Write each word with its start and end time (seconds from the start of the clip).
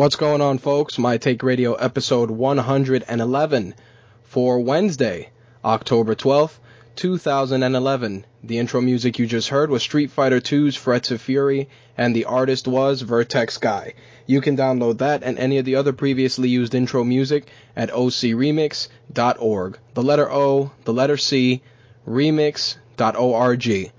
What's 0.00 0.16
going 0.16 0.40
on, 0.40 0.56
folks? 0.56 0.98
My 0.98 1.18
Take 1.18 1.42
Radio 1.42 1.74
episode 1.74 2.30
111 2.30 3.74
for 4.22 4.58
Wednesday, 4.58 5.28
October 5.62 6.14
12th, 6.14 6.54
2011. 6.96 8.24
The 8.42 8.58
intro 8.58 8.80
music 8.80 9.18
you 9.18 9.26
just 9.26 9.50
heard 9.50 9.68
was 9.68 9.82
Street 9.82 10.10
Fighter 10.10 10.36
II's 10.36 10.74
Frets 10.74 11.10
of 11.10 11.20
Fury, 11.20 11.68
and 11.98 12.16
the 12.16 12.24
artist 12.24 12.66
was 12.66 13.02
Vertex 13.02 13.58
Guy. 13.58 13.92
You 14.24 14.40
can 14.40 14.56
download 14.56 14.96
that 15.00 15.22
and 15.22 15.38
any 15.38 15.58
of 15.58 15.66
the 15.66 15.76
other 15.76 15.92
previously 15.92 16.48
used 16.48 16.74
intro 16.74 17.04
music 17.04 17.48
at 17.76 17.90
ocremix.org. 17.90 19.78
The 19.92 20.02
letter 20.02 20.32
O, 20.32 20.70
the 20.84 20.94
letter 20.94 21.18
C, 21.18 21.60
remix.org. 22.08 23.92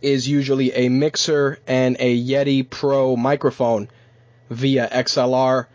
is 0.02 0.28
usually 0.28 0.74
a 0.74 0.90
mixer 0.90 1.60
and 1.68 1.98
a 2.00 2.22
Yeti 2.22 2.68
Pro 2.68 3.16
microphone 3.16 3.90
via 4.50 4.90
XLR. 4.90 5.68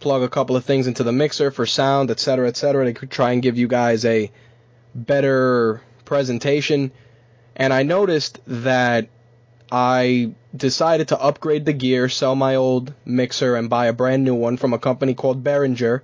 Plug 0.00 0.22
a 0.22 0.28
couple 0.28 0.56
of 0.56 0.64
things 0.64 0.86
into 0.86 1.02
the 1.02 1.12
mixer 1.12 1.50
for 1.50 1.66
sound, 1.66 2.10
etc., 2.10 2.48
etc. 2.48 2.92
to 2.92 3.06
try 3.06 3.32
and 3.32 3.42
give 3.42 3.58
you 3.58 3.68
guys 3.68 4.04
a 4.04 4.30
better 4.94 5.82
presentation. 6.06 6.90
And 7.54 7.72
I 7.72 7.82
noticed 7.82 8.40
that 8.46 9.08
I 9.70 10.34
decided 10.56 11.08
to 11.08 11.20
upgrade 11.20 11.66
the 11.66 11.72
gear, 11.72 12.08
sell 12.08 12.34
my 12.34 12.54
old 12.56 12.94
mixer, 13.04 13.56
and 13.56 13.68
buy 13.68 13.86
a 13.86 13.92
brand 13.92 14.24
new 14.24 14.34
one 14.34 14.56
from 14.56 14.72
a 14.72 14.78
company 14.78 15.14
called 15.14 15.44
Behringer 15.44 16.02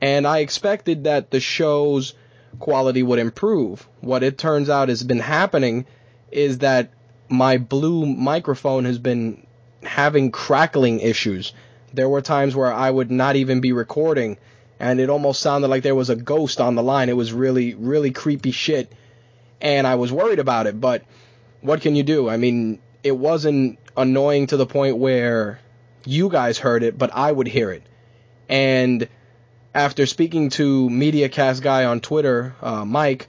and 0.00 0.26
I 0.26 0.38
expected 0.38 1.04
that 1.04 1.30
the 1.30 1.40
show's 1.40 2.14
quality 2.58 3.02
would 3.02 3.18
improve. 3.18 3.86
What 4.00 4.22
it 4.22 4.38
turns 4.38 4.70
out 4.70 4.88
has 4.88 5.02
been 5.02 5.20
happening 5.20 5.86
is 6.30 6.58
that 6.58 6.90
my 7.28 7.58
blue 7.58 8.06
microphone 8.06 8.84
has 8.84 8.98
been 8.98 9.46
having 9.82 10.30
crackling 10.30 11.00
issues. 11.00 11.52
There 11.92 12.08
were 12.08 12.22
times 12.22 12.54
where 12.54 12.72
I 12.72 12.90
would 12.90 13.10
not 13.10 13.36
even 13.36 13.60
be 13.60 13.72
recording 13.72 14.38
and 14.80 15.00
it 15.00 15.10
almost 15.10 15.40
sounded 15.40 15.68
like 15.68 15.82
there 15.82 15.94
was 15.94 16.10
a 16.10 16.16
ghost 16.16 16.60
on 16.60 16.74
the 16.74 16.82
line. 16.82 17.08
It 17.08 17.16
was 17.16 17.32
really, 17.32 17.74
really 17.74 18.12
creepy 18.12 18.52
shit. 18.52 18.92
And 19.60 19.86
I 19.86 19.96
was 19.96 20.12
worried 20.12 20.38
about 20.38 20.66
it, 20.66 20.80
but 20.80 21.02
what 21.60 21.80
can 21.80 21.96
you 21.96 22.04
do? 22.04 22.28
I 22.28 22.36
mean, 22.36 22.78
it 23.02 23.16
wasn't 23.16 23.78
annoying 23.96 24.46
to 24.48 24.56
the 24.56 24.66
point 24.66 24.98
where 24.98 25.58
you 26.04 26.28
guys 26.28 26.58
heard 26.58 26.84
it, 26.84 26.96
but 26.96 27.10
I 27.12 27.32
would 27.32 27.48
hear 27.48 27.72
it. 27.72 27.82
And 28.48 29.08
after 29.74 30.06
speaking 30.06 30.50
to 30.50 30.88
MediaCast 30.88 31.62
guy 31.62 31.84
on 31.84 32.00
Twitter, 32.00 32.54
uh, 32.62 32.84
Mike, 32.84 33.28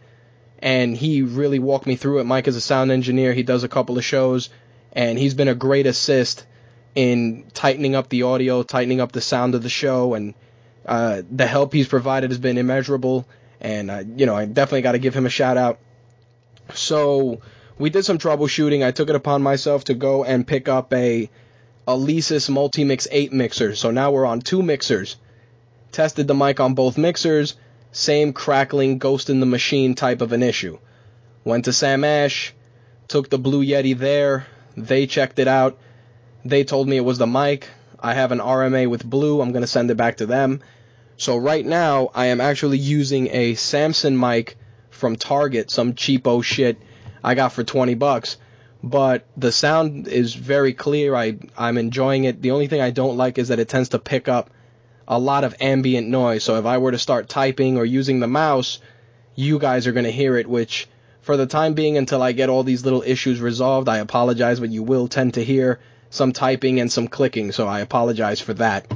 and 0.60 0.96
he 0.96 1.22
really 1.22 1.60
walked 1.60 1.86
me 1.86 1.96
through 1.96 2.20
it. 2.20 2.26
Mike 2.26 2.48
is 2.48 2.56
a 2.56 2.62
sound 2.62 2.92
engineer. 2.92 3.34
He 3.34 3.44
does 3.44 3.64
a 3.64 3.70
couple 3.70 3.98
of 3.98 4.06
shows, 4.06 4.50
and 4.94 5.18
he's 5.18 5.34
been 5.34 5.48
a 5.48 5.56
great 5.56 5.86
assist 5.86 6.46
in 6.96 7.46
tightening 7.54 7.96
up 7.96 8.10
the 8.10 8.24
audio, 8.24 8.64
tightening 8.64 9.00
up 9.00 9.12
the 9.12 9.22
sound 9.22 9.56
of 9.56 9.64
the 9.64 9.70
show, 9.70 10.14
and 10.14 10.34
uh, 10.86 11.22
the 11.30 11.46
help 11.46 11.74
he's 11.74 11.88
provided 11.88 12.32
has 12.32 12.40
been 12.40 12.58
immeasurable. 12.58 13.28
And 13.62 13.92
uh, 13.92 14.04
you 14.16 14.26
know, 14.26 14.36
I 14.36 14.46
definitely 14.46 14.82
got 14.82 14.94
to 14.94 15.00
give 15.00 15.14
him 15.14 15.26
a 15.26 15.30
shout 15.30 15.58
out. 15.58 15.80
So 16.74 17.42
we 17.78 17.90
did 17.90 18.06
some 18.06 18.18
troubleshooting. 18.18 18.86
I 18.86 18.92
took 18.92 19.10
it 19.10 19.16
upon 19.16 19.42
myself 19.42 19.86
to 19.86 19.94
go 19.94 20.24
and 20.24 20.48
pick 20.48 20.68
up 20.68 20.94
a 20.94 21.30
Alesis 21.88 22.50
Multimix 22.50 23.08
8 23.12 23.34
mixer. 23.34 23.76
So 23.76 23.92
now 23.92 24.12
we're 24.12 24.26
on 24.26 24.42
two 24.42 24.62
mixers 24.62 25.18
tested 25.92 26.28
the 26.28 26.34
mic 26.34 26.60
on 26.60 26.74
both 26.74 26.98
mixers, 26.98 27.56
same 27.92 28.34
crackling 28.34 28.98
ghost 28.98 29.30
in 29.30 29.40
the 29.40 29.46
machine 29.46 29.96
type 29.96 30.22
of 30.22 30.32
an 30.32 30.44
issue. 30.44 30.78
Went 31.44 31.66
to 31.66 31.74
Sam 31.74 32.04
Ash, 32.04 32.54
took 33.08 33.30
the 33.30 33.40
Blue 33.40 33.64
Yeti 33.64 33.98
there, 33.98 34.46
they 34.78 35.08
checked 35.08 35.40
it 35.40 35.48
out. 35.48 35.78
They 36.46 36.64
told 36.64 36.88
me 36.88 36.98
it 36.98 37.06
was 37.06 37.18
the 37.18 37.28
mic. 37.28 37.68
I 38.00 38.14
have 38.14 38.32
an 38.32 38.40
RMA 38.40 38.88
with 38.90 39.04
Blue, 39.04 39.42
I'm 39.42 39.52
going 39.52 39.62
to 39.62 39.68
send 39.68 39.92
it 39.92 39.98
back 39.98 40.18
to 40.18 40.26
them. 40.26 40.62
So 41.18 41.36
right 41.36 41.66
now, 41.66 42.12
I 42.16 42.28
am 42.28 42.40
actually 42.40 42.78
using 42.78 43.28
a 43.32 43.56
Samson 43.56 44.18
mic 44.18 44.58
from 44.90 45.16
Target, 45.18 45.70
some 45.70 45.94
cheapo 45.94 46.44
shit 46.44 46.78
I 47.24 47.36
got 47.36 47.52
for 47.52 47.64
20 47.64 47.96
bucks. 47.96 48.38
But 48.82 49.26
the 49.36 49.52
sound 49.52 50.08
is 50.08 50.34
very 50.34 50.74
clear. 50.74 51.14
I, 51.14 51.38
I'm 51.58 51.78
enjoying 51.78 52.24
it. 52.24 52.42
The 52.42 52.52
only 52.52 52.68
thing 52.68 52.80
I 52.80 52.92
don't 52.92 53.18
like 53.18 53.38
is 53.38 53.50
that 53.50 53.60
it 53.60 53.68
tends 53.68 53.90
to 53.90 54.00
pick 54.00 54.30
up 54.30 54.50
a 55.10 55.18
lot 55.18 55.44
of 55.44 55.56
ambient 55.60 56.08
noise. 56.08 56.44
So 56.44 56.58
if 56.58 56.66
I 56.66 56.78
were 56.78 56.92
to 56.92 57.00
start 57.00 57.28
typing 57.28 57.78
or 57.78 57.84
using 57.84 58.20
the 58.20 58.28
mouse, 58.28 58.80
you 59.36 59.58
guys 59.58 59.88
are 59.88 59.92
going 59.92 60.06
to 60.06 60.12
hear 60.12 60.38
it, 60.38 60.48
which 60.48 60.88
for 61.22 61.36
the 61.36 61.48
time 61.48 61.74
being 61.74 61.98
until 61.98 62.22
I 62.22 62.32
get 62.32 62.50
all 62.50 62.64
these 62.64 62.86
little 62.86 63.02
issues 63.02 63.42
resolved, 63.42 63.90
I 63.90 63.98
apologize, 63.98 64.60
but 64.60 64.70
you 64.70 64.84
will 64.84 65.08
tend 65.08 65.34
to 65.34 65.44
hear 65.44 65.80
some 66.12 66.32
typing 66.32 66.80
and 66.80 66.92
some 66.92 67.08
clicking, 67.08 67.52
so 67.52 67.68
I 67.68 67.80
apologize 67.80 68.40
for 68.40 68.54
that. 68.56 68.92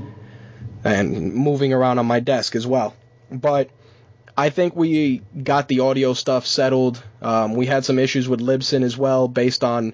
And 0.83 1.33
moving 1.33 1.73
around 1.73 1.99
on 1.99 2.05
my 2.05 2.19
desk 2.19 2.55
as 2.55 2.67
well. 2.67 2.93
But 3.31 3.69
I 4.37 4.49
think 4.49 4.75
we 4.75 5.21
got 5.43 5.67
the 5.67 5.81
audio 5.81 6.13
stuff 6.13 6.45
settled. 6.45 7.01
Um, 7.21 7.53
we 7.55 7.65
had 7.65 7.85
some 7.85 7.99
issues 7.99 8.27
with 8.27 8.39
Libsyn 8.39 8.83
as 8.83 8.97
well, 8.97 9.27
based 9.27 9.63
on 9.63 9.93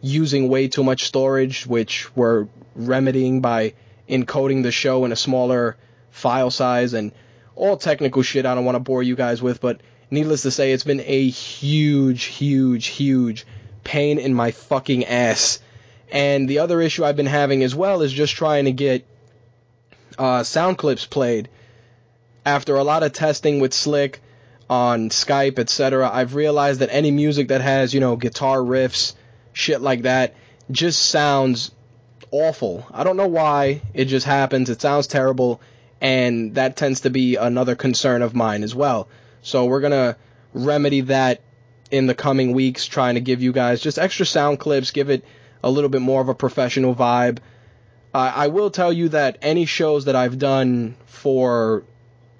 using 0.00 0.48
way 0.48 0.68
too 0.68 0.84
much 0.84 1.04
storage, 1.04 1.66
which 1.66 2.14
we're 2.16 2.48
remedying 2.74 3.40
by 3.40 3.74
encoding 4.08 4.62
the 4.62 4.72
show 4.72 5.04
in 5.04 5.12
a 5.12 5.16
smaller 5.16 5.76
file 6.10 6.50
size 6.50 6.94
and 6.94 7.12
all 7.56 7.76
technical 7.76 8.22
shit 8.22 8.46
I 8.46 8.54
don't 8.54 8.64
want 8.64 8.76
to 8.76 8.80
bore 8.80 9.02
you 9.02 9.16
guys 9.16 9.40
with, 9.40 9.60
but 9.60 9.80
needless 10.10 10.42
to 10.42 10.50
say, 10.50 10.72
it's 10.72 10.84
been 10.84 11.02
a 11.04 11.28
huge, 11.28 12.24
huge, 12.24 12.86
huge 12.86 13.46
pain 13.82 14.18
in 14.18 14.34
my 14.34 14.50
fucking 14.50 15.04
ass. 15.04 15.60
And 16.10 16.48
the 16.48 16.60
other 16.60 16.80
issue 16.80 17.04
I've 17.04 17.16
been 17.16 17.26
having 17.26 17.62
as 17.62 17.74
well 17.74 18.02
is 18.02 18.12
just 18.12 18.34
trying 18.34 18.66
to 18.66 18.72
get 18.72 19.06
uh, 20.18 20.42
sound 20.42 20.78
clips 20.78 21.06
played. 21.06 21.48
After 22.46 22.76
a 22.76 22.84
lot 22.84 23.02
of 23.02 23.12
testing 23.12 23.60
with 23.60 23.72
Slick 23.72 24.20
on 24.68 25.10
Skype, 25.10 25.58
etc., 25.58 26.10
I've 26.12 26.34
realized 26.34 26.80
that 26.80 26.92
any 26.92 27.10
music 27.10 27.48
that 27.48 27.62
has, 27.62 27.94
you 27.94 28.00
know, 28.00 28.16
guitar 28.16 28.58
riffs, 28.58 29.14
shit 29.52 29.80
like 29.80 30.02
that, 30.02 30.34
just 30.70 31.00
sounds 31.02 31.70
awful. 32.34 32.86
I 32.92 33.04
don't 33.04 33.16
know 33.16 33.28
why. 33.28 33.80
It 33.94 34.06
just 34.06 34.26
happens. 34.26 34.68
It 34.68 34.80
sounds 34.80 35.06
terrible, 35.06 35.60
and 36.00 36.54
that 36.56 36.76
tends 36.76 37.00
to 37.02 37.10
be 37.10 37.36
another 37.36 37.76
concern 37.76 38.22
of 38.22 38.34
mine 38.34 38.62
as 38.64 38.74
well. 38.74 39.08
So 39.42 39.66
we're 39.66 39.80
gonna 39.80 40.16
remedy 40.52 41.02
that 41.02 41.42
in 41.90 42.06
the 42.06 42.14
coming 42.14 42.52
weeks, 42.52 42.86
trying 42.86 43.14
to 43.14 43.20
give 43.20 43.40
you 43.40 43.52
guys 43.52 43.80
just 43.80 43.98
extra 43.98 44.26
sound 44.26 44.58
clips, 44.58 44.90
give 44.90 45.10
it 45.10 45.24
a 45.62 45.70
little 45.70 45.90
bit 45.90 46.02
more 46.02 46.20
of 46.20 46.28
a 46.28 46.34
professional 46.34 46.94
vibe. 46.94 47.38
I 48.12 48.46
will 48.46 48.70
tell 48.70 48.92
you 48.92 49.08
that 49.08 49.38
any 49.42 49.64
shows 49.66 50.04
that 50.04 50.14
I've 50.14 50.38
done 50.38 50.94
for 51.06 51.82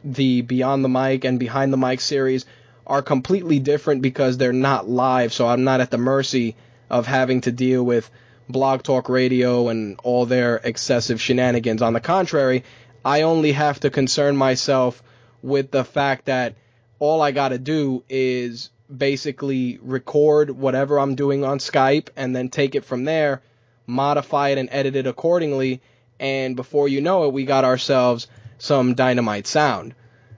the 0.05 0.43
Beyond 0.43 0.85
the 0.85 0.89
Mic 0.89 1.25
and 1.25 1.39
Behind 1.39 1.73
the 1.73 1.77
Mic 1.77 2.01
series, 2.01 2.47
are 2.87 3.03
completely 3.03 3.59
different 3.59 4.03
because 4.03 4.37
they're 4.37 4.53
not 4.53 4.89
live, 4.89 5.33
so 5.33 5.49
I'm 5.49 5.65
not 5.65 5.81
at 5.81 5.91
the 5.91 5.99
mercy 5.99 6.55
of 6.91 7.07
having 7.07 7.41
to 7.43 7.53
deal 7.53 7.83
with 7.83 8.11
Blog 8.49 8.83
Talk 8.83 9.09
Radio 9.09 9.69
and 9.69 9.99
all 10.03 10.27
their 10.27 10.57
excessive 10.57 11.21
shenanigans. 11.21 11.83
On 11.83 11.93
the 11.93 12.01
contrary, 12.01 12.65
I 13.05 13.23
only 13.23 13.53
have 13.53 13.81
to 13.81 13.91
concern 13.91 14.37
myself 14.37 15.03
with 15.43 15.71
the 15.71 15.85
fact 15.85 16.27
that 16.27 16.55
all 16.99 17.21
I 17.21 17.33
got 17.33 17.49
to 17.51 17.59
do 17.59 18.05
is 18.09 18.71
basically 18.95 19.79
record 19.83 20.51
whatever 20.51 20.99
I'm 20.99 21.15
doing 21.15 21.45
on 21.45 21.59
Skype 21.59 22.09
and 22.17 22.35
then 22.35 22.49
take 22.49 22.75
it 22.75 22.85
from 22.85 23.05
there, 23.05 23.43
modify 23.87 24.51
it 24.51 24.59
and 24.59 24.69
edit 24.71 24.97
it 24.97 25.07
accordingly, 25.07 25.81
and 26.21 26.57
before 26.57 26.89
you 26.89 27.01
know 27.01 27.25
it, 27.25 27.33
we 27.33 27.45
got 27.45 27.65
ourselves 27.65 28.29
some 28.59 28.95
dynamite 28.95 29.47
sound. 29.47 29.95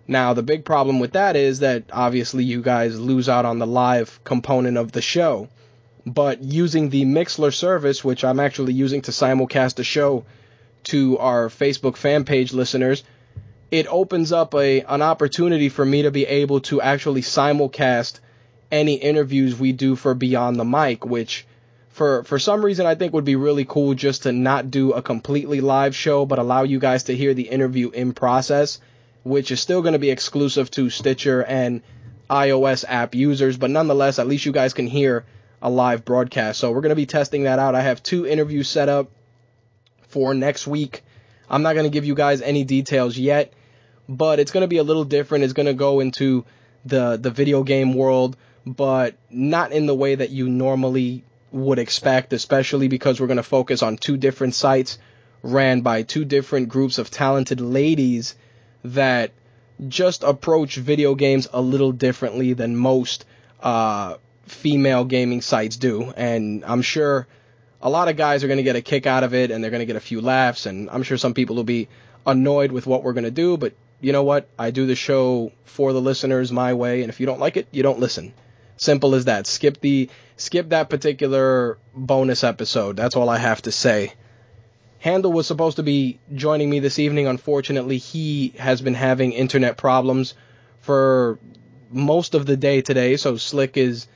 Now, 0.08 0.34
the 0.34 0.42
big 0.42 0.64
problem 0.64 1.00
with 1.00 1.12
that 1.12 1.36
is 1.36 1.60
that 1.60 1.84
obviously 1.92 2.44
you 2.44 2.62
guys 2.62 2.98
lose 2.98 3.28
out 3.28 3.44
on 3.44 3.58
the 3.58 3.66
live 3.66 4.20
component 4.24 4.76
of 4.76 4.92
the 4.92 5.02
show. 5.02 5.48
But 6.06 6.42
using 6.42 6.88
the 6.88 7.04
Mixlr 7.04 7.52
service, 7.52 8.04
which 8.04 8.24
I'm 8.24 8.38
actually 8.38 8.74
using 8.74 9.02
to 9.02 9.10
simulcast 9.10 9.80
a 9.80 9.84
show 9.84 10.24
to 10.84 11.18
our 11.18 11.48
Facebook 11.48 11.96
fan 11.96 12.24
page 12.24 12.52
listeners, 12.52 13.02
it 13.72 13.88
opens 13.88 14.30
up 14.30 14.54
a 14.54 14.82
an 14.82 15.02
opportunity 15.02 15.68
for 15.68 15.84
me 15.84 16.02
to 16.02 16.12
be 16.12 16.24
able 16.24 16.60
to 16.60 16.80
actually 16.80 17.22
simulcast 17.22 18.20
any 18.70 18.94
interviews 18.94 19.58
we 19.58 19.72
do 19.72 19.96
for 19.96 20.14
Beyond 20.14 20.60
the 20.60 20.64
Mic, 20.64 21.04
which 21.04 21.44
for 21.88 22.22
for 22.22 22.38
some 22.38 22.64
reason 22.64 22.86
I 22.86 22.94
think 22.94 23.12
would 23.12 23.24
be 23.24 23.34
really 23.34 23.64
cool 23.64 23.94
just 23.94 24.22
to 24.22 24.32
not 24.32 24.70
do 24.70 24.92
a 24.92 25.02
completely 25.02 25.60
live 25.60 25.96
show, 25.96 26.24
but 26.24 26.38
allow 26.38 26.62
you 26.62 26.78
guys 26.78 27.04
to 27.04 27.16
hear 27.16 27.34
the 27.34 27.48
interview 27.48 27.90
in 27.90 28.12
process, 28.12 28.80
which 29.24 29.50
is 29.50 29.60
still 29.60 29.82
going 29.82 29.94
to 29.94 29.98
be 29.98 30.10
exclusive 30.10 30.70
to 30.72 30.88
Stitcher 30.88 31.42
and 31.42 31.82
iOS 32.30 32.84
app 32.86 33.16
users, 33.16 33.56
but 33.56 33.70
nonetheless, 33.70 34.20
at 34.20 34.28
least 34.28 34.46
you 34.46 34.52
guys 34.52 34.72
can 34.72 34.86
hear 34.86 35.24
a 35.62 35.70
live 35.70 36.04
broadcast. 36.04 36.60
So 36.60 36.70
we're 36.70 36.80
going 36.80 36.90
to 36.90 36.96
be 36.96 37.06
testing 37.06 37.44
that 37.44 37.58
out. 37.58 37.74
I 37.74 37.82
have 37.82 38.02
two 38.02 38.26
interviews 38.26 38.68
set 38.68 38.88
up 38.88 39.10
for 40.08 40.34
next 40.34 40.66
week. 40.66 41.02
I'm 41.48 41.62
not 41.62 41.74
going 41.74 41.84
to 41.84 41.90
give 41.90 42.04
you 42.04 42.14
guys 42.14 42.42
any 42.42 42.64
details 42.64 43.16
yet, 43.16 43.52
but 44.08 44.40
it's 44.40 44.50
going 44.50 44.62
to 44.62 44.68
be 44.68 44.78
a 44.78 44.82
little 44.82 45.04
different. 45.04 45.44
It's 45.44 45.52
going 45.52 45.66
to 45.66 45.74
go 45.74 46.00
into 46.00 46.44
the 46.84 47.16
the 47.16 47.30
video 47.30 47.62
game 47.62 47.94
world, 47.94 48.36
but 48.64 49.16
not 49.30 49.72
in 49.72 49.86
the 49.86 49.94
way 49.94 50.14
that 50.14 50.30
you 50.30 50.48
normally 50.48 51.24
would 51.52 51.78
expect, 51.78 52.32
especially 52.32 52.88
because 52.88 53.20
we're 53.20 53.26
going 53.26 53.36
to 53.36 53.42
focus 53.42 53.82
on 53.82 53.96
two 53.96 54.16
different 54.16 54.54
sites 54.54 54.98
ran 55.42 55.80
by 55.80 56.02
two 56.02 56.24
different 56.24 56.68
groups 56.68 56.98
of 56.98 57.10
talented 57.10 57.60
ladies 57.60 58.34
that 58.84 59.32
just 59.88 60.22
approach 60.22 60.76
video 60.76 61.14
games 61.14 61.48
a 61.52 61.60
little 61.60 61.92
differently 61.92 62.52
than 62.52 62.76
most 62.76 63.24
uh, 63.60 64.16
female 64.46 65.04
gaming 65.04 65.42
sites 65.42 65.76
do. 65.76 66.12
And 66.16 66.64
I'm 66.64 66.82
sure 66.82 67.26
a 67.80 67.90
lot 67.90 68.08
of 68.08 68.16
guys 68.16 68.42
are 68.42 68.48
going 68.48 68.58
to 68.58 68.62
get 68.62 68.76
a 68.76 68.82
kick 68.82 69.06
out 69.06 69.24
of 69.24 69.34
it 69.34 69.50
and 69.50 69.62
they're 69.62 69.70
going 69.70 69.80
to 69.80 69.86
get 69.86 69.96
a 69.96 70.00
few 70.00 70.20
laughs. 70.20 70.66
And 70.66 70.88
I'm 70.90 71.02
sure 71.02 71.16
some 71.16 71.34
people 71.34 71.56
will 71.56 71.64
be 71.64 71.88
annoyed 72.26 72.72
with 72.72 72.86
what 72.86 73.02
we're 73.02 73.12
going 73.12 73.24
to 73.24 73.30
do. 73.30 73.56
But 73.56 73.74
you 74.00 74.12
know 74.12 74.22
what? 74.22 74.48
I 74.58 74.70
do 74.70 74.86
the 74.86 74.94
show 74.94 75.52
for 75.64 75.92
the 75.92 76.00
listeners 76.00 76.52
my 76.52 76.74
way. 76.74 77.02
And 77.02 77.10
if 77.10 77.20
you 77.20 77.26
don't 77.26 77.40
like 77.40 77.56
it, 77.56 77.66
you 77.70 77.82
don't 77.82 78.00
listen. 78.00 78.34
Simple 78.76 79.14
as 79.14 79.24
that. 79.24 79.46
Skip 79.46 79.80
the 79.80 80.10
skip 80.36 80.68
that 80.68 80.90
particular 80.90 81.78
bonus 81.94 82.44
episode. 82.44 82.96
That's 82.96 83.16
all 83.16 83.28
I 83.28 83.38
have 83.38 83.62
to 83.62 83.72
say. 83.72 84.12
Handel 84.98 85.32
was 85.32 85.46
supposed 85.46 85.76
to 85.76 85.82
be 85.82 86.18
joining 86.34 86.68
me 86.68 86.80
this 86.80 86.98
evening. 86.98 87.26
Unfortunately, 87.26 87.98
he 87.98 88.52
has 88.58 88.80
been 88.80 88.94
having 88.94 89.32
internet 89.32 89.76
problems 89.76 90.34
for 90.80 91.38
most 91.90 92.34
of 92.34 92.44
the 92.44 92.56
day 92.56 92.82
today. 92.82 93.16
So 93.16 93.36
Slick 93.36 93.76
is 93.76 94.08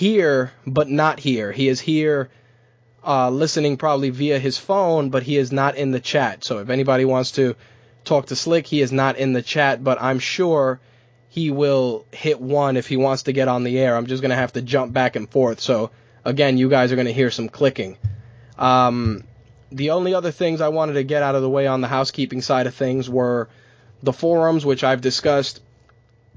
here, 0.00 0.50
but 0.66 0.88
not 0.88 1.20
here. 1.20 1.52
He 1.52 1.68
is 1.68 1.78
here 1.78 2.30
uh, 3.06 3.28
listening 3.28 3.76
probably 3.76 4.08
via 4.08 4.38
his 4.38 4.56
phone, 4.56 5.10
but 5.10 5.22
he 5.22 5.36
is 5.36 5.52
not 5.52 5.76
in 5.76 5.90
the 5.90 6.00
chat. 6.00 6.42
So 6.42 6.58
if 6.60 6.70
anybody 6.70 7.04
wants 7.04 7.32
to 7.32 7.54
talk 8.02 8.26
to 8.26 8.36
Slick, 8.36 8.66
he 8.66 8.80
is 8.80 8.92
not 8.92 9.18
in 9.18 9.34
the 9.34 9.42
chat, 9.42 9.84
but 9.84 10.00
I'm 10.00 10.18
sure 10.18 10.80
he 11.28 11.50
will 11.50 12.06
hit 12.12 12.40
one 12.40 12.78
if 12.78 12.86
he 12.86 12.96
wants 12.96 13.24
to 13.24 13.34
get 13.34 13.46
on 13.46 13.62
the 13.62 13.78
air. 13.78 13.94
I'm 13.94 14.06
just 14.06 14.22
going 14.22 14.30
to 14.30 14.36
have 14.36 14.54
to 14.54 14.62
jump 14.62 14.94
back 14.94 15.16
and 15.16 15.28
forth. 15.28 15.60
So 15.60 15.90
again, 16.24 16.56
you 16.56 16.70
guys 16.70 16.92
are 16.92 16.96
going 16.96 17.06
to 17.06 17.12
hear 17.12 17.30
some 17.30 17.50
clicking. 17.50 17.98
Um, 18.58 19.24
the 19.70 19.90
only 19.90 20.14
other 20.14 20.30
things 20.30 20.62
I 20.62 20.68
wanted 20.68 20.94
to 20.94 21.04
get 21.04 21.22
out 21.22 21.34
of 21.34 21.42
the 21.42 21.50
way 21.50 21.66
on 21.66 21.82
the 21.82 21.88
housekeeping 21.88 22.40
side 22.40 22.66
of 22.66 22.74
things 22.74 23.10
were 23.10 23.50
the 24.02 24.14
forums, 24.14 24.64
which 24.64 24.82
I've 24.82 25.02
discussed 25.02 25.60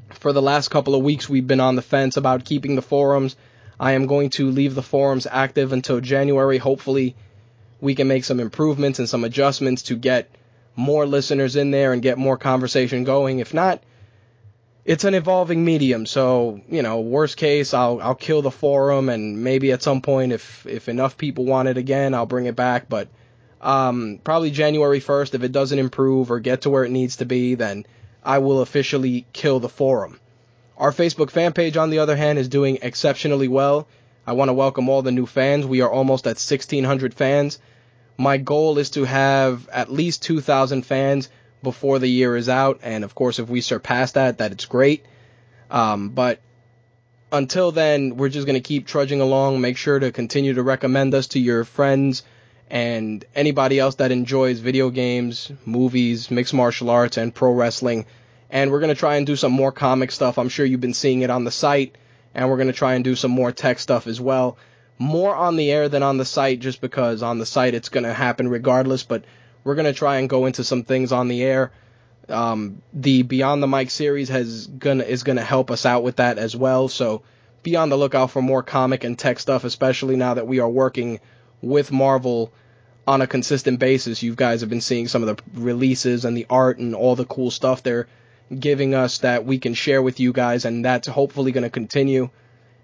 for 0.09 0.33
the 0.33 0.41
last 0.41 0.67
couple 0.67 0.95
of 0.95 1.01
weeks. 1.01 1.29
We've 1.29 1.47
been 1.47 1.61
on 1.61 1.77
the 1.77 1.81
fence 1.81 2.17
about 2.17 2.43
keeping 2.43 2.75
the 2.75 2.81
forums. 2.81 3.37
I 3.83 3.91
am 3.91 4.07
going 4.07 4.29
to 4.29 4.49
leave 4.49 4.75
the 4.75 4.81
forums 4.81 5.27
active 5.29 5.73
until 5.73 5.99
January. 5.99 6.57
Hopefully, 6.57 7.17
we 7.81 7.95
can 7.95 8.07
make 8.07 8.23
some 8.23 8.39
improvements 8.39 8.99
and 8.99 9.09
some 9.09 9.25
adjustments 9.25 9.83
to 9.83 9.97
get 9.97 10.29
more 10.73 11.05
listeners 11.05 11.57
in 11.57 11.71
there 11.71 11.91
and 11.91 12.01
get 12.01 12.17
more 12.17 12.37
conversation 12.37 13.03
going. 13.03 13.39
If 13.39 13.53
not, 13.53 13.83
it's 14.85 15.03
an 15.03 15.15
evolving 15.15 15.65
medium. 15.65 16.05
So, 16.05 16.61
you 16.69 16.81
know, 16.81 17.01
worst 17.01 17.35
case, 17.35 17.73
I'll 17.73 17.99
I'll 18.01 18.15
kill 18.15 18.41
the 18.41 18.51
forum 18.51 19.09
and 19.09 19.43
maybe 19.43 19.73
at 19.73 19.83
some 19.83 19.99
point 19.99 20.31
if 20.31 20.65
if 20.65 20.87
enough 20.87 21.17
people 21.17 21.43
want 21.43 21.67
it 21.67 21.75
again, 21.75 22.13
I'll 22.13 22.25
bring 22.25 22.45
it 22.45 22.55
back, 22.55 22.87
but 22.87 23.09
um, 23.59 24.21
probably 24.23 24.51
January 24.51 25.01
1st 25.01 25.33
if 25.33 25.43
it 25.43 25.51
doesn't 25.51 25.77
improve 25.77 26.31
or 26.31 26.39
get 26.39 26.61
to 26.61 26.69
where 26.69 26.85
it 26.85 26.91
needs 26.91 27.17
to 27.17 27.25
be, 27.25 27.55
then 27.55 27.85
I 28.23 28.37
will 28.37 28.61
officially 28.61 29.25
kill 29.33 29.59
the 29.59 29.67
forum. 29.67 30.21
Our 30.77 30.91
Facebook 30.91 31.29
fan 31.29 31.53
page, 31.53 31.77
on 31.77 31.91
the 31.91 31.99
other 31.99 32.15
hand, 32.15 32.39
is 32.39 32.47
doing 32.47 32.79
exceptionally 32.81 33.47
well. 33.47 33.87
I 34.25 34.33
want 34.33 34.49
to 34.49 34.53
welcome 34.53 34.89
all 34.89 35.01
the 35.01 35.11
new 35.11 35.25
fans. 35.25 35.65
We 35.65 35.81
are 35.81 35.91
almost 35.91 36.25
at 36.25 36.37
1,600 36.37 37.13
fans. 37.13 37.59
My 38.17 38.37
goal 38.37 38.77
is 38.77 38.91
to 38.91 39.03
have 39.03 39.67
at 39.69 39.91
least 39.91 40.23
2,000 40.23 40.85
fans 40.85 41.29
before 41.61 41.99
the 41.99 42.07
year 42.07 42.35
is 42.35 42.49
out, 42.49 42.79
and 42.83 43.03
of 43.03 43.15
course, 43.15 43.39
if 43.39 43.49
we 43.49 43.61
surpass 43.61 44.13
that, 44.13 44.39
that 44.39 44.51
it's 44.51 44.65
great. 44.65 45.05
Um, 45.69 46.09
but 46.09 46.39
until 47.31 47.71
then, 47.71 48.17
we're 48.17 48.29
just 48.29 48.45
going 48.45 48.61
to 48.61 48.67
keep 48.67 48.87
trudging 48.87 49.21
along. 49.21 49.61
Make 49.61 49.77
sure 49.77 49.99
to 49.99 50.11
continue 50.11 50.53
to 50.53 50.63
recommend 50.63 51.13
us 51.13 51.27
to 51.27 51.39
your 51.39 51.63
friends 51.63 52.23
and 52.69 53.23
anybody 53.35 53.79
else 53.79 53.95
that 53.95 54.11
enjoys 54.11 54.59
video 54.59 54.89
games, 54.89 55.51
movies, 55.65 56.31
mixed 56.31 56.53
martial 56.53 56.89
arts, 56.89 57.17
and 57.17 57.33
pro 57.33 57.51
wrestling 57.51 58.05
and 58.53 58.69
we're 58.69 58.79
going 58.79 58.89
to 58.89 58.95
try 58.95 59.15
and 59.15 59.25
do 59.25 59.35
some 59.35 59.51
more 59.51 59.71
comic 59.71 60.11
stuff. 60.11 60.37
I'm 60.37 60.47
sure 60.47 60.63
you've 60.63 60.79
been 60.79 60.93
seeing 60.93 61.23
it 61.23 61.31
on 61.31 61.43
the 61.43 61.49
site, 61.49 61.97
and 62.35 62.47
we're 62.47 62.57
going 62.57 62.67
to 62.67 62.73
try 62.73 62.93
and 62.93 63.03
do 63.03 63.15
some 63.15 63.31
more 63.31 63.51
tech 63.51 63.79
stuff 63.79 64.05
as 64.05 64.21
well. 64.21 64.57
More 64.99 65.35
on 65.35 65.55
the 65.55 65.71
air 65.71 65.89
than 65.89 66.03
on 66.03 66.17
the 66.17 66.23
site, 66.23 66.59
just 66.59 66.79
because 66.79 67.23
on 67.23 67.39
the 67.39 67.47
site 67.47 67.73
it's 67.73 67.89
going 67.89 68.03
to 68.03 68.13
happen 68.13 68.47
regardless, 68.47 69.01
but 69.01 69.25
we're 69.63 69.73
going 69.73 69.91
to 69.91 69.93
try 69.93 70.17
and 70.17 70.29
go 70.29 70.45
into 70.45 70.63
some 70.63 70.83
things 70.83 71.11
on 71.11 71.29
the 71.29 71.41
air. 71.41 71.71
Um, 72.29 72.83
the 72.93 73.23
Beyond 73.23 73.63
the 73.63 73.67
Mic 73.67 73.89
series 73.89 74.29
has 74.29 74.67
gonna 74.67 75.03
is 75.03 75.23
going 75.23 75.37
to 75.37 75.43
help 75.43 75.71
us 75.71 75.85
out 75.87 76.03
with 76.03 76.17
that 76.17 76.37
as 76.37 76.55
well. 76.55 76.87
So 76.89 77.23
be 77.63 77.75
on 77.75 77.89
the 77.89 77.97
lookout 77.97 78.29
for 78.29 78.41
more 78.41 78.61
comic 78.61 79.03
and 79.03 79.17
tech 79.17 79.39
stuff, 79.39 79.63
especially 79.63 80.15
now 80.15 80.35
that 80.35 80.47
we 80.47 80.59
are 80.59 80.69
working 80.69 81.19
with 81.63 81.91
Marvel 81.91 82.53
on 83.07 83.21
a 83.21 83.27
consistent 83.27 83.79
basis. 83.79 84.21
You 84.21 84.35
guys 84.35 84.61
have 84.61 84.69
been 84.69 84.79
seeing 84.79 85.07
some 85.07 85.23
of 85.23 85.35
the 85.35 85.43
releases 85.59 86.23
and 86.23 86.37
the 86.37 86.45
art 86.51 86.77
and 86.77 86.93
all 86.93 87.15
the 87.15 87.25
cool 87.25 87.49
stuff 87.49 87.81
they're 87.81 88.07
giving 88.59 88.95
us 88.95 89.19
that 89.19 89.45
we 89.45 89.59
can 89.59 89.73
share 89.73 90.01
with 90.01 90.19
you 90.19 90.33
guys, 90.33 90.65
and 90.65 90.85
that's 90.85 91.07
hopefully 91.07 91.51
going 91.51 91.63
to 91.63 91.69
continue. 91.69 92.29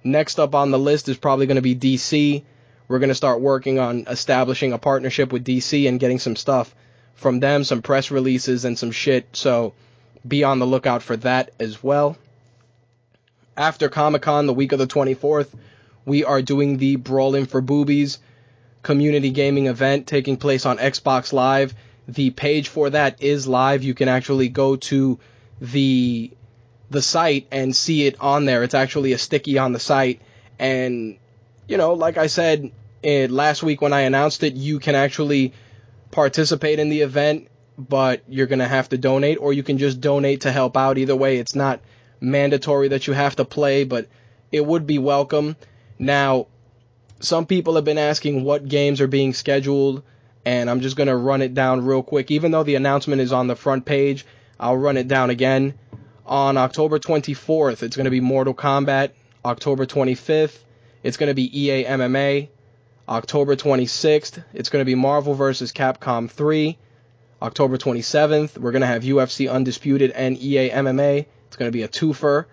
Next 0.03 0.39
up 0.39 0.55
on 0.55 0.71
the 0.71 0.79
list 0.79 1.09
is 1.09 1.17
probably 1.17 1.45
going 1.45 1.55
to 1.55 1.61
be 1.61 1.75
DC. 1.75 2.43
We're 2.87 2.99
going 2.99 3.09
to 3.09 3.15
start 3.15 3.41
working 3.41 3.79
on 3.79 4.05
establishing 4.07 4.73
a 4.73 4.77
partnership 4.77 5.31
with 5.31 5.45
DC 5.45 5.87
and 5.87 5.99
getting 5.99 6.19
some 6.19 6.35
stuff 6.35 6.73
from 7.15 7.39
them, 7.39 7.63
some 7.63 7.81
press 7.81 8.11
releases 8.11 8.65
and 8.65 8.79
some 8.79 8.91
shit. 8.91 9.27
So 9.33 9.73
be 10.27 10.43
on 10.43 10.59
the 10.59 10.65
lookout 10.65 11.03
for 11.03 11.17
that 11.17 11.51
as 11.59 11.83
well. 11.83 12.17
After 13.55 13.89
Comic 13.89 14.21
Con, 14.21 14.47
the 14.47 14.53
week 14.53 14.71
of 14.71 14.79
the 14.79 14.87
24th, 14.87 15.49
we 16.05 16.23
are 16.23 16.41
doing 16.41 16.77
the 16.77 16.95
Brawling 16.95 17.45
for 17.45 17.61
Boobies 17.61 18.19
community 18.81 19.31
gaming 19.31 19.67
event 19.67 20.07
taking 20.07 20.37
place 20.37 20.65
on 20.65 20.77
Xbox 20.77 21.33
Live. 21.33 21.75
The 22.07 22.31
page 22.31 22.69
for 22.69 22.89
that 22.89 23.21
is 23.21 23.47
live. 23.47 23.83
You 23.83 23.93
can 23.93 24.07
actually 24.07 24.49
go 24.49 24.77
to 24.77 25.19
the 25.61 26.31
the 26.89 27.01
site 27.01 27.47
and 27.51 27.75
see 27.75 28.07
it 28.07 28.19
on 28.19 28.45
there. 28.45 28.63
It's 28.63 28.73
actually 28.73 29.13
a 29.13 29.17
sticky 29.17 29.57
on 29.57 29.73
the 29.73 29.79
site, 29.79 30.21
and 30.57 31.17
you 31.67 31.77
know, 31.77 31.93
like 31.93 32.17
I 32.17 32.27
said 32.27 32.71
it, 33.03 33.31
last 33.31 33.63
week 33.63 33.81
when 33.81 33.93
I 33.93 34.01
announced 34.01 34.43
it, 34.43 34.55
you 34.55 34.79
can 34.79 34.95
actually 34.95 35.53
participate 36.11 36.79
in 36.79 36.89
the 36.89 37.01
event, 37.01 37.47
but 37.77 38.23
you're 38.27 38.47
gonna 38.47 38.67
have 38.67 38.89
to 38.89 38.97
donate, 38.97 39.37
or 39.39 39.53
you 39.53 39.63
can 39.63 39.77
just 39.77 40.01
donate 40.01 40.41
to 40.41 40.51
help 40.51 40.75
out. 40.75 40.97
Either 40.97 41.15
way, 41.15 41.37
it's 41.37 41.55
not 41.55 41.79
mandatory 42.19 42.89
that 42.89 43.07
you 43.07 43.13
have 43.13 43.35
to 43.37 43.45
play, 43.45 43.83
but 43.83 44.07
it 44.51 44.65
would 44.65 44.87
be 44.87 44.97
welcome. 44.97 45.55
Now, 45.97 46.47
some 47.19 47.45
people 47.45 47.75
have 47.75 47.85
been 47.85 47.97
asking 47.97 48.43
what 48.43 48.67
games 48.67 49.01
are 49.01 49.07
being 49.07 49.33
scheduled, 49.33 50.03
and 50.45 50.69
I'm 50.69 50.81
just 50.81 50.95
gonna 50.95 51.15
run 51.15 51.41
it 51.41 51.53
down 51.53 51.85
real 51.85 52.01
quick. 52.01 52.31
Even 52.31 52.51
though 52.51 52.63
the 52.63 52.75
announcement 52.75 53.21
is 53.21 53.31
on 53.31 53.47
the 53.47 53.55
front 53.55 53.85
page, 53.85 54.25
I'll 54.59 54.77
run 54.77 54.97
it 54.97 55.07
down 55.07 55.29
again. 55.29 55.73
On 56.25 56.57
October 56.57 56.99
24th, 56.99 57.81
it's 57.81 57.95
going 57.95 58.05
to 58.05 58.11
be 58.11 58.19
Mortal 58.19 58.53
Kombat. 58.53 59.11
October 59.43 59.85
25th, 59.85 60.57
it's 61.01 61.17
going 61.17 61.29
to 61.29 61.33
be 61.33 61.61
EA 61.61 61.85
MMA. 61.85 62.49
October 63.07 63.55
26th, 63.55 64.43
it's 64.53 64.69
going 64.69 64.81
to 64.81 64.85
be 64.85 64.95
Marvel 64.95 65.33
vs. 65.33 65.71
Capcom 65.71 66.29
3. 66.29 66.77
October 67.41 67.77
27th, 67.77 68.57
we're 68.57 68.73
going 68.73 68.81
to 68.81 68.87
have 68.87 69.03
UFC 69.03 69.49
Undisputed 69.49 70.11
and 70.11 70.37
EA 70.37 70.69
MMA. 70.71 71.25
It's 71.47 71.55
going 71.55 71.71
to 71.71 71.75
be 71.75 71.83
a 71.83 71.87
twofer. 71.87 72.45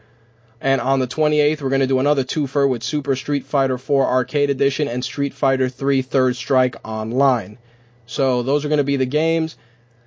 And 0.61 0.81
on 0.81 1.01
the 1.01 1.09
28th, 1.09 1.61
we're 1.61 1.69
going 1.71 1.81
to 1.81 1.87
do 1.89 1.99
another 1.99 2.23
twofer 2.23 2.69
with 2.69 2.85
Super 2.85 3.17
Street 3.17 3.45
Fighter 3.45 3.79
4 3.79 4.07
Arcade 4.07 4.49
Edition 4.49 4.87
and 4.87 5.05
Street 5.05 5.35
Fighter 5.35 5.69
3 5.69 6.03
Third 6.03 6.37
Strike 6.37 6.77
Online. 6.85 7.59
So 8.07 8.45
those 8.45 8.65
are 8.65 8.69
going 8.69 8.79
to 8.79 8.85
be 8.85 8.97
the 8.97 9.07
games. 9.07 9.57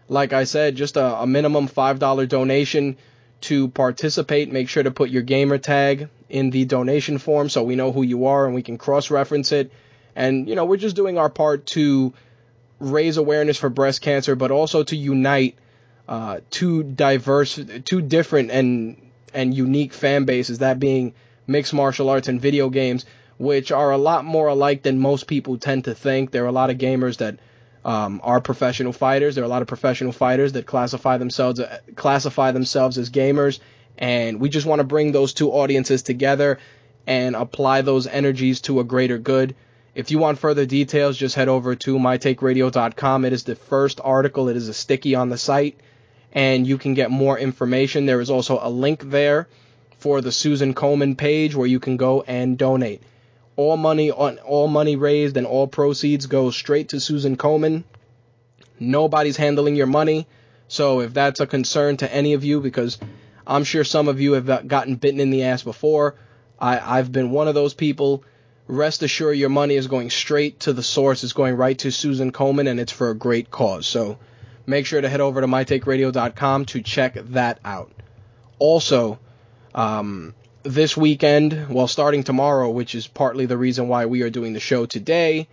Like 0.09 0.33
I 0.33 0.43
said, 0.43 0.75
just 0.75 0.97
a, 0.97 1.21
a 1.21 1.27
minimum 1.27 1.69
$5 1.69 2.27
donation 2.27 2.97
to 3.41 3.69
participate. 3.69 4.51
Make 4.51 4.67
sure 4.67 4.83
to 4.83 4.91
put 4.91 5.09
your 5.09 5.21
gamer 5.21 5.57
tag 5.57 6.09
in 6.29 6.49
the 6.49 6.65
donation 6.65 7.19
form 7.19 7.47
so 7.47 7.63
we 7.63 7.75
know 7.75 7.91
who 7.91 8.03
you 8.03 8.25
are 8.25 8.45
and 8.45 8.53
we 8.53 8.63
can 8.63 8.77
cross 8.77 9.11
reference 9.11 9.51
it. 9.51 9.71
And, 10.15 10.49
you 10.49 10.55
know, 10.55 10.65
we're 10.65 10.77
just 10.77 10.95
doing 10.95 11.17
our 11.17 11.29
part 11.29 11.65
to 11.67 12.13
raise 12.79 13.17
awareness 13.17 13.57
for 13.57 13.69
breast 13.69 14.01
cancer, 14.01 14.35
but 14.35 14.51
also 14.51 14.83
to 14.83 14.95
unite 14.95 15.57
uh, 16.07 16.39
two 16.49 16.83
diverse, 16.83 17.59
two 17.85 18.01
different 18.01 18.51
and 18.51 18.97
and 19.31 19.53
unique 19.53 19.93
fan 19.93 20.25
bases, 20.25 20.57
that 20.57 20.79
being 20.79 21.13
mixed 21.45 21.71
martial 21.71 22.09
arts 22.09 22.27
and 22.27 22.41
video 22.41 22.69
games, 22.69 23.05
which 23.37 23.71
are 23.71 23.91
a 23.91 23.97
lot 23.97 24.25
more 24.25 24.47
alike 24.47 24.81
than 24.81 24.97
most 24.97 25.27
people 25.27 25.59
tend 25.59 25.83
to 25.83 25.93
think. 25.93 26.31
There 26.31 26.43
are 26.43 26.47
a 26.47 26.51
lot 26.51 26.71
of 26.71 26.79
gamers 26.79 27.17
that 27.17 27.37
um, 27.85 28.21
are 28.23 28.41
professional 28.41 28.93
fighters. 28.93 29.35
There 29.35 29.43
are 29.43 29.47
a 29.47 29.49
lot 29.49 29.61
of 29.61 29.67
professional 29.67 30.11
fighters 30.11 30.53
that 30.53 30.65
classify 30.65 31.17
themselves 31.17 31.61
classify 31.95 32.51
themselves 32.51 32.97
as 32.97 33.09
gamers, 33.09 33.59
and 33.97 34.39
we 34.39 34.49
just 34.49 34.65
want 34.65 34.79
to 34.79 34.85
bring 34.85 35.11
those 35.11 35.33
two 35.33 35.51
audiences 35.51 36.03
together 36.03 36.59
and 37.07 37.35
apply 37.35 37.81
those 37.81 38.07
energies 38.07 38.61
to 38.61 38.79
a 38.79 38.83
greater 38.83 39.17
good. 39.17 39.55
If 39.95 40.11
you 40.11 40.19
want 40.19 40.39
further 40.39 40.65
details, 40.65 41.17
just 41.17 41.35
head 41.35 41.49
over 41.49 41.75
to 41.75 41.97
mytakeradio.com. 41.97 43.25
It 43.25 43.33
is 43.33 43.43
the 43.43 43.55
first 43.55 43.99
article. 44.03 44.47
It 44.47 44.55
is 44.55 44.69
a 44.69 44.73
sticky 44.73 45.15
on 45.15 45.29
the 45.29 45.37
site 45.37 45.79
and 46.31 46.67
you 46.67 46.77
can 46.77 46.93
get 46.93 47.11
more 47.11 47.37
information. 47.37 48.05
There 48.05 48.21
is 48.21 48.29
also 48.29 48.59
a 48.61 48.69
link 48.69 49.09
there 49.09 49.47
for 49.97 50.21
the 50.21 50.31
Susan 50.31 50.73
Komen 50.73 51.17
page 51.17 51.55
where 51.55 51.67
you 51.67 51.79
can 51.79 51.97
go 51.97 52.21
and 52.21 52.57
donate. 52.57 53.01
All 53.59 53.75
money 53.75 54.09
on 54.09 54.37
all 54.37 54.69
money 54.69 54.95
raised 54.95 55.35
and 55.35 55.45
all 55.45 55.67
proceeds 55.67 56.27
go 56.27 56.49
straight 56.49 56.87
to 56.89 57.01
Susan 57.01 57.35
Komen. 57.35 57.83
Nobody's 58.79 59.35
handling 59.35 59.75
your 59.75 59.85
money. 59.85 60.27
So 60.69 61.01
if 61.01 61.13
that's 61.13 61.41
a 61.41 61.45
concern 61.45 61.97
to 61.97 62.09
any 62.13 62.31
of 62.35 62.45
you, 62.45 62.61
because 62.61 62.97
I'm 63.45 63.65
sure 63.65 63.83
some 63.83 64.07
of 64.07 64.21
you 64.21 64.31
have 64.33 64.65
gotten 64.65 64.95
bitten 64.95 65.19
in 65.19 65.29
the 65.29 65.43
ass 65.43 65.61
before, 65.61 66.15
I, 66.57 66.99
I've 66.99 67.11
been 67.11 67.31
one 67.31 67.49
of 67.49 67.53
those 67.53 67.73
people. 67.73 68.23
Rest 68.65 69.03
assured, 69.03 69.37
your 69.37 69.49
money 69.49 69.75
is 69.75 69.87
going 69.87 70.09
straight 70.09 70.61
to 70.61 70.71
the 70.71 70.83
source. 70.83 71.25
It's 71.25 71.33
going 71.33 71.57
right 71.57 71.77
to 71.79 71.91
Susan 71.91 72.31
Komen, 72.31 72.69
and 72.69 72.79
it's 72.79 72.93
for 72.93 73.09
a 73.09 73.13
great 73.13 73.51
cause. 73.51 73.85
So 73.87 74.19
make 74.67 74.85
sure 74.85 75.01
to 75.01 75.09
head 75.09 75.19
over 75.19 75.41
to 75.41 75.47
mytakeradio.com 75.47 76.63
to 76.65 76.81
check 76.81 77.15
that 77.15 77.59
out. 77.65 77.91
Also, 78.57 79.19
um, 79.75 80.33
this 80.63 80.97
weekend, 80.97 81.67
well, 81.69 81.87
starting 81.87 82.23
tomorrow, 82.23 82.69
which 82.69 82.95
is 82.95 83.07
partly 83.07 83.45
the 83.45 83.57
reason 83.57 83.87
why 83.87 84.05
we 84.05 84.21
are 84.23 84.29
doing 84.29 84.53
the 84.53 84.59
show 84.59 84.85
today, 84.85 85.47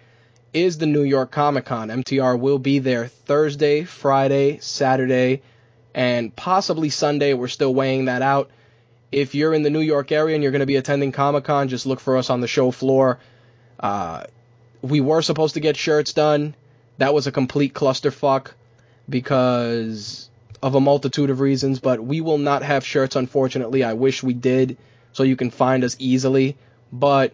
is 0.53 0.79
the 0.79 0.87
New 0.87 1.03
York 1.03 1.31
Comic 1.31 1.67
Con. 1.67 1.89
MTR 1.89 2.39
will 2.39 2.59
be 2.59 2.79
there 2.79 3.09
Thursday, 3.09 3.85
Friday, 3.85 4.59
Saturday, 4.59 5.43
and 5.95 6.35
possibly 6.35 6.89
Sunday. 6.89 7.35
We're 7.35 7.49
still 7.49 7.75
weighing 7.75 8.07
that 8.07 8.23
out. 8.23 8.51
If 9.13 9.35
you're 9.35 9.55
in 9.55 9.63
the 9.63 9.71
New 9.71 9.81
York 9.81 10.11
area 10.13 10.35
and 10.35 10.43
you're 10.43 10.53
going 10.53 10.61
to 10.61 10.67
be 10.67 10.77
attending 10.77 11.13
Comic 11.13 11.45
Con, 11.45 11.69
just 11.69 11.87
look 11.87 12.01
for 12.01 12.17
us 12.17 12.31
on 12.31 12.41
the 12.41 12.49
show 12.49 12.71
floor. 12.71 13.19
Uh, 13.79 14.25
we 14.83 15.01
were 15.01 15.23
supposed 15.23 15.55
to 15.55 15.61
get 15.61 15.77
shirts 15.77 16.13
done. 16.13 16.55
That 16.99 17.15
was 17.15 17.27
a 17.27 17.33
complete 17.33 17.75
clusterfuck 17.75 18.53
because 19.09 20.29
of 20.63 20.75
a 20.75 20.81
multitude 20.81 21.31
of 21.31 21.41
reasons, 21.41 21.79
but 21.79 22.03
we 22.03 22.21
will 22.21 22.39
not 22.39 22.63
have 22.63 22.85
shirts, 22.85 23.17
unfortunately. 23.17 23.85
I 23.85 23.93
wish 23.93 24.23
we 24.23 24.35
did, 24.35 24.77
so 25.17 25.23
you 25.23 25.35
can 25.35 25.51
find 25.51 25.83
us 25.83 25.97
easily. 25.99 26.59
But 26.93 27.33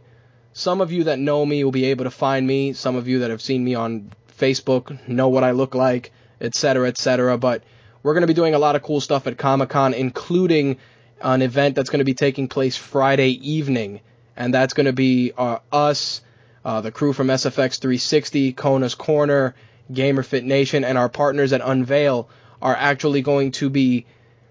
some 0.52 0.80
of 0.80 0.92
you 0.92 1.04
that 1.04 1.18
know 1.18 1.44
me 1.44 1.64
will 1.64 1.72
be 1.72 1.86
able 1.86 2.04
to 2.04 2.12
find 2.12 2.46
me. 2.46 2.74
Some 2.74 2.94
of 2.94 3.08
you 3.08 3.18
that 3.20 3.30
have 3.30 3.42
seen 3.42 3.64
me 3.64 3.74
on 3.74 4.12
Facebook 4.38 5.08
know 5.08 5.28
what 5.28 5.42
I 5.42 5.50
look 5.50 5.74
like, 5.74 6.12
etc., 6.40 6.86
etc. 6.86 7.36
But 7.38 7.64
we're 8.04 8.14
going 8.14 8.22
to 8.22 8.28
be 8.28 8.34
doing 8.34 8.54
a 8.54 8.60
lot 8.60 8.76
of 8.76 8.84
cool 8.84 9.00
stuff 9.00 9.26
at 9.26 9.36
Comic 9.36 9.70
Con, 9.70 9.94
including 9.94 10.76
an 11.20 11.42
event 11.42 11.74
that's 11.74 11.90
going 11.90 11.98
to 11.98 12.04
be 12.04 12.14
taking 12.14 12.46
place 12.46 12.76
Friday 12.76 13.30
evening, 13.50 14.00
and 14.36 14.54
that's 14.54 14.74
going 14.74 14.86
to 14.86 14.92
be 14.92 15.32
uh, 15.36 15.58
us, 15.72 16.20
uh, 16.64 16.82
the 16.82 16.92
crew 16.92 17.12
from 17.12 17.26
SFX 17.26 17.80
360, 17.80 18.52
Kona's 18.52 18.94
Corner, 18.94 19.56
Gamer 19.92 20.22
Fit 20.22 20.44
Nation 20.44 20.84
and 20.84 20.96
our 20.96 21.08
partners 21.08 21.52
at 21.52 21.60
Unveil 21.60 22.28
are 22.60 22.76
actually 22.76 23.22
going 23.22 23.50
to 23.52 23.68
be 23.68 24.06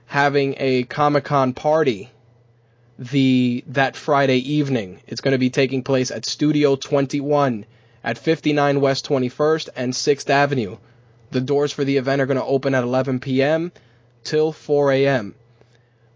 having 0.06 0.56
a 0.58 0.84
Comic 0.84 1.24
Con 1.24 1.54
party 1.54 2.12
the 3.01 3.63
that 3.65 3.96
Friday 3.96 4.38
evening. 4.38 5.00
It's 5.08 5.22
going 5.22 5.31
to 5.31 5.39
be 5.39 5.50
taking 5.50 5.81
place 5.81 6.12
at 6.12 6.24
Studio 6.24 6.75
21 6.75 7.65
at 8.03 8.20
59 8.20 8.79
West 8.79 9.10
21st 9.10 9.70
and 9.75 9.91
6th 9.91 10.29
Avenue. 10.29 10.77
The 11.31 11.41
doors 11.41 11.72
for 11.72 11.84
the 11.84 11.98
event 11.98 12.22
are 12.22 12.27
going 12.27 12.38
to 12.38 12.46
open 12.46 12.75
at 12.75 12.84
11 12.84 13.20
p.m. 13.20 13.72
till 14.24 14.51
4 14.51 14.91
a.m. 14.91 15.34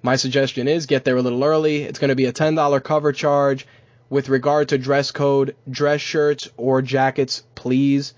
My 0.03 0.15
suggestion 0.15 0.67
is 0.67 0.85
get 0.85 1.03
there 1.03 1.17
a 1.17 1.23
little 1.23 1.43
early. 1.43 1.81
It's 1.81 1.97
going 1.97 2.09
to 2.09 2.15
be 2.15 2.27
a 2.27 2.33
$10 2.33 2.83
cover 2.83 3.11
charge. 3.11 3.65
With 4.07 4.29
regard 4.29 4.69
to 4.69 4.77
dress 4.77 5.09
code, 5.09 5.55
dress 5.67 6.01
shirts 6.01 6.47
or 6.55 6.83
jackets, 6.83 7.41
please 7.55 8.13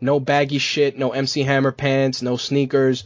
no 0.00 0.18
baggy 0.18 0.58
shit, 0.58 0.98
no 0.98 1.10
MC 1.10 1.44
Hammer 1.44 1.70
pants, 1.70 2.20
no 2.20 2.36
sneakers. 2.36 3.04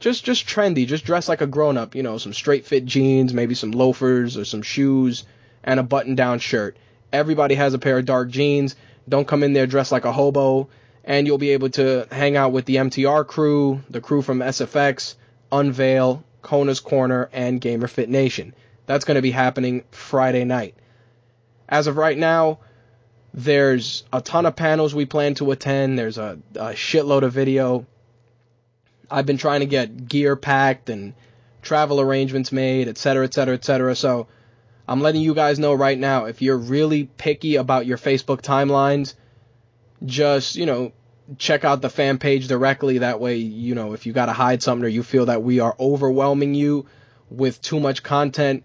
Just 0.00 0.24
just 0.24 0.46
trendy, 0.46 0.86
just 0.86 1.04
dress 1.04 1.28
like 1.28 1.40
a 1.40 1.46
grown 1.46 1.76
up, 1.76 1.94
you 1.94 2.02
know, 2.02 2.18
some 2.18 2.32
straight 2.32 2.66
fit 2.66 2.84
jeans, 2.84 3.34
maybe 3.34 3.54
some 3.54 3.72
loafers 3.72 4.36
or 4.36 4.44
some 4.44 4.62
shoes 4.62 5.24
and 5.64 5.80
a 5.80 5.82
button 5.82 6.14
down 6.14 6.38
shirt. 6.38 6.76
Everybody 7.12 7.54
has 7.56 7.74
a 7.74 7.78
pair 7.78 7.98
of 7.98 8.04
dark 8.04 8.30
jeans. 8.30 8.76
Don't 9.08 9.26
come 9.26 9.42
in 9.42 9.54
there 9.54 9.66
dressed 9.66 9.92
like 9.92 10.04
a 10.04 10.12
hobo 10.12 10.68
and 11.04 11.26
you'll 11.26 11.38
be 11.38 11.50
able 11.50 11.70
to 11.70 12.06
hang 12.12 12.36
out 12.36 12.52
with 12.52 12.66
the 12.66 12.76
MTR 12.76 13.26
crew, 13.26 13.82
the 13.88 14.00
crew 14.00 14.20
from 14.20 14.40
SFX, 14.40 15.14
Unveil, 15.50 16.22
Kona's 16.42 16.80
Corner, 16.80 17.30
and 17.32 17.60
Gamer 17.60 17.88
Fit 17.88 18.10
Nation. 18.10 18.54
That's 18.84 19.06
going 19.06 19.16
to 19.16 19.22
be 19.22 19.30
happening 19.30 19.84
Friday 19.90 20.44
night. 20.44 20.74
As 21.68 21.86
of 21.86 21.96
right 21.96 22.16
now, 22.16 22.58
there's 23.32 24.04
a 24.12 24.20
ton 24.20 24.46
of 24.46 24.54
panels 24.54 24.94
we 24.94 25.06
plan 25.06 25.34
to 25.34 25.50
attend. 25.50 25.98
There's 25.98 26.18
a, 26.18 26.38
a 26.54 26.72
shitload 26.72 27.22
of 27.22 27.32
video. 27.32 27.86
I've 29.10 29.26
been 29.26 29.38
trying 29.38 29.60
to 29.60 29.66
get 29.66 30.08
gear 30.08 30.36
packed 30.36 30.90
and 30.90 31.14
travel 31.62 32.00
arrangements 32.00 32.52
made, 32.52 32.88
etc., 32.88 33.24
etc., 33.24 33.54
etc. 33.54 33.94
So 33.96 34.28
I'm 34.86 35.00
letting 35.00 35.20
you 35.20 35.34
guys 35.34 35.58
know 35.58 35.74
right 35.74 35.98
now 35.98 36.26
if 36.26 36.42
you're 36.42 36.58
really 36.58 37.04
picky 37.04 37.56
about 37.56 37.86
your 37.86 37.98
Facebook 37.98 38.40
timelines, 38.42 39.14
just, 40.04 40.56
you 40.56 40.66
know, 40.66 40.92
check 41.36 41.64
out 41.64 41.82
the 41.82 41.90
fan 41.90 42.18
page 42.18 42.48
directly. 42.48 42.98
That 42.98 43.20
way, 43.20 43.36
you 43.36 43.74
know, 43.74 43.92
if 43.92 44.06
you 44.06 44.12
got 44.12 44.26
to 44.26 44.32
hide 44.32 44.62
something 44.62 44.84
or 44.84 44.88
you 44.88 45.02
feel 45.02 45.26
that 45.26 45.42
we 45.42 45.60
are 45.60 45.76
overwhelming 45.78 46.54
you 46.54 46.86
with 47.30 47.60
too 47.60 47.80
much 47.80 48.02
content, 48.02 48.64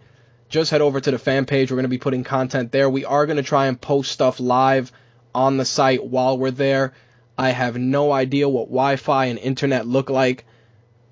just 0.49 0.71
head 0.71 0.81
over 0.81 1.01
to 1.01 1.11
the 1.11 1.19
fan 1.19 1.45
page. 1.45 1.71
We're 1.71 1.77
going 1.77 1.83
to 1.83 1.89
be 1.89 1.97
putting 1.97 2.23
content 2.23 2.71
there. 2.71 2.89
We 2.89 3.05
are 3.05 3.25
going 3.25 3.37
to 3.37 3.43
try 3.43 3.67
and 3.67 3.79
post 3.79 4.11
stuff 4.11 4.39
live 4.39 4.91
on 5.33 5.57
the 5.57 5.65
site 5.65 6.03
while 6.05 6.37
we're 6.37 6.51
there. 6.51 6.93
I 7.37 7.49
have 7.51 7.77
no 7.77 8.11
idea 8.11 8.47
what 8.47 8.67
Wi-Fi 8.67 9.25
and 9.25 9.39
internet 9.39 9.87
look 9.87 10.09
like 10.09 10.45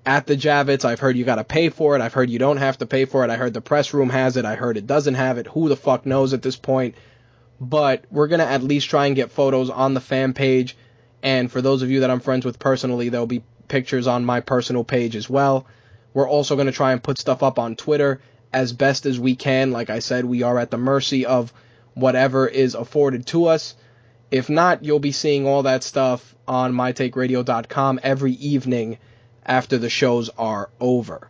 at 0.06 0.26
the 0.26 0.36
Javits. 0.36 0.84
I've 0.84 1.00
heard 1.00 1.16
you 1.16 1.24
got 1.24 1.36
to 1.36 1.44
pay 1.44 1.68
for 1.68 1.96
it. 1.96 2.02
I've 2.02 2.12
heard 2.12 2.30
you 2.30 2.38
don't 2.38 2.58
have 2.58 2.78
to 2.78 2.86
pay 2.86 3.04
for 3.04 3.24
it. 3.24 3.30
I 3.30 3.36
heard 3.36 3.54
the 3.54 3.60
press 3.60 3.92
room 3.92 4.10
has 4.10 4.36
it. 4.36 4.44
I 4.44 4.54
heard 4.54 4.76
it 4.76 4.86
doesn't 4.86 5.14
have 5.14 5.38
it. 5.38 5.46
Who 5.48 5.68
the 5.68 5.76
fuck 5.76 6.06
knows 6.06 6.32
at 6.32 6.42
this 6.42 6.56
point? 6.56 6.94
But 7.60 8.04
we're 8.10 8.28
going 8.28 8.40
to 8.40 8.46
at 8.46 8.62
least 8.62 8.90
try 8.90 9.06
and 9.06 9.16
get 9.16 9.30
photos 9.30 9.70
on 9.70 9.94
the 9.94 10.00
fan 10.00 10.32
page. 10.32 10.76
And 11.22 11.50
for 11.50 11.60
those 11.60 11.82
of 11.82 11.90
you 11.90 12.00
that 12.00 12.10
I'm 12.10 12.20
friends 12.20 12.44
with 12.44 12.58
personally, 12.58 13.08
there'll 13.08 13.26
be 13.26 13.44
pictures 13.68 14.06
on 14.06 14.24
my 14.24 14.40
personal 14.40 14.84
page 14.84 15.16
as 15.16 15.30
well. 15.30 15.66
We're 16.14 16.28
also 16.28 16.56
going 16.56 16.66
to 16.66 16.72
try 16.72 16.92
and 16.92 17.02
put 17.02 17.18
stuff 17.18 17.42
up 17.42 17.58
on 17.58 17.76
Twitter 17.76 18.20
as 18.52 18.72
best 18.72 19.06
as 19.06 19.18
we 19.18 19.34
can. 19.34 19.70
Like 19.70 19.90
I 19.90 20.00
said, 20.00 20.24
we 20.24 20.42
are 20.42 20.58
at 20.58 20.70
the 20.70 20.78
mercy 20.78 21.26
of 21.26 21.52
whatever 21.94 22.46
is 22.46 22.74
afforded 22.74 23.26
to 23.28 23.46
us. 23.46 23.74
If 24.32 24.48
not, 24.48 24.82
you'll 24.82 24.98
be 24.98 25.12
seeing 25.12 25.46
all 25.46 25.64
that 25.64 25.84
stuff 25.84 26.34
on 26.48 26.72
mytakeradio.com 26.72 28.00
every 28.02 28.32
evening 28.32 28.96
after 29.44 29.76
the 29.76 29.90
shows 29.90 30.30
are 30.30 30.70
over. 30.80 31.28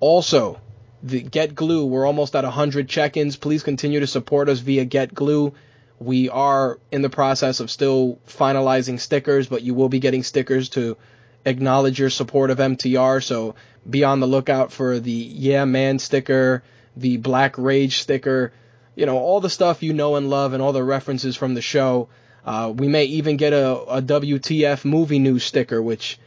Also, 0.00 0.58
the 1.02 1.20
Get 1.20 1.54
Glue, 1.54 1.84
we're 1.84 2.06
almost 2.06 2.34
at 2.34 2.44
100 2.44 2.88
check-ins. 2.88 3.36
Please 3.36 3.62
continue 3.62 4.00
to 4.00 4.06
support 4.06 4.48
us 4.48 4.60
via 4.60 4.86
Get 4.86 5.14
Glue. 5.14 5.52
We 5.98 6.30
are 6.30 6.78
in 6.90 7.02
the 7.02 7.10
process 7.10 7.60
of 7.60 7.70
still 7.70 8.18
finalizing 8.26 8.98
stickers, 8.98 9.46
but 9.46 9.60
you 9.60 9.74
will 9.74 9.90
be 9.90 10.00
getting 10.00 10.22
stickers 10.22 10.70
to 10.70 10.96
acknowledge 11.44 11.98
your 11.98 12.08
support 12.08 12.50
of 12.50 12.56
MTR. 12.56 13.22
So 13.22 13.54
be 13.88 14.02
on 14.02 14.20
the 14.20 14.26
lookout 14.26 14.72
for 14.72 14.98
the 14.98 15.12
Yeah 15.12 15.66
Man 15.66 15.98
sticker, 15.98 16.62
the 16.96 17.18
Black 17.18 17.58
Rage 17.58 17.98
sticker, 17.98 18.54
you 18.96 19.06
know, 19.06 19.18
all 19.18 19.40
the 19.40 19.50
stuff 19.50 19.82
you 19.82 19.92
know 19.92 20.16
and 20.16 20.30
love 20.30 20.52
and 20.52 20.62
all 20.62 20.72
the 20.72 20.82
references 20.82 21.36
from 21.36 21.54
the 21.54 21.62
show. 21.62 22.08
Uh, 22.44 22.72
we 22.74 22.88
may 22.88 23.04
even 23.04 23.36
get 23.36 23.52
a, 23.52 23.76
a 23.82 24.02
WTF 24.02 24.84
movie 24.84 25.18
news 25.18 25.44
sticker, 25.44 25.80
which 25.80 26.18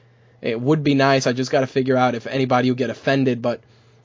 it 0.42 0.60
would 0.60 0.84
be 0.84 0.96
nice. 0.96 1.28
I 1.28 1.34
just 1.34 1.52
got 1.52 1.62
to 1.62 1.68
figure 1.68 1.96
out 1.98 2.16
if 2.16 2.28
anybody 2.28 2.70
will 2.70 2.76
get 2.76 2.90
offended, 2.90 3.42
but 3.42 3.62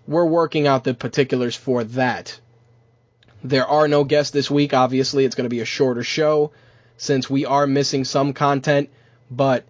we're 0.07 0.27
working 0.27 0.67
out 0.67 0.85
the 0.85 0.95
particulars 0.95 1.57
for 1.57 1.85
that. 1.85 2.39
There 3.45 3.67
are 3.67 3.89
no 3.89 4.05
guests 4.05 4.31
this 4.31 4.51
week. 4.51 4.75
Obviously, 4.75 5.25
it's 5.25 5.35
going 5.35 5.47
to 5.47 5.55
be 5.55 5.61
a 5.61 5.65
shorter 5.65 6.05
show 6.05 6.53
since 6.97 7.29
we 7.29 7.45
are 7.45 7.67
missing 7.67 8.05
some 8.05 8.33
content, 8.33 8.91
but 9.31 9.65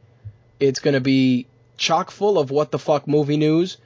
it's 0.61 0.81
going 0.81 0.95
to 0.95 1.01
be 1.01 1.47
chock 1.77 2.11
full 2.11 2.39
of 2.39 2.51
what 2.51 2.71
the 2.71 2.79
fuck 2.79 3.09
movie 3.09 3.37
news. 3.37 3.79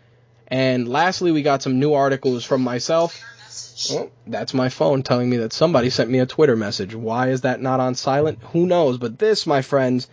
And 0.48 0.88
lastly, 0.88 1.32
we 1.32 1.42
got 1.42 1.62
some 1.62 1.78
new 1.78 1.94
articles 1.94 2.44
from 2.44 2.62
myself. 2.62 3.22
That's 4.26 4.54
my 4.54 4.68
phone 4.68 5.02
telling 5.02 5.30
me 5.30 5.38
that 5.38 5.52
somebody 5.52 5.90
sent 5.90 6.10
me 6.10 6.18
a 6.18 6.26
Twitter 6.26 6.56
message. 6.56 6.94
Why 6.94 7.30
is 7.30 7.42
that 7.42 7.60
not 7.60 7.80
on 7.80 7.94
silent? 7.94 8.38
Who 8.52 8.66
knows? 8.66 8.98
But 8.98 9.18
this, 9.18 9.46
my 9.46 9.62
friends, 9.62 10.08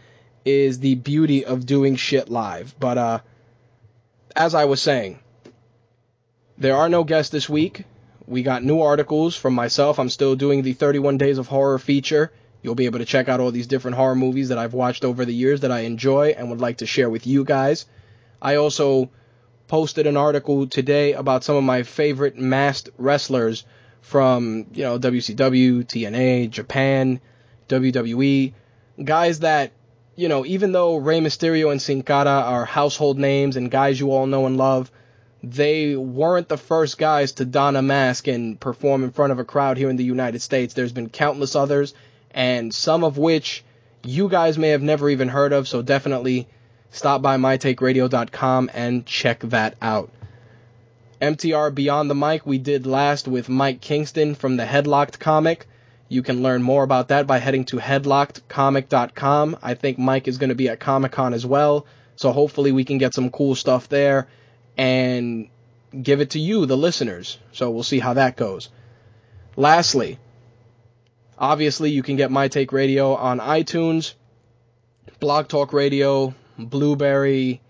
is 0.45 0.79
the 0.79 0.95
beauty 0.95 1.45
of 1.45 1.65
doing 1.65 1.95
shit 1.95 2.29
live. 2.29 2.75
But 2.79 2.97
uh 2.97 3.19
as 4.35 4.55
I 4.55 4.65
was 4.65 4.81
saying, 4.81 5.19
there 6.57 6.75
are 6.75 6.89
no 6.89 7.03
guests 7.03 7.31
this 7.31 7.47
week. 7.47 7.83
We 8.25 8.41
got 8.41 8.63
new 8.63 8.81
articles 8.81 9.35
from 9.35 9.53
myself. 9.53 9.99
I'm 9.99 10.09
still 10.09 10.35
doing 10.35 10.61
the 10.61 10.73
31 10.73 11.17
Days 11.17 11.37
of 11.37 11.47
Horror 11.47 11.77
feature. 11.77 12.31
You'll 12.61 12.75
be 12.75 12.85
able 12.85 12.99
to 12.99 13.05
check 13.05 13.27
out 13.27 13.41
all 13.41 13.51
these 13.51 13.67
different 13.67 13.97
horror 13.97 14.15
movies 14.15 14.49
that 14.49 14.57
I've 14.57 14.73
watched 14.73 15.03
over 15.03 15.25
the 15.25 15.33
years 15.33 15.61
that 15.61 15.71
I 15.71 15.81
enjoy 15.81 16.29
and 16.37 16.49
would 16.49 16.61
like 16.61 16.77
to 16.77 16.85
share 16.85 17.09
with 17.09 17.27
you 17.27 17.43
guys. 17.43 17.85
I 18.41 18.55
also 18.55 19.09
posted 19.67 20.07
an 20.07 20.17
article 20.17 20.67
today 20.67 21.13
about 21.13 21.43
some 21.43 21.55
of 21.55 21.63
my 21.63 21.83
favorite 21.83 22.37
masked 22.37 22.89
wrestlers 22.97 23.65
from, 24.01 24.67
you 24.73 24.83
know, 24.83 24.99
WCW, 24.99 25.85
TNA, 25.85 26.49
Japan, 26.49 27.19
WWE, 27.69 28.53
guys 29.03 29.39
that, 29.39 29.71
you 30.15 30.27
know, 30.27 30.45
even 30.45 30.71
though 30.71 30.97
Rey 30.97 31.19
Mysterio 31.19 31.71
and 31.71 31.81
Sin 31.81 32.03
Cara 32.03 32.29
are 32.29 32.65
household 32.65 33.17
names 33.17 33.55
and 33.55 33.71
guys 33.71 33.99
you 33.99 34.11
all 34.11 34.27
know 34.27 34.45
and 34.45 34.57
love, 34.57 34.91
they 35.41 35.95
weren't 35.95 36.47
the 36.47 36.57
first 36.57 36.97
guys 36.97 37.33
to 37.33 37.45
don 37.45 37.75
a 37.75 37.81
mask 37.81 38.27
and 38.27 38.59
perform 38.59 39.03
in 39.03 39.11
front 39.11 39.31
of 39.31 39.39
a 39.39 39.43
crowd 39.43 39.77
here 39.77 39.89
in 39.89 39.97
the 39.97 40.03
United 40.03 40.41
States. 40.41 40.73
There's 40.73 40.93
been 40.93 41.09
countless 41.09 41.55
others, 41.55 41.93
and 42.31 42.73
some 42.73 43.03
of 43.03 43.17
which 43.17 43.63
you 44.03 44.29
guys 44.29 44.57
may 44.57 44.69
have 44.69 44.81
never 44.81 45.09
even 45.09 45.29
heard 45.29 45.53
of, 45.53 45.67
so 45.67 45.81
definitely 45.81 46.47
stop 46.93 47.21
by 47.21 47.35
mytakeradio.com 47.35 48.71
and 48.73 49.05
check 49.05 49.41
that 49.41 49.75
out. 49.81 50.09
MTR 51.21 51.73
Beyond 51.73 52.09
the 52.09 52.15
Mic 52.15 52.45
we 52.45 52.57
did 52.57 52.85
last 52.85 53.27
with 53.27 53.49
Mike 53.49 53.81
Kingston 53.81 54.35
from 54.35 54.55
the 54.55 54.65
Headlocked 54.65 55.19
comic. 55.19 55.67
You 56.07 56.21
can 56.21 56.43
learn 56.43 56.61
more 56.61 56.83
about 56.83 57.07
that 57.07 57.27
by 57.27 57.39
heading 57.39 57.65
to 57.65 57.77
headlockedcomic.com. 57.77 59.57
I 59.63 59.73
think 59.73 59.97
Mike 59.97 60.27
is 60.27 60.37
going 60.37 60.49
to 60.49 60.55
be 60.55 60.69
at 60.69 60.79
Comic 60.79 61.13
Con 61.13 61.33
as 61.33 61.45
well, 61.45 61.85
so 62.15 62.31
hopefully 62.31 62.71
we 62.71 62.85
can 62.85 62.99
get 62.99 63.13
some 63.13 63.29
cool 63.29 63.55
stuff 63.55 63.89
there 63.89 64.27
and 64.77 65.49
give 65.99 66.21
it 66.21 66.31
to 66.31 66.39
you, 66.39 66.65
the 66.65 66.77
listeners. 66.77 67.39
So 67.51 67.71
we'll 67.71 67.83
see 67.83 67.99
how 67.99 68.13
that 68.13 68.35
goes. 68.37 68.69
Lastly, 69.55 70.19
obviously 71.37 71.91
you 71.91 72.03
can 72.03 72.15
get 72.15 72.31
My 72.31 72.47
Take 72.47 72.71
Radio 72.71 73.15
on 73.15 73.39
iTunes, 73.39 74.13
Blog 75.19 75.47
Talk 75.47 75.73
Radio, 75.73 76.35
Blubrry, 76.57 77.61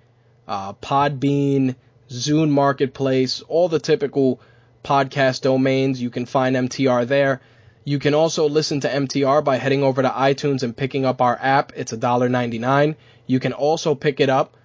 uh, 0.47 0.73
Podbean, 0.73 1.75
Zune 2.09 2.49
Marketplace, 2.49 3.41
all 3.41 3.69
the 3.69 3.79
typical 3.79 4.39
podcast 4.83 5.41
domains. 5.41 6.01
You 6.01 6.09
can 6.09 6.25
find 6.25 6.55
MTR 6.55 7.07
there. 7.07 7.41
You 7.85 7.99
can 7.99 8.13
also 8.13 8.47
listen 8.47 8.79
to 8.81 8.89
MTR 8.89 9.43
by 9.43 9.57
heading 9.57 9.83
over 9.83 10.01
to 10.01 10.09
iTunes 10.09 10.63
and 10.63 10.75
picking 10.75 11.05
up 11.05 11.21
our 11.21 11.37
app. 11.41 11.73
It's 11.75 11.91
$1.99. 11.91 12.95
You 13.27 13.39
can 13.39 13.53
also 13.53 13.95
pick 13.95 14.19
it 14.19 14.29
up 14.29 14.55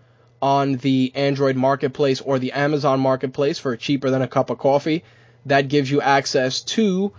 on 0.41 0.77
the 0.77 1.13
Android 1.15 1.57
Marketplace 1.57 2.21
or 2.21 2.39
the 2.39 2.53
Amazon 2.53 3.01
Marketplace 3.01 3.59
for 3.59 3.77
cheaper 3.77 4.11
than 4.11 4.23
a 4.23 4.29
cup 4.29 4.51
of 4.51 4.59
coffee. 4.59 5.05
That 5.47 5.69
gives 5.69 5.91
you 5.91 6.01
access 6.01 6.61
to 6.63 7.13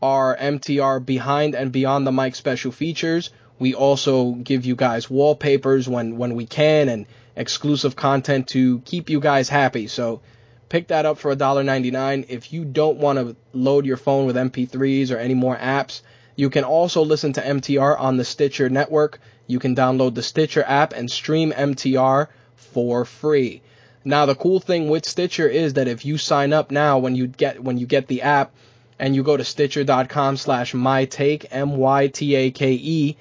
our 0.00 0.36
MTR 0.36 1.04
behind 1.04 1.54
and 1.54 1.72
beyond 1.72 2.06
the 2.06 2.12
mic 2.12 2.34
special 2.34 2.72
features. 2.72 3.30
We 3.62 3.74
also 3.74 4.32
give 4.32 4.66
you 4.66 4.74
guys 4.74 5.08
wallpapers 5.08 5.88
when, 5.88 6.16
when 6.16 6.34
we 6.34 6.46
can 6.46 6.88
and 6.88 7.06
exclusive 7.36 7.94
content 7.94 8.48
to 8.48 8.80
keep 8.80 9.08
you 9.08 9.20
guys 9.20 9.48
happy. 9.48 9.86
So 9.86 10.20
pick 10.68 10.88
that 10.88 11.06
up 11.06 11.18
for 11.18 11.32
$1.99. 11.32 12.26
If 12.28 12.52
you 12.52 12.64
don't 12.64 12.98
want 12.98 13.20
to 13.20 13.36
load 13.52 13.86
your 13.86 13.98
phone 13.98 14.26
with 14.26 14.34
MP3s 14.34 15.12
or 15.12 15.16
any 15.16 15.34
more 15.34 15.56
apps, 15.56 16.00
you 16.34 16.50
can 16.50 16.64
also 16.64 17.04
listen 17.04 17.34
to 17.34 17.40
MTR 17.40 18.00
on 18.00 18.16
the 18.16 18.24
Stitcher 18.24 18.68
network. 18.68 19.20
You 19.46 19.60
can 19.60 19.76
download 19.76 20.16
the 20.16 20.24
Stitcher 20.24 20.64
app 20.66 20.92
and 20.92 21.08
stream 21.08 21.52
MTR 21.52 22.26
for 22.56 23.04
free. 23.04 23.62
Now 24.04 24.26
the 24.26 24.34
cool 24.34 24.58
thing 24.58 24.88
with 24.88 25.06
Stitcher 25.06 25.46
is 25.46 25.74
that 25.74 25.86
if 25.86 26.04
you 26.04 26.18
sign 26.18 26.52
up 26.52 26.72
now 26.72 26.98
when 26.98 27.14
you 27.14 27.28
get 27.28 27.62
when 27.62 27.78
you 27.78 27.86
get 27.86 28.08
the 28.08 28.22
app 28.22 28.50
and 28.98 29.14
you 29.14 29.22
go 29.22 29.36
to 29.36 29.44
stitcher.com 29.44 30.36
slash 30.36 30.72
mytake 30.72 31.46
m-y-t-a-k-e 31.52 33.16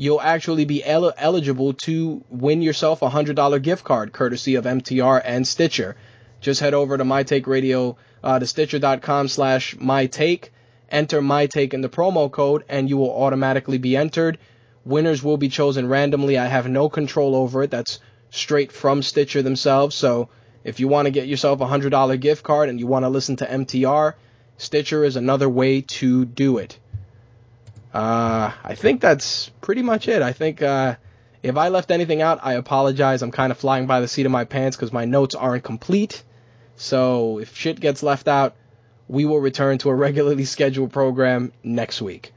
you'll 0.00 0.22
actually 0.22 0.64
be 0.64 0.82
el- 0.82 1.12
eligible 1.18 1.74
to 1.74 2.24
win 2.30 2.62
yourself 2.62 3.02
a 3.02 3.10
$100 3.10 3.60
gift 3.60 3.84
card 3.84 4.14
courtesy 4.14 4.54
of 4.54 4.64
MTR 4.64 5.20
and 5.22 5.46
Stitcher. 5.46 5.94
Just 6.40 6.60
head 6.60 6.72
over 6.72 6.96
to 6.96 7.04
mytake 7.04 7.46
radio 7.46 7.98
uh, 8.24 8.38
to 8.38 8.46
stitcher.com 8.46 9.28
slash 9.28 9.76
mytake 9.76 10.48
enter 10.88 11.20
mytake 11.20 11.74
in 11.74 11.82
the 11.82 11.90
promo 11.90 12.32
code 12.32 12.64
and 12.66 12.88
you 12.88 12.96
will 12.96 13.10
automatically 13.10 13.76
be 13.76 13.94
entered. 13.94 14.38
Winners 14.86 15.22
will 15.22 15.36
be 15.36 15.50
chosen 15.50 15.86
randomly. 15.86 16.38
I 16.38 16.46
have 16.46 16.66
no 16.66 16.88
control 16.88 17.36
over 17.36 17.64
it. 17.64 17.70
That's 17.70 17.98
straight 18.30 18.72
from 18.72 19.02
Stitcher 19.02 19.42
themselves. 19.42 19.94
So 19.94 20.30
if 20.64 20.80
you 20.80 20.88
want 20.88 21.06
to 21.06 21.10
get 21.10 21.28
yourself 21.28 21.60
a 21.60 21.66
$100 21.66 22.18
gift 22.20 22.42
card 22.42 22.70
and 22.70 22.80
you 22.80 22.86
want 22.86 23.04
to 23.04 23.10
listen 23.10 23.36
to 23.36 23.46
MTR, 23.46 24.14
Stitcher 24.56 25.04
is 25.04 25.16
another 25.16 25.50
way 25.50 25.82
to 25.82 26.24
do 26.24 26.56
it. 26.56 26.78
Uh, 27.92 28.52
I 28.62 28.74
think 28.74 29.00
that's 29.00 29.48
pretty 29.60 29.82
much 29.82 30.08
it. 30.08 30.22
I 30.22 30.32
think 30.32 30.62
uh, 30.62 30.96
if 31.42 31.56
I 31.56 31.68
left 31.68 31.90
anything 31.90 32.22
out, 32.22 32.38
I 32.42 32.54
apologize. 32.54 33.22
I'm 33.22 33.32
kind 33.32 33.50
of 33.50 33.58
flying 33.58 33.86
by 33.86 34.00
the 34.00 34.08
seat 34.08 34.26
of 34.26 34.32
my 34.32 34.44
pants 34.44 34.76
because 34.76 34.92
my 34.92 35.04
notes 35.04 35.34
aren't 35.34 35.64
complete. 35.64 36.22
So 36.76 37.38
if 37.38 37.56
shit 37.56 37.80
gets 37.80 38.02
left 38.02 38.28
out, 38.28 38.54
we 39.08 39.24
will 39.24 39.40
return 39.40 39.78
to 39.78 39.90
a 39.90 39.94
regularly 39.94 40.44
scheduled 40.56 40.92
program 40.92 41.52
next 41.64 42.00
week. 42.00 42.32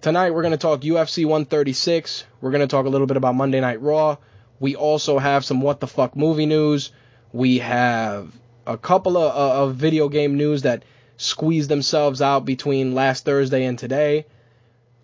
Tonight 0.00 0.30
we're 0.30 0.42
going 0.42 0.52
to 0.52 0.58
talk 0.58 0.80
UFC 0.80 1.24
136. 1.24 2.24
We're 2.40 2.50
going 2.50 2.62
to 2.62 2.66
talk 2.66 2.86
a 2.86 2.88
little 2.88 3.06
bit 3.06 3.16
about 3.16 3.34
Monday 3.34 3.60
Night 3.60 3.80
Raw. 3.80 4.16
We 4.58 4.74
also 4.74 5.18
have 5.18 5.44
some 5.44 5.60
what 5.60 5.80
the 5.80 5.86
fuck 5.86 6.16
movie 6.16 6.46
news. 6.46 6.90
We 7.32 7.58
have 7.58 8.32
a 8.66 8.78
couple 8.78 9.16
of, 9.16 9.34
uh, 9.34 9.62
of 9.64 9.74
video 9.76 10.08
game 10.08 10.36
news 10.36 10.62
that 10.62 10.84
squeezed 11.16 11.68
themselves 11.68 12.22
out 12.22 12.44
between 12.44 12.94
last 12.94 13.24
Thursday 13.24 13.64
and 13.64 13.78
today. 13.78 14.26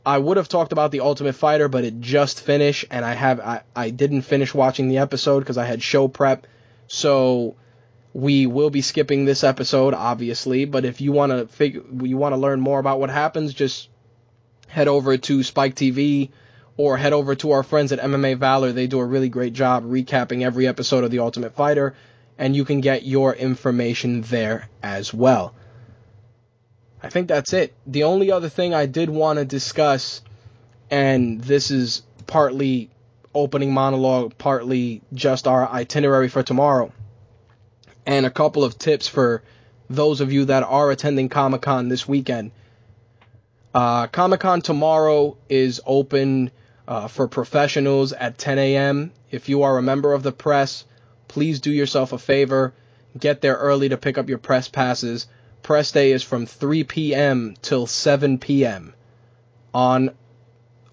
I 0.09 0.16
would 0.16 0.38
have 0.38 0.49
talked 0.49 0.73
about 0.73 0.90
the 0.90 1.01
Ultimate 1.01 1.35
Fighter, 1.35 1.68
but 1.68 1.85
it 1.85 2.01
just 2.01 2.40
finished, 2.40 2.87
and 2.90 3.05
I 3.05 3.12
have 3.12 3.40
I, 3.40 3.61
I 3.77 3.90
didn't 3.90 4.23
finish 4.23 4.55
watching 4.55 4.88
the 4.88 4.97
episode 4.97 5.40
because 5.40 5.59
I 5.59 5.66
had 5.66 5.83
show 5.83 6.09
prep. 6.09 6.47
So 6.87 7.57
we 8.14 8.47
will 8.47 8.71
be 8.71 8.81
skipping 8.81 9.27
this 9.27 9.44
episode, 9.44 9.92
obviously. 9.92 10.64
But 10.64 10.87
if 10.87 11.03
you 11.03 11.12
want 11.12 11.33
to 11.33 11.47
figure, 11.47 11.83
you 12.03 12.16
want 12.16 12.33
to 12.33 12.38
learn 12.38 12.59
more 12.59 12.79
about 12.79 13.01
what 13.01 13.11
happens, 13.11 13.53
just 13.53 13.90
head 14.66 14.88
over 14.88 15.18
to 15.18 15.42
Spike 15.42 15.75
TV 15.75 16.31
or 16.79 16.97
head 16.97 17.12
over 17.12 17.35
to 17.35 17.51
our 17.51 17.62
friends 17.62 17.92
at 17.92 17.99
MMA 17.99 18.38
Valor. 18.38 18.73
They 18.73 18.87
do 18.87 19.01
a 19.01 19.05
really 19.05 19.29
great 19.29 19.53
job 19.53 19.85
recapping 19.85 20.42
every 20.42 20.66
episode 20.66 21.05
of 21.05 21.11
The 21.11 21.18
Ultimate 21.18 21.55
Fighter, 21.55 21.94
and 22.38 22.57
you 22.57 22.64
can 22.64 22.81
get 22.81 23.03
your 23.03 23.35
information 23.35 24.23
there 24.23 24.71
as 24.83 25.12
well. 25.12 25.55
I 27.02 27.11
think 27.11 27.28
that's 27.28 27.52
it. 27.52 27.74
The 27.87 28.04
only 28.04 28.30
other 28.32 28.48
thing 28.48 28.74
I 28.74 28.87
did 28.87 29.08
want 29.08 29.38
to 29.38 29.44
discuss, 29.44 30.20
and 30.90 31.40
this 31.40 31.70
is 31.70 32.02
partly 32.26 32.90
opening 33.34 33.72
monologue, 33.72 34.37
partly 34.37 35.02
just 35.14 35.46
our 35.46 35.68
itinerary 35.68 36.28
for 36.28 36.42
tomorrow, 36.42 36.92
and 38.04 38.26
a 38.26 38.30
couple 38.30 38.64
of 38.64 38.78
tips 38.78 39.06
for 39.06 39.42
those 39.88 40.20
of 40.20 40.32
you 40.32 40.46
that 40.46 40.64
are 40.64 40.90
attending 40.90 41.28
Comic 41.28 41.62
Con 41.62 41.88
this 41.88 42.08
weekend. 42.08 42.50
Uh, 43.74 44.06
Comic 44.08 44.40
Con 44.40 44.61
tomorrow 44.61 45.37
is 45.48 45.80
open 45.87 46.50
uh, 46.88 47.06
for 47.06 47.28
professionals 47.28 48.12
at 48.12 48.38
10 48.38 48.58
a.m. 48.58 49.12
If 49.30 49.48
you 49.48 49.62
are 49.62 49.78
a 49.78 49.82
member 49.82 50.14
of 50.14 50.22
the 50.22 50.32
press, 50.32 50.84
please 51.28 51.61
do 51.61 51.70
yourself 51.70 52.12
a 52.12 52.18
favor. 52.18 52.72
Get 53.18 53.40
there 53.40 53.56
early 53.56 53.90
to 53.90 53.96
pick 53.96 54.18
up 54.18 54.28
your 54.28 54.38
press 54.38 54.68
passes. 54.68 55.26
Press 55.62 55.92
day 55.92 56.12
is 56.12 56.23
from 56.23 56.47
3 56.47 56.85
p.m. 56.85 57.55
till 57.61 57.87
7 57.87 58.38
p.m. 58.38 58.94
on, 59.75 60.11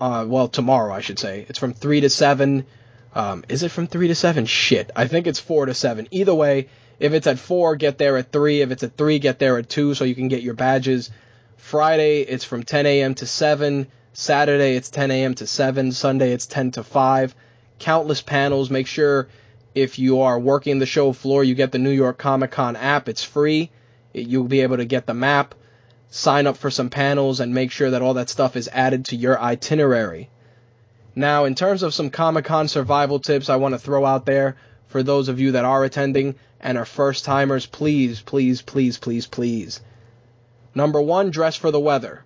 uh, 0.01 0.25
well, 0.27 0.47
tomorrow, 0.47 0.93
I 0.93 1.01
should 1.01 1.19
say. 1.19 1.45
It's 1.47 1.59
from 1.59 1.73
3 1.73 2.01
to 2.01 2.09
7. 2.09 2.65
Um, 3.13 3.45
is 3.47 3.63
it 3.63 3.71
from 3.71 3.87
3 3.87 4.09
to 4.09 4.15
7? 4.15 4.45
Shit. 4.45 4.91
I 4.95 5.07
think 5.07 5.27
it's 5.27 5.39
4 5.39 5.67
to 5.67 5.73
7. 5.73 6.07
Either 6.11 6.35
way, 6.35 6.67
if 6.99 7.13
it's 7.13 7.27
at 7.27 7.39
4, 7.39 7.75
get 7.75 7.97
there 7.97 8.17
at 8.17 8.31
3. 8.31 8.61
If 8.61 8.71
it's 8.71 8.83
at 8.83 8.97
3, 8.97 9.19
get 9.19 9.39
there 9.39 9.57
at 9.57 9.69
2 9.69 9.93
so 9.93 10.03
you 10.03 10.15
can 10.15 10.27
get 10.27 10.43
your 10.43 10.53
badges. 10.53 11.11
Friday, 11.57 12.21
it's 12.21 12.43
from 12.43 12.63
10 12.63 12.85
a.m. 12.85 13.15
to 13.15 13.25
7. 13.25 13.87
Saturday, 14.13 14.75
it's 14.75 14.89
10 14.89 15.11
a.m. 15.11 15.35
to 15.35 15.47
7. 15.47 15.91
Sunday, 15.91 16.31
it's 16.31 16.47
10 16.47 16.71
to 16.71 16.83
5. 16.83 17.35
Countless 17.79 18.21
panels. 18.21 18.69
Make 18.69 18.87
sure 18.87 19.27
if 19.73 19.99
you 19.99 20.21
are 20.21 20.39
working 20.39 20.79
the 20.79 20.85
show 20.85 21.11
floor, 21.11 21.43
you 21.43 21.55
get 21.55 21.71
the 21.71 21.79
New 21.79 21.89
York 21.91 22.17
Comic 22.17 22.51
Con 22.51 22.75
app. 22.75 23.09
It's 23.09 23.23
free. 23.23 23.71
You'll 24.17 24.45
be 24.45 24.61
able 24.61 24.77
to 24.77 24.85
get 24.85 25.07
the 25.07 25.13
map, 25.13 25.55
sign 26.09 26.47
up 26.47 26.55
for 26.55 26.71
some 26.71 26.89
panels, 26.89 27.41
and 27.41 27.53
make 27.53 27.69
sure 27.69 27.91
that 27.91 28.01
all 28.01 28.13
that 28.13 28.29
stuff 28.29 28.55
is 28.55 28.69
added 28.71 29.05
to 29.05 29.15
your 29.17 29.37
itinerary. 29.37 30.29
Now, 31.15 31.43
in 31.43 31.53
terms 31.53 31.83
of 31.83 31.93
some 31.93 32.09
Comic 32.09 32.45
Con 32.45 32.69
survival 32.69 33.19
tips 33.19 33.49
I 33.49 33.57
want 33.57 33.73
to 33.73 33.79
throw 33.79 34.05
out 34.05 34.25
there 34.25 34.55
for 34.87 35.03
those 35.03 35.27
of 35.27 35.41
you 35.41 35.51
that 35.51 35.65
are 35.65 35.83
attending 35.83 36.35
and 36.61 36.77
are 36.77 36.85
first 36.85 37.25
timers, 37.25 37.65
please, 37.65 38.21
please, 38.21 38.61
please, 38.61 38.97
please, 38.97 39.27
please. 39.27 39.81
Number 40.73 41.01
one, 41.01 41.29
dress 41.29 41.57
for 41.57 41.71
the 41.71 41.79
weather. 41.79 42.23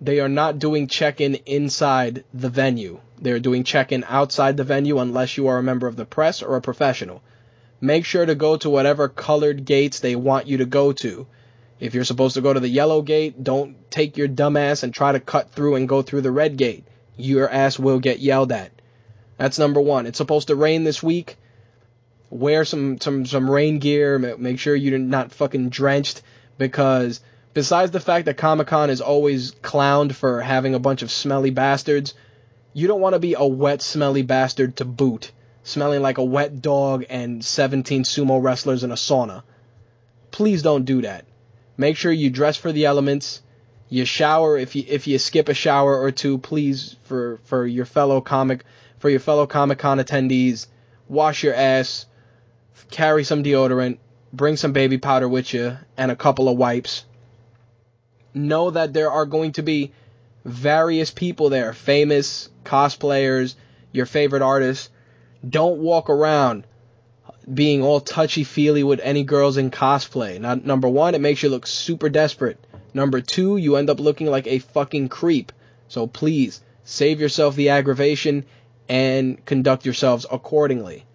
They 0.00 0.20
are 0.20 0.30
not 0.30 0.58
doing 0.58 0.86
check 0.86 1.20
in 1.20 1.34
inside 1.44 2.24
the 2.32 2.48
venue. 2.48 3.00
They're 3.20 3.38
doing 3.38 3.64
check 3.64 3.92
in 3.92 4.02
outside 4.08 4.56
the 4.56 4.64
venue 4.64 4.98
unless 4.98 5.36
you 5.36 5.46
are 5.48 5.58
a 5.58 5.62
member 5.62 5.86
of 5.86 5.96
the 5.96 6.06
press 6.06 6.42
or 6.42 6.56
a 6.56 6.62
professional. 6.62 7.22
Make 7.80 8.04
sure 8.04 8.26
to 8.26 8.34
go 8.34 8.56
to 8.58 8.68
whatever 8.68 9.08
colored 9.08 9.64
gates 9.64 10.00
they 10.00 10.14
want 10.14 10.46
you 10.46 10.58
to 10.58 10.66
go 10.66 10.92
to. 10.92 11.26
If 11.78 11.94
you're 11.94 12.04
supposed 12.04 12.34
to 12.34 12.42
go 12.42 12.52
to 12.52 12.60
the 12.60 12.68
yellow 12.68 13.00
gate, 13.00 13.42
don't 13.42 13.90
take 13.90 14.18
your 14.18 14.28
dumb 14.28 14.56
ass 14.56 14.82
and 14.82 14.92
try 14.92 15.12
to 15.12 15.20
cut 15.20 15.50
through 15.50 15.76
and 15.76 15.88
go 15.88 16.02
through 16.02 16.20
the 16.20 16.30
red 16.30 16.58
gate. 16.58 16.84
Your 17.16 17.48
ass 17.48 17.78
will 17.78 17.98
get 17.98 18.20
yelled 18.20 18.52
at. 18.52 18.70
That's 19.38 19.58
number 19.58 19.80
one. 19.80 20.04
It's 20.04 20.18
supposed 20.18 20.48
to 20.48 20.56
rain 20.56 20.84
this 20.84 21.02
week. 21.02 21.38
Wear 22.28 22.66
some 22.66 23.00
some 23.00 23.24
some 23.24 23.50
rain 23.50 23.78
gear. 23.78 24.18
Make 24.18 24.58
sure 24.58 24.76
you're 24.76 24.98
not 24.98 25.32
fucking 25.32 25.70
drenched 25.70 26.20
because 26.58 27.22
besides 27.54 27.90
the 27.90 28.00
fact 28.00 28.26
that 28.26 28.36
Comic 28.36 28.66
Con 28.66 28.90
is 28.90 29.00
always 29.00 29.52
clowned 29.52 30.12
for 30.12 30.42
having 30.42 30.74
a 30.74 30.78
bunch 30.78 31.00
of 31.00 31.10
smelly 31.10 31.50
bastards, 31.50 32.12
you 32.74 32.86
don't 32.86 33.00
want 33.00 33.14
to 33.14 33.18
be 33.18 33.34
a 33.34 33.46
wet, 33.46 33.80
smelly 33.80 34.22
bastard 34.22 34.76
to 34.76 34.84
boot, 34.84 35.32
smelling 35.70 36.02
like 36.02 36.18
a 36.18 36.24
wet 36.24 36.60
dog 36.60 37.04
and 37.08 37.44
17 37.44 38.04
sumo 38.04 38.42
wrestlers 38.42 38.84
in 38.84 38.90
a 38.90 38.96
sauna. 38.96 39.42
Please 40.30 40.62
don't 40.62 40.84
do 40.84 41.02
that. 41.02 41.24
Make 41.76 41.96
sure 41.96 42.12
you 42.12 42.30
dress 42.30 42.56
for 42.56 42.72
the 42.72 42.84
elements. 42.84 43.42
You 43.88 44.04
shower 44.04 44.56
if 44.56 44.76
you 44.76 44.84
if 44.86 45.06
you 45.06 45.18
skip 45.18 45.48
a 45.48 45.54
shower 45.54 45.98
or 46.00 46.12
two, 46.12 46.38
please 46.38 46.96
for 47.04 47.40
for 47.44 47.66
your 47.66 47.86
fellow 47.86 48.20
comic 48.20 48.64
for 49.00 49.08
your 49.08 49.20
fellow 49.20 49.46
Comic 49.46 49.78
Con 49.78 49.98
attendees. 49.98 50.66
Wash 51.08 51.42
your 51.42 51.54
ass. 51.54 52.06
Carry 52.90 53.24
some 53.24 53.42
deodorant. 53.42 53.98
Bring 54.32 54.56
some 54.56 54.72
baby 54.72 54.98
powder 54.98 55.28
with 55.28 55.52
you 55.52 55.76
and 55.96 56.10
a 56.10 56.16
couple 56.16 56.48
of 56.48 56.56
wipes. 56.56 57.04
Know 58.32 58.70
that 58.70 58.92
there 58.92 59.10
are 59.10 59.26
going 59.26 59.52
to 59.52 59.62
be 59.62 59.92
various 60.44 61.10
people 61.10 61.48
there, 61.48 61.72
famous 61.72 62.48
cosplayers, 62.64 63.54
your 63.90 64.06
favorite 64.06 64.42
artists. 64.42 64.90
Don't 65.48 65.78
walk 65.78 66.10
around 66.10 66.66
being 67.52 67.82
all 67.82 68.00
touchy 68.00 68.44
feely 68.44 68.82
with 68.82 69.00
any 69.00 69.24
girls 69.24 69.56
in 69.56 69.70
cosplay. 69.70 70.40
Now, 70.40 70.54
number 70.54 70.88
one, 70.88 71.14
it 71.14 71.20
makes 71.20 71.42
you 71.42 71.48
look 71.48 71.66
super 71.66 72.08
desperate. 72.08 72.58
Number 72.92 73.20
two, 73.20 73.56
you 73.56 73.76
end 73.76 73.90
up 73.90 74.00
looking 74.00 74.26
like 74.26 74.46
a 74.46 74.58
fucking 74.58 75.08
creep. 75.08 75.52
So 75.88 76.06
please, 76.06 76.60
save 76.84 77.20
yourself 77.20 77.56
the 77.56 77.70
aggravation 77.70 78.44
and 78.88 79.44
conduct 79.44 79.84
yourselves 79.84 80.26
accordingly. 80.30 81.06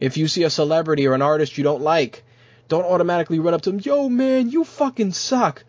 If 0.00 0.16
you 0.16 0.28
see 0.28 0.44
a 0.44 0.50
celebrity 0.50 1.06
or 1.06 1.14
an 1.14 1.22
artist 1.22 1.58
you 1.58 1.64
don't 1.64 1.82
like, 1.82 2.24
don't 2.68 2.84
automatically 2.84 3.38
run 3.38 3.54
up 3.54 3.62
to 3.62 3.70
them, 3.70 3.80
yo 3.82 4.08
man, 4.08 4.50
you 4.50 4.64
fucking 4.64 5.12
suck. 5.12 5.64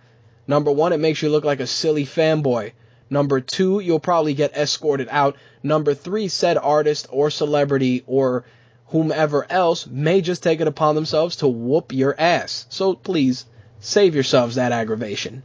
Number 0.47 0.71
one, 0.71 0.93
it 0.93 0.99
makes 0.99 1.21
you 1.21 1.29
look 1.29 1.43
like 1.43 1.59
a 1.59 1.67
silly 1.67 2.05
fanboy. 2.05 2.71
Number 3.09 3.39
two, 3.39 3.79
you'll 3.79 3.99
probably 3.99 4.33
get 4.33 4.55
escorted 4.55 5.07
out. 5.09 5.37
Number 5.63 5.93
three, 5.93 6.27
said 6.27 6.57
artist 6.57 7.07
or 7.09 7.29
celebrity 7.29 8.03
or 8.05 8.45
whomever 8.87 9.45
else 9.49 9.87
may 9.87 10.21
just 10.21 10.43
take 10.43 10.61
it 10.61 10.67
upon 10.67 10.95
themselves 10.95 11.37
to 11.37 11.47
whoop 11.47 11.93
your 11.93 12.15
ass. 12.19 12.65
So 12.69 12.95
please, 12.95 13.45
save 13.79 14.15
yourselves 14.15 14.55
that 14.55 14.71
aggravation. 14.71 15.43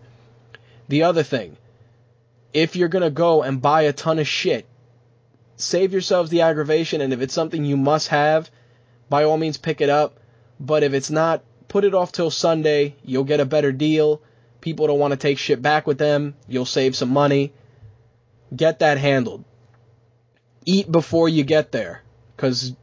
The 0.88 1.04
other 1.04 1.22
thing, 1.22 1.56
if 2.52 2.76
you're 2.76 2.88
gonna 2.88 3.10
go 3.10 3.42
and 3.42 3.62
buy 3.62 3.82
a 3.82 3.92
ton 3.92 4.18
of 4.18 4.28
shit, 4.28 4.66
save 5.56 5.92
yourselves 5.92 6.30
the 6.30 6.42
aggravation, 6.42 7.00
and 7.00 7.12
if 7.12 7.20
it's 7.20 7.34
something 7.34 7.64
you 7.64 7.76
must 7.76 8.08
have, 8.08 8.50
by 9.08 9.24
all 9.24 9.36
means 9.36 9.56
pick 9.56 9.80
it 9.80 9.88
up. 9.88 10.18
But 10.58 10.82
if 10.82 10.92
it's 10.92 11.10
not, 11.10 11.42
put 11.68 11.84
it 11.84 11.94
off 11.94 12.12
till 12.12 12.30
Sunday. 12.30 12.96
You'll 13.04 13.24
get 13.24 13.40
a 13.40 13.44
better 13.44 13.72
deal. 13.72 14.20
People 14.62 14.86
don't 14.86 14.98
want 14.98 15.10
to 15.10 15.18
take 15.18 15.38
shit 15.38 15.60
back 15.60 15.86
with 15.86 15.98
them. 15.98 16.34
You'll 16.48 16.64
save 16.64 16.96
some 16.96 17.10
money. 17.10 17.52
Get 18.54 18.78
that 18.78 18.96
handled. 18.96 19.44
Eat 20.64 20.90
before 20.90 21.28
you 21.28 21.44
get 21.44 21.72
there. 21.72 22.02
Because 22.34 22.74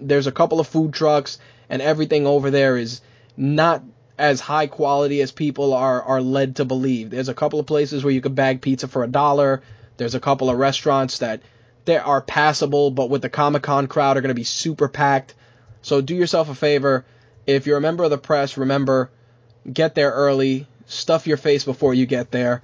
there's 0.00 0.26
a 0.26 0.32
couple 0.32 0.60
of 0.60 0.66
food 0.66 0.92
trucks 0.92 1.38
and 1.70 1.80
everything 1.80 2.26
over 2.26 2.50
there 2.50 2.76
is 2.76 3.00
not 3.36 3.82
as 4.18 4.40
high 4.40 4.66
quality 4.66 5.20
as 5.20 5.30
people 5.30 5.72
are, 5.72 6.02
are 6.02 6.20
led 6.20 6.56
to 6.56 6.64
believe. 6.64 7.10
There's 7.10 7.28
a 7.28 7.34
couple 7.34 7.60
of 7.60 7.66
places 7.66 8.02
where 8.02 8.12
you 8.12 8.20
can 8.20 8.34
bag 8.34 8.60
pizza 8.60 8.88
for 8.88 9.04
a 9.04 9.08
dollar. 9.08 9.62
There's 9.96 10.16
a 10.16 10.20
couple 10.20 10.50
of 10.50 10.58
restaurants 10.58 11.18
that 11.18 11.40
they 11.84 11.96
are 11.96 12.20
passable, 12.20 12.90
but 12.90 13.10
with 13.10 13.22
the 13.22 13.28
Comic 13.28 13.62
Con 13.62 13.86
crowd 13.86 14.16
are 14.16 14.20
going 14.20 14.28
to 14.28 14.34
be 14.34 14.44
super 14.44 14.88
packed. 14.88 15.34
So 15.82 16.00
do 16.00 16.14
yourself 16.14 16.50
a 16.50 16.54
favor. 16.54 17.04
If 17.46 17.66
you're 17.66 17.78
a 17.78 17.82
member 17.82 18.04
of 18.04 18.10
the 18.10 18.18
press, 18.18 18.56
remember, 18.56 19.10
get 19.72 19.94
there 19.94 20.10
early, 20.10 20.66
stuff 20.88 21.26
your 21.26 21.36
face 21.36 21.64
before 21.64 21.94
you 21.94 22.06
get 22.06 22.30
there. 22.32 22.62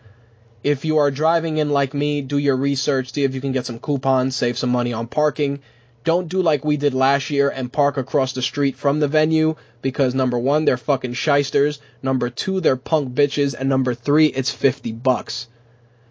If 0.65 0.85
you 0.85 0.99
are 0.99 1.11
driving 1.11 1.59
in 1.59 1.71
like 1.71 1.95
me, 1.95 2.23
do 2.23 2.39
your 2.39 2.57
research, 2.57 3.13
see 3.13 3.23
if 3.23 3.35
you 3.35 3.41
can 3.41 3.53
get 3.53 3.67
some 3.67 3.79
coupons, 3.79 4.35
save 4.35 4.59
some 4.59 4.71
money 4.71 4.93
on 4.93 5.07
parking. 5.07 5.61
Don't 6.05 6.29
do 6.29 6.43
like 6.43 6.65
we 6.65 6.77
did 6.77 6.95
last 6.95 7.31
year 7.31 7.51
and 7.51 7.73
park 7.73 7.97
across 7.97 8.33
the 8.33 8.43
street 8.43 8.77
from 8.77 9.01
the 9.01 9.09
venue 9.09 9.57
because 9.83 10.15
number 10.15 10.39
one, 10.39 10.65
they're 10.65 10.77
fucking 10.77 11.15
shysters. 11.15 11.81
Number 12.03 12.31
two, 12.31 12.61
they're 12.61 12.77
punk 12.77 13.15
bitches. 13.15 13.55
And 13.59 13.69
number 13.69 13.95
three, 13.95 14.27
it's 14.27 14.51
50 14.51 14.93
bucks. 14.93 15.49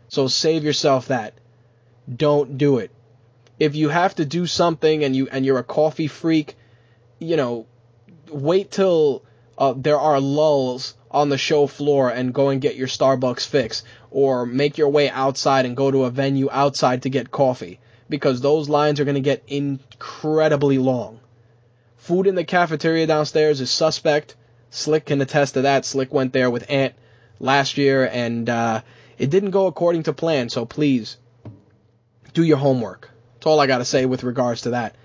So 0.08 0.28
save 0.28 0.64
yourself 0.64 1.08
that. 1.08 1.34
Don't 2.14 2.58
do 2.58 2.78
it. 2.78 2.92
If 3.60 3.76
you 3.76 3.90
have 3.90 4.16
to 4.16 4.26
do 4.26 4.46
something 4.46 5.04
and 5.04 5.16
you 5.16 5.28
and 5.32 5.46
you're 5.46 5.60
a 5.60 5.64
coffee 5.64 6.08
freak, 6.08 6.56
you 7.20 7.38
know, 7.38 7.66
wait 8.30 8.72
till 8.72 9.24
uh, 9.58 9.74
there 9.76 10.00
are 10.00 10.20
lulls 10.20 10.96
on 11.12 11.30
the 11.30 11.38
show 11.38 11.68
floor 11.68 12.10
and 12.10 12.34
go 12.34 12.50
and 12.50 12.62
get 12.62 12.76
your 12.76 12.88
Starbucks 12.88 13.46
fix, 13.48 13.84
or 14.10 14.46
make 14.46 14.78
your 14.78 14.90
way 14.90 15.10
outside 15.10 15.66
and 15.66 15.78
go 15.78 15.92
to 15.92 16.06
a 16.06 16.10
venue 16.10 16.50
outside 16.52 17.04
to 17.04 17.10
get 17.10 17.32
coffee, 17.32 17.80
because 18.10 18.42
those 18.42 18.70
lines 18.70 19.00
are 19.00 19.06
going 19.06 19.16
to 19.16 19.22
get 19.22 19.44
incredibly 19.48 20.78
long. 20.78 21.20
Food 21.98 22.28
in 22.28 22.36
the 22.36 22.44
cafeteria 22.44 23.08
downstairs 23.08 23.62
is 23.62 23.72
suspect. 23.72 24.36
Slick 24.72 25.06
can 25.06 25.22
attest 25.22 25.54
to 25.54 25.62
that. 25.62 25.86
Slick 25.86 26.12
went 26.12 26.34
there 26.34 26.50
with 26.50 26.70
Ant 26.70 26.96
last 27.40 27.78
year, 27.78 28.10
and 28.12 28.50
uh, 28.50 28.82
it 29.18 29.30
didn't 29.30 29.52
go 29.52 29.68
according 29.68 30.04
to 30.04 30.14
plan. 30.14 30.50
So 30.50 30.66
please 30.66 31.18
do 32.34 32.44
your 32.44 32.58
homework. 32.58 33.12
That's 33.36 33.46
all 33.46 33.60
I 33.60 33.68
got 33.68 33.78
to 33.78 33.86
say 33.86 34.06
with 34.06 34.24
regards 34.24 34.62
to 34.62 34.72
that. 34.72 34.96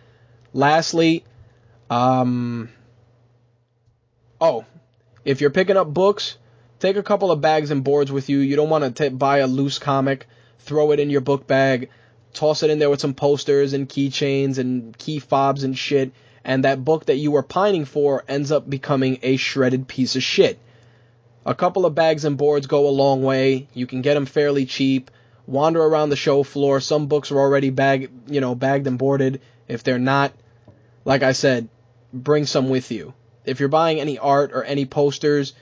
Lastly, 0.55 1.25
um, 1.91 2.71
oh, 4.41 4.65
if 5.25 5.41
you're 5.41 5.51
picking 5.51 5.77
up 5.77 5.93
books, 5.93 6.37
take 6.79 6.97
a 6.97 7.03
couple 7.03 7.31
of 7.31 7.41
bags 7.41 7.71
and 7.71 7.85
boards 7.85 8.13
with 8.13 8.29
you. 8.29 8.39
You 8.39 8.57
don't 8.57 8.71
want 8.71 8.97
to 8.97 9.11
buy 9.11 9.39
a 9.39 9.47
loose 9.47 9.79
comic, 9.79 10.27
throw 10.61 10.93
it 10.93 11.01
in 11.01 11.11
your 11.11 11.21
book 11.21 11.47
bag, 11.47 11.91
toss 12.33 12.63
it 12.63 12.71
in 12.71 12.79
there 12.79 12.91
with 12.91 13.01
some 13.01 13.15
posters 13.15 13.73
and 13.73 13.89
keychains 13.89 14.59
and 14.59 14.97
key 14.97 15.19
fobs 15.19 15.65
and 15.65 15.77
shit, 15.77 16.13
and 16.45 16.65
that 16.65 16.85
book 16.85 17.07
that 17.07 17.17
you 17.17 17.31
were 17.31 17.43
pining 17.43 17.85
for 17.85 18.25
ends 18.29 18.53
up 18.53 18.69
becoming 18.69 19.19
a 19.23 19.37
shredded 19.37 19.89
piece 19.89 20.17
of 20.17 20.23
shit. 20.23 20.59
A 21.45 21.55
couple 21.55 21.87
of 21.87 21.95
bags 21.95 22.25
and 22.25 22.37
boards 22.37 22.67
go 22.67 22.89
a 22.89 22.91
long 22.91 23.23
way. 23.23 23.69
You 23.73 23.87
can 23.87 24.03
get 24.03 24.15
them 24.15 24.27
fairly 24.27 24.67
cheap. 24.67 25.11
Wander 25.47 25.83
around 25.83 26.11
the 26.11 26.17
show 26.17 26.43
floor. 26.43 26.79
Some 26.79 27.07
books 27.07 27.33
are 27.33 27.39
already 27.39 27.71
bag, 27.71 28.11
you 28.27 28.43
know, 28.43 28.55
bagged 28.55 28.87
and 28.87 28.99
boarded. 28.99 29.41
If 29.67 29.83
they're 29.83 29.99
not, 29.99 30.35
like 31.07 31.23
I 31.23 31.33
said, 31.33 31.69
bring 32.13 32.45
some 32.45 32.69
with 32.69 32.91
you. 32.91 33.15
If 33.49 33.61
you're 33.61 33.69
buying 33.69 34.01
any 34.01 34.19
art 34.19 34.53
or 34.53 34.63
any 34.63 34.85
posters, 34.87 35.55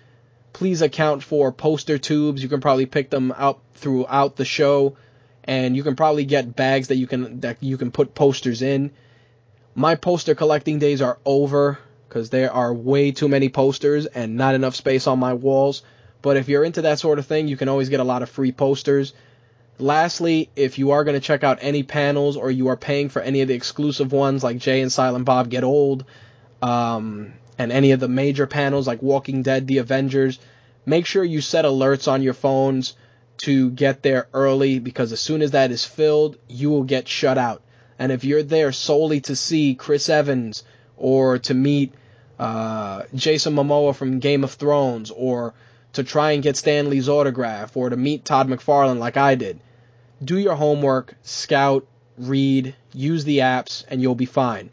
please 0.53 0.83
account 0.83 1.22
for 1.22 1.53
poster 1.53 1.99
tubes. 1.99 2.42
You 2.42 2.49
can 2.49 2.61
probably 2.61 2.87
pick 2.87 3.11
them 3.11 3.33
up 3.33 3.62
throughout 3.75 4.37
the 4.37 4.44
show, 4.44 4.96
and 5.44 5.77
you 5.77 5.83
can 5.83 5.96
probably 5.96 6.25
get 6.25 6.57
bags 6.57 6.88
that 6.88 6.96
you 6.96 7.07
can 7.07 7.40
that 7.40 7.62
you 7.62 7.79
can 7.79 7.90
put 7.90 8.14
posters 8.14 8.62
in. 8.62 8.90
My 9.75 9.94
poster 9.94 10.35
collecting 10.35 10.79
days 10.79 11.03
are 11.03 11.18
over 11.25 11.79
because 12.09 12.31
there 12.31 12.51
are 12.53 12.72
way 12.72 13.12
too 13.12 13.29
many 13.29 13.49
posters 13.49 14.07
and 14.07 14.37
not 14.37 14.55
enough 14.55 14.75
space 14.75 15.07
on 15.07 15.18
my 15.18 15.35
walls. 15.35 15.83
But 16.22 16.37
if 16.37 16.49
you're 16.49 16.64
into 16.64 16.83
that 16.83 16.99
sort 16.99 17.18
of 17.18 17.27
thing, 17.27 17.46
you 17.46 17.57
can 17.57 17.68
always 17.68 17.88
get 17.88 18.01
a 18.01 18.05
lot 18.05 18.22
of 18.22 18.31
free 18.31 18.53
posters. 18.53 19.12
Lastly, 19.79 20.49
if 20.57 20.79
you 20.79 20.92
are 20.92 21.05
going 21.05 21.14
to 21.14 21.20
check 21.20 21.44
out 21.44 21.59
any 21.61 21.83
panels 21.83 22.37
or 22.37 22.51
you 22.51 22.68
are 22.68 22.77
paying 22.77 23.11
for 23.11 23.20
any 23.20 23.42
of 23.42 23.49
the 23.49 23.55
exclusive 23.55 24.12
ones 24.12 24.42
like 24.42 24.57
Jay 24.57 24.81
and 24.81 24.90
Silent 24.90 25.27
Bob 25.27 25.51
Get 25.51 25.64
Old, 25.64 26.07
um, 26.62 27.35
and 27.59 27.73
any 27.73 27.92
of 27.92 28.01
the 28.01 28.09
major 28.09 28.47
panels 28.47 28.87
like 28.87 29.03
Walking 29.03 29.42
Dead, 29.42 29.66
The 29.66 29.79
Avengers, 29.79 30.38
make 30.85 31.07
sure 31.07 31.25
you 31.25 31.40
set 31.40 31.64
alerts 31.64 32.11
on 32.11 32.23
your 32.23 32.35
phones 32.35 32.95
to 33.38 33.71
get 33.71 34.03
there 34.03 34.29
early 34.33 34.79
because 34.79 35.12
as 35.12 35.21
soon 35.21 35.42
as 35.42 35.51
that 35.53 35.71
is 35.71 35.85
filled, 35.85 36.37
you 36.49 36.71
will 36.71 36.85
get 36.85 37.09
shut 37.09 37.38
out. 37.38 37.62
And 37.99 38.12
if 38.12 38.25
you're 38.25 38.42
there 38.42 38.73
solely 38.73 39.21
to 39.23 39.37
see 39.37 39.75
Chris 39.75 40.09
Evans 40.09 40.64
or 40.97 41.38
to 41.40 41.55
meet 41.55 41.92
uh, 42.38 43.03
Jason 43.14 43.55
Momoa 43.55 43.95
from 43.95 44.19
Game 44.19 44.45
of 44.45 44.53
Thrones 44.53 45.11
or 45.11 45.55
to 45.95 46.05
try 46.05 46.33
and 46.33 46.42
get 46.42 46.57
Stan 46.57 46.90
Lee's 46.90 47.09
autograph 47.09 47.77
or 47.77 47.88
to 47.88 47.97
meet 47.97 48.25
Todd 48.25 48.49
McFarlane 48.49 48.99
like 48.99 49.16
I 49.16 49.35
did, 49.35 49.61
do 50.23 50.38
your 50.38 50.55
homework, 50.55 51.14
scout, 51.23 51.87
read, 52.19 52.75
use 52.92 53.25
the 53.25 53.38
apps, 53.38 53.85
and 53.88 54.01
you'll 54.01 54.14
be 54.14 54.27
fine. 54.27 54.71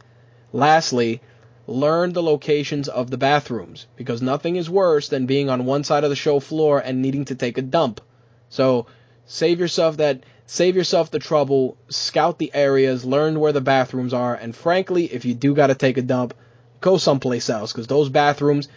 Lastly, 0.52 1.22
learn 1.67 2.13
the 2.13 2.23
locations 2.23 2.89
of 2.89 3.10
the 3.10 3.17
bathrooms 3.17 3.88
because 3.95 4.21
nothing 4.21 4.56
is 4.56 4.69
worse 4.69 5.08
than 5.08 5.26
being 5.26 5.49
on 5.49 5.65
one 5.65 5.84
side 5.84 6.04
of 6.04 6.10
the 6.10 6.15
show 6.15 6.39
floor 6.39 6.80
and 6.80 7.02
needing 7.02 7.26
to 7.26 7.36
take 7.36 7.58
a 7.58 7.62
dump. 7.62 8.02
So 8.49 8.88
save 9.26 9.60
yourself 9.60 9.97
that 9.97 10.23
save 10.45 10.76
yourself 10.76 11.10
the 11.10 11.19
trouble, 11.19 11.78
scout 11.89 12.38
the 12.38 12.52
areas, 12.54 13.06
learn 13.06 13.39
where 13.39 13.54
the 13.54 13.62
bathrooms 13.62 14.13
are, 14.13 14.36
and 14.36 14.56
frankly, 14.56 15.06
if 15.06 15.26
you 15.26 15.34
do 15.34 15.56
got 15.56 15.67
to 15.67 15.76
take 15.76 15.97
a 15.97 16.02
dump, 16.02 16.34
go 16.82 16.97
someplace 16.97 17.49
else 17.49 17.71
because 17.71 17.88
those 17.88 18.10
bathrooms 18.10 18.67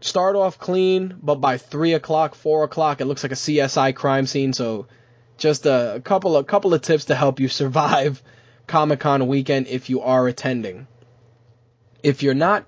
start 0.00 0.36
off 0.36 0.58
clean, 0.58 1.16
but 1.22 1.36
by 1.36 1.58
three 1.58 1.94
o'clock, 1.94 2.34
four 2.34 2.64
o'clock, 2.64 3.00
it 3.00 3.06
looks 3.06 3.22
like 3.22 3.32
a 3.32 3.36
CSI 3.36 3.94
crime 3.94 4.26
scene. 4.26 4.52
So 4.52 4.86
just 5.38 5.66
a, 5.66 5.96
a 5.96 6.00
couple 6.00 6.36
a 6.36 6.44
couple 6.44 6.74
of 6.74 6.82
tips 6.82 7.06
to 7.06 7.14
help 7.14 7.40
you 7.40 7.48
survive 7.62 8.22
Comic 8.66 9.00
Con 9.00 9.26
weekend 9.26 9.66
if 9.68 9.88
you 9.88 10.02
are 10.02 10.28
attending. 10.28 10.86
If 12.02 12.22
you're 12.22 12.34
not, 12.34 12.64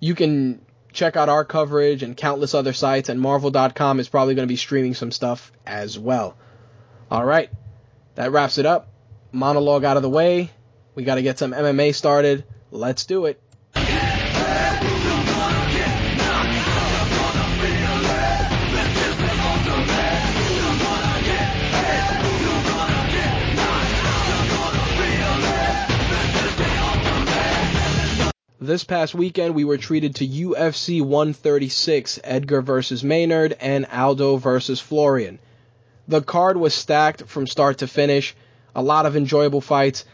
you 0.00 0.14
can 0.14 0.64
check 0.92 1.16
out 1.16 1.28
our 1.28 1.44
coverage 1.44 2.02
and 2.02 2.16
countless 2.16 2.54
other 2.54 2.72
sites, 2.72 3.08
and 3.08 3.20
Marvel.com 3.20 4.00
is 4.00 4.08
probably 4.08 4.34
going 4.34 4.46
to 4.46 4.52
be 4.52 4.56
streaming 4.56 4.94
some 4.94 5.12
stuff 5.12 5.52
as 5.66 5.98
well. 5.98 6.36
All 7.10 7.24
right, 7.24 7.50
that 8.16 8.32
wraps 8.32 8.58
it 8.58 8.66
up. 8.66 8.88
Monologue 9.32 9.84
out 9.84 9.96
of 9.96 10.02
the 10.02 10.10
way. 10.10 10.50
We 10.94 11.04
got 11.04 11.16
to 11.16 11.22
get 11.22 11.38
some 11.38 11.52
MMA 11.52 11.94
started. 11.94 12.44
Let's 12.70 13.04
do 13.04 13.26
it. 13.26 13.40
This 28.68 28.84
past 28.84 29.14
weekend, 29.14 29.54
we 29.54 29.64
were 29.64 29.78
treated 29.78 30.16
to 30.16 30.28
UFC 30.28 31.00
136, 31.00 32.20
Edgar 32.22 32.60
versus 32.60 33.02
Maynard, 33.02 33.56
and 33.60 33.86
Aldo 33.86 34.36
versus 34.36 34.78
Florian. 34.78 35.38
The 36.06 36.20
card 36.20 36.58
was 36.58 36.74
stacked 36.74 37.22
from 37.28 37.46
start 37.46 37.78
to 37.78 37.86
finish. 37.86 38.36
A 38.74 38.82
lot 38.82 39.06
of 39.06 39.16
enjoyable 39.16 39.62
fights. 39.62 40.04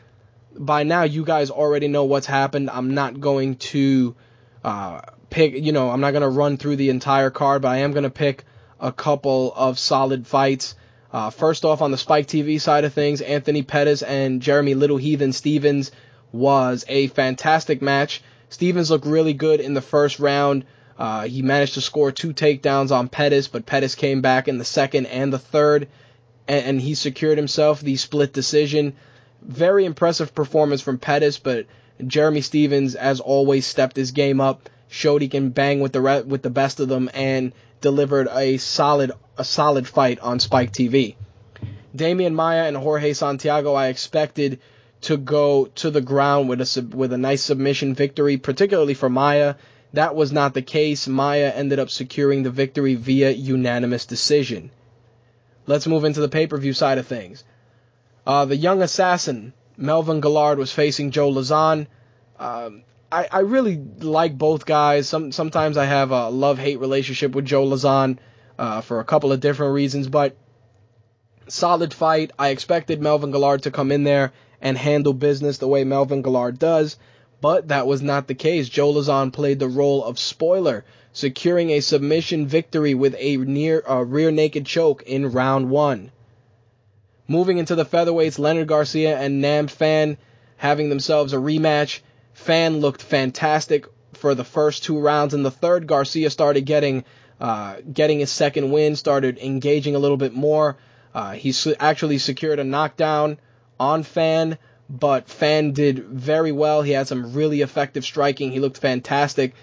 By 0.56 0.84
now, 0.84 1.02
you 1.02 1.24
guys 1.24 1.50
already 1.50 1.88
know 1.88 2.04
what's 2.04 2.28
happened. 2.28 2.70
I'm 2.70 2.94
not 2.94 3.18
going 3.18 3.56
to 3.56 4.14
uh, 4.62 5.00
pick, 5.30 5.54
you 5.54 5.72
know, 5.72 5.90
I'm 5.90 6.00
not 6.00 6.12
going 6.12 6.22
to 6.22 6.28
run 6.28 6.56
through 6.56 6.76
the 6.76 6.90
entire 6.90 7.30
card, 7.30 7.62
but 7.62 7.72
I 7.72 7.78
am 7.78 7.90
going 7.90 8.04
to 8.04 8.08
pick 8.08 8.44
a 8.78 8.92
couple 8.92 9.52
of 9.56 9.80
solid 9.80 10.28
fights. 10.28 10.76
Uh, 11.12 11.30
first 11.30 11.64
off, 11.64 11.82
on 11.82 11.90
the 11.90 11.98
Spike 11.98 12.28
TV 12.28 12.60
side 12.60 12.84
of 12.84 12.92
things, 12.92 13.20
Anthony 13.20 13.62
Pettis 13.62 14.02
and 14.02 14.40
Jeremy 14.40 14.74
Little 14.74 14.96
Heathen 14.96 15.32
Stephens 15.32 15.90
was 16.30 16.84
a 16.86 17.08
fantastic 17.08 17.82
match. 17.82 18.22
Stephens 18.48 18.90
looked 18.90 19.06
really 19.06 19.32
good 19.32 19.60
in 19.60 19.74
the 19.74 19.80
first 19.80 20.18
round. 20.18 20.64
Uh, 20.98 21.26
he 21.26 21.42
managed 21.42 21.74
to 21.74 21.80
score 21.80 22.12
two 22.12 22.32
takedowns 22.32 22.92
on 22.92 23.08
Pettis, 23.08 23.48
but 23.48 23.66
Pettis 23.66 23.94
came 23.94 24.20
back 24.20 24.46
in 24.48 24.58
the 24.58 24.64
second 24.64 25.06
and 25.06 25.32
the 25.32 25.38
third, 25.38 25.88
and, 26.46 26.64
and 26.66 26.80
he 26.80 26.94
secured 26.94 27.38
himself 27.38 27.80
the 27.80 27.96
split 27.96 28.32
decision. 28.32 28.94
Very 29.42 29.84
impressive 29.84 30.34
performance 30.34 30.80
from 30.80 30.98
Pettis, 30.98 31.38
but 31.38 31.66
Jeremy 32.06 32.40
Stephens, 32.40 32.94
as 32.94 33.20
always, 33.20 33.66
stepped 33.66 33.96
his 33.96 34.12
game 34.12 34.40
up, 34.40 34.68
showed 34.88 35.22
he 35.22 35.28
can 35.28 35.50
bang 35.50 35.80
with 35.80 35.92
the 35.92 36.00
re- 36.00 36.22
with 36.22 36.42
the 36.42 36.50
best 36.50 36.80
of 36.80 36.88
them, 36.88 37.10
and 37.12 37.52
delivered 37.80 38.28
a 38.32 38.56
solid 38.58 39.12
a 39.36 39.44
solid 39.44 39.88
fight 39.88 40.20
on 40.20 40.38
Spike 40.38 40.72
TV. 40.72 41.16
Demian 41.94 42.34
Maia 42.34 42.64
and 42.64 42.76
Jorge 42.76 43.12
Santiago, 43.12 43.74
I 43.74 43.88
expected 43.88 44.60
to 45.04 45.16
go 45.16 45.66
to 45.66 45.90
the 45.90 46.00
ground 46.00 46.48
with 46.48 46.60
a 46.60 46.88
with 46.94 47.12
a 47.12 47.18
nice 47.18 47.42
submission 47.42 47.94
victory, 47.94 48.36
particularly 48.36 48.94
for 48.94 49.08
Maia. 49.08 49.54
That 49.92 50.14
was 50.16 50.32
not 50.32 50.54
the 50.54 50.62
case. 50.62 51.06
Maia 51.06 51.50
ended 51.50 51.78
up 51.78 51.88
securing 51.88 52.42
the 52.42 52.50
victory 52.50 52.94
via 52.96 53.30
unanimous 53.30 54.06
decision. 54.06 54.70
Let's 55.66 55.86
move 55.86 56.04
into 56.04 56.20
the 56.20 56.28
pay-per-view 56.28 56.72
side 56.72 56.98
of 56.98 57.06
things. 57.06 57.44
Uh, 58.26 58.44
the 58.44 58.56
young 58.56 58.82
assassin 58.82 59.52
Melvin 59.76 60.20
Guillard 60.20 60.58
was 60.58 60.72
facing 60.72 61.10
Joe 61.10 61.30
Lauzon. 61.30 61.86
Um, 62.38 62.82
I, 63.10 63.28
I 63.30 63.40
really 63.40 63.76
like 63.76 64.36
both 64.36 64.66
guys. 64.66 65.08
Some 65.08 65.32
sometimes 65.32 65.76
I 65.76 65.84
have 65.84 66.10
a 66.10 66.28
love-hate 66.28 66.80
relationship 66.80 67.32
with 67.32 67.44
Joe 67.44 67.64
Lauzon 67.64 68.18
uh, 68.58 68.80
for 68.80 69.00
a 69.00 69.04
couple 69.04 69.32
of 69.32 69.40
different 69.40 69.74
reasons, 69.74 70.08
but 70.08 70.36
solid 71.46 71.94
fight. 71.94 72.32
I 72.38 72.48
expected 72.48 73.00
Melvin 73.00 73.30
Guillard 73.30 73.62
to 73.62 73.70
come 73.70 73.92
in 73.92 74.04
there 74.04 74.32
and 74.64 74.78
handle 74.78 75.12
business 75.12 75.58
the 75.58 75.68
way 75.68 75.84
Melvin 75.84 76.22
Guillard 76.22 76.58
does, 76.58 76.96
but 77.42 77.68
that 77.68 77.86
was 77.86 78.00
not 78.00 78.26
the 78.26 78.34
case. 78.34 78.70
Joe 78.70 78.94
Lauzon 78.94 79.30
played 79.30 79.58
the 79.58 79.68
role 79.68 80.02
of 80.02 80.18
spoiler, 80.18 80.84
securing 81.12 81.70
a 81.70 81.80
submission 81.80 82.46
victory 82.46 82.94
with 82.94 83.14
a 83.18 83.36
near 83.36 83.84
uh, 83.86 84.00
rear 84.00 84.30
naked 84.30 84.64
choke 84.64 85.02
in 85.02 85.30
round 85.30 85.68
one. 85.68 86.10
Moving 87.28 87.58
into 87.58 87.74
the 87.74 87.84
featherweights, 87.84 88.38
Leonard 88.38 88.66
Garcia 88.66 89.18
and 89.18 89.42
Nam 89.42 89.66
Phan 89.66 90.16
having 90.56 90.88
themselves 90.88 91.34
a 91.34 91.36
rematch. 91.36 92.00
Phan 92.32 92.80
looked 92.80 93.02
fantastic 93.02 93.86
for 94.14 94.34
the 94.34 94.44
first 94.44 94.82
two 94.82 94.98
rounds. 94.98 95.34
In 95.34 95.42
the 95.42 95.50
third, 95.50 95.86
Garcia 95.86 96.30
started 96.30 96.62
getting 96.62 97.04
uh, 97.38 97.76
getting 97.92 98.20
his 98.20 98.30
second 98.30 98.70
win, 98.70 98.96
started 98.96 99.38
engaging 99.38 99.94
a 99.94 99.98
little 99.98 100.16
bit 100.16 100.32
more. 100.32 100.78
Uh, 101.14 101.32
he 101.32 101.52
su- 101.52 101.74
actually 101.78 102.16
secured 102.16 102.58
a 102.58 102.64
knockdown 102.64 103.38
on 103.78 104.02
Phan, 104.02 104.58
but 104.88 105.28
Phan 105.28 105.72
did 105.72 106.04
very 106.04 106.52
well. 106.52 106.82
He 106.82 106.92
had 106.92 107.08
some 107.08 107.32
really 107.32 107.62
effective 107.62 108.04
striking. 108.04 108.50
He 108.50 108.60
looked 108.60 108.78
fantastic, 108.78 109.54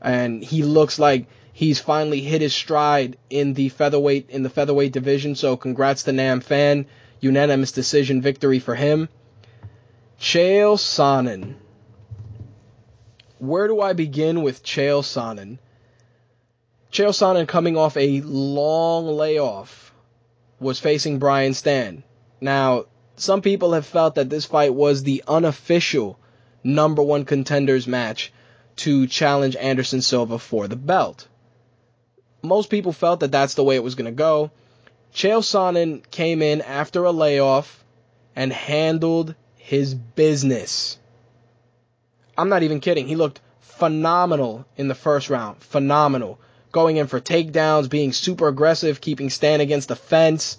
and 0.00 0.42
he 0.42 0.62
looks 0.62 0.98
like 0.98 1.26
he's 1.52 1.80
finally 1.80 2.20
hit 2.20 2.40
his 2.40 2.54
stride 2.54 3.16
in 3.28 3.54
the 3.54 3.68
featherweight 3.68 4.30
in 4.30 4.42
the 4.42 4.50
featherweight 4.50 4.92
division. 4.92 5.34
So 5.34 5.56
congrats 5.56 6.04
to 6.04 6.12
Nam 6.12 6.40
Phan, 6.40 6.86
unanimous 7.20 7.72
decision 7.72 8.22
victory 8.22 8.58
for 8.58 8.74
him. 8.74 9.08
Chael 10.18 10.76
Sonnen. 10.76 11.54
Where 13.38 13.68
do 13.68 13.80
I 13.80 13.94
begin 13.94 14.42
with 14.42 14.62
Chael 14.62 15.02
Sonnen? 15.02 15.58
Chael 16.92 17.10
Sonnen 17.10 17.48
coming 17.48 17.76
off 17.76 17.96
a 17.96 18.20
long 18.20 19.06
layoff 19.06 19.94
was 20.58 20.78
facing 20.78 21.18
Brian 21.18 21.54
Stann. 21.54 22.02
Now, 22.40 22.84
some 23.20 23.42
people 23.42 23.74
have 23.74 23.84
felt 23.84 24.14
that 24.14 24.30
this 24.30 24.46
fight 24.46 24.74
was 24.74 25.02
the 25.02 25.22
unofficial 25.28 26.18
number 26.64 27.02
one 27.02 27.24
contenders 27.24 27.86
match 27.86 28.32
to 28.76 29.06
challenge 29.06 29.56
Anderson 29.56 30.00
Silva 30.00 30.38
for 30.38 30.68
the 30.68 30.76
belt. 30.76 31.28
Most 32.42 32.70
people 32.70 32.92
felt 32.92 33.20
that 33.20 33.30
that's 33.30 33.54
the 33.54 33.64
way 33.64 33.76
it 33.76 33.84
was 33.84 33.94
going 33.94 34.06
to 34.06 34.12
go. 34.12 34.50
Chael 35.14 35.42
Sonnen 35.42 36.08
came 36.10 36.40
in 36.40 36.62
after 36.62 37.04
a 37.04 37.10
layoff 37.10 37.84
and 38.34 38.52
handled 38.52 39.34
his 39.56 39.94
business. 39.94 40.98
I'm 42.38 42.48
not 42.48 42.62
even 42.62 42.80
kidding. 42.80 43.06
He 43.06 43.16
looked 43.16 43.40
phenomenal 43.60 44.64
in 44.78 44.88
the 44.88 44.94
first 44.94 45.28
round. 45.28 45.62
Phenomenal. 45.62 46.38
Going 46.72 46.96
in 46.96 47.06
for 47.06 47.20
takedowns, 47.20 47.90
being 47.90 48.12
super 48.12 48.48
aggressive, 48.48 49.00
keeping 49.00 49.28
Stann 49.28 49.60
against 49.60 49.88
the 49.88 49.96
fence. 49.96 50.56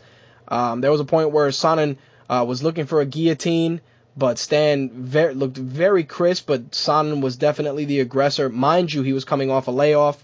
Um, 0.48 0.82
there 0.82 0.92
was 0.92 1.00
a 1.00 1.06
point 1.06 1.32
where 1.32 1.48
Sonnen 1.50 1.98
uh, 2.32 2.46
was 2.46 2.64
looking 2.64 2.86
for 2.86 3.02
a 3.02 3.06
guillotine, 3.06 3.82
but 4.16 4.38
Stann 4.38 4.90
looked 5.38 5.58
very 5.58 6.06
crisp, 6.06 6.48
but 6.48 6.72
Sonnen 6.72 7.22
was 7.22 7.36
definitely 7.36 7.84
the 7.84 8.00
aggressor. 8.00 8.48
Mind 8.48 8.94
you, 8.94 9.04
he 9.04 9.12
was 9.12 9.26
coming 9.26 9.52
off 9.52 9.68
a 9.68 9.72
layoff. 9.72 10.24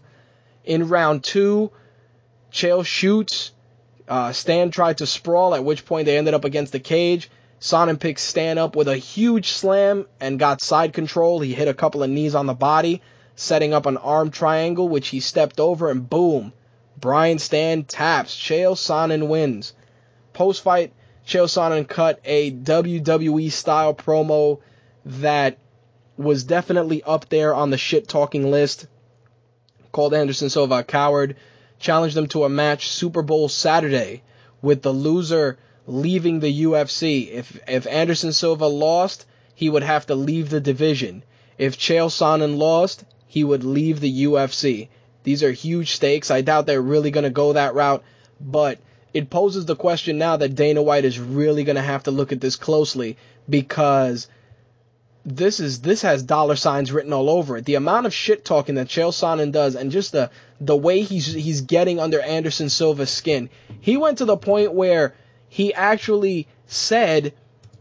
In 0.64 0.88
round 0.88 1.26
two, 1.26 1.70
Chael 2.50 2.86
shoots. 2.86 3.52
Uh, 4.08 4.30
Stann 4.30 4.72
tried 4.72 5.00
to 5.00 5.06
sprawl, 5.06 5.54
at 5.54 5.66
which 5.66 5.86
point 5.86 6.06
they 6.06 6.18
ended 6.18 6.34
up 6.34 6.46
against 6.46 6.72
the 6.72 6.80
cage. 6.80 7.30
Sonnen 7.60 8.00
picked 8.00 8.22
Stann 8.22 8.58
up 8.58 8.78
with 8.78 8.88
a 8.88 8.96
huge 8.96 9.50
slam 9.50 10.06
and 10.22 10.40
got 10.40 10.62
side 10.62 10.94
control. 10.94 11.42
He 11.42 11.54
hit 11.54 11.68
a 11.68 11.74
couple 11.74 12.04
of 12.04 12.10
knees 12.10 12.36
on 12.36 12.46
the 12.46 12.54
body, 12.54 13.02
setting 13.36 13.74
up 13.74 13.86
an 13.86 13.98
arm 13.98 14.32
triangle, 14.32 14.88
which 14.88 15.10
he 15.10 15.20
stepped 15.20 15.60
over, 15.60 15.92
and 15.92 16.10
boom. 16.10 16.54
Brian 16.98 17.38
Stann 17.38 17.84
taps. 17.84 18.34
Chael 18.34 18.76
Sonnen 18.76 19.28
wins. 19.28 19.74
Post 20.32 20.62
fight, 20.62 20.94
Chael 21.28 21.50
Sonnen 21.50 21.86
cut 21.86 22.22
a 22.24 22.52
WWE 22.52 23.52
style 23.52 23.94
promo 23.94 24.62
that 25.06 25.58
was 26.16 26.46
definitely 26.46 27.04
up 27.04 27.28
there 27.28 27.54
on 27.54 27.70
the 27.70 27.78
shit 27.78 28.08
talking 28.08 28.50
list. 28.50 28.88
Called 29.92 30.14
Anderson 30.14 30.50
Silva 30.50 30.76
a 30.76 30.84
coward, 30.86 31.36
challenged 31.80 32.16
him 32.16 32.28
to 32.28 32.46
a 32.46 32.50
match 32.50 32.88
Super 32.88 33.22
Bowl 33.22 33.50
Saturday 33.50 34.24
with 34.62 34.82
the 34.82 34.94
loser 34.94 35.58
leaving 35.86 36.40
the 36.40 36.64
UFC. 36.64 37.30
If 37.30 37.60
if 37.68 37.86
Anderson 37.88 38.32
Silva 38.32 38.68
lost, 38.68 39.26
he 39.54 39.70
would 39.70 39.84
have 39.84 40.06
to 40.06 40.16
leave 40.16 40.50
the 40.50 40.62
division. 40.62 41.24
If 41.58 41.78
Chael 41.78 42.08
Sonnen 42.08 42.58
lost, 42.58 43.04
he 43.28 43.44
would 43.44 43.66
leave 43.66 44.00
the 44.00 44.24
UFC. 44.24 44.88
These 45.24 45.44
are 45.44 45.52
huge 45.52 45.92
stakes. 45.92 46.32
I 46.32 46.40
doubt 46.40 46.68
they're 46.68 46.82
really 46.82 47.12
going 47.12 47.26
to 47.26 47.30
go 47.30 47.52
that 47.52 47.74
route, 47.74 48.02
but 48.40 48.80
it 49.14 49.30
poses 49.30 49.66
the 49.66 49.76
question 49.76 50.18
now 50.18 50.38
that 50.38 50.56
Dana 50.56 50.82
White 50.82 51.06
is 51.06 51.20
really 51.20 51.64
going 51.64 51.76
to 51.76 51.82
have 51.82 52.04
to 52.04 52.12
look 52.12 52.32
at 52.32 52.42
this 52.42 52.56
closely 52.56 53.18
because 53.50 54.28
this 55.28 55.60
is 55.60 55.82
this 55.82 56.04
has 56.04 56.24
dollar 56.24 56.56
signs 56.56 56.92
written 56.92 57.12
all 57.12 57.30
over 57.30 57.58
it. 57.58 57.66
The 57.66 57.76
amount 57.76 58.06
of 58.06 58.14
shit 58.14 58.46
talking 58.46 58.76
that 58.76 58.88
Chael 58.88 59.12
Sonnen 59.12 59.52
does, 59.52 59.76
and 59.76 59.92
just 59.92 60.14
the 60.14 60.32
the 60.62 60.76
way 60.76 61.02
he's 61.02 61.26
he's 61.26 61.62
getting 61.62 62.00
under 62.00 62.22
Anderson 62.22 62.70
Silva's 62.70 63.10
skin. 63.10 63.50
He 63.82 63.98
went 63.98 64.20
to 64.20 64.26
the 64.26 64.38
point 64.38 64.74
where 64.74 65.14
he 65.50 65.74
actually 65.74 66.48
said 66.66 67.34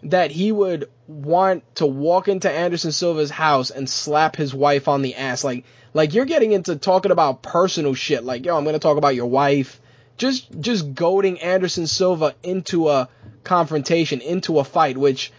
that 0.02 0.32
he 0.32 0.50
would 0.50 0.90
want 1.06 1.62
to 1.76 1.86
walk 1.86 2.26
into 2.26 2.50
Anderson 2.50 2.90
Silva's 2.90 3.30
house 3.30 3.70
and 3.70 3.88
slap 3.88 4.34
his 4.34 4.52
wife 4.52 4.88
on 4.88 5.02
the 5.02 5.14
ass. 5.14 5.44
Like 5.44 5.64
like 5.94 6.14
you're 6.14 6.24
getting 6.24 6.50
into 6.50 6.74
talking 6.74 7.12
about 7.12 7.42
personal 7.42 7.94
shit. 7.94 8.24
Like 8.24 8.44
yo, 8.44 8.56
I'm 8.56 8.64
gonna 8.64 8.80
talk 8.80 8.98
about 8.98 9.14
your 9.14 9.26
wife. 9.26 9.80
Just 10.16 10.60
just 10.60 10.94
goading 10.94 11.40
Anderson 11.40 11.86
Silva 11.86 12.34
into 12.42 12.88
a 12.88 13.08
confrontation, 13.44 14.20
into 14.20 14.58
a 14.58 14.64
fight, 14.64 14.96
which 14.96 15.32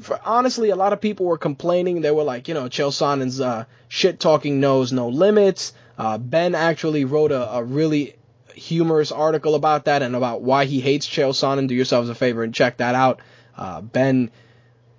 for 0.00 0.20
honestly, 0.24 0.70
a 0.70 0.76
lot 0.76 0.92
of 0.92 1.00
people 1.00 1.26
were 1.26 1.38
complaining. 1.38 2.00
They 2.00 2.10
were 2.10 2.24
like, 2.24 2.48
you 2.48 2.54
know, 2.54 2.64
Chael 2.64 2.90
Sonnen's 2.90 3.40
uh, 3.40 3.64
shit 3.88 4.18
talking 4.18 4.60
knows 4.60 4.92
no 4.92 5.08
limits. 5.08 5.72
Uh, 5.96 6.18
ben 6.18 6.54
actually 6.54 7.04
wrote 7.04 7.30
a, 7.30 7.52
a, 7.52 7.62
really 7.62 8.16
humorous 8.54 9.12
article 9.12 9.54
about 9.54 9.84
that 9.84 10.02
and 10.02 10.16
about 10.16 10.42
why 10.42 10.64
he 10.64 10.80
hates 10.80 11.08
Chael 11.08 11.30
Sonnen. 11.30 11.68
Do 11.68 11.74
yourselves 11.74 12.08
a 12.08 12.14
favor 12.16 12.42
and 12.42 12.52
check 12.52 12.78
that 12.78 12.96
out. 12.96 13.20
Uh, 13.56 13.80
ben 13.80 14.32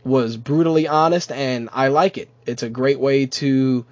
was 0.06 0.38
brutally 0.38 0.88
honest, 0.88 1.32
and 1.32 1.68
I 1.74 1.90
like 1.90 2.18
it. 2.18 2.30
It's 2.46 2.64
a 2.64 2.70
great 2.70 3.00
way 3.00 3.26
to 3.26 3.86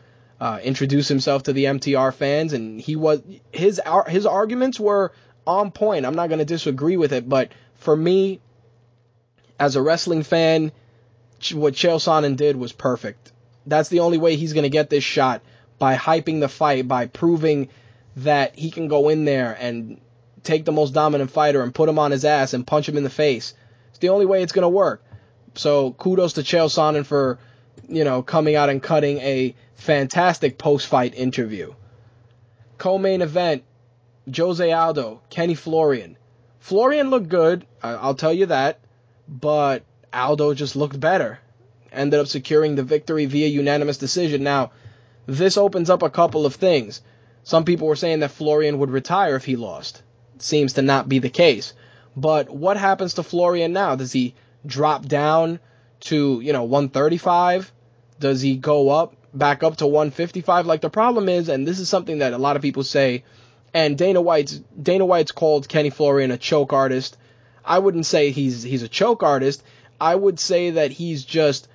uh, 0.43 0.59
introduce 0.61 1.07
himself 1.07 1.43
to 1.43 1.53
the 1.53 1.63
MTR 1.63 2.13
fans, 2.13 2.51
and 2.51 2.81
he 2.81 2.97
was 2.97 3.21
his 3.53 3.79
his 4.07 4.25
arguments 4.25 4.77
were 4.77 5.13
on 5.47 5.71
point. 5.71 6.05
I'm 6.05 6.15
not 6.15 6.27
going 6.27 6.39
to 6.39 6.45
disagree 6.45 6.97
with 6.97 7.13
it, 7.13 7.29
but 7.29 7.53
for 7.75 7.95
me, 7.95 8.41
as 9.57 9.77
a 9.77 9.81
wrestling 9.81 10.23
fan, 10.23 10.73
what 11.53 11.75
Chael 11.75 11.95
Sonnen 11.95 12.35
did 12.35 12.57
was 12.57 12.73
perfect. 12.73 13.31
That's 13.65 13.87
the 13.87 14.01
only 14.01 14.17
way 14.17 14.35
he's 14.35 14.51
going 14.51 14.63
to 14.63 14.69
get 14.69 14.89
this 14.89 15.05
shot 15.05 15.41
by 15.79 15.95
hyping 15.95 16.41
the 16.41 16.49
fight, 16.49 16.89
by 16.89 17.05
proving 17.05 17.69
that 18.17 18.59
he 18.59 18.69
can 18.69 18.89
go 18.89 19.07
in 19.07 19.23
there 19.23 19.55
and 19.57 20.01
take 20.43 20.65
the 20.65 20.73
most 20.73 20.93
dominant 20.93 21.31
fighter 21.31 21.63
and 21.63 21.73
put 21.73 21.87
him 21.87 21.97
on 21.97 22.11
his 22.11 22.25
ass 22.25 22.53
and 22.53 22.67
punch 22.67 22.89
him 22.89 22.97
in 22.97 23.05
the 23.05 23.09
face. 23.09 23.53
It's 23.91 23.99
the 23.99 24.09
only 24.09 24.25
way 24.25 24.43
it's 24.43 24.51
going 24.51 24.63
to 24.63 24.67
work. 24.67 25.05
So 25.55 25.93
kudos 25.93 26.33
to 26.33 26.41
Chael 26.41 26.67
Sonnen 26.67 27.05
for, 27.05 27.39
you 27.87 28.03
know, 28.03 28.21
coming 28.21 28.57
out 28.57 28.69
and 28.69 28.83
cutting 28.83 29.19
a 29.19 29.55
fantastic 29.75 30.57
post-fight 30.57 31.15
interview. 31.15 31.73
Co-main 32.77 33.21
event, 33.21 33.63
Jose 34.35 34.71
Aldo, 34.71 35.21
Kenny 35.29 35.55
Florian. 35.55 36.17
Florian 36.59 37.09
looked 37.09 37.29
good, 37.29 37.65
I'll 37.81 38.15
tell 38.15 38.33
you 38.33 38.45
that, 38.47 38.79
but 39.27 39.83
Aldo 40.13 40.53
just 40.53 40.75
looked 40.75 40.99
better. 40.99 41.39
Ended 41.91 42.19
up 42.19 42.27
securing 42.27 42.75
the 42.75 42.83
victory 42.83 43.25
via 43.25 43.47
unanimous 43.47 43.97
decision. 43.97 44.43
Now, 44.43 44.71
this 45.25 45.57
opens 45.57 45.89
up 45.89 46.01
a 46.01 46.09
couple 46.09 46.45
of 46.45 46.55
things. 46.55 47.01
Some 47.43 47.65
people 47.65 47.87
were 47.87 47.95
saying 47.95 48.19
that 48.21 48.31
Florian 48.31 48.79
would 48.79 48.89
retire 48.89 49.35
if 49.35 49.45
he 49.45 49.55
lost. 49.55 50.01
seems 50.39 50.73
to 50.73 50.81
not 50.81 51.09
be 51.09 51.19
the 51.19 51.29
case. 51.29 51.73
But 52.15 52.49
what 52.49 52.77
happens 52.77 53.15
to 53.15 53.23
Florian 53.23 53.73
now? 53.73 53.95
Does 53.95 54.11
he 54.11 54.35
drop 54.65 55.05
down 55.05 55.59
to, 56.01 56.41
you 56.41 56.53
know, 56.53 56.63
135? 56.63 57.71
Does 58.19 58.41
he 58.41 58.55
go 58.55 58.89
up, 58.89 59.15
back 59.33 59.63
up 59.63 59.77
to 59.77 59.87
155? 59.87 60.65
Like 60.65 60.81
the 60.81 60.89
problem 60.89 61.29
is, 61.29 61.49
and 61.49 61.67
this 61.67 61.79
is 61.79 61.89
something 61.89 62.19
that 62.19 62.33
a 62.33 62.37
lot 62.37 62.55
of 62.55 62.61
people 62.61 62.83
say, 62.83 63.23
and 63.73 63.97
Dana 63.97 64.21
White's 64.21 64.61
Dana 64.81 65.05
White's 65.05 65.31
called 65.31 65.67
Kenny 65.67 65.89
Florian 65.89 66.31
a 66.31 66.37
choke 66.37 66.73
artist. 66.73 67.17
I 67.65 67.79
wouldn't 67.79 68.05
say 68.05 68.31
he's 68.31 68.63
he's 68.63 68.83
a 68.83 68.87
choke 68.87 69.23
artist. 69.23 69.63
I 69.99 70.15
would 70.15 70.39
say 70.39 70.71
that 70.71 70.91
he's 70.91 71.23
just 71.23 71.67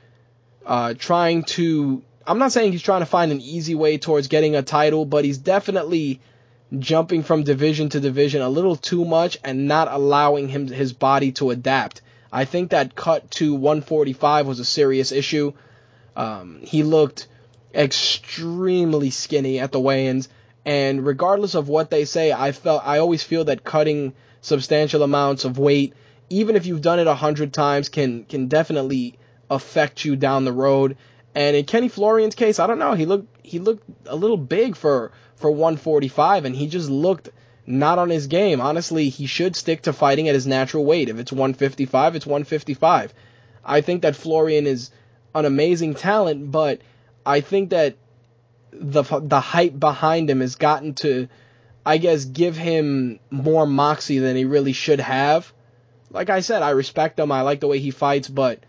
uh, 0.65 0.95
trying 0.95 1.45
to. 1.45 2.03
I'm 2.27 2.39
not 2.39 2.53
saying 2.53 2.73
he's 2.73 2.83
trying 2.83 3.01
to 3.01 3.07
find 3.07 3.33
an 3.33 3.41
easy 3.41 3.75
way 3.75 3.99
towards 3.99 4.29
getting 4.29 4.55
a 4.55 4.63
title, 4.63 5.07
but 5.07 5.25
he's 5.25 5.39
definitely 5.39 6.21
jumping 6.79 7.23
from 7.23 7.43
division 7.43 7.89
to 7.89 8.01
division 8.01 8.43
a 8.43 8.49
little 8.49 8.77
too 8.77 9.05
much 9.05 9.39
and 9.43 9.67
not 9.67 9.91
allowing 9.91 10.49
him 10.49 10.69
his 10.69 10.93
body 10.93 11.33
to 11.33 11.51
adapt. 11.51 12.03
I 12.31 12.45
think 12.45 12.71
that 12.71 12.95
cut 12.95 13.31
to 13.33 13.55
145 13.55 14.47
was 14.47 14.61
a 14.61 14.65
serious 14.65 15.11
issue. 15.11 15.55
Um, 16.15 16.59
he 16.63 16.83
looked 16.83 17.27
extremely 17.75 19.11
skinny 19.11 19.59
at 19.61 19.73
the 19.73 19.81
weigh-ins, 19.81 20.29
and 20.65 21.05
regardless 21.05 21.55
of 21.55 21.69
what 21.69 21.91
they 21.91 22.05
say, 22.05 22.33
I 22.33 22.53
felt 22.53 22.83
I 22.85 22.99
always 22.99 23.23
feel 23.23 23.45
that 23.45 23.65
cutting 23.65 24.15
substantial 24.41 25.03
amounts 25.03 25.45
of 25.45 25.59
weight 25.59 25.95
even 26.31 26.57
if 26.57 26.67
you've 26.67 26.83
done 26.83 26.99
it 26.99 27.07
a 27.07 27.15
hundred 27.15 27.53
times, 27.53 27.89
can 27.89 28.25
can 28.25 28.49
definitely 28.49 29.19
affect 29.51 30.05
you 30.05 30.17
down 30.17 30.45
the 30.45 30.53
road. 30.53 30.97
And 31.35 31.57
in 31.57 31.65
Kenny 31.65 31.89
Florian's 31.89 32.35
case, 32.35 32.59
I 32.59 32.67
don't 32.67 32.79
know. 32.79 32.95
He 32.95 33.07
looked 33.07 33.29
he 33.45 33.59
looked 33.59 33.85
a 34.07 34.17
little 34.17 34.37
big 34.37 34.77
for 34.77 35.13
for 35.37 35.51
145, 35.51 36.45
and 36.45 36.55
he 36.55 36.67
just 36.67 36.91
looked 36.91 37.31
not 37.67 37.99
on 37.99 38.11
his 38.11 38.27
game. 38.27 38.61
Honestly, 38.61 39.09
he 39.09 39.27
should 39.27 39.55
stick 39.55 39.83
to 39.83 39.93
fighting 39.93 40.29
at 40.29 40.35
his 40.35 40.47
natural 40.47 40.85
weight. 40.85 41.09
If 41.09 41.19
it's 41.19 41.33
155, 41.33 42.17
it's 42.17 42.27
155. 42.27 43.15
I 43.65 43.81
think 43.83 44.03
that 44.03 44.17
Florian 44.17 44.67
is 44.67 44.91
an 45.35 45.45
amazing 45.45 45.95
talent, 45.95 46.51
but 46.51 46.81
I 47.29 47.41
think 47.41 47.71
that 47.71 47.97
the 48.73 49.03
the 49.03 49.41
hype 49.41 49.79
behind 49.79 50.31
him 50.31 50.41
has 50.41 50.57
gotten 50.57 50.95
to, 50.95 51.29
I 51.85 51.99
guess, 51.99 52.25
give 52.25 52.57
him 52.57 53.21
more 53.31 53.67
moxie 53.67 54.19
than 54.19 54.37
he 54.37 54.45
really 54.45 54.73
should 54.73 55.01
have 55.01 55.53
like 56.11 56.31
I 56.31 56.41
said, 56.41 56.63
I 56.63 56.71
respect 56.71 57.19
him. 57.19 57.33
I 57.33 57.43
like 57.43 57.61
the 57.61 57.69
way 57.69 57.79
he 57.79 57.91
fights, 57.91 58.29
but 58.29 58.61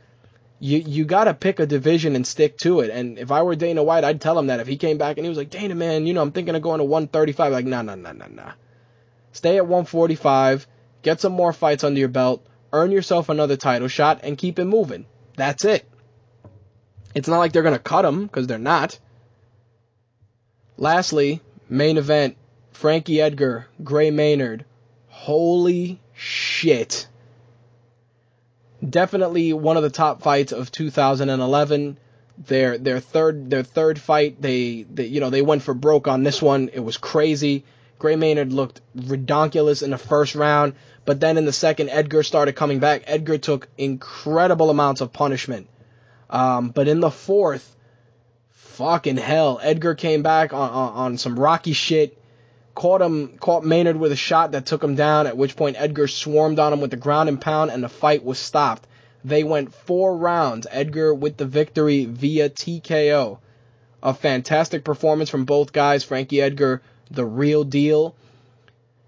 you 0.59 0.79
you 0.79 1.05
gotta 1.05 1.33
pick 1.33 1.59
a 1.59 1.65
division 1.65 2.15
and 2.15 2.27
stick 2.27 2.57
to 2.59 2.81
it. 2.81 2.89
And 2.89 3.17
if 3.17 3.31
I 3.31 3.43
were 3.43 3.55
Dana 3.55 3.83
White, 3.83 4.03
I'd 4.03 4.21
tell 4.21 4.37
him 4.37 4.47
that 4.47 4.59
if 4.59 4.67
he 4.67 4.77
came 4.77 4.97
back 4.97 5.17
and 5.17 5.25
he 5.25 5.29
was 5.29 5.37
like, 5.37 5.49
Dana, 5.49 5.75
man, 5.75 6.05
you 6.05 6.13
know, 6.13 6.21
I'm 6.21 6.31
thinking 6.31 6.55
of 6.55 6.61
going 6.61 6.79
to 6.79 6.85
135. 6.85 7.51
Like, 7.51 7.65
nah, 7.65 7.81
nah, 7.81 7.95
nah, 7.95 8.11
nah, 8.11 8.27
nah. 8.27 8.51
Stay 9.31 9.57
at 9.57 9.65
145. 9.65 10.67
Get 11.01 11.21
some 11.21 11.33
more 11.33 11.53
fights 11.53 11.83
under 11.83 11.99
your 11.99 12.09
belt. 12.09 12.45
Earn 12.73 12.91
yourself 12.91 13.29
another 13.29 13.57
title 13.57 13.87
shot 13.87 14.19
and 14.23 14.37
keep 14.37 14.59
it 14.59 14.65
moving. 14.65 15.05
That's 15.37 15.63
it. 15.63 15.87
It's 17.15 17.27
not 17.27 17.39
like 17.39 17.51
they're 17.51 17.63
gonna 17.63 17.79
cut 17.79 18.05
him 18.05 18.25
because 18.25 18.47
they're 18.47 18.57
not. 18.57 18.99
Lastly, 20.77 21.41
main 21.67 21.97
event: 21.97 22.37
Frankie 22.71 23.21
Edgar, 23.21 23.67
Gray 23.83 24.11
Maynard. 24.11 24.65
Holy 25.07 25.99
shit 26.13 27.07
definitely 28.87 29.53
one 29.53 29.77
of 29.77 29.83
the 29.83 29.89
top 29.89 30.21
fights 30.21 30.51
of 30.51 30.71
2011. 30.71 31.97
Their 32.47 32.77
their 32.77 33.01
third 33.01 33.49
their 33.49 33.63
third 33.63 33.99
fight, 33.99 34.41
they, 34.41 34.83
they 34.83 35.05
you 35.07 35.19
know 35.19 35.29
they 35.29 35.41
went 35.41 35.61
for 35.61 35.73
broke 35.73 36.07
on 36.07 36.23
this 36.23 36.41
one. 36.41 36.69
It 36.71 36.79
was 36.79 36.97
crazy. 36.97 37.65
Gray 37.97 38.15
Maynard 38.15 38.53
looked 38.53 38.79
redonkulous 38.95 39.83
in 39.83 39.89
the 39.89 39.97
first 39.97 40.35
round, 40.35 40.75
but 41.03 41.19
then 41.19 41.37
in 41.37 41.43
the 41.43 41.51
second, 41.51 41.89
Edgar 41.89 42.23
started 42.23 42.55
coming 42.55 42.79
back. 42.79 43.03
Edgar 43.07 43.37
took 43.37 43.67
incredible 43.77 44.69
amounts 44.69 45.01
of 45.01 45.11
punishment. 45.11 45.67
Um, 46.29 46.69
but 46.69 46.87
in 46.87 46.99
the 46.99 47.11
fourth, 47.11 47.75
fucking 48.49 49.17
hell, 49.17 49.59
Edgar 49.61 49.95
came 49.95 50.21
back 50.21 50.53
on, 50.53 50.69
on, 50.69 50.93
on 50.93 51.17
some 51.17 51.39
rocky 51.39 51.73
shit 51.73 52.19
caught 52.79 53.01
him, 53.01 53.37
caught 53.39 53.65
Maynard 53.65 53.97
with 53.97 54.13
a 54.13 54.15
shot 54.15 54.53
that 54.53 54.65
took 54.65 54.81
him 54.81 54.95
down, 54.95 55.27
at 55.27 55.35
which 55.35 55.57
point 55.57 55.75
Edgar 55.77 56.07
swarmed 56.07 56.59
on 56.59 56.71
him 56.71 56.79
with 56.79 56.91
the 56.91 56.97
ground 56.97 57.27
and 57.27 57.39
pound 57.39 57.71
and 57.71 57.83
the 57.83 57.89
fight 57.89 58.23
was 58.23 58.39
stopped. 58.39 58.87
They 59.25 59.43
went 59.43 59.73
four 59.73 60.15
rounds, 60.15 60.65
Edgar 60.71 61.13
with 61.13 61.35
the 61.35 61.45
victory 61.45 62.05
via 62.05 62.49
TKO. 62.49 63.39
A 64.01 64.13
fantastic 64.13 64.85
performance 64.85 65.29
from 65.29 65.43
both 65.43 65.73
guys. 65.73 66.05
Frankie 66.05 66.41
Edgar, 66.41 66.81
the 67.11 67.25
real 67.25 67.65
deal. 67.65 68.15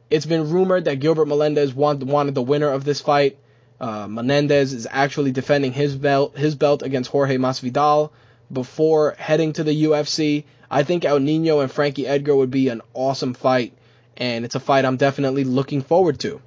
It's 0.10 0.26
been 0.26 0.52
rumored 0.52 0.84
that 0.84 1.00
Gilbert 1.00 1.28
Melendez 1.28 1.74
want, 1.74 2.04
wanted 2.04 2.36
the 2.36 2.42
winner 2.42 2.70
of 2.70 2.84
this 2.84 3.00
fight. 3.00 3.38
Uh, 3.82 4.08
Melendez 4.08 4.74
is 4.74 4.88
actually 4.92 5.32
defending 5.32 5.74
his 5.74 5.96
belt, 5.96 6.38
his 6.38 6.54
belt 6.54 6.84
against 6.84 7.10
Jorge 7.10 7.38
Masvidal 7.38 8.12
before 8.54 9.16
heading 9.18 9.54
to 9.54 9.64
the 9.64 9.86
UFC. 9.86 10.44
I 10.70 10.84
think 10.84 11.04
El 11.04 11.20
Nino 11.20 11.62
and 11.62 11.72
Frankie 11.72 12.06
Edgar 12.06 12.36
would 12.36 12.52
be 12.52 12.70
an 12.70 12.84
awesome 12.94 13.34
fight, 13.34 13.74
and 14.16 14.46
it's 14.46 14.54
a 14.54 14.60
fight 14.60 14.86
I'm 14.86 14.98
definitely 14.98 15.46
looking 15.46 15.82
forward 15.82 16.20
to. 16.20 16.40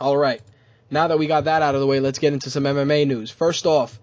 All 0.00 0.16
right. 0.16 0.42
Now 0.90 1.06
that 1.06 1.20
we 1.20 1.28
got 1.28 1.44
that 1.44 1.62
out 1.62 1.76
of 1.76 1.80
the 1.80 1.86
way, 1.86 2.00
let's 2.00 2.18
get 2.18 2.32
into 2.32 2.50
some 2.50 2.64
MMA 2.64 3.06
news. 3.06 3.30
First 3.30 3.64
off, 3.64 4.00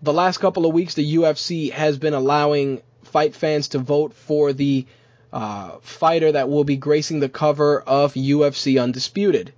the 0.00 0.14
last 0.14 0.38
couple 0.38 0.64
of 0.64 0.72
weeks, 0.72 0.94
the 0.94 1.16
UFC 1.16 1.70
has 1.72 1.98
been 1.98 2.14
allowing 2.14 2.80
fight 3.04 3.34
fans 3.34 3.68
to 3.68 3.78
vote 3.78 4.14
for 4.14 4.54
the 4.54 4.86
uh, 5.30 5.72
fighter 5.82 6.32
that 6.32 6.48
will 6.48 6.64
be 6.64 6.78
gracing 6.78 7.20
the 7.20 7.28
cover 7.28 7.82
of 7.82 8.14
UFC 8.14 8.82
Undisputed. 8.82 9.52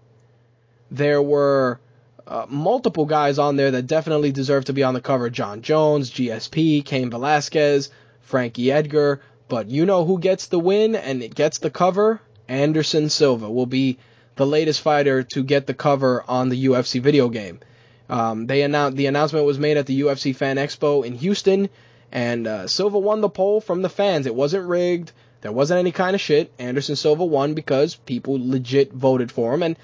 There 0.91 1.22
were 1.22 1.80
uh, 2.26 2.47
multiple 2.49 3.07
guys 3.07 3.38
on 3.38 3.57
there 3.57 3.70
that 3.72 3.86
definitely 3.86 4.32
deserve 4.32 4.66
to 4.66 4.72
be 4.72 4.82
on 4.82 4.95
the 4.95 5.01
cover 5.01 5.30
Jon 5.30 5.62
Jones, 5.62 6.11
GSP, 6.11 6.84
Cain 6.84 7.11
Velasquez, 7.11 7.91
Frankie 8.20 8.70
Edgar. 8.70 9.20
But 9.49 9.68
you 9.68 9.84
know 9.84 10.05
who 10.05 10.18
gets 10.18 10.47
the 10.47 10.61
win 10.61 10.95
and 10.95 11.22
it 11.22 11.34
gets 11.34 11.59
the 11.59 11.70
cover? 11.70 12.20
Anderson 12.49 13.09
Silva 13.09 13.51
will 13.51 13.66
be 13.66 13.99
the 14.36 14.47
latest 14.47 14.80
fighter 14.80 15.22
to 15.22 15.43
get 15.43 15.66
the 15.66 15.74
cover 15.74 16.24
on 16.26 16.49
the 16.49 16.66
UFC 16.66 17.01
video 17.01 17.28
game. 17.28 17.61
Um, 18.09 18.47
they 18.47 18.62
announced 18.62 18.97
the 18.97 19.07
announcement 19.07 19.47
was 19.47 19.59
made 19.59 19.76
at 19.76 19.86
the 19.86 20.01
UFC 20.01 20.34
Fan 20.34 20.57
Expo 20.57 21.05
in 21.05 21.14
Houston, 21.14 21.68
and 22.11 22.47
uh, 22.47 22.66
Silva 22.66 22.99
won 22.99 23.20
the 23.20 23.28
poll 23.28 23.61
from 23.61 23.82
the 23.82 23.88
fans. 23.88 24.26
It 24.26 24.34
wasn't 24.34 24.68
rigged. 24.68 25.12
There 25.43 25.53
wasn't 25.53 25.78
any 25.78 25.93
kind 25.93 26.14
of 26.14 26.20
shit. 26.20 26.53
Anderson 26.59 26.97
Silva 26.97 27.24
won 27.24 27.55
because 27.55 27.95
people 27.95 28.36
legit 28.41 28.93
voted 28.93 29.30
for 29.30 29.55
him, 29.55 29.62
and 29.62 29.76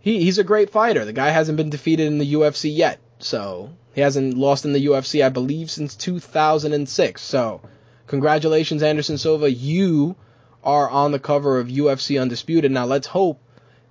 he, 0.00 0.22
he's 0.22 0.38
a 0.38 0.44
great 0.44 0.70
fighter. 0.70 1.04
The 1.04 1.12
guy 1.12 1.30
hasn't 1.30 1.56
been 1.56 1.70
defeated 1.70 2.06
in 2.06 2.18
the 2.18 2.34
UFC 2.34 2.74
yet, 2.74 2.98
so 3.18 3.70
he 3.94 4.00
hasn't 4.00 4.36
lost 4.36 4.64
in 4.64 4.72
the 4.72 4.86
UFC, 4.86 5.24
I 5.24 5.28
believe, 5.28 5.70
since 5.70 5.94
2006. 5.96 7.20
So, 7.20 7.60
congratulations, 8.06 8.82
Anderson 8.82 9.18
Silva. 9.18 9.50
You 9.50 10.16
are 10.62 10.88
on 10.88 11.12
the 11.12 11.18
cover 11.18 11.58
of 11.58 11.68
UFC 11.68 12.20
Undisputed. 12.20 12.70
Now, 12.70 12.86
let's 12.86 13.06
hope 13.06 13.40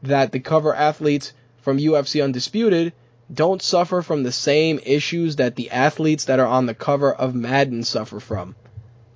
that 0.04 0.32
the 0.32 0.40
cover 0.40 0.74
athletes 0.74 1.34
from 1.58 1.78
UFC 1.78 2.24
Undisputed 2.24 2.94
don't 3.34 3.62
suffer 3.62 4.02
from 4.02 4.24
the 4.24 4.32
same 4.32 4.80
issues 4.86 5.36
that 5.36 5.56
the 5.56 5.72
athletes 5.72 6.26
that 6.26 6.40
are 6.40 6.48
on 6.48 6.66
the 6.66 6.74
cover 6.74 7.14
of 7.14 7.36
Madden 7.36 7.84
suffer 7.84 8.20
from. 8.20 8.56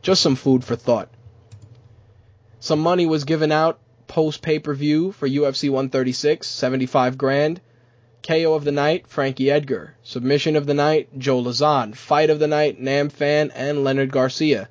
Just 0.01 0.21
some 0.21 0.35
food 0.35 0.63
for 0.63 0.75
thought. 0.75 1.09
Some 2.59 2.79
money 2.79 3.05
was 3.05 3.23
given 3.23 3.51
out 3.51 3.79
post 4.11 4.41
pay 4.41 4.59
per 4.59 4.73
view 4.73 5.13
for 5.13 5.25
UFC 5.25 5.69
136, 5.69 6.45
75 6.45 7.17
grand. 7.17 7.61
KO 8.21 8.53
of 8.53 8.65
the 8.65 8.71
night, 8.71 9.07
Frankie 9.07 9.49
Edgar. 9.49 9.95
Submission 10.03 10.57
of 10.57 10.65
the 10.65 10.73
night, 10.73 11.17
Joe 11.17 11.41
Lauzon. 11.41 11.95
Fight 11.95 12.29
of 12.29 12.37
the 12.37 12.47
night, 12.47 12.77
Nam 12.77 13.07
Phan 13.07 13.51
and 13.51 13.85
Leonard 13.85 14.11
Garcia. 14.11 14.67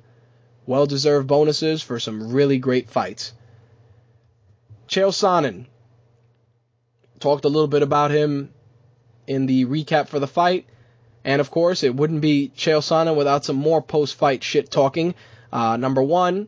Well 0.67 0.85
deserved 0.85 1.25
bonuses 1.27 1.81
for 1.81 1.99
some 1.99 2.31
really 2.31 2.59
great 2.59 2.91
fights. 2.91 3.33
Chael 4.87 5.11
Sonnen. 5.11 5.65
Talked 7.19 7.45
a 7.45 7.49
little 7.49 7.67
bit 7.67 7.81
about 7.81 8.11
him 8.11 8.53
in 9.25 9.47
the 9.47 9.65
recap 9.65 10.07
for 10.07 10.19
the 10.19 10.27
fight. 10.27 10.67
And 11.23 11.41
of 11.41 11.49
course, 11.49 11.81
it 11.81 11.95
wouldn't 11.95 12.21
be 12.21 12.51
Chael 12.55 12.81
Sonnen 12.81 13.17
without 13.17 13.43
some 13.43 13.55
more 13.55 13.81
post-fight 13.81 14.43
shit 14.43 14.69
talking. 14.69 15.15
Uh, 15.51 15.77
number 15.77 16.03
one, 16.03 16.47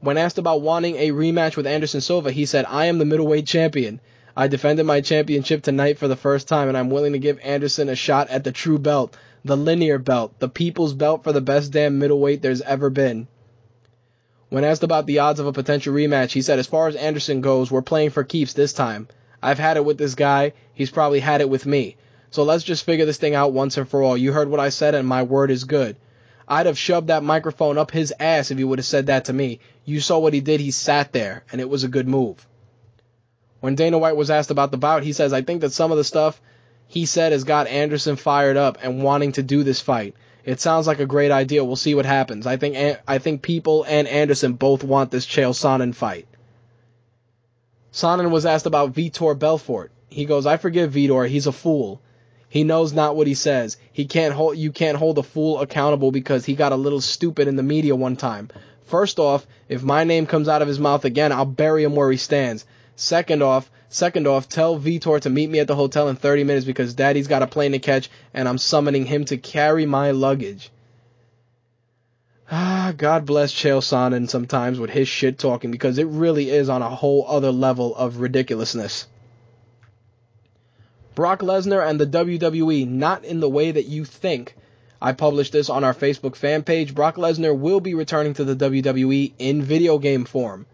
when 0.00 0.16
asked 0.16 0.38
about 0.38 0.62
wanting 0.62 0.96
a 0.96 1.10
rematch 1.10 1.56
with 1.56 1.66
Anderson 1.66 2.00
Silva, 2.00 2.30
he 2.30 2.46
said, 2.46 2.64
I 2.68 2.86
am 2.86 2.98
the 2.98 3.04
middleweight 3.04 3.46
champion. 3.46 4.00
I 4.36 4.46
defended 4.46 4.86
my 4.86 5.00
championship 5.00 5.62
tonight 5.62 5.98
for 5.98 6.06
the 6.06 6.14
first 6.14 6.46
time, 6.46 6.68
and 6.68 6.76
I'm 6.76 6.90
willing 6.90 7.12
to 7.14 7.18
give 7.18 7.40
Anderson 7.42 7.88
a 7.88 7.96
shot 7.96 8.30
at 8.30 8.44
the 8.44 8.52
true 8.52 8.78
belt, 8.78 9.16
the 9.44 9.56
linear 9.56 9.98
belt, 9.98 10.38
the 10.38 10.48
people's 10.48 10.94
belt 10.94 11.24
for 11.24 11.32
the 11.32 11.40
best 11.40 11.72
damn 11.72 11.98
middleweight 11.98 12.42
there's 12.42 12.62
ever 12.62 12.90
been. 12.90 13.26
When 14.50 14.64
asked 14.64 14.84
about 14.84 15.06
the 15.06 15.18
odds 15.18 15.40
of 15.40 15.46
a 15.46 15.52
potential 15.52 15.92
rematch, 15.92 16.30
he 16.30 16.42
said, 16.42 16.58
as 16.58 16.68
far 16.68 16.86
as 16.86 16.94
Anderson 16.94 17.40
goes, 17.40 17.70
we're 17.70 17.82
playing 17.82 18.10
for 18.10 18.22
keeps 18.22 18.52
this 18.52 18.72
time. 18.72 19.08
I've 19.42 19.58
had 19.58 19.76
it 19.76 19.84
with 19.84 19.98
this 19.98 20.14
guy. 20.14 20.52
He's 20.72 20.90
probably 20.90 21.20
had 21.20 21.40
it 21.40 21.50
with 21.50 21.66
me. 21.66 21.96
So 22.30 22.44
let's 22.44 22.64
just 22.64 22.84
figure 22.84 23.04
this 23.04 23.18
thing 23.18 23.34
out 23.34 23.52
once 23.52 23.76
and 23.76 23.88
for 23.88 24.02
all. 24.02 24.16
You 24.16 24.32
heard 24.32 24.48
what 24.48 24.60
I 24.60 24.68
said, 24.68 24.94
and 24.94 25.06
my 25.06 25.24
word 25.24 25.50
is 25.50 25.64
good. 25.64 25.96
I'd 26.46 26.66
have 26.66 26.78
shoved 26.78 27.08
that 27.08 27.22
microphone 27.22 27.76
up 27.76 27.90
his 27.90 28.14
ass 28.18 28.50
if 28.50 28.56
he 28.56 28.64
would 28.64 28.78
have 28.78 28.86
said 28.86 29.06
that 29.06 29.26
to 29.26 29.32
me. 29.32 29.60
You 29.88 30.00
saw 30.00 30.18
what 30.18 30.34
he 30.34 30.40
did. 30.40 30.60
He 30.60 30.70
sat 30.70 31.14
there, 31.14 31.44
and 31.50 31.62
it 31.62 31.68
was 31.70 31.82
a 31.82 31.88
good 31.88 32.06
move. 32.06 32.46
When 33.60 33.74
Dana 33.74 33.96
White 33.96 34.16
was 34.16 34.30
asked 34.30 34.50
about 34.50 34.70
the 34.70 34.76
bout, 34.76 35.02
he 35.02 35.14
says, 35.14 35.32
I 35.32 35.40
think 35.40 35.62
that 35.62 35.72
some 35.72 35.90
of 35.90 35.96
the 35.96 36.04
stuff 36.04 36.42
he 36.88 37.06
said 37.06 37.32
has 37.32 37.44
got 37.44 37.68
Anderson 37.68 38.16
fired 38.16 38.58
up 38.58 38.76
and 38.82 39.02
wanting 39.02 39.32
to 39.32 39.42
do 39.42 39.62
this 39.62 39.80
fight. 39.80 40.14
It 40.44 40.60
sounds 40.60 40.86
like 40.86 41.00
a 41.00 41.06
great 41.06 41.30
idea. 41.30 41.64
We'll 41.64 41.76
see 41.76 41.94
what 41.94 42.04
happens. 42.04 42.46
I 42.46 42.58
think 42.58 43.00
I 43.08 43.16
think 43.16 43.40
people 43.40 43.84
and 43.88 44.06
Anderson 44.06 44.52
both 44.52 44.84
want 44.84 45.10
this 45.10 45.26
Chael 45.26 45.54
Sonnen 45.54 45.94
fight. 45.94 46.28
Sonnen 47.90 48.30
was 48.30 48.44
asked 48.44 48.66
about 48.66 48.92
Vitor 48.92 49.38
Belfort. 49.38 49.90
He 50.10 50.26
goes, 50.26 50.44
I 50.44 50.58
forgive 50.58 50.92
Vitor. 50.92 51.26
He's 51.26 51.46
a 51.46 51.52
fool. 51.52 52.02
He 52.50 52.62
knows 52.62 52.92
not 52.92 53.16
what 53.16 53.26
he 53.26 53.34
says. 53.34 53.78
He 53.90 54.04
can't 54.04 54.34
hold 54.34 54.58
you 54.58 54.70
can't 54.70 54.98
hold 54.98 55.16
a 55.16 55.22
fool 55.22 55.60
accountable 55.60 56.12
because 56.12 56.44
he 56.44 56.54
got 56.54 56.72
a 56.72 56.76
little 56.76 57.00
stupid 57.00 57.48
in 57.48 57.56
the 57.56 57.62
media 57.62 57.96
one 57.96 58.16
time. 58.16 58.48
First 58.88 59.18
off, 59.18 59.46
if 59.68 59.82
my 59.82 60.04
name 60.04 60.26
comes 60.26 60.48
out 60.48 60.62
of 60.62 60.68
his 60.68 60.80
mouth 60.80 61.04
again, 61.04 61.30
I'll 61.30 61.44
bury 61.44 61.84
him 61.84 61.94
where 61.94 62.10
he 62.10 62.16
stands. 62.16 62.64
Second 62.96 63.42
off, 63.42 63.70
second 63.90 64.26
off, 64.26 64.48
tell 64.48 64.78
Vitor 64.78 65.20
to 65.20 65.30
meet 65.30 65.50
me 65.50 65.60
at 65.60 65.66
the 65.66 65.76
hotel 65.76 66.08
in 66.08 66.16
30 66.16 66.44
minutes 66.44 66.64
because 66.64 66.94
daddy's 66.94 67.28
got 67.28 67.42
a 67.42 67.46
plane 67.46 67.72
to 67.72 67.78
catch 67.78 68.10
and 68.32 68.48
I'm 68.48 68.56
summoning 68.56 69.04
him 69.04 69.26
to 69.26 69.36
carry 69.36 69.84
my 69.84 70.12
luggage. 70.12 70.70
Ah, 72.50 72.94
God 72.96 73.26
bless 73.26 73.52
Chael 73.52 73.82
Sonnen 73.82 74.28
sometimes 74.28 74.80
with 74.80 74.88
his 74.88 75.06
shit 75.06 75.38
talking 75.38 75.70
because 75.70 75.98
it 75.98 76.06
really 76.06 76.48
is 76.48 76.70
on 76.70 76.80
a 76.80 76.88
whole 76.88 77.26
other 77.28 77.52
level 77.52 77.94
of 77.94 78.20
ridiculousness. 78.20 79.06
Brock 81.14 81.40
Lesnar 81.40 81.86
and 81.86 82.00
the 82.00 82.06
WWE, 82.06 82.88
not 82.88 83.24
in 83.24 83.40
the 83.40 83.50
way 83.50 83.70
that 83.70 83.84
you 83.84 84.06
think. 84.06 84.54
I 85.00 85.12
published 85.12 85.52
this 85.52 85.70
on 85.70 85.84
our 85.84 85.94
Facebook 85.94 86.34
fan 86.34 86.64
page. 86.64 86.92
Brock 86.92 87.16
Lesnar 87.16 87.56
will 87.56 87.78
be 87.78 87.94
returning 87.94 88.34
to 88.34 88.44
the 88.44 88.56
WWE 88.56 89.32
in 89.38 89.62
video 89.62 89.98
game 89.98 90.24
form. 90.24 90.66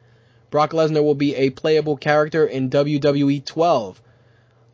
Brock 0.50 0.70
Lesnar 0.70 1.04
will 1.04 1.14
be 1.14 1.34
a 1.34 1.50
playable 1.50 1.98
character 1.98 2.46
in 2.46 2.70
WWE 2.70 3.44
12. 3.44 4.00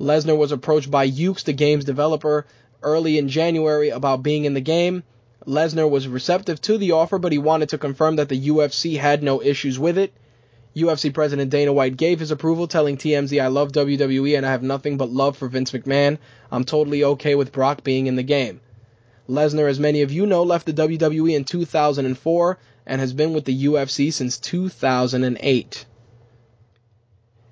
Lesnar 0.01 0.37
was 0.37 0.53
approached 0.53 0.91
by 0.91 1.11
Yuke's, 1.11 1.43
the 1.43 1.53
game's 1.53 1.85
developer, 1.85 2.47
early 2.83 3.19
in 3.19 3.29
January 3.29 3.89
about 3.89 4.23
being 4.23 4.45
in 4.45 4.55
the 4.55 4.61
game. 4.61 5.03
Lesnar 5.47 5.91
was 5.91 6.07
receptive 6.07 6.61
to 6.63 6.79
the 6.79 6.93
offer, 6.93 7.19
but 7.19 7.33
he 7.33 7.39
wanted 7.39 7.71
to 7.71 7.79
confirm 7.79 8.17
that 8.17 8.29
the 8.29 8.49
UFC 8.51 8.99
had 8.99 9.23
no 9.23 9.43
issues 9.43 9.81
with 9.81 9.99
it. 9.99 10.13
UFC 10.77 11.13
President 11.13 11.51
Dana 11.51 11.73
White 11.73 11.97
gave 11.97 12.21
his 12.21 12.31
approval, 12.31 12.69
telling 12.69 12.97
TMZ, 12.97 13.43
I 13.43 13.49
love 13.49 13.73
WWE 13.73 14.37
and 14.37 14.47
I 14.47 14.53
have 14.53 14.63
nothing 14.63 14.97
but 14.97 15.11
love 15.11 15.37
for 15.37 15.49
Vince 15.49 15.73
McMahon. 15.73 16.19
I'm 16.53 16.63
totally 16.63 17.03
okay 17.03 17.35
with 17.35 17.51
Brock 17.51 17.83
being 17.83 18.07
in 18.07 18.15
the 18.15 18.23
game. 18.23 18.61
Lesnar, 19.31 19.71
as 19.71 19.79
many 19.79 20.03
of 20.03 20.11
you 20.11 20.27
know, 20.27 20.43
left 20.43 20.67
the 20.67 20.73
WWE 20.73 21.37
in 21.37 21.45
2004 21.45 22.59
and 22.87 23.01
has 23.01 23.13
been 23.13 23.33
with 23.33 23.45
the 23.45 23.65
UFC 23.67 24.13
since 24.13 24.39
2008. 24.39 25.87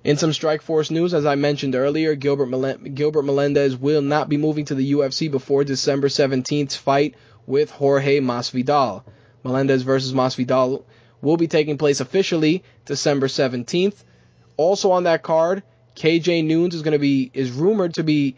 In 0.03 0.17
some 0.17 0.31
Strikeforce 0.31 0.91
news, 0.91 1.13
as 1.13 1.25
I 1.25 1.35
mentioned 1.35 1.75
earlier, 1.75 2.15
Gilbert, 2.15 2.95
Gilbert 2.95 3.23
Melendez 3.23 3.77
will 3.77 4.01
not 4.01 4.27
be 4.27 4.37
moving 4.37 4.65
to 4.65 4.75
the 4.75 4.93
UFC 4.93 5.31
before 5.31 5.63
December 5.63 6.09
17th's 6.09 6.75
fight 6.75 7.15
with 7.45 7.71
Jorge 7.71 8.19
Masvidal. 8.19 9.03
Melendez 9.43 9.81
versus 9.81 10.13
Masvidal 10.13 10.83
will 11.21 11.37
be 11.37 11.47
taking 11.47 11.77
place 11.77 12.01
officially 12.01 12.63
December 12.85 13.27
17th. 13.27 14.03
Also 14.57 14.91
on 14.91 15.03
that 15.03 15.23
card, 15.23 15.63
KJ 15.95 16.43
Noons 16.45 16.75
is 16.75 16.81
going 16.81 16.93
to 16.93 16.99
be 16.99 17.31
is 17.33 17.51
rumored 17.51 17.93
to 17.95 18.03
be 18.03 18.35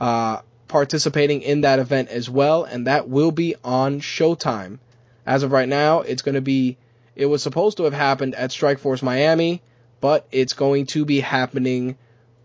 uh, 0.00 0.40
participating 0.72 1.42
in 1.42 1.60
that 1.60 1.78
event 1.78 2.08
as 2.08 2.30
well, 2.30 2.64
and 2.64 2.86
that 2.86 3.06
will 3.06 3.30
be 3.30 3.54
on 3.62 4.00
Showtime. 4.00 4.78
As 5.26 5.42
of 5.42 5.52
right 5.52 5.68
now, 5.68 6.00
it's 6.00 6.22
going 6.22 6.34
to 6.34 6.40
be. 6.40 6.78
It 7.14 7.26
was 7.26 7.42
supposed 7.42 7.76
to 7.76 7.84
have 7.84 7.92
happened 7.92 8.34
at 8.34 8.50
Strikeforce 8.50 9.02
Miami, 9.02 9.60
but 10.00 10.26
it's 10.32 10.54
going 10.54 10.86
to 10.86 11.04
be 11.04 11.20
happening 11.20 11.98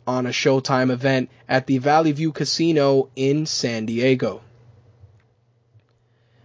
on 0.06 0.26
a 0.26 0.32
Showtime 0.32 0.92
event 0.92 1.30
at 1.48 1.68
the 1.68 1.78
Valley 1.78 2.12
View 2.12 2.34
Casino 2.34 3.10
in 3.16 3.46
San 3.46 3.86
Diego. 3.86 4.42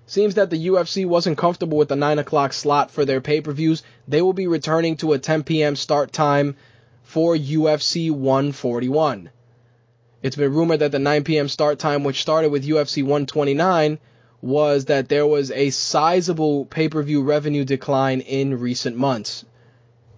Seems 0.06 0.36
that 0.36 0.50
the 0.50 0.68
UFC 0.68 1.04
wasn't 1.04 1.36
comfortable 1.36 1.78
with 1.78 1.88
the 1.88 1.96
9 1.96 2.20
o'clock 2.20 2.52
slot 2.52 2.92
for 2.92 3.04
their 3.04 3.20
pay 3.20 3.40
per 3.40 3.52
views. 3.52 3.82
They 4.06 4.22
will 4.22 4.34
be 4.34 4.46
returning 4.46 4.98
to 4.98 5.14
a 5.14 5.18
10 5.18 5.42
p.m. 5.42 5.74
start 5.74 6.12
time 6.12 6.54
for 7.02 7.34
UFC 7.34 8.12
141. 8.12 9.30
It's 10.22 10.36
been 10.36 10.52
rumored 10.52 10.80
that 10.80 10.92
the 10.92 10.98
9 10.98 11.24
p.m. 11.24 11.48
start 11.48 11.78
time, 11.78 12.04
which 12.04 12.22
started 12.22 12.50
with 12.50 12.66
UFC 12.66 13.02
129, 13.02 13.98
was 14.40 14.86
that 14.86 15.08
there 15.08 15.26
was 15.26 15.50
a 15.50 15.70
sizable 15.70 16.64
pay 16.66 16.88
per 16.88 17.02
view 17.02 17.22
revenue 17.22 17.64
decline 17.64 18.20
in 18.20 18.58
recent 18.58 18.96
months. 18.96 19.44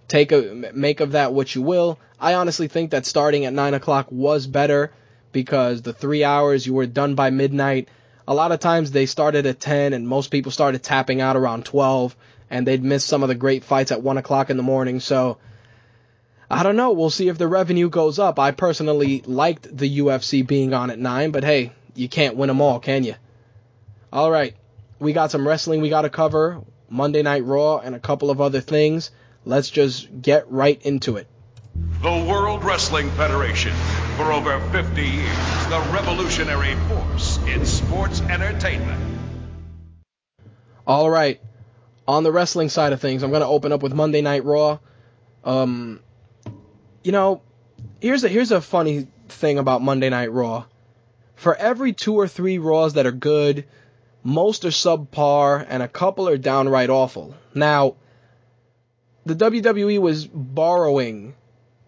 Take 0.07 0.31
a 0.31 0.71
make 0.73 0.99
of 0.99 1.13
that 1.13 1.33
what 1.33 1.53
you 1.55 1.61
will. 1.61 1.99
I 2.19 2.35
honestly 2.35 2.67
think 2.67 2.91
that 2.91 3.05
starting 3.05 3.45
at 3.45 3.53
9 3.53 3.73
o'clock 3.73 4.07
was 4.11 4.47
better 4.47 4.91
because 5.31 5.81
the 5.81 5.93
three 5.93 6.23
hours 6.23 6.65
you 6.65 6.73
were 6.73 6.85
done 6.85 7.15
by 7.15 7.29
midnight 7.29 7.89
a 8.27 8.33
lot 8.33 8.51
of 8.51 8.59
times 8.59 8.91
they 8.91 9.05
started 9.05 9.45
at 9.45 9.59
10 9.59 9.93
and 9.93 10.07
most 10.07 10.29
people 10.29 10.51
started 10.51 10.81
tapping 10.81 11.21
out 11.21 11.35
around 11.35 11.65
12 11.65 12.15
and 12.49 12.65
they'd 12.65 12.83
miss 12.83 13.03
some 13.03 13.23
of 13.23 13.29
the 13.29 13.35
great 13.35 13.63
fights 13.63 13.91
at 13.91 14.01
1 14.01 14.17
o'clock 14.17 14.49
in 14.49 14.57
the 14.57 14.63
morning. 14.63 14.99
So 14.99 15.37
I 16.49 16.63
don't 16.63 16.75
know. 16.75 16.91
We'll 16.91 17.09
see 17.09 17.27
if 17.27 17.37
the 17.37 17.47
revenue 17.47 17.89
goes 17.89 18.19
up. 18.19 18.39
I 18.39 18.51
personally 18.51 19.23
liked 19.25 19.75
the 19.75 19.99
UFC 19.99 20.45
being 20.45 20.73
on 20.73 20.91
at 20.91 20.99
9, 20.99 21.31
but 21.31 21.43
hey, 21.43 21.71
you 21.95 22.07
can't 22.07 22.35
win 22.35 22.47
them 22.47 22.61
all, 22.61 22.79
can 22.79 23.03
you? 23.03 23.15
All 24.13 24.29
right. 24.29 24.55
We 24.99 25.13
got 25.13 25.31
some 25.31 25.47
wrestling 25.47 25.81
we 25.81 25.89
got 25.89 26.03
to 26.03 26.09
cover, 26.09 26.61
Monday 26.89 27.23
Night 27.23 27.43
Raw, 27.43 27.77
and 27.79 27.95
a 27.95 27.99
couple 27.99 28.29
of 28.29 28.41
other 28.41 28.61
things. 28.61 29.11
Let's 29.43 29.69
just 29.69 30.21
get 30.21 30.49
right 30.51 30.81
into 30.83 31.17
it. 31.17 31.27
The 32.01 32.25
World 32.29 32.63
Wrestling 32.63 33.09
Federation. 33.11 33.73
For 34.17 34.31
over 34.31 34.59
50 34.71 35.01
years, 35.01 35.67
the 35.67 35.79
revolutionary 35.91 36.75
force 36.87 37.37
in 37.47 37.65
sports 37.65 38.21
entertainment. 38.21 39.01
All 40.87 41.09
right. 41.09 41.41
On 42.07 42.23
the 42.23 42.31
wrestling 42.31 42.69
side 42.69 42.93
of 42.93 43.01
things, 43.01 43.23
I'm 43.23 43.31
going 43.31 43.41
to 43.41 43.47
open 43.47 43.71
up 43.71 43.81
with 43.83 43.93
Monday 43.93 44.21
Night 44.21 44.45
Raw. 44.45 44.77
Um, 45.43 45.99
you 47.05 47.11
know, 47.11 47.41
here's 48.01 48.23
a 48.23 48.27
here's 48.27 48.51
a 48.51 48.59
funny 48.59 49.07
thing 49.29 49.59
about 49.59 49.83
Monday 49.83 50.09
Night 50.09 50.31
Raw. 50.31 50.65
For 51.35 51.55
every 51.55 51.93
two 51.93 52.15
or 52.15 52.27
three 52.27 52.57
Raws 52.57 52.93
that 52.93 53.05
are 53.05 53.11
good, 53.11 53.65
most 54.23 54.65
are 54.65 54.69
subpar, 54.69 55.63
and 55.69 55.83
a 55.83 55.87
couple 55.87 56.27
are 56.27 56.37
downright 56.37 56.89
awful. 56.89 57.35
Now, 57.53 57.95
the 59.23 59.35
WWE 59.35 59.99
was 59.99 60.25
borrowing 60.25 61.35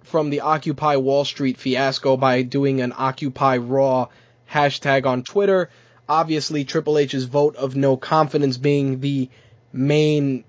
from 0.04 0.30
the 0.30 0.42
Occupy 0.42 0.98
Wall 0.98 1.26
Street 1.26 1.58
fiasco 1.58 2.16
by 2.16 2.44
doing 2.44 2.82
an 2.82 2.94
Occupy 2.96 3.58
Raw 3.58 4.10
hashtag 4.52 5.08
on 5.08 5.24
Twitter. 5.24 5.72
Obviously, 6.08 6.64
Triple 6.64 7.00
H's 7.00 7.24
vote 7.24 7.56
of 7.56 7.76
no 7.76 7.98
confidence 7.98 8.58
being 8.58 9.00
the 9.00 9.30
main 9.74 10.44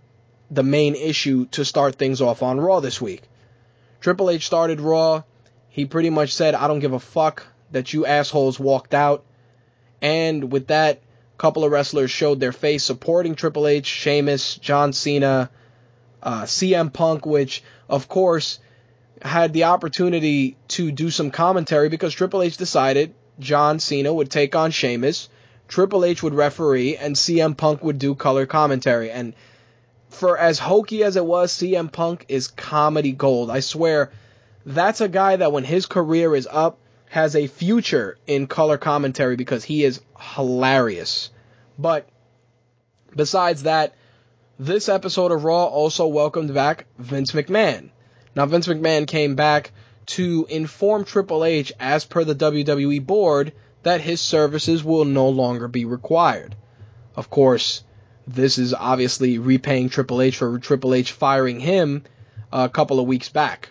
the 0.50 0.62
main 0.62 0.94
issue 0.94 1.46
to 1.46 1.64
start 1.64 1.94
things 1.94 2.20
off 2.20 2.42
on 2.42 2.60
Raw 2.60 2.80
this 2.80 3.00
week. 3.00 3.22
Triple 4.00 4.30
H 4.30 4.46
started 4.46 4.80
Raw. 4.80 5.22
He 5.68 5.84
pretty 5.84 6.10
much 6.10 6.32
said, 6.32 6.54
"I 6.54 6.68
don't 6.68 6.80
give 6.80 6.92
a 6.92 7.00
fuck 7.00 7.46
that 7.72 7.92
you 7.92 8.06
assholes 8.06 8.58
walked 8.58 8.94
out." 8.94 9.24
And 10.00 10.52
with 10.52 10.68
that, 10.68 10.96
a 10.96 11.38
couple 11.38 11.64
of 11.64 11.72
wrestlers 11.72 12.10
showed 12.10 12.40
their 12.40 12.52
face 12.52 12.84
supporting 12.84 13.34
Triple 13.34 13.66
H, 13.66 13.86
Sheamus, 13.86 14.56
John 14.56 14.92
Cena, 14.92 15.50
uh, 16.22 16.42
CM 16.42 16.92
Punk, 16.92 17.26
which 17.26 17.62
of 17.88 18.08
course 18.08 18.58
had 19.22 19.52
the 19.52 19.64
opportunity 19.64 20.56
to 20.68 20.92
do 20.92 21.10
some 21.10 21.30
commentary 21.30 21.88
because 21.88 22.14
Triple 22.14 22.42
H 22.42 22.56
decided 22.56 23.14
John 23.40 23.80
Cena 23.80 24.12
would 24.12 24.30
take 24.30 24.54
on 24.54 24.70
Sheamus, 24.70 25.28
Triple 25.66 26.04
H 26.04 26.22
would 26.22 26.34
referee, 26.34 26.96
and 26.96 27.16
CM 27.16 27.56
Punk 27.56 27.82
would 27.82 27.98
do 27.98 28.14
color 28.14 28.46
commentary. 28.46 29.10
And 29.10 29.34
for 30.10 30.38
as 30.38 30.58
hokey 30.58 31.02
as 31.04 31.16
it 31.16 31.24
was, 31.24 31.52
CM 31.52 31.90
Punk 31.90 32.24
is 32.28 32.48
comedy 32.48 33.12
gold. 33.12 33.50
I 33.50 33.60
swear, 33.60 34.10
that's 34.64 35.00
a 35.00 35.08
guy 35.08 35.36
that 35.36 35.52
when 35.52 35.64
his 35.64 35.86
career 35.86 36.34
is 36.34 36.48
up, 36.50 36.78
has 37.10 37.34
a 37.34 37.46
future 37.46 38.18
in 38.26 38.46
color 38.46 38.76
commentary 38.76 39.36
because 39.36 39.64
he 39.64 39.84
is 39.84 40.00
hilarious. 40.18 41.30
But 41.78 42.08
besides 43.14 43.62
that, 43.62 43.94
this 44.58 44.88
episode 44.88 45.32
of 45.32 45.44
Raw 45.44 45.64
also 45.64 46.06
welcomed 46.06 46.52
back 46.52 46.86
Vince 46.98 47.32
McMahon. 47.32 47.90
Now, 48.34 48.46
Vince 48.46 48.66
McMahon 48.66 49.06
came 49.06 49.36
back 49.36 49.72
to 50.06 50.46
inform 50.48 51.04
Triple 51.04 51.44
H, 51.44 51.72
as 51.78 52.04
per 52.04 52.24
the 52.24 52.34
WWE 52.34 53.06
board, 53.06 53.52
that 53.82 54.00
his 54.00 54.20
services 54.20 54.82
will 54.82 55.04
no 55.04 55.28
longer 55.28 55.68
be 55.68 55.84
required. 55.84 56.56
Of 57.14 57.30
course, 57.30 57.84
this 58.28 58.58
is 58.58 58.74
obviously 58.74 59.38
repaying 59.38 59.88
Triple 59.88 60.20
H 60.20 60.36
for 60.36 60.58
Triple 60.58 60.94
H 60.94 61.12
firing 61.12 61.60
him 61.60 62.04
a 62.52 62.68
couple 62.68 63.00
of 63.00 63.06
weeks 63.06 63.28
back. 63.28 63.70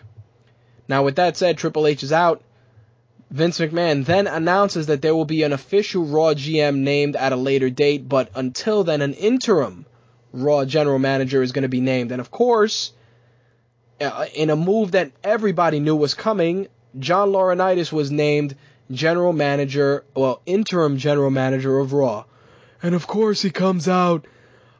Now, 0.88 1.04
with 1.04 1.16
that 1.16 1.36
said, 1.36 1.58
Triple 1.58 1.86
H 1.86 2.02
is 2.02 2.12
out. 2.12 2.42
Vince 3.30 3.58
McMahon 3.58 4.04
then 4.04 4.26
announces 4.26 4.86
that 4.86 5.02
there 5.02 5.14
will 5.14 5.26
be 5.26 5.42
an 5.42 5.52
official 5.52 6.04
Raw 6.04 6.32
GM 6.32 6.78
named 6.78 7.14
at 7.14 7.32
a 7.32 7.36
later 7.36 7.68
date, 7.68 8.08
but 8.08 8.30
until 8.34 8.84
then, 8.84 9.02
an 9.02 9.12
interim 9.14 9.84
Raw 10.32 10.64
general 10.64 10.98
manager 10.98 11.42
is 11.42 11.52
going 11.52 11.62
to 11.62 11.68
be 11.68 11.80
named. 11.80 12.10
And 12.10 12.20
of 12.20 12.30
course, 12.30 12.92
uh, 14.00 14.26
in 14.34 14.50
a 14.50 14.56
move 14.56 14.92
that 14.92 15.12
everybody 15.22 15.78
knew 15.78 15.94
was 15.94 16.14
coming, 16.14 16.68
John 16.98 17.30
Laurinaitis 17.30 17.92
was 17.92 18.10
named 18.10 18.56
general 18.90 19.32
manager, 19.32 20.04
well, 20.14 20.40
interim 20.46 20.96
general 20.96 21.30
manager 21.30 21.78
of 21.78 21.92
Raw. 21.92 22.24
And 22.82 22.94
of 22.94 23.06
course, 23.06 23.42
he 23.42 23.50
comes 23.50 23.88
out. 23.88 24.26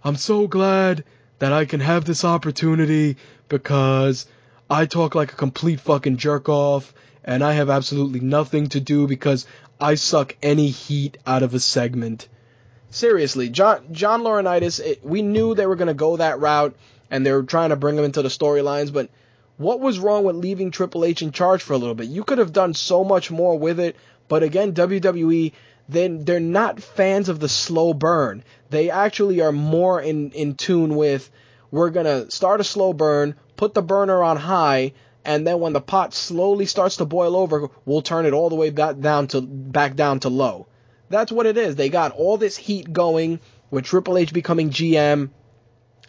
I'm 0.05 0.17
so 0.17 0.47
glad 0.47 1.05
that 1.39 1.53
I 1.53 1.65
can 1.65 1.81
have 1.81 2.05
this 2.05 2.25
opportunity 2.25 3.17
because 3.49 4.27
I 4.71 4.87
talk 4.87 5.15
like 5.15 5.33
a 5.33 5.37
complete 5.37 5.81
fucking 5.81 6.19
jerk 6.19 6.49
off 6.49 6.93
and 7.25 7.43
I 7.43 7.53
have 7.53 7.69
absolutely 7.69 8.21
nothing 8.21 8.69
to 8.69 8.81
do 8.81 9.07
because 9.07 9.47
I 9.81 9.97
suck 9.97 10.37
any 10.43 10.69
heat 10.69 11.19
out 11.27 11.43
of 11.43 11.55
a 11.55 11.61
segment. 11.61 12.29
Seriously, 12.91 13.49
John 13.49 13.87
John 13.93 14.23
Laurinaitis, 14.23 14.81
it, 14.81 15.05
we 15.05 15.23
knew 15.23 15.55
they 15.55 15.67
were 15.67 15.77
going 15.77 15.89
to 15.89 15.95
go 15.95 16.17
that 16.17 16.41
route 16.41 16.75
and 17.11 17.25
they 17.25 17.33
were 17.33 17.43
trying 17.43 17.71
to 17.71 17.77
bring 17.77 17.99
him 17.99 18.05
into 18.05 18.23
the 18.23 18.29
storylines, 18.29 18.93
but 18.93 19.11
what 19.57 19.81
was 19.81 19.99
wrong 19.99 20.25
with 20.25 20.37
leaving 20.37 20.71
Triple 20.71 21.05
H 21.05 21.23
in 21.23 21.33
charge 21.33 21.63
for 21.63 21.73
a 21.73 21.79
little 21.79 21.95
bit? 21.95 22.09
You 22.09 22.25
could 22.25 22.39
have 22.39 22.53
done 22.53 22.75
so 22.75 23.05
much 23.05 23.31
more 23.31 23.59
with 23.59 23.81
it, 23.81 23.97
but 24.29 24.43
again, 24.43 24.73
WWE 24.73 25.53
then 25.89 26.25
they're 26.25 26.41
not 26.41 26.83
fans 26.83 27.29
of 27.29 27.41
the 27.41 27.49
slow 27.49 27.95
burn. 27.95 28.45
They 28.71 28.91
actually 28.91 29.41
are 29.41 29.53
more 29.53 30.01
in 30.01 30.33
in 30.33 30.55
tune 30.55 30.95
with 30.97 31.31
we're 31.71 31.91
to 31.91 32.31
start 32.31 32.61
a 32.61 32.65
slow 32.65 32.93
burn, 32.93 33.35
put 33.57 33.75
the 33.75 33.83
burner 33.83 34.23
on 34.23 34.37
high, 34.37 34.93
and 35.25 35.47
then 35.47 35.61
when 35.61 35.75
the 35.75 35.81
pot 35.81 36.15
slowly 36.15 36.65
starts 36.65 36.97
to 36.97 37.05
boil 37.05 37.37
over, 37.37 37.69
we'll 37.85 38.03
turn 38.03 38.25
it 38.25 38.33
all 38.33 38.49
the 38.49 38.57
way 38.57 38.71
back 38.71 38.99
down 38.99 39.27
to 39.29 39.43
back 39.43 39.95
down 39.95 40.21
to 40.21 40.31
low. 40.31 40.67
That's 41.11 41.33
what 41.33 41.47
it 41.47 41.57
is. 41.57 41.77
They 41.77 41.89
got 41.89 42.13
all 42.13 42.37
this 42.37 42.57
heat 42.57 42.93
going 42.93 43.41
with 43.71 43.85
Triple 43.85 44.17
H 44.17 44.33
becoming 44.33 44.71
GM 44.71 45.31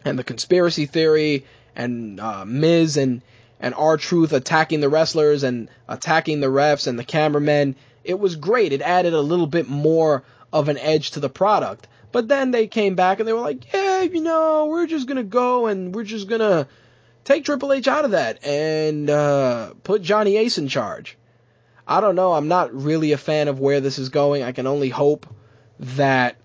and 0.06 0.20
the 0.20 0.24
conspiracy 0.24 0.86
theory 0.86 1.46
and 1.76 2.20
uh, 2.20 2.46
Miz 2.46 2.98
and 2.98 3.22
and 3.60 3.74
R-Truth 3.76 4.32
attacking 4.32 4.80
the 4.80 4.88
wrestlers 4.88 5.44
and 5.44 5.70
attacking 5.88 6.40
the 6.40 6.48
refs 6.48 6.88
and 6.88 6.98
the 6.98 7.04
cameramen. 7.04 7.76
It 8.10 8.20
was 8.20 8.36
great. 8.36 8.74
It 8.74 8.82
added 8.82 9.14
a 9.14 9.22
little 9.22 9.46
bit 9.46 9.70
more 9.70 10.24
of 10.52 10.68
an 10.68 10.80
edge 10.80 11.12
to 11.12 11.20
the 11.20 11.30
product. 11.30 11.88
But 12.12 12.28
then 12.28 12.50
they 12.50 12.66
came 12.66 12.96
back 12.96 13.20
and 13.20 13.28
they 13.28 13.34
were 13.34 13.40
like, 13.40 13.72
yeah, 13.72 14.02
you 14.02 14.22
know, 14.22 14.66
we're 14.66 14.88
just 14.88 15.08
gonna 15.08 15.24
go 15.24 15.68
and 15.68 15.94
we're 15.94 16.04
just 16.04 16.28
gonna 16.28 16.68
take 17.24 17.46
Triple 17.46 17.72
H 17.72 17.88
out 17.88 18.06
of 18.06 18.12
that 18.12 18.44
and 18.44 19.10
uh, 19.10 19.74
put 19.84 20.02
Johnny 20.02 20.38
Ace 20.38 20.58
in 20.58 20.68
charge. 20.68 21.20
I 21.88 22.02
don't 22.02 22.16
know. 22.16 22.34
I'm 22.34 22.48
not 22.48 22.74
really 22.74 23.12
a 23.12 23.18
fan 23.18 23.48
of 23.48 23.60
where 23.60 23.80
this 23.80 24.00
is 24.00 24.10
going. 24.10 24.42
I 24.42 24.54
can 24.54 24.66
only 24.66 24.90
hope 24.90 25.28
that 25.80 26.38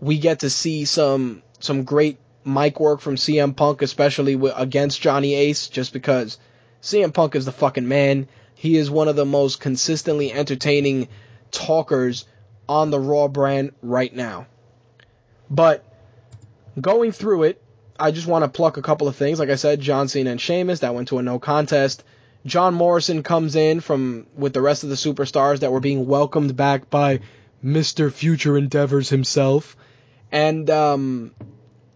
we 0.00 0.18
get 0.18 0.40
to 0.40 0.50
see 0.50 0.84
some 0.84 1.42
some 1.60 1.84
great 1.84 2.18
mic 2.44 2.78
work 2.78 3.00
from 3.00 3.16
CM 3.16 3.56
Punk, 3.56 3.80
especially 3.80 4.38
against 4.54 5.00
Johnny 5.00 5.34
Ace, 5.34 5.68
just 5.68 5.94
because 5.94 6.38
CM 6.82 7.14
Punk 7.14 7.34
is 7.34 7.46
the 7.46 7.52
fucking 7.52 7.88
man. 7.88 8.28
He 8.58 8.76
is 8.76 8.90
one 8.90 9.06
of 9.06 9.16
the 9.16 9.26
most 9.26 9.60
consistently 9.60 10.32
entertaining 10.32 11.08
talkers 11.50 12.24
on 12.66 12.90
the 12.90 12.98
Raw 12.98 13.28
brand 13.28 13.72
right 13.82 14.12
now. 14.12 14.46
But 15.50 15.84
going 16.80 17.12
through 17.12 17.44
it, 17.44 17.62
I 18.00 18.10
just 18.10 18.26
want 18.26 18.44
to 18.44 18.48
pluck 18.48 18.78
a 18.78 18.82
couple 18.82 19.08
of 19.08 19.16
things. 19.16 19.38
Like 19.38 19.50
I 19.50 19.56
said, 19.56 19.80
John 19.80 20.08
Cena 20.08 20.30
and 20.30 20.40
Sheamus, 20.40 20.80
that 20.80 20.94
went 20.94 21.08
to 21.08 21.18
a 21.18 21.22
no 21.22 21.38
contest. 21.38 22.02
John 22.46 22.72
Morrison 22.72 23.22
comes 23.22 23.56
in 23.56 23.80
from 23.80 24.26
with 24.34 24.54
the 24.54 24.62
rest 24.62 24.84
of 24.84 24.88
the 24.88 24.96
superstars 24.96 25.60
that 25.60 25.70
were 25.70 25.80
being 25.80 26.06
welcomed 26.06 26.56
back 26.56 26.88
by 26.88 27.20
Mr. 27.62 28.10
Future 28.10 28.56
Endeavors 28.56 29.10
himself. 29.10 29.76
And 30.32 30.68
um, 30.70 31.32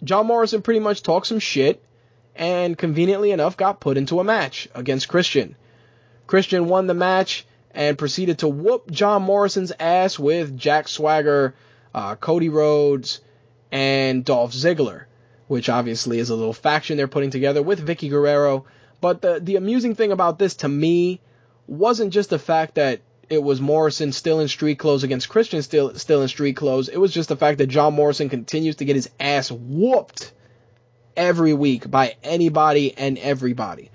John 0.04 0.26
Morrison 0.26 0.61
pretty 0.61 0.80
much 0.80 1.02
talked 1.02 1.26
some 1.26 1.38
shit 1.38 1.82
and 2.36 2.76
conveniently 2.76 3.30
enough 3.30 3.56
got 3.56 3.80
put 3.80 3.96
into 3.96 4.20
a 4.20 4.24
match 4.24 4.68
against 4.74 5.08
Christian. 5.08 5.56
Christian 6.30 6.68
won 6.68 6.86
the 6.86 6.94
match 6.94 7.44
and 7.72 7.98
proceeded 7.98 8.38
to 8.38 8.48
whoop 8.48 8.88
John 8.88 9.22
Morrison's 9.22 9.72
ass 9.80 10.16
with 10.16 10.56
Jack 10.56 10.86
Swagger, 10.86 11.56
uh, 11.92 12.14
Cody 12.14 12.48
Rhodes, 12.48 13.20
and 13.72 14.24
Dolph 14.24 14.52
Ziggler, 14.52 15.06
which 15.48 15.68
obviously 15.68 16.20
is 16.20 16.30
a 16.30 16.36
little 16.36 16.52
faction 16.52 16.96
they're 16.96 17.08
putting 17.08 17.30
together 17.30 17.62
with 17.62 17.84
Vickie 17.84 18.10
Guerrero. 18.10 18.64
But 19.00 19.22
the 19.22 19.40
the 19.40 19.56
amusing 19.56 19.96
thing 19.96 20.12
about 20.12 20.38
this 20.38 20.54
to 20.58 20.68
me 20.68 21.20
wasn't 21.66 22.12
just 22.12 22.30
the 22.30 22.38
fact 22.38 22.76
that 22.76 23.00
it 23.28 23.42
was 23.42 23.60
Morrison 23.60 24.12
still 24.12 24.38
in 24.38 24.46
street 24.46 24.78
clothes 24.78 25.02
against 25.02 25.28
Christian 25.28 25.62
still 25.62 25.96
still 25.96 26.22
in 26.22 26.28
street 26.28 26.54
clothes. 26.54 26.88
It 26.88 26.98
was 26.98 27.12
just 27.12 27.28
the 27.28 27.36
fact 27.36 27.58
that 27.58 27.66
John 27.66 27.94
Morrison 27.94 28.28
continues 28.28 28.76
to 28.76 28.84
get 28.84 28.94
his 28.94 29.10
ass 29.18 29.50
whooped 29.50 30.32
every 31.16 31.54
week 31.54 31.90
by 31.90 32.14
anybody 32.22 32.96
and 32.96 33.18
everybody. 33.18 33.89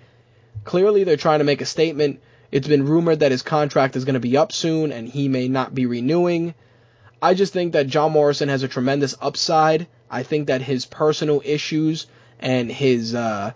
Clearly 0.66 1.04
they're 1.04 1.16
trying 1.16 1.40
to 1.40 1.46
make 1.46 1.62
a 1.62 1.66
statement. 1.66 2.22
It's 2.52 2.68
been 2.68 2.86
rumored 2.86 3.20
that 3.20 3.32
his 3.32 3.44
contract 3.44 3.96
is 3.96 4.04
going 4.04 4.16
to 4.16 4.20
be 4.20 4.36
up 4.36 4.52
soon 4.52 4.92
and 4.92 5.08
he 5.08 5.28
may 5.30 5.48
not 5.48 5.74
be 5.74 5.86
renewing. 5.86 6.56
I 7.22 7.34
just 7.34 7.54
think 7.54 7.74
that 7.74 7.88
John 7.88 8.12
Morrison 8.12 8.50
has 8.50 8.64
a 8.64 8.68
tremendous 8.68 9.16
upside. 9.22 9.88
I 10.10 10.24
think 10.24 10.48
that 10.48 10.62
his 10.62 10.86
personal 10.86 11.42
issues 11.46 12.08
and 12.40 12.72
his 12.72 13.16
uh, 13.16 13.54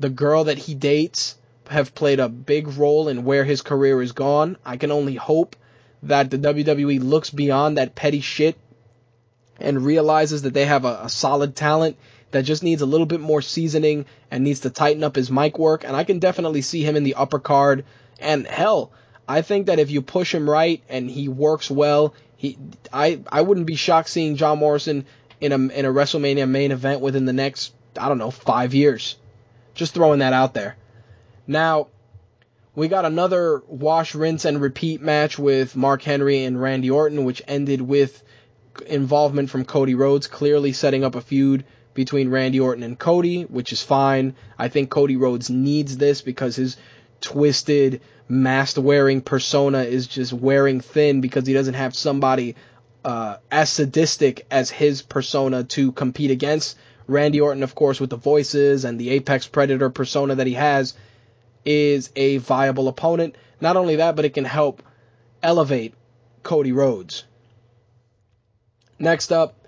the 0.00 0.08
girl 0.08 0.44
that 0.44 0.58
he 0.58 0.74
dates 0.74 1.36
have 1.70 1.94
played 1.94 2.20
a 2.20 2.28
big 2.28 2.68
role 2.68 3.08
in 3.08 3.24
where 3.24 3.44
his 3.44 3.62
career 3.62 4.00
is 4.02 4.12
gone. 4.12 4.56
I 4.64 4.76
can 4.76 4.90
only 4.90 5.14
hope 5.14 5.56
that 6.02 6.30
the 6.30 6.38
WWE 6.38 7.02
looks 7.02 7.30
beyond 7.30 7.78
that 7.78 7.94
petty 7.94 8.20
shit 8.20 8.56
and 9.58 9.84
realizes 9.84 10.42
that 10.42 10.54
they 10.54 10.66
have 10.66 10.84
a, 10.84 11.00
a 11.04 11.08
solid 11.08 11.56
talent 11.56 11.96
that 12.36 12.44
just 12.44 12.62
needs 12.62 12.82
a 12.82 12.86
little 12.86 13.06
bit 13.06 13.20
more 13.20 13.40
seasoning 13.40 14.04
and 14.30 14.44
needs 14.44 14.60
to 14.60 14.70
tighten 14.70 15.02
up 15.02 15.16
his 15.16 15.30
mic 15.30 15.58
work. 15.58 15.84
And 15.84 15.96
I 15.96 16.04
can 16.04 16.18
definitely 16.18 16.60
see 16.60 16.82
him 16.82 16.94
in 16.94 17.02
the 17.02 17.14
upper 17.14 17.38
card. 17.38 17.86
And 18.20 18.46
hell, 18.46 18.92
I 19.26 19.40
think 19.40 19.66
that 19.66 19.78
if 19.78 19.90
you 19.90 20.02
push 20.02 20.34
him 20.34 20.48
right 20.48 20.82
and 20.90 21.10
he 21.10 21.28
works 21.28 21.70
well, 21.70 22.14
he 22.36 22.58
I 22.92 23.20
I 23.32 23.40
wouldn't 23.40 23.66
be 23.66 23.76
shocked 23.76 24.10
seeing 24.10 24.36
John 24.36 24.58
Morrison 24.58 25.06
in 25.40 25.52
a 25.52 25.56
in 25.56 25.84
a 25.86 25.92
WrestleMania 25.92 26.46
main 26.46 26.72
event 26.72 27.00
within 27.00 27.24
the 27.24 27.32
next 27.32 27.72
I 27.98 28.08
don't 28.08 28.18
know 28.18 28.30
five 28.30 28.74
years. 28.74 29.16
Just 29.74 29.94
throwing 29.94 30.18
that 30.18 30.34
out 30.34 30.52
there. 30.52 30.76
Now, 31.46 31.88
we 32.74 32.88
got 32.88 33.06
another 33.06 33.62
wash, 33.66 34.14
rinse, 34.14 34.44
and 34.44 34.60
repeat 34.60 35.00
match 35.00 35.38
with 35.38 35.74
Mark 35.74 36.02
Henry 36.02 36.44
and 36.44 36.60
Randy 36.60 36.90
Orton, 36.90 37.24
which 37.24 37.40
ended 37.48 37.80
with 37.80 38.22
involvement 38.86 39.48
from 39.48 39.64
Cody 39.64 39.94
Rhodes, 39.94 40.26
clearly 40.26 40.72
setting 40.72 41.02
up 41.02 41.14
a 41.14 41.22
feud 41.22 41.64
between 41.96 42.30
Randy 42.30 42.60
Orton 42.60 42.84
and 42.84 42.96
Cody, 42.96 43.42
which 43.42 43.72
is 43.72 43.82
fine. 43.82 44.36
I 44.56 44.68
think 44.68 44.90
Cody 44.90 45.16
Rhodes 45.16 45.50
needs 45.50 45.96
this 45.96 46.22
because 46.22 46.54
his 46.54 46.76
twisted, 47.20 48.02
mask 48.28 48.76
wearing 48.78 49.20
persona 49.20 49.80
is 49.80 50.06
just 50.06 50.32
wearing 50.32 50.80
thin 50.80 51.20
because 51.20 51.46
he 51.46 51.54
doesn't 51.54 51.74
have 51.74 51.96
somebody 51.96 52.54
uh, 53.04 53.38
as 53.50 53.70
sadistic 53.70 54.46
as 54.50 54.70
his 54.70 55.02
persona 55.02 55.64
to 55.64 55.90
compete 55.92 56.30
against. 56.30 56.76
Randy 57.08 57.40
Orton, 57.40 57.62
of 57.62 57.74
course, 57.74 58.00
with 58.00 58.10
the 58.10 58.16
voices 58.16 58.84
and 58.84 58.98
the 58.98 59.10
Apex 59.10 59.46
Predator 59.46 59.90
persona 59.90 60.36
that 60.36 60.46
he 60.46 60.54
has, 60.54 60.94
is 61.64 62.10
a 62.16 62.38
viable 62.38 62.88
opponent. 62.88 63.36
Not 63.60 63.76
only 63.76 63.96
that, 63.96 64.16
but 64.16 64.24
it 64.24 64.34
can 64.34 64.44
help 64.44 64.82
elevate 65.42 65.94
Cody 66.42 66.72
Rhodes. 66.72 67.24
Next 68.98 69.30
up, 69.32 69.65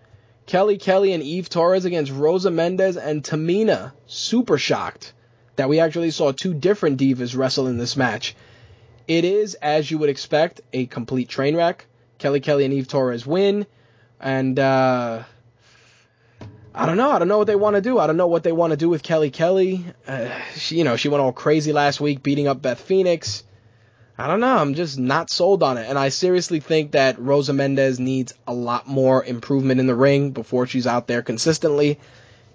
Kelly 0.49 0.79
Kelly 0.79 1.13
and 1.13 1.23
Eve 1.23 1.51
Torres 1.51 1.85
against 1.85 2.11
Rosa 2.11 2.51
Mendez 2.51 2.97
and 2.97 3.23
Tamina. 3.23 3.93
Super 4.07 4.57
shocked 4.57 5.13
that 5.57 5.69
we 5.69 5.79
actually 5.79 6.11
saw 6.11 6.33
two 6.33 6.55
different 6.55 6.99
divas 6.99 7.37
wrestle 7.37 7.67
in 7.67 7.77
this 7.77 7.99
match. 7.99 8.35
It 9.07 9.27
is, 9.27 9.55
as 9.57 9.91
you 9.91 9.99
would 9.99 10.09
expect, 10.09 10.63
a 10.73 10.87
complete 10.87 11.29
train 11.29 11.55
wreck. 11.55 11.85
Kelly 12.17 12.41
Kelly 12.41 12.65
and 12.65 12.73
Eve 12.73 12.89
Torres 12.89 13.27
win, 13.27 13.67
and 14.21 14.59
uh, 14.59 15.23
I 16.75 16.87
don't 16.87 16.97
know. 16.97 17.11
I 17.11 17.19
don't 17.19 17.29
know 17.29 17.39
what 17.39 17.47
they 17.47 17.55
want 17.55 17.77
to 17.77 17.83
do. 17.83 17.99
I 17.99 18.07
don't 18.07 18.17
know 18.17 18.27
what 18.27 18.43
they 18.43 18.53
want 18.53 18.71
to 18.71 18.79
do 18.79 18.89
with 18.89 19.03
Kelly 19.03 19.31
Kelly. 19.31 19.85
Uh, 20.07 20.31
she, 20.55 20.79
you 20.79 20.85
know, 20.85 20.97
she 20.97 21.11
went 21.11 21.23
all 21.23 21.33
crazy 21.33 21.75
last 21.75 22.01
week, 22.01 22.23
beating 22.23 22.49
up 22.49 22.63
Beth 22.63 22.81
Phoenix. 22.81 23.45
I 24.21 24.27
don't 24.27 24.41
know. 24.41 24.57
I'm 24.57 24.75
just 24.75 24.99
not 24.99 25.31
sold 25.31 25.63
on 25.63 25.79
it. 25.79 25.89
And 25.89 25.97
I 25.97 26.09
seriously 26.09 26.59
think 26.59 26.91
that 26.93 27.21
Rosa 27.21 27.53
Mendez 27.53 28.01
needs 28.01 28.35
a 28.49 28.53
lot 28.53 28.89
more 28.89 29.25
improvement 29.25 29.79
in 29.79 29.87
the 29.87 29.95
ring 29.95 30.33
before 30.33 30.67
she's 30.67 30.89
out 30.89 31.07
there 31.07 31.23
consistently. 31.23 32.01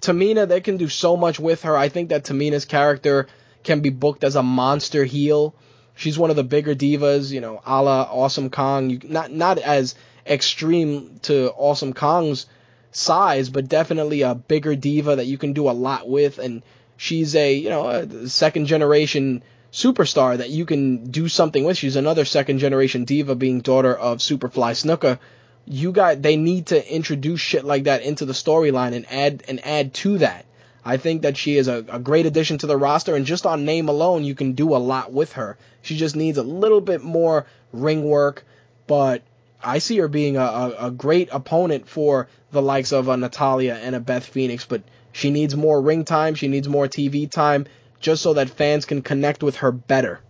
Tamina, 0.02 0.46
they 0.46 0.60
can 0.60 0.76
do 0.76 0.88
so 0.88 1.16
much 1.16 1.40
with 1.40 1.62
her. 1.62 1.74
I 1.74 1.88
think 1.88 2.10
that 2.10 2.24
Tamina's 2.24 2.66
character 2.66 3.28
can 3.62 3.80
be 3.80 3.88
booked 3.88 4.24
as 4.24 4.36
a 4.36 4.42
monster 4.42 5.04
heel. 5.04 5.54
She's 5.94 6.18
one 6.18 6.28
of 6.28 6.36
the 6.36 6.44
bigger 6.44 6.74
divas, 6.74 7.32
you 7.32 7.40
know, 7.40 7.62
a 7.64 7.82
la 7.82 8.02
Awesome 8.02 8.50
Kong. 8.50 8.90
You, 8.90 9.00
not 9.04 9.32
not 9.32 9.58
as 9.58 9.94
extreme 10.26 11.18
to 11.22 11.50
Awesome 11.56 11.94
Kong's 11.94 12.44
size, 12.90 13.48
but 13.48 13.68
definitely 13.68 14.20
a 14.20 14.34
bigger 14.34 14.74
diva 14.76 15.16
that 15.16 15.26
you 15.26 15.38
can 15.38 15.54
do 15.54 15.70
a 15.70 15.72
lot 15.72 16.06
with. 16.06 16.38
And 16.38 16.62
she's 16.98 17.34
a 17.34 17.54
you 17.54 17.70
know 17.70 17.88
a 17.88 18.28
second 18.28 18.66
generation 18.66 19.42
superstar 19.74 20.38
that 20.38 20.50
you 20.50 20.64
can 20.64 21.10
do 21.10 21.28
something 21.28 21.64
with. 21.64 21.76
She's 21.76 21.96
another 21.96 22.24
second 22.24 22.60
generation 22.60 23.04
diva, 23.04 23.34
being 23.34 23.60
daughter 23.60 23.94
of 23.94 24.18
Superfly 24.18 24.72
Snuka. 24.72 25.18
You 25.66 25.90
got 25.90 26.22
they 26.22 26.36
need 26.36 26.66
to 26.66 26.94
introduce 26.94 27.40
shit 27.40 27.64
like 27.64 27.84
that 27.84 28.02
into 28.02 28.24
the 28.24 28.32
storyline 28.32 28.94
and 28.94 29.04
add 29.10 29.42
and 29.48 29.66
add 29.66 29.92
to 29.94 30.18
that. 30.18 30.46
I 30.84 30.98
think 30.98 31.22
that 31.22 31.36
she 31.36 31.56
is 31.56 31.66
a, 31.66 31.84
a 31.88 31.98
great 31.98 32.26
addition 32.26 32.58
to 32.58 32.66
the 32.66 32.76
roster, 32.76 33.16
and 33.16 33.26
just 33.26 33.46
on 33.46 33.64
name 33.64 33.88
alone, 33.88 34.22
you 34.22 34.34
can 34.34 34.52
do 34.52 34.76
a 34.76 34.84
lot 34.92 35.12
with 35.12 35.32
her. 35.32 35.58
She 35.82 35.96
just 35.96 36.14
needs 36.14 36.38
a 36.38 36.42
little 36.42 36.80
bit 36.80 37.02
more 37.02 37.46
ring 37.72 38.04
work, 38.04 38.44
but 38.86 39.22
I 39.62 39.78
see 39.78 39.96
her 39.98 40.08
being 40.08 40.36
a, 40.36 40.42
a, 40.42 40.74
a 40.86 40.90
great 40.90 41.30
opponent 41.32 41.88
for 41.88 42.28
the 42.52 42.62
likes 42.62 42.92
of 42.92 43.08
uh, 43.08 43.12
a 43.12 43.16
Natalya 43.16 43.74
and 43.74 43.96
a 43.96 44.00
Beth 44.00 44.26
Phoenix, 44.26 44.66
but 44.66 44.82
she 45.10 45.30
needs 45.30 45.56
more 45.56 45.80
ring 45.80 46.04
time, 46.04 46.34
she 46.34 46.48
needs 46.48 46.68
more 46.68 46.86
TV 46.86 47.30
time, 47.30 47.66
just 48.04 48.22
so 48.22 48.34
that 48.34 48.50
fans 48.50 48.84
can 48.84 49.00
connect 49.00 49.42
with 49.42 49.56
her 49.56 49.72
better. 49.72 50.20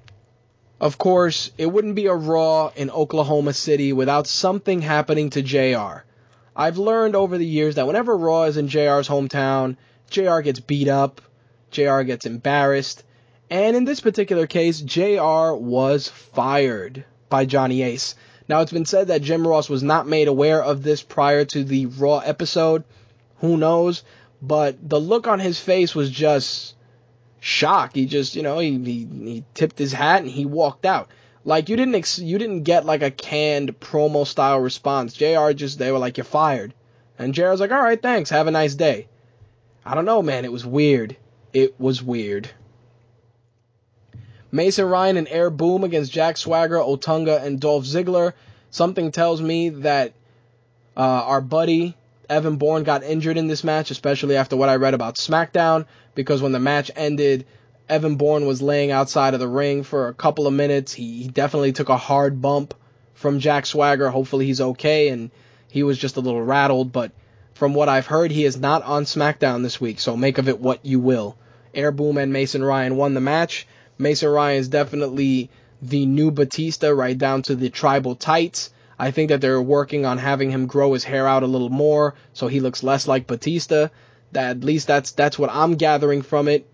Of 0.80 0.96
course, 0.96 1.50
it 1.58 1.66
wouldn't 1.66 1.96
be 1.96 2.06
a 2.06 2.14
Raw 2.14 2.70
in 2.76 2.88
Oklahoma 2.88 3.52
City 3.52 3.92
without 3.92 4.28
something 4.28 4.80
happening 4.80 5.30
to 5.30 5.42
JR. 5.42 6.04
I've 6.54 6.78
learned 6.78 7.16
over 7.16 7.36
the 7.36 7.44
years 7.44 7.74
that 7.74 7.88
whenever 7.88 8.16
Raw 8.16 8.44
is 8.44 8.56
in 8.56 8.68
JR's 8.68 9.08
hometown, 9.08 9.76
JR 10.08 10.38
gets 10.38 10.60
beat 10.60 10.86
up, 10.86 11.20
JR 11.72 12.02
gets 12.02 12.26
embarrassed, 12.26 13.02
and 13.50 13.74
in 13.74 13.84
this 13.84 14.00
particular 14.00 14.46
case, 14.46 14.80
JR 14.80 15.52
was 15.54 16.06
fired 16.06 17.04
by 17.28 17.44
Johnny 17.44 17.82
Ace. 17.82 18.14
Now, 18.46 18.60
it's 18.60 18.72
been 18.72 18.86
said 18.86 19.08
that 19.08 19.22
Jim 19.22 19.48
Ross 19.48 19.68
was 19.68 19.82
not 19.82 20.06
made 20.06 20.28
aware 20.28 20.62
of 20.62 20.84
this 20.84 21.02
prior 21.02 21.44
to 21.46 21.64
the 21.64 21.86
Raw 21.86 22.18
episode. 22.18 22.84
Who 23.38 23.56
knows? 23.56 24.04
But 24.40 24.88
the 24.88 25.00
look 25.00 25.26
on 25.26 25.40
his 25.40 25.58
face 25.58 25.92
was 25.92 26.08
just 26.08 26.74
shock. 27.44 27.94
He 27.94 28.06
just, 28.06 28.34
you 28.34 28.42
know, 28.42 28.58
he, 28.58 28.78
he, 28.78 29.04
he 29.04 29.44
tipped 29.52 29.78
his 29.78 29.92
hat 29.92 30.22
and 30.22 30.30
he 30.30 30.46
walked 30.46 30.86
out. 30.86 31.10
Like 31.44 31.68
you 31.68 31.76
didn't 31.76 31.94
ex- 31.94 32.18
you 32.18 32.38
didn't 32.38 32.62
get 32.62 32.86
like 32.86 33.02
a 33.02 33.10
canned 33.10 33.78
promo 33.78 34.26
style 34.26 34.60
response. 34.60 35.12
Jr. 35.12 35.52
just 35.52 35.78
they 35.78 35.92
were 35.92 35.98
like 35.98 36.16
you're 36.16 36.24
fired, 36.24 36.72
and 37.18 37.34
Jr. 37.34 37.50
was 37.50 37.60
like 37.60 37.70
all 37.70 37.82
right 37.82 38.00
thanks 38.00 38.30
have 38.30 38.46
a 38.46 38.50
nice 38.50 38.74
day. 38.74 39.08
I 39.84 39.94
don't 39.94 40.06
know 40.06 40.22
man 40.22 40.46
it 40.46 40.52
was 40.52 40.64
weird. 40.64 41.18
It 41.52 41.78
was 41.78 42.02
weird. 42.02 42.48
Mason 44.50 44.86
Ryan 44.86 45.18
and 45.18 45.28
Air 45.28 45.50
Boom 45.50 45.84
against 45.84 46.12
Jack 46.12 46.38
Swagger, 46.38 46.76
Otunga, 46.76 47.42
and 47.42 47.60
Dolph 47.60 47.84
Ziggler. 47.84 48.32
Something 48.70 49.12
tells 49.12 49.42
me 49.42 49.68
that 49.68 50.14
uh, 50.96 51.00
our 51.00 51.42
buddy 51.42 51.94
Evan 52.28 52.56
Bourne 52.56 52.84
got 52.84 53.02
injured 53.02 53.36
in 53.36 53.48
this 53.48 53.64
match, 53.64 53.90
especially 53.90 54.36
after 54.36 54.56
what 54.56 54.68
I 54.68 54.76
read 54.76 54.94
about 54.94 55.16
SmackDown, 55.16 55.86
because 56.14 56.42
when 56.42 56.52
the 56.52 56.60
match 56.60 56.90
ended, 56.96 57.46
Evan 57.88 58.16
Bourne 58.16 58.46
was 58.46 58.62
laying 58.62 58.90
outside 58.90 59.34
of 59.34 59.40
the 59.40 59.48
ring 59.48 59.82
for 59.82 60.08
a 60.08 60.14
couple 60.14 60.46
of 60.46 60.54
minutes. 60.54 60.92
He, 60.92 61.22
he 61.22 61.28
definitely 61.28 61.72
took 61.72 61.88
a 61.88 61.96
hard 61.96 62.40
bump 62.40 62.74
from 63.14 63.40
Jack 63.40 63.66
Swagger. 63.66 64.08
Hopefully 64.08 64.46
he's 64.46 64.60
okay, 64.60 65.08
and 65.08 65.30
he 65.68 65.82
was 65.82 65.98
just 65.98 66.16
a 66.16 66.20
little 66.20 66.42
rattled, 66.42 66.92
but 66.92 67.12
from 67.54 67.74
what 67.74 67.88
I've 67.88 68.06
heard, 68.06 68.30
he 68.30 68.44
is 68.44 68.56
not 68.56 68.82
on 68.82 69.04
SmackDown 69.04 69.62
this 69.62 69.80
week, 69.80 70.00
so 70.00 70.16
make 70.16 70.38
of 70.38 70.48
it 70.48 70.60
what 70.60 70.84
you 70.84 70.98
will. 70.98 71.36
Air 71.74 71.92
Boom 71.92 72.18
and 72.18 72.32
Mason 72.32 72.64
Ryan 72.64 72.96
won 72.96 73.14
the 73.14 73.20
match. 73.20 73.66
Mason 73.98 74.28
Ryan 74.28 74.58
is 74.58 74.68
definitely 74.68 75.50
the 75.82 76.06
new 76.06 76.30
Batista, 76.30 76.88
right 76.88 77.16
down 77.16 77.42
to 77.42 77.54
the 77.54 77.70
tribal 77.70 78.16
tights. 78.16 78.70
I 78.98 79.10
think 79.10 79.28
that 79.30 79.40
they're 79.40 79.60
working 79.62 80.06
on 80.06 80.18
having 80.18 80.50
him 80.50 80.66
grow 80.66 80.92
his 80.92 81.04
hair 81.04 81.26
out 81.26 81.42
a 81.42 81.46
little 81.46 81.70
more 81.70 82.14
so 82.32 82.46
he 82.46 82.60
looks 82.60 82.82
less 82.82 83.08
like 83.08 83.26
Batista. 83.26 83.88
That 84.32 84.50
at 84.50 84.64
least 84.64 84.86
that's 84.86 85.12
that's 85.12 85.38
what 85.38 85.50
I'm 85.52 85.76
gathering 85.76 86.22
from 86.22 86.48
it. 86.48 86.68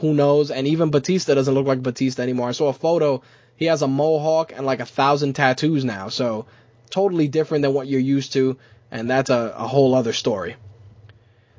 Who 0.00 0.14
knows? 0.14 0.50
And 0.50 0.66
even 0.66 0.90
Batista 0.90 1.34
doesn't 1.34 1.54
look 1.54 1.66
like 1.66 1.82
Batista 1.82 2.22
anymore. 2.22 2.48
I 2.48 2.52
saw 2.52 2.68
a 2.68 2.74
photo. 2.74 3.22
He 3.56 3.66
has 3.66 3.82
a 3.82 3.88
mohawk 3.88 4.52
and 4.54 4.64
like 4.66 4.80
a 4.80 4.86
thousand 4.86 5.32
tattoos 5.32 5.84
now. 5.84 6.08
So 6.08 6.46
totally 6.90 7.28
different 7.28 7.62
than 7.62 7.74
what 7.74 7.88
you're 7.88 8.00
used 8.00 8.32
to. 8.34 8.58
And 8.90 9.10
that's 9.10 9.30
a, 9.30 9.54
a 9.56 9.66
whole 9.66 9.94
other 9.94 10.12
story. 10.12 10.56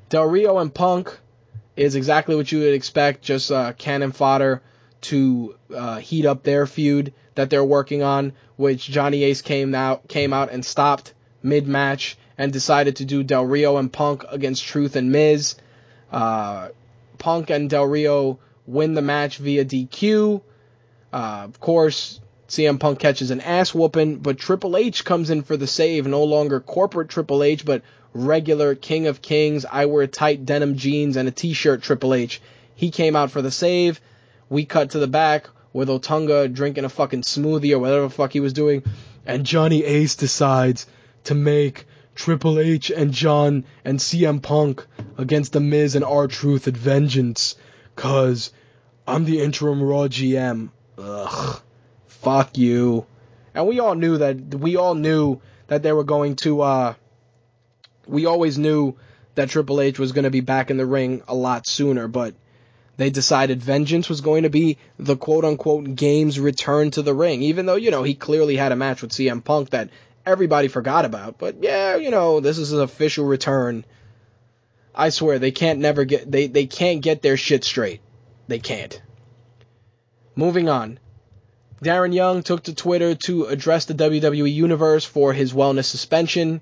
Del 0.09 0.25
Rio 0.25 0.57
and 0.57 0.73
Punk 0.73 1.17
is 1.75 1.95
exactly 1.95 2.35
what 2.35 2.51
you 2.51 2.59
would 2.59 2.73
expect. 2.73 3.21
Just 3.21 3.51
uh, 3.51 3.73
cannon 3.73 4.11
fodder 4.11 4.61
to 5.01 5.55
uh, 5.73 5.97
heat 5.97 6.25
up 6.25 6.43
their 6.43 6.65
feud 6.65 7.13
that 7.35 7.49
they're 7.49 7.63
working 7.63 8.03
on, 8.03 8.33
which 8.57 8.87
Johnny 8.87 9.23
Ace 9.23 9.41
came 9.41 9.73
out 9.73 10.07
came 10.07 10.33
out 10.33 10.51
and 10.51 10.65
stopped 10.65 11.13
mid 11.41 11.67
match 11.67 12.17
and 12.37 12.51
decided 12.51 12.97
to 12.97 13.05
do 13.05 13.23
Del 13.23 13.45
Rio 13.45 13.77
and 13.77 13.91
Punk 13.91 14.23
against 14.29 14.63
Truth 14.63 14.95
and 14.95 15.11
Miz. 15.11 15.55
Uh, 16.11 16.69
Punk 17.17 17.49
and 17.49 17.69
Del 17.69 17.85
Rio 17.85 18.39
win 18.65 18.93
the 18.93 19.01
match 19.01 19.37
via 19.37 19.65
DQ. 19.65 20.41
Uh, 21.11 21.41
of 21.45 21.59
course, 21.59 22.19
CM 22.47 22.79
Punk 22.79 22.99
catches 22.99 23.31
an 23.31 23.41
ass 23.41 23.73
whooping, 23.73 24.17
but 24.17 24.37
Triple 24.37 24.77
H 24.77 25.05
comes 25.05 25.29
in 25.29 25.43
for 25.43 25.57
the 25.57 25.67
save. 25.67 26.07
No 26.07 26.23
longer 26.23 26.59
corporate 26.59 27.09
Triple 27.09 27.43
H, 27.43 27.65
but 27.65 27.83
regular 28.13 28.75
King 28.75 29.07
of 29.07 29.21
Kings. 29.21 29.65
I 29.69 29.85
wear 29.85 30.07
tight 30.07 30.45
denim 30.45 30.75
jeans 30.75 31.15
and 31.15 31.27
a 31.27 31.31
t-shirt 31.31 31.83
Triple 31.83 32.13
H. 32.13 32.41
He 32.75 32.89
came 32.89 33.15
out 33.15 33.31
for 33.31 33.41
the 33.41 33.51
save. 33.51 33.99
We 34.49 34.65
cut 34.65 34.91
to 34.91 34.99
the 34.99 35.07
back 35.07 35.47
with 35.73 35.89
Otunga 35.89 36.51
drinking 36.51 36.85
a 36.85 36.89
fucking 36.89 37.21
smoothie 37.21 37.73
or 37.73 37.79
whatever 37.79 38.03
the 38.03 38.09
fuck 38.09 38.33
he 38.33 38.39
was 38.39 38.53
doing, 38.53 38.83
and 39.25 39.45
Johnny 39.45 39.83
Ace 39.83 40.15
decides 40.15 40.87
to 41.25 41.35
make 41.35 41.85
Triple 42.15 42.59
H 42.59 42.89
and 42.89 43.13
John 43.13 43.63
and 43.85 43.99
CM 43.99 44.41
Punk 44.41 44.85
against 45.17 45.53
The 45.53 45.59
Miz 45.59 45.95
and 45.95 46.03
R 46.03 46.27
Truth 46.27 46.67
at 46.67 46.75
Vengeance, 46.75 47.55
cause 47.95 48.51
I'm 49.07 49.25
the 49.25 49.41
interim 49.41 49.81
Raw 49.81 50.07
GM. 50.07 50.69
Ugh. 50.97 51.61
Fuck 52.07 52.57
you. 52.57 53.05
And 53.53 53.67
we 53.67 53.79
all 53.79 53.95
knew 53.95 54.17
that 54.17 54.55
we 54.55 54.75
all 54.75 54.95
knew 54.95 55.39
that 55.67 55.83
they 55.83 55.93
were 55.93 56.03
going 56.03 56.35
to 56.37 56.61
uh 56.61 56.93
we 58.07 58.25
always 58.25 58.57
knew 58.57 58.97
that 59.35 59.49
Triple 59.49 59.79
H 59.79 59.99
was 59.99 60.11
going 60.11 60.23
to 60.23 60.29
be 60.29 60.41
back 60.41 60.71
in 60.71 60.77
the 60.77 60.85
ring 60.85 61.21
a 61.27 61.35
lot 61.35 61.65
sooner, 61.67 62.07
but 62.07 62.33
they 62.99 63.09
decided 63.09 63.63
Vengeance 63.63 64.09
was 64.09 64.19
going 64.19 64.43
to 64.43 64.49
be 64.49 64.77
the 64.97 65.15
quote 65.15 65.45
unquote 65.45 65.95
game's 65.95 66.37
return 66.37 66.91
to 66.91 67.01
the 67.01 67.13
ring, 67.13 67.41
even 67.43 67.65
though, 67.65 67.77
you 67.77 67.91
know, 67.91 68.03
he 68.03 68.13
clearly 68.13 68.57
had 68.57 68.73
a 68.73 68.75
match 68.75 69.01
with 69.01 69.11
CM 69.11 69.41
Punk 69.41 69.69
that 69.69 69.89
everybody 70.25 70.67
forgot 70.67 71.05
about. 71.05 71.37
But 71.37 71.63
yeah, 71.63 71.95
you 71.95 72.11
know, 72.11 72.41
this 72.41 72.57
is 72.57 72.73
an 72.73 72.81
official 72.81 73.23
return. 73.23 73.85
I 74.93 75.11
swear 75.11 75.39
they 75.39 75.51
can't 75.51 75.79
never 75.79 76.03
get 76.03 76.29
they, 76.29 76.47
they 76.47 76.65
can't 76.65 77.01
get 77.01 77.21
their 77.21 77.37
shit 77.37 77.63
straight. 77.63 78.01
They 78.49 78.59
can't. 78.59 79.01
Moving 80.35 80.67
on. 80.67 80.99
Darren 81.81 82.13
Young 82.13 82.43
took 82.43 82.63
to 82.63 82.75
Twitter 82.75 83.15
to 83.15 83.45
address 83.45 83.85
the 83.85 83.93
WWE 83.93 84.53
Universe 84.53 85.05
for 85.05 85.31
his 85.31 85.53
wellness 85.53 85.85
suspension. 85.85 86.59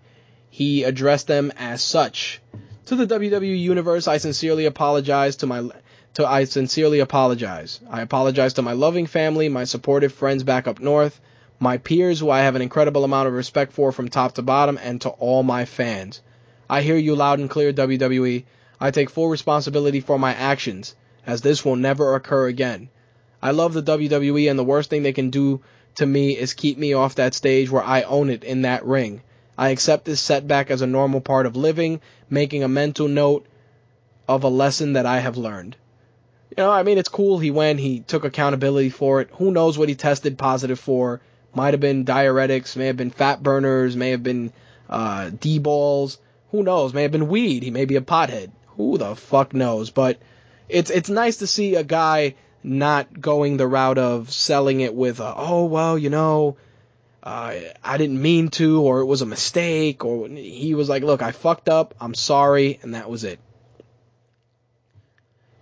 He 0.52 0.84
addressed 0.84 1.26
them 1.26 1.52
as 1.58 1.82
such. 1.82 2.42
To 2.86 2.96
the 2.96 3.08
WWE 3.08 3.60
Universe, 3.60 4.08
I 4.08 4.18
sincerely 4.18 4.68
apologize 4.68 5.38
to 5.38 5.48
my 5.48 5.68
to 6.18 6.26
I 6.26 6.46
sincerely 6.46 7.00
apologize. 7.00 7.80
I 7.88 8.02
apologize 8.02 8.54
to 8.54 8.64
my 8.64 8.74
loving 8.74 9.06
family, 9.06 9.50
my 9.50 9.66
supportive 9.66 10.12
friends 10.12 10.42
back 10.42 10.68
up 10.68 10.80
north, 10.80 11.22
my 11.60 11.78
peers 11.78 12.20
who 12.20 12.32
I 12.32 12.40
have 12.40 12.56
an 12.56 12.64
incredible 12.64 13.04
amount 13.04 13.28
of 13.28 13.36
respect 13.36 13.72
for 13.72 13.92
from 13.92 14.10
top 14.10 14.34
to 14.34 14.42
bottom, 14.42 14.80
and 14.82 15.00
to 15.02 15.10
all 15.10 15.44
my 15.44 15.66
fans. 15.66 16.22
I 16.68 16.82
hear 16.82 16.98
you 16.98 17.16
loud 17.16 17.38
and 17.38 17.48
clear, 17.48 17.72
WWE. 17.72 18.46
I 18.80 18.90
take 18.90 19.12
full 19.12 19.30
responsibility 19.30 20.00
for 20.00 20.18
my 20.18 20.34
actions, 20.34 20.96
as 21.24 21.42
this 21.42 21.64
will 21.64 21.76
never 21.76 22.16
occur 22.16 22.48
again. 22.48 22.90
I 23.40 23.52
love 23.52 23.76
the 23.76 23.84
WWE, 23.84 24.50
and 24.50 24.58
the 24.58 24.64
worst 24.64 24.90
thing 24.90 25.04
they 25.04 25.14
can 25.14 25.30
do 25.30 25.62
to 25.98 26.06
me 26.08 26.36
is 26.36 26.56
keep 26.56 26.80
me 26.80 26.94
off 26.94 27.14
that 27.14 27.36
stage 27.36 27.70
where 27.70 27.84
I 27.84 28.02
own 28.02 28.32
it 28.32 28.44
in 28.44 28.64
that 28.64 28.84
ring. 28.84 29.22
I 29.56 29.70
accept 29.70 30.06
this 30.06 30.20
setback 30.20 30.72
as 30.72 30.82
a 30.82 30.88
normal 30.88 31.22
part 31.22 31.46
of 31.46 31.56
living, 31.56 32.02
making 32.28 32.64
a 32.64 32.68
mental 32.68 33.08
note 33.08 33.46
of 34.28 34.44
a 34.44 34.50
lesson 34.50 34.94
that 34.94 35.06
I 35.06 35.20
have 35.20 35.38
learned. 35.38 35.76
You 36.50 36.64
know, 36.64 36.72
I 36.72 36.84
mean, 36.84 36.98
it's 36.98 37.10
cool 37.10 37.40
he 37.40 37.52
went, 37.52 37.80
he 37.80 38.00
took 38.00 38.24
accountability 38.24 38.90
for 38.90 39.22
it. 39.22 39.30
Who 39.34 39.52
knows 39.52 39.78
what 39.78 39.90
he 39.90 39.96
tested 39.96 40.38
positive 40.38 40.80
for? 40.80 41.22
Might 41.54 41.74
have 41.74 41.82
been 41.82 42.06
diuretics, 42.06 42.76
may 42.78 42.88
have 42.88 42.98
been 42.98 43.12
fat 43.12 43.44
burners, 43.44 43.96
may 43.96 44.12
have 44.12 44.24
been 44.24 44.54
uh, 44.90 45.30
D 45.30 45.60
balls. 45.60 46.20
Who 46.52 46.64
knows? 46.64 46.94
May 46.94 47.02
have 47.02 47.12
been 47.12 47.28
weed. 47.28 47.64
He 47.64 47.72
may 47.72 47.86
be 47.86 47.98
a 47.98 48.02
pothead. 48.02 48.52
Who 48.78 48.98
the 48.98 49.16
fuck 49.16 49.54
knows? 49.54 49.90
But 49.90 50.20
it's 50.70 50.90
it's 50.90 51.10
nice 51.10 51.38
to 51.38 51.48
see 51.48 51.76
a 51.76 51.84
guy 51.84 52.36
not 52.64 53.20
going 53.20 53.58
the 53.58 53.68
route 53.68 53.98
of 53.98 54.32
selling 54.32 54.82
it 54.82 54.94
with, 54.94 55.20
a, 55.20 55.34
oh 55.36 55.66
well, 55.66 55.98
you 55.98 56.10
know, 56.10 56.58
uh, 57.24 57.54
I 57.84 57.98
didn't 57.98 58.22
mean 58.22 58.50
to, 58.52 58.82
or 58.82 59.02
it 59.02 59.06
was 59.06 59.22
a 59.22 59.26
mistake, 59.26 60.06
or 60.06 60.28
he 60.28 60.76
was 60.76 60.90
like, 60.90 61.04
look, 61.04 61.22
I 61.22 61.32
fucked 61.32 61.70
up, 61.70 61.96
I'm 62.00 62.14
sorry, 62.14 62.80
and 62.82 62.94
that 62.94 63.10
was 63.10 63.24
it. 63.24 63.40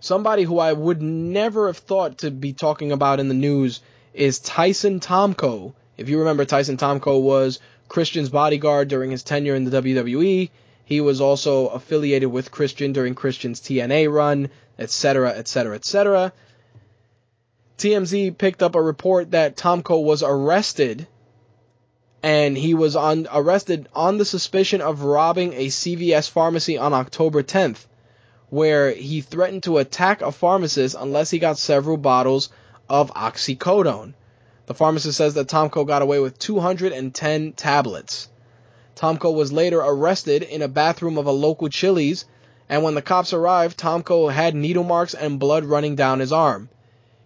Somebody 0.06 0.44
who 0.44 0.60
I 0.60 0.72
would 0.72 1.02
never 1.02 1.66
have 1.66 1.78
thought 1.78 2.18
to 2.18 2.30
be 2.30 2.52
talking 2.52 2.92
about 2.92 3.18
in 3.18 3.26
the 3.26 3.34
news 3.34 3.80
is 4.14 4.38
Tyson 4.38 5.00
Tomko. 5.00 5.74
If 5.96 6.08
you 6.08 6.20
remember, 6.20 6.44
Tyson 6.44 6.76
Tomko 6.76 7.20
was 7.20 7.58
Christian's 7.88 8.28
bodyguard 8.28 8.86
during 8.86 9.10
his 9.10 9.24
tenure 9.24 9.56
in 9.56 9.64
the 9.64 9.82
WWE. 9.82 10.50
He 10.84 11.00
was 11.00 11.20
also 11.20 11.66
affiliated 11.66 12.30
with 12.30 12.52
Christian 12.52 12.92
during 12.92 13.16
Christian's 13.16 13.60
TNA 13.60 14.12
run, 14.12 14.50
etc., 14.78 15.30
etc., 15.30 15.74
etc. 15.74 16.32
TMZ 17.78 18.38
picked 18.38 18.62
up 18.62 18.76
a 18.76 18.80
report 18.80 19.32
that 19.32 19.56
Tomko 19.56 20.04
was 20.04 20.22
arrested 20.22 21.08
and 22.22 22.56
he 22.56 22.74
was 22.74 22.94
on 22.94 23.26
arrested 23.32 23.88
on 23.92 24.18
the 24.18 24.24
suspicion 24.24 24.80
of 24.80 25.02
robbing 25.02 25.52
a 25.54 25.66
CVS 25.66 26.30
pharmacy 26.30 26.78
on 26.78 26.92
October 26.92 27.42
10th 27.42 27.86
where 28.50 28.92
he 28.92 29.20
threatened 29.20 29.64
to 29.64 29.78
attack 29.78 30.22
a 30.22 30.30
pharmacist 30.30 30.96
unless 30.98 31.30
he 31.30 31.38
got 31.38 31.58
several 31.58 31.96
bottles 31.96 32.48
of 32.88 33.12
oxycodone. 33.14 34.14
The 34.66 34.74
pharmacist 34.74 35.18
says 35.18 35.34
that 35.34 35.48
Tomko 35.48 35.86
got 35.86 36.02
away 36.02 36.18
with 36.18 36.38
210 36.38 37.52
tablets. 37.52 38.28
Tomko 38.96 39.34
was 39.34 39.52
later 39.52 39.78
arrested 39.78 40.42
in 40.42 40.62
a 40.62 40.68
bathroom 40.68 41.18
of 41.18 41.26
a 41.26 41.32
local 41.32 41.68
Chili's, 41.68 42.24
and 42.68 42.82
when 42.82 42.94
the 42.94 43.02
cops 43.02 43.32
arrived, 43.32 43.78
Tomko 43.78 44.32
had 44.32 44.54
needle 44.54 44.84
marks 44.84 45.14
and 45.14 45.38
blood 45.38 45.64
running 45.64 45.94
down 45.94 46.20
his 46.20 46.32
arm. 46.32 46.68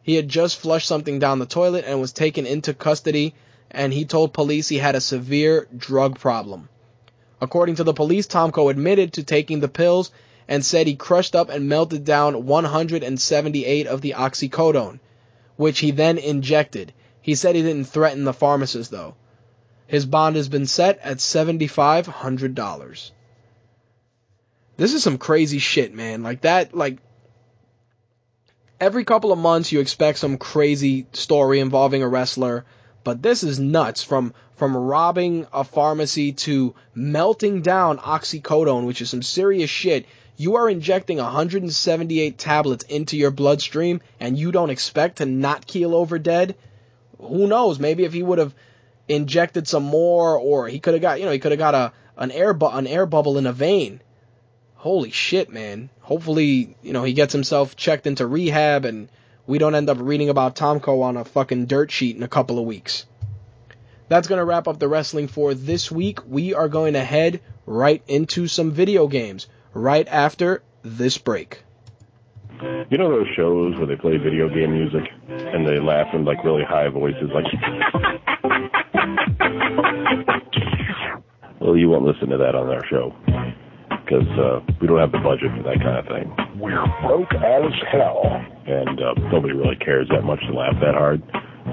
He 0.02 0.16
had 0.16 0.28
just 0.28 0.56
flushed 0.58 0.88
something 0.88 1.18
down 1.18 1.38
the 1.38 1.46
toilet 1.46 1.84
and 1.86 2.00
was 2.00 2.12
taken 2.12 2.46
into 2.46 2.74
custody, 2.74 3.34
and 3.70 3.92
he 3.92 4.04
told 4.04 4.32
police 4.32 4.68
he 4.68 4.78
had 4.78 4.96
a 4.96 5.00
severe 5.00 5.68
drug 5.76 6.18
problem. 6.18 6.68
According 7.40 7.76
to 7.76 7.84
the 7.84 7.94
police, 7.94 8.26
Tomko 8.26 8.70
admitted 8.70 9.14
to 9.14 9.22
taking 9.22 9.60
the 9.60 9.68
pills 9.68 10.10
and 10.50 10.64
said 10.64 10.88
he 10.88 10.96
crushed 10.96 11.36
up 11.36 11.48
and 11.48 11.68
melted 11.68 12.04
down 12.04 12.44
178 12.44 13.86
of 13.86 14.00
the 14.00 14.14
oxycodone, 14.16 14.98
which 15.54 15.78
he 15.78 15.92
then 15.92 16.18
injected. 16.18 16.92
He 17.22 17.36
said 17.36 17.54
he 17.54 17.62
didn't 17.62 17.86
threaten 17.86 18.24
the 18.24 18.32
pharmacist 18.32 18.90
though. 18.90 19.14
His 19.86 20.06
bond 20.06 20.34
has 20.34 20.48
been 20.48 20.66
set 20.66 20.98
at 21.04 21.18
$7,500. 21.18 23.10
This 24.76 24.94
is 24.94 25.02
some 25.04 25.18
crazy 25.18 25.58
shit, 25.58 25.94
man. 25.94 26.24
Like 26.24 26.40
that, 26.40 26.74
like, 26.76 26.98
every 28.80 29.04
couple 29.04 29.30
of 29.30 29.38
months 29.38 29.70
you 29.70 29.78
expect 29.78 30.18
some 30.18 30.36
crazy 30.36 31.06
story 31.12 31.60
involving 31.60 32.02
a 32.02 32.08
wrestler, 32.08 32.64
but 33.04 33.22
this 33.22 33.44
is 33.44 33.60
nuts. 33.60 34.02
From, 34.02 34.34
from 34.56 34.76
robbing 34.76 35.46
a 35.52 35.62
pharmacy 35.64 36.32
to 36.32 36.74
melting 36.94 37.62
down 37.62 37.98
oxycodone, 37.98 38.86
which 38.86 39.00
is 39.00 39.10
some 39.10 39.22
serious 39.22 39.70
shit. 39.70 40.06
You 40.40 40.56
are 40.56 40.70
injecting 40.70 41.18
178 41.18 42.38
tablets 42.38 42.82
into 42.84 43.18
your 43.18 43.30
bloodstream 43.30 44.00
and 44.18 44.38
you 44.38 44.52
don't 44.52 44.70
expect 44.70 45.18
to 45.18 45.26
not 45.26 45.66
keel 45.66 45.94
over 45.94 46.18
dead? 46.18 46.56
Who 47.20 47.46
knows? 47.46 47.78
Maybe 47.78 48.04
if 48.04 48.14
he 48.14 48.22
would 48.22 48.38
have 48.38 48.54
injected 49.06 49.68
some 49.68 49.82
more, 49.82 50.38
or 50.38 50.66
he 50.66 50.80
could 50.80 50.94
have 50.94 51.02
got, 51.02 51.20
you 51.20 51.26
know, 51.26 51.32
he 51.32 51.40
could 51.40 51.52
have 51.52 51.58
got 51.58 51.74
a 51.74 51.92
an 52.16 52.30
air 52.30 52.54
bu- 52.54 52.68
an 52.68 52.86
air 52.86 53.04
bubble 53.04 53.36
in 53.36 53.46
a 53.46 53.52
vein. 53.52 54.00
Holy 54.76 55.10
shit, 55.10 55.52
man! 55.52 55.90
Hopefully, 56.00 56.74
you 56.82 56.94
know, 56.94 57.04
he 57.04 57.12
gets 57.12 57.34
himself 57.34 57.76
checked 57.76 58.06
into 58.06 58.26
rehab, 58.26 58.86
and 58.86 59.10
we 59.46 59.58
don't 59.58 59.74
end 59.74 59.90
up 59.90 59.98
reading 60.00 60.30
about 60.30 60.56
Tomko 60.56 61.02
on 61.02 61.18
a 61.18 61.24
fucking 61.26 61.66
dirt 61.66 61.90
sheet 61.90 62.16
in 62.16 62.22
a 62.22 62.28
couple 62.28 62.58
of 62.58 62.64
weeks. 62.64 63.04
That's 64.08 64.26
gonna 64.26 64.46
wrap 64.46 64.68
up 64.68 64.78
the 64.78 64.88
wrestling 64.88 65.28
for 65.28 65.52
this 65.52 65.92
week. 65.92 66.20
We 66.26 66.54
are 66.54 66.70
going 66.70 66.94
to 66.94 67.04
head 67.04 67.42
right 67.66 68.02
into 68.08 68.46
some 68.46 68.70
video 68.70 69.06
games 69.06 69.46
right 69.74 70.08
after 70.08 70.62
this 70.82 71.18
break. 71.18 71.62
You 72.90 72.98
know 72.98 73.08
those 73.08 73.28
shows 73.36 73.76
where 73.76 73.86
they 73.86 73.96
play 73.96 74.18
video 74.18 74.48
game 74.48 74.72
music 74.72 75.08
and 75.28 75.66
they 75.66 75.80
laugh 75.80 76.12
in 76.12 76.24
like 76.24 76.44
really 76.44 76.64
high 76.64 76.88
voices, 76.88 77.30
like. 77.32 77.44
well, 81.60 81.76
you 81.76 81.88
won't 81.88 82.04
listen 82.04 82.28
to 82.28 82.36
that 82.36 82.54
on 82.54 82.68
our 82.68 82.84
show 82.86 83.14
because 84.04 84.28
uh, 84.38 84.60
we 84.80 84.86
don't 84.88 84.98
have 84.98 85.12
the 85.12 85.18
budget 85.18 85.50
for 85.56 85.62
that 85.62 85.80
kind 85.80 85.98
of 85.98 86.06
thing. 86.06 86.30
We're 86.58 86.84
broke 87.00 87.32
as 87.32 87.72
hell, 87.90 88.44
and 88.66 89.00
uh, 89.00 89.14
nobody 89.32 89.54
really 89.54 89.76
cares 89.76 90.08
that 90.10 90.24
much 90.24 90.40
to 90.40 90.52
laugh 90.52 90.74
that 90.82 90.94
hard. 90.94 91.22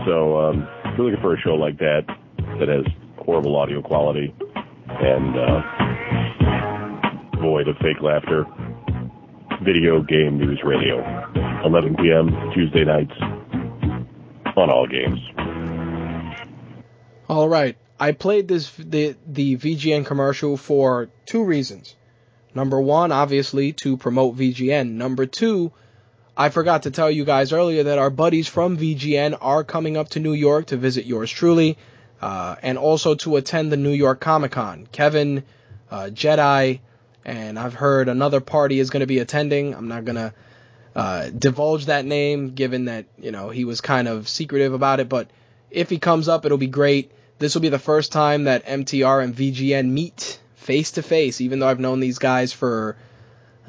So 0.06 0.40
um, 0.40 0.66
if 0.86 0.98
you're 0.98 1.08
looking 1.10 1.22
for 1.22 1.34
a 1.34 1.40
show 1.42 1.56
like 1.56 1.78
that 1.80 2.06
that 2.60 2.70
has 2.70 2.86
horrible 3.18 3.58
audio 3.58 3.82
quality 3.82 4.34
and 4.88 5.38
uh, 5.38 5.62
void 7.40 7.68
of 7.68 7.78
fake 7.78 8.02
laughter. 8.02 8.46
Video 9.64 10.02
Game 10.02 10.38
News 10.38 10.62
Radio, 10.64 11.00
11 11.66 11.96
p.m. 11.96 12.52
Tuesday 12.54 12.86
nights 12.86 13.14
on 14.56 14.70
all 14.70 14.88
games. 14.88 15.20
All 17.30 17.50
right, 17.50 17.76
I 18.00 18.12
played 18.12 18.48
this 18.48 18.72
the 18.78 19.16
the 19.26 19.58
VGN 19.58 20.06
commercial 20.06 20.58
for 20.58 21.10
two 21.26 21.44
reasons. 21.44 21.96
Number 22.54 22.80
one, 22.80 23.12
obviously 23.12 23.74
to 23.74 23.98
promote 23.98 24.38
VGN. 24.38 24.92
Number 24.92 25.26
two, 25.26 25.72
I 26.36 26.50
forgot 26.50 26.84
to 26.84 26.92
tell 26.92 27.12
you 27.12 27.26
guys 27.26 27.52
earlier 27.52 27.84
that 27.84 28.00
our 28.00 28.10
buddies 28.10 28.48
from 28.48 28.78
VGN 28.78 29.38
are 29.42 29.64
coming 29.64 29.98
up 29.98 30.10
to 30.10 30.20
New 30.20 30.34
York 30.34 30.68
to 30.68 30.78
visit 30.78 31.06
yours 31.06 31.32
truly, 31.32 31.78
uh, 32.22 32.56
and 32.62 32.78
also 32.78 33.16
to 33.16 33.36
attend 33.36 33.72
the 33.72 33.78
New 33.78 33.92
York 33.92 34.22
Comic 34.22 34.52
Con. 34.52 34.88
Kevin, 34.92 35.44
uh, 35.92 36.10
Jedi, 36.12 36.80
and 37.28 37.60
I've 37.60 37.76
heard 37.76 38.10
another 38.10 38.42
party 38.42 38.80
is 38.80 38.90
going 38.90 39.02
to 39.02 39.08
be 39.08 39.20
attending. 39.20 39.76
I'm 39.76 39.88
not 39.88 40.06
going 40.06 40.16
to 40.16 40.34
uh, 40.96 41.30
divulge 41.30 41.86
that 41.86 42.06
name, 42.06 42.56
given 42.56 42.86
that 42.86 43.06
you 43.20 43.32
know 43.32 43.50
he 43.50 43.66
was 43.66 43.82
kind 43.82 44.08
of 44.08 44.28
secretive 44.28 44.74
about 44.74 45.00
it. 45.00 45.10
But 45.10 45.30
if 45.70 45.92
he 45.92 46.00
comes 46.00 46.28
up, 46.28 46.46
it'll 46.46 46.58
be 46.58 46.66
great. 46.68 47.12
This 47.38 47.54
will 47.54 47.62
be 47.62 47.70
the 47.70 47.78
first 47.78 48.12
time 48.12 48.46
that 48.46 48.66
MTR 48.66 49.24
and 49.24 49.36
VGN 49.36 49.90
meet 49.90 50.40
face 50.56 50.92
to 50.94 51.04
face. 51.04 51.40
Even 51.42 51.60
though 51.60 51.68
I've 51.68 51.80
known 51.80 52.00
these 52.00 52.18
guys 52.18 52.52
for 52.54 52.96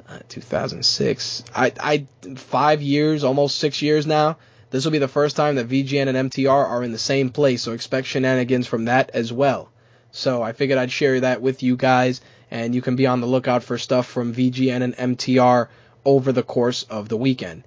Uh, 0.09 0.21
2006. 0.29 1.43
I, 1.55 1.73
I, 1.81 2.07
five 2.37 2.81
years, 2.81 3.25
almost 3.25 3.59
six 3.59 3.83
years 3.83 4.07
now. 4.07 4.39
This 4.71 4.85
will 4.85 4.93
be 4.93 5.01
the 5.01 5.09
first 5.09 5.35
time 5.37 5.57
that 5.57 5.69
VGN 5.69 6.09
and 6.09 6.31
MTR 6.31 6.65
are 6.71 6.85
in 6.85 6.93
the 6.93 6.99
same 6.99 7.31
place, 7.31 7.63
so 7.63 7.73
expect 7.73 8.07
shenanigans 8.07 8.67
from 8.67 8.85
that 8.85 9.11
as 9.13 9.33
well. 9.33 9.71
So 10.13 10.41
I 10.41 10.53
figured 10.53 10.79
I'd 10.79 10.93
share 10.93 11.21
that 11.21 11.43
with 11.43 11.63
you 11.63 11.77
guys, 11.77 12.21
and 12.51 12.75
you 12.75 12.83
can 12.83 12.97
be 12.97 13.07
on 13.07 13.21
the 13.21 13.27
lookout 13.27 13.63
for 13.63 13.79
stuff 13.79 14.07
from 14.07 14.35
VGN 14.35 14.83
and 14.83 15.17
MTR 15.19 15.69
over 16.05 16.33
the 16.33 16.43
course 16.43 16.85
of 16.85 17.09
the 17.09 17.17
weekend. 17.17 17.65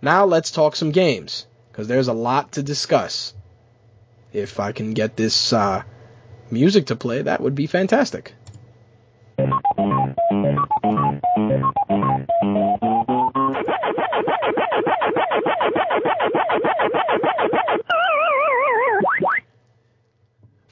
Now 0.00 0.24
let's 0.24 0.50
talk 0.50 0.76
some 0.76 0.90
games, 0.90 1.46
because 1.70 1.88
there's 1.88 2.08
a 2.08 2.12
lot 2.12 2.52
to 2.52 2.62
discuss. 2.62 3.34
If 4.32 4.60
I 4.60 4.72
can 4.72 4.94
get 4.94 5.16
this 5.16 5.52
uh, 5.52 5.82
music 6.50 6.86
to 6.86 6.96
play, 6.96 7.22
that 7.22 7.40
would 7.40 7.54
be 7.54 7.66
fantastic. 7.66 8.34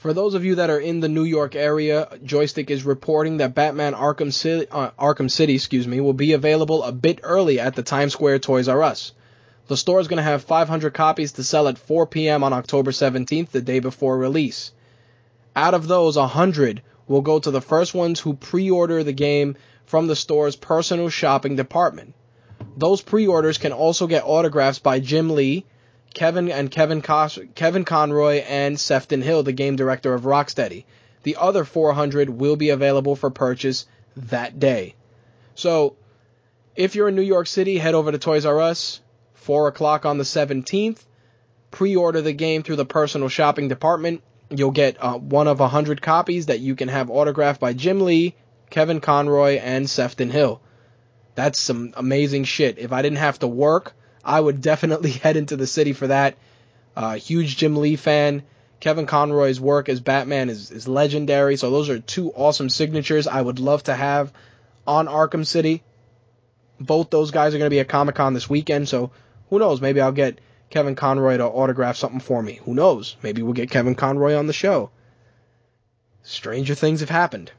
For 0.03 0.13
those 0.13 0.33
of 0.33 0.43
you 0.43 0.55
that 0.55 0.69
are 0.69 0.81
in 0.81 0.99
the 0.99 1.07
New 1.07 1.23
York 1.23 1.55
area, 1.55 2.09
Joystiq 2.25 2.69
is 2.69 2.83
reporting 2.83 3.37
that 3.37 3.55
Batman 3.55 3.93
Arkham 3.93 4.33
City, 4.33 4.67
uh, 4.69 4.91
Arkham 4.99 5.31
City, 5.31 5.55
excuse 5.55 5.87
me, 5.87 6.01
will 6.01 6.11
be 6.11 6.33
available 6.33 6.83
a 6.83 6.91
bit 6.91 7.21
early 7.23 7.57
at 7.57 7.77
the 7.77 7.83
Times 7.83 8.11
Square 8.11 8.39
Toys 8.39 8.67
R 8.67 8.83
Us. 8.83 9.13
The 9.69 9.77
store 9.77 10.01
is 10.01 10.09
going 10.09 10.17
to 10.17 10.23
have 10.23 10.43
500 10.43 10.93
copies 10.93 11.31
to 11.31 11.43
sell 11.45 11.69
at 11.69 11.77
4 11.77 12.05
p.m. 12.07 12.43
on 12.43 12.51
October 12.51 12.91
17th, 12.91 13.51
the 13.51 13.61
day 13.61 13.79
before 13.79 14.17
release. 14.17 14.73
Out 15.55 15.73
of 15.73 15.87
those, 15.87 16.17
100 16.17 16.81
will 17.07 17.21
go 17.21 17.39
to 17.39 17.51
the 17.51 17.61
first 17.61 17.93
ones 17.93 18.19
who 18.19 18.33
pre-order 18.33 19.05
the 19.05 19.13
game 19.13 19.55
from 19.85 20.07
the 20.07 20.17
store's 20.17 20.57
personal 20.57 21.07
shopping 21.07 21.55
department. 21.55 22.13
Those 22.75 23.01
pre-orders 23.01 23.57
can 23.57 23.71
also 23.71 24.07
get 24.07 24.25
autographs 24.25 24.79
by 24.79 24.99
Jim 24.99 25.29
Lee, 25.29 25.65
Kevin 26.13 26.51
and 26.51 26.69
Kevin 26.69 27.01
Cos- 27.01 27.39
Kevin 27.55 27.85
Conroy 27.85 28.43
and 28.47 28.79
Sefton 28.79 29.21
Hill, 29.21 29.43
the 29.43 29.51
game 29.51 29.75
director 29.75 30.13
of 30.13 30.23
Rocksteady. 30.23 30.85
The 31.23 31.37
other 31.37 31.63
400 31.63 32.29
will 32.29 32.55
be 32.55 32.69
available 32.69 33.15
for 33.15 33.29
purchase 33.29 33.85
that 34.15 34.59
day. 34.59 34.95
So, 35.55 35.95
if 36.75 36.95
you're 36.95 37.09
in 37.09 37.15
New 37.15 37.21
York 37.21 37.47
City, 37.47 37.77
head 37.77 37.95
over 37.95 38.11
to 38.11 38.17
Toys 38.17 38.45
R 38.45 38.59
Us, 38.59 39.01
4 39.33 39.67
o'clock 39.67 40.05
on 40.05 40.17
the 40.17 40.23
17th. 40.23 40.99
Pre-order 41.71 42.21
the 42.21 42.33
game 42.33 42.61
through 42.61 42.75
the 42.75 42.85
personal 42.85 43.29
shopping 43.29 43.67
department. 43.67 44.21
You'll 44.49 44.71
get 44.71 44.97
uh, 45.01 45.17
one 45.17 45.47
of 45.47 45.59
100 45.59 46.01
copies 46.01 46.47
that 46.47 46.59
you 46.59 46.75
can 46.75 46.89
have 46.89 47.09
autographed 47.09 47.59
by 47.59 47.73
Jim 47.73 48.01
Lee, 48.01 48.35
Kevin 48.69 49.01
Conroy, 49.01 49.57
and 49.57 49.89
Sefton 49.89 50.29
Hill. 50.29 50.61
That's 51.35 51.59
some 51.59 51.93
amazing 51.95 52.43
shit. 52.43 52.77
If 52.77 52.91
I 52.91 53.01
didn't 53.01 53.17
have 53.17 53.39
to 53.39 53.47
work, 53.47 53.93
I 54.23 54.39
would 54.39 54.61
definitely 54.61 55.11
head 55.23 55.37
into 55.37 55.55
the 55.55 55.67
city 55.67 55.93
for 55.93 56.07
that. 56.07 56.37
Uh, 56.95 57.15
huge 57.15 57.57
Jim 57.57 57.77
Lee 57.77 57.95
fan. 57.95 58.43
Kevin 58.79 59.05
Conroy's 59.05 59.61
work 59.61 59.87
as 59.87 60.01
Batman 60.01 60.49
is, 60.49 60.69
is 60.69 60.87
legendary. 60.87 61.55
So 61.55 61.71
those 61.71 61.89
are 61.89 61.99
two 61.99 62.31
awesome 62.33 62.69
signatures 62.69 63.27
I 63.27 63.41
would 63.41 63.59
love 63.59 63.83
to 63.83 63.95
have 63.95 64.33
on 64.85 65.07
Arkham 65.07 65.45
City. 65.45 65.83
Both 66.79 67.09
those 67.09 67.31
guys 67.31 67.55
are 67.55 67.57
going 67.57 67.69
to 67.69 67.73
be 67.73 67.79
at 67.79 67.87
Comic 67.87 68.15
Con 68.15 68.33
this 68.33 68.49
weekend. 68.49 68.89
So 68.89 69.11
who 69.49 69.59
knows? 69.59 69.79
Maybe 69.79 70.01
I'll 70.01 70.11
get 70.11 70.39
Kevin 70.69 70.95
Conroy 70.95 71.37
to 71.37 71.45
autograph 71.45 71.95
something 71.95 72.19
for 72.19 72.41
me. 72.41 72.59
Who 72.65 72.73
knows? 72.73 73.15
Maybe 73.23 73.41
we'll 73.41 73.53
get 73.53 73.71
Kevin 73.71 73.95
Conroy 73.95 74.35
on 74.35 74.47
the 74.47 74.53
show. 74.53 74.89
Stranger 76.23 76.75
things 76.75 76.99
have 76.99 77.09
happened. 77.09 77.51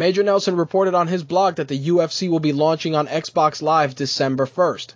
Major 0.00 0.22
Nelson 0.22 0.56
reported 0.56 0.94
on 0.94 1.08
his 1.08 1.24
blog 1.24 1.56
that 1.56 1.68
the 1.68 1.88
UFC 1.88 2.30
will 2.30 2.40
be 2.40 2.54
launching 2.54 2.94
on 2.94 3.06
Xbox 3.06 3.60
Live 3.60 3.94
December 3.94 4.46
1st. 4.46 4.94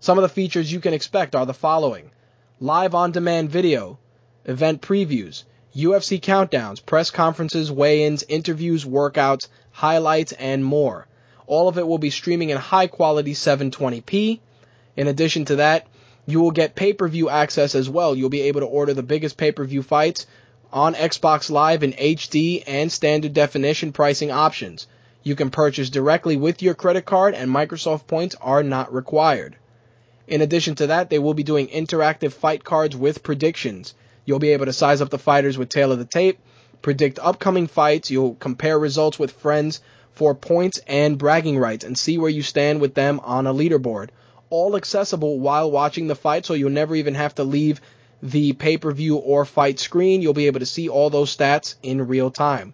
Some 0.00 0.18
of 0.18 0.22
the 0.22 0.28
features 0.28 0.72
you 0.72 0.80
can 0.80 0.92
expect 0.92 1.36
are 1.36 1.46
the 1.46 1.54
following 1.54 2.10
live 2.58 2.92
on 2.92 3.12
demand 3.12 3.50
video, 3.50 4.00
event 4.44 4.82
previews, 4.82 5.44
UFC 5.76 6.20
countdowns, 6.20 6.84
press 6.84 7.08
conferences, 7.08 7.70
weigh 7.70 8.02
ins, 8.02 8.24
interviews, 8.28 8.84
workouts, 8.84 9.46
highlights, 9.70 10.32
and 10.32 10.64
more. 10.64 11.06
All 11.46 11.68
of 11.68 11.78
it 11.78 11.86
will 11.86 11.98
be 11.98 12.10
streaming 12.10 12.50
in 12.50 12.56
high 12.56 12.88
quality 12.88 13.34
720p. 13.34 14.40
In 14.96 15.06
addition 15.06 15.44
to 15.44 15.56
that, 15.56 15.86
you 16.26 16.40
will 16.40 16.50
get 16.50 16.74
pay 16.74 16.92
per 16.92 17.06
view 17.06 17.28
access 17.28 17.76
as 17.76 17.88
well. 17.88 18.16
You'll 18.16 18.28
be 18.28 18.48
able 18.48 18.62
to 18.62 18.66
order 18.66 18.92
the 18.92 19.04
biggest 19.04 19.36
pay 19.36 19.52
per 19.52 19.62
view 19.64 19.84
fights 19.84 20.26
on 20.72 20.94
Xbox 20.94 21.50
Live 21.50 21.82
in 21.82 21.92
HD 21.92 22.62
and 22.66 22.90
standard 22.90 23.34
definition 23.34 23.92
pricing 23.92 24.30
options. 24.30 24.86
You 25.22 25.36
can 25.36 25.50
purchase 25.50 25.90
directly 25.90 26.36
with 26.36 26.62
your 26.62 26.74
credit 26.74 27.04
card 27.04 27.34
and 27.34 27.50
Microsoft 27.50 28.06
points 28.06 28.34
are 28.40 28.62
not 28.62 28.92
required. 28.92 29.56
In 30.26 30.40
addition 30.40 30.74
to 30.76 30.86
that, 30.88 31.10
they 31.10 31.18
will 31.18 31.34
be 31.34 31.42
doing 31.42 31.68
interactive 31.68 32.32
fight 32.32 32.64
cards 32.64 32.96
with 32.96 33.22
predictions. 33.22 33.94
You'll 34.24 34.38
be 34.38 34.52
able 34.52 34.66
to 34.66 34.72
size 34.72 35.00
up 35.00 35.10
the 35.10 35.18
fighters 35.18 35.58
with 35.58 35.68
tale 35.68 35.92
of 35.92 35.98
the 35.98 36.04
tape, 36.04 36.38
predict 36.80 37.18
upcoming 37.20 37.66
fights, 37.66 38.10
you'll 38.10 38.34
compare 38.36 38.78
results 38.78 39.18
with 39.18 39.32
friends 39.32 39.80
for 40.12 40.34
points 40.34 40.80
and 40.86 41.18
bragging 41.18 41.58
rights 41.58 41.84
and 41.84 41.96
see 41.96 42.18
where 42.18 42.30
you 42.30 42.42
stand 42.42 42.80
with 42.80 42.94
them 42.94 43.20
on 43.24 43.46
a 43.46 43.54
leaderboard. 43.54 44.08
All 44.50 44.76
accessible 44.76 45.38
while 45.38 45.70
watching 45.70 46.06
the 46.06 46.14
fight 46.14 46.46
so 46.46 46.54
you'll 46.54 46.70
never 46.70 46.94
even 46.94 47.14
have 47.14 47.34
to 47.36 47.44
leave 47.44 47.80
the 48.22 48.52
pay 48.52 48.78
per 48.78 48.92
view 48.92 49.16
or 49.16 49.44
fight 49.44 49.80
screen. 49.80 50.22
You'll 50.22 50.32
be 50.32 50.46
able 50.46 50.60
to 50.60 50.66
see 50.66 50.88
all 50.88 51.10
those 51.10 51.36
stats 51.36 51.74
in 51.82 52.06
real 52.06 52.30
time. 52.30 52.72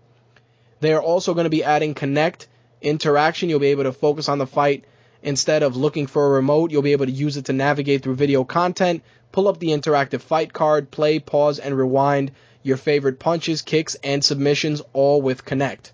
They 0.80 0.92
are 0.92 1.03
also 1.03 1.34
going 1.34 1.44
to 1.44 1.51
be 1.51 1.64
adding 1.64 1.94
Kinect 1.94 2.46
interaction. 2.82 3.49
You'll 3.49 3.59
be 3.59 3.68
able 3.68 3.84
to 3.84 3.92
focus 3.92 4.28
on 4.28 4.38
the 4.38 4.46
fight 4.46 4.84
instead 5.22 5.62
of 5.62 5.76
looking 5.76 6.07
for 6.07 6.26
a 6.26 6.30
remote. 6.30 6.70
You'll 6.70 6.82
be 6.82 6.92
able 6.92 7.07
to 7.07 7.12
use 7.12 7.36
it 7.36 7.46
to 7.46 7.53
navigate 7.53 8.03
through 8.03 8.14
video 8.14 8.44
content, 8.44 9.03
pull 9.32 9.49
up 9.49 9.59
the 9.59 9.68
interactive 9.68 10.20
fight 10.20 10.53
card, 10.53 10.90
play, 10.90 11.18
pause, 11.18 11.59
and 11.59 11.76
rewind 11.76 12.32
your 12.62 12.76
favorite 12.76 13.18
punches, 13.18 13.62
kicks, 13.62 13.96
and 14.05 14.22
submissions 14.22 14.82
all 14.92 15.22
with 15.22 15.44
Kinect. 15.44 15.92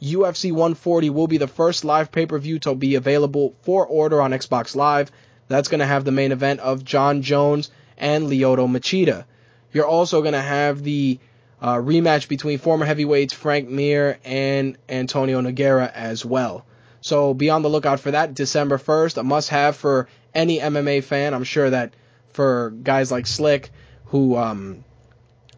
UFC 0.00 0.50
140 0.50 1.10
will 1.10 1.28
be 1.28 1.38
the 1.38 1.46
first 1.46 1.84
live 1.84 2.12
pay 2.12 2.26
per 2.26 2.38
view 2.38 2.58
to 2.60 2.74
be 2.74 2.96
available 2.96 3.54
for 3.62 3.86
order 3.86 4.20
on 4.20 4.32
Xbox 4.32 4.76
Live. 4.76 5.10
That's 5.48 5.68
going 5.68 5.80
to 5.80 5.86
have 5.86 6.04
the 6.04 6.12
main 6.12 6.32
event 6.32 6.60
of 6.60 6.84
Jon 6.84 7.22
Jones 7.22 7.70
and 8.02 8.26
Lyoto 8.26 8.68
Machida. 8.68 9.24
You're 9.72 9.86
also 9.86 10.20
going 10.20 10.34
to 10.34 10.42
have 10.42 10.82
the 10.82 11.18
uh, 11.62 11.76
rematch 11.76 12.28
between 12.28 12.58
former 12.58 12.84
heavyweights 12.84 13.32
Frank 13.32 13.70
Mir 13.70 14.18
and 14.24 14.76
Antonio 14.88 15.40
Nogueira 15.40 15.90
as 15.90 16.24
well. 16.24 16.66
So 17.00 17.32
be 17.32 17.48
on 17.48 17.62
the 17.62 17.70
lookout 17.70 18.00
for 18.00 18.10
that 18.10 18.34
December 18.34 18.76
1st, 18.76 19.18
a 19.18 19.22
must 19.22 19.48
have 19.50 19.76
for 19.76 20.08
any 20.34 20.58
MMA 20.58 21.04
fan. 21.04 21.32
I'm 21.32 21.44
sure 21.44 21.70
that 21.70 21.94
for 22.32 22.70
guys 22.70 23.10
like 23.12 23.26
Slick, 23.26 23.70
who 24.06 24.36
um, 24.36 24.84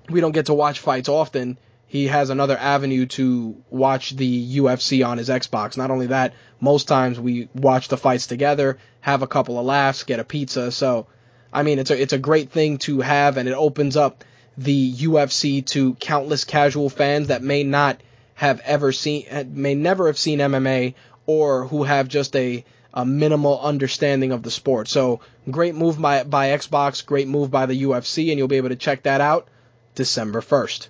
we 0.09 0.20
don't 0.20 0.32
get 0.32 0.47
to 0.47 0.55
watch 0.55 0.80
fights 0.80 1.09
often, 1.09 1.59
he 1.86 2.09
has 2.09 2.28
another 2.28 2.57
avenue 2.59 3.07
to 3.07 3.57
watch 3.70 4.11
the 4.11 4.59
UFC 4.59 5.07
on 5.07 5.16
his 5.16 5.28
Xbox. 5.28 5.76
Not 5.76 5.90
only 5.90 6.09
that, 6.09 6.34
most 6.61 6.88
times 6.88 7.18
we 7.18 7.49
watch 7.55 7.88
the 7.88 7.97
fights 7.97 8.26
together, 8.26 8.78
have 9.01 9.22
a 9.22 9.26
couple 9.26 9.59
of 9.59 9.64
laughs, 9.64 10.03
get 10.05 10.20
a 10.20 10.24
pizza. 10.24 10.70
So 10.70 11.07
I 11.55 11.62
mean, 11.62 11.78
it's 11.78 11.90
a 11.90 12.00
it's 12.00 12.12
a 12.12 12.18
great 12.18 12.50
thing 12.50 12.78
to 12.78 13.00
have, 13.00 13.36
and 13.36 13.48
it 13.48 13.55
opens 13.55 13.96
up 13.96 14.24
the 14.59 14.92
UFC 14.92 15.64
to 15.66 15.94
countless 15.94 16.44
casual 16.44 16.90
fans 16.90 17.28
that 17.28 17.42
may 17.42 17.62
not 17.62 18.00
have 18.34 18.61
ever 18.64 18.90
seen, 18.90 19.26
may 19.55 19.74
never 19.74 20.09
have 20.09 20.18
seen 20.18 20.40
MMA, 20.40 20.94
or 21.26 21.66
who 21.66 21.84
have 21.84 22.09
just 22.09 22.34
a 22.34 22.64
a 22.92 23.05
minimal 23.07 23.61
understanding 23.61 24.32
of 24.32 24.42
the 24.42 24.50
sport. 24.50 24.88
So 24.88 25.20
great 25.50 25.74
move 25.76 26.00
by 26.00 26.24
by 26.24 26.48
Xbox, 26.48 27.07
great 27.07 27.28
move 27.28 27.50
by 27.50 27.66
the 27.66 27.82
UFC, 27.84 28.30
and 28.30 28.38
you'll 28.38 28.48
be 28.48 28.57
able 28.57 28.68
to 28.70 28.76
check 28.76 29.05
that 29.05 29.20
out 29.20 29.46
December 29.94 30.40
1st. 30.40 30.88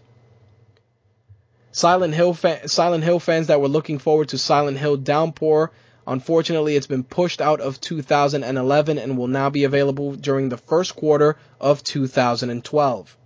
Silent 1.72 2.14
Hill 2.14 2.34
fa- 2.34 2.68
Silent 2.68 3.04
Hill 3.04 3.20
fans 3.20 3.48
that 3.48 3.60
were 3.60 3.68
looking 3.68 3.98
forward 3.98 4.28
to 4.28 4.38
Silent 4.38 4.78
Hill 4.78 4.96
Downpour 4.96 5.72
Unfortunately, 6.06 6.76
it's 6.76 6.86
been 6.86 7.02
pushed 7.02 7.40
out 7.40 7.60
of 7.60 7.80
2011 7.80 8.98
and 8.98 9.16
will 9.16 9.26
now 9.26 9.48
be 9.48 9.64
available 9.64 10.14
during 10.14 10.50
the 10.50 10.58
first 10.58 10.94
quarter 10.94 11.36
of 11.58 11.82
2012. 11.82 13.16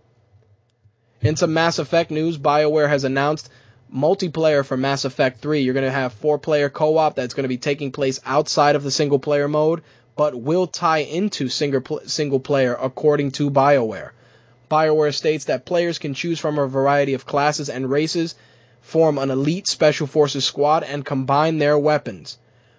In 1.20 1.34
some 1.34 1.52
Mass 1.52 1.80
Effect 1.80 2.12
news, 2.12 2.38
BioWare 2.38 2.88
has 2.88 3.02
announced 3.02 3.50
multiplayer 3.92 4.64
for 4.64 4.76
Mass 4.76 5.04
Effect 5.04 5.40
3. 5.40 5.62
You're 5.62 5.74
going 5.74 5.86
to 5.86 5.90
have 5.90 6.12
four 6.12 6.38
player 6.38 6.68
co 6.68 6.96
op 6.98 7.16
that's 7.16 7.34
going 7.34 7.42
to 7.42 7.48
be 7.48 7.58
taking 7.58 7.90
place 7.90 8.20
outside 8.24 8.76
of 8.76 8.84
the 8.84 8.92
single 8.92 9.18
player 9.18 9.48
mode, 9.48 9.82
but 10.16 10.40
will 10.40 10.68
tie 10.68 10.98
into 10.98 11.48
single 11.48 12.40
player 12.40 12.78
according 12.80 13.32
to 13.32 13.50
BioWare. 13.50 14.10
BioWare 14.70 15.14
states 15.14 15.46
that 15.46 15.66
players 15.66 15.98
can 15.98 16.14
choose 16.14 16.38
from 16.38 16.60
a 16.60 16.68
variety 16.68 17.14
of 17.14 17.26
classes 17.26 17.68
and 17.68 17.90
races, 17.90 18.36
form 18.82 19.18
an 19.18 19.30
elite 19.32 19.66
special 19.66 20.06
forces 20.06 20.44
squad, 20.44 20.84
and 20.84 21.04
combine 21.04 21.58
their 21.58 21.76
weapons 21.76 22.38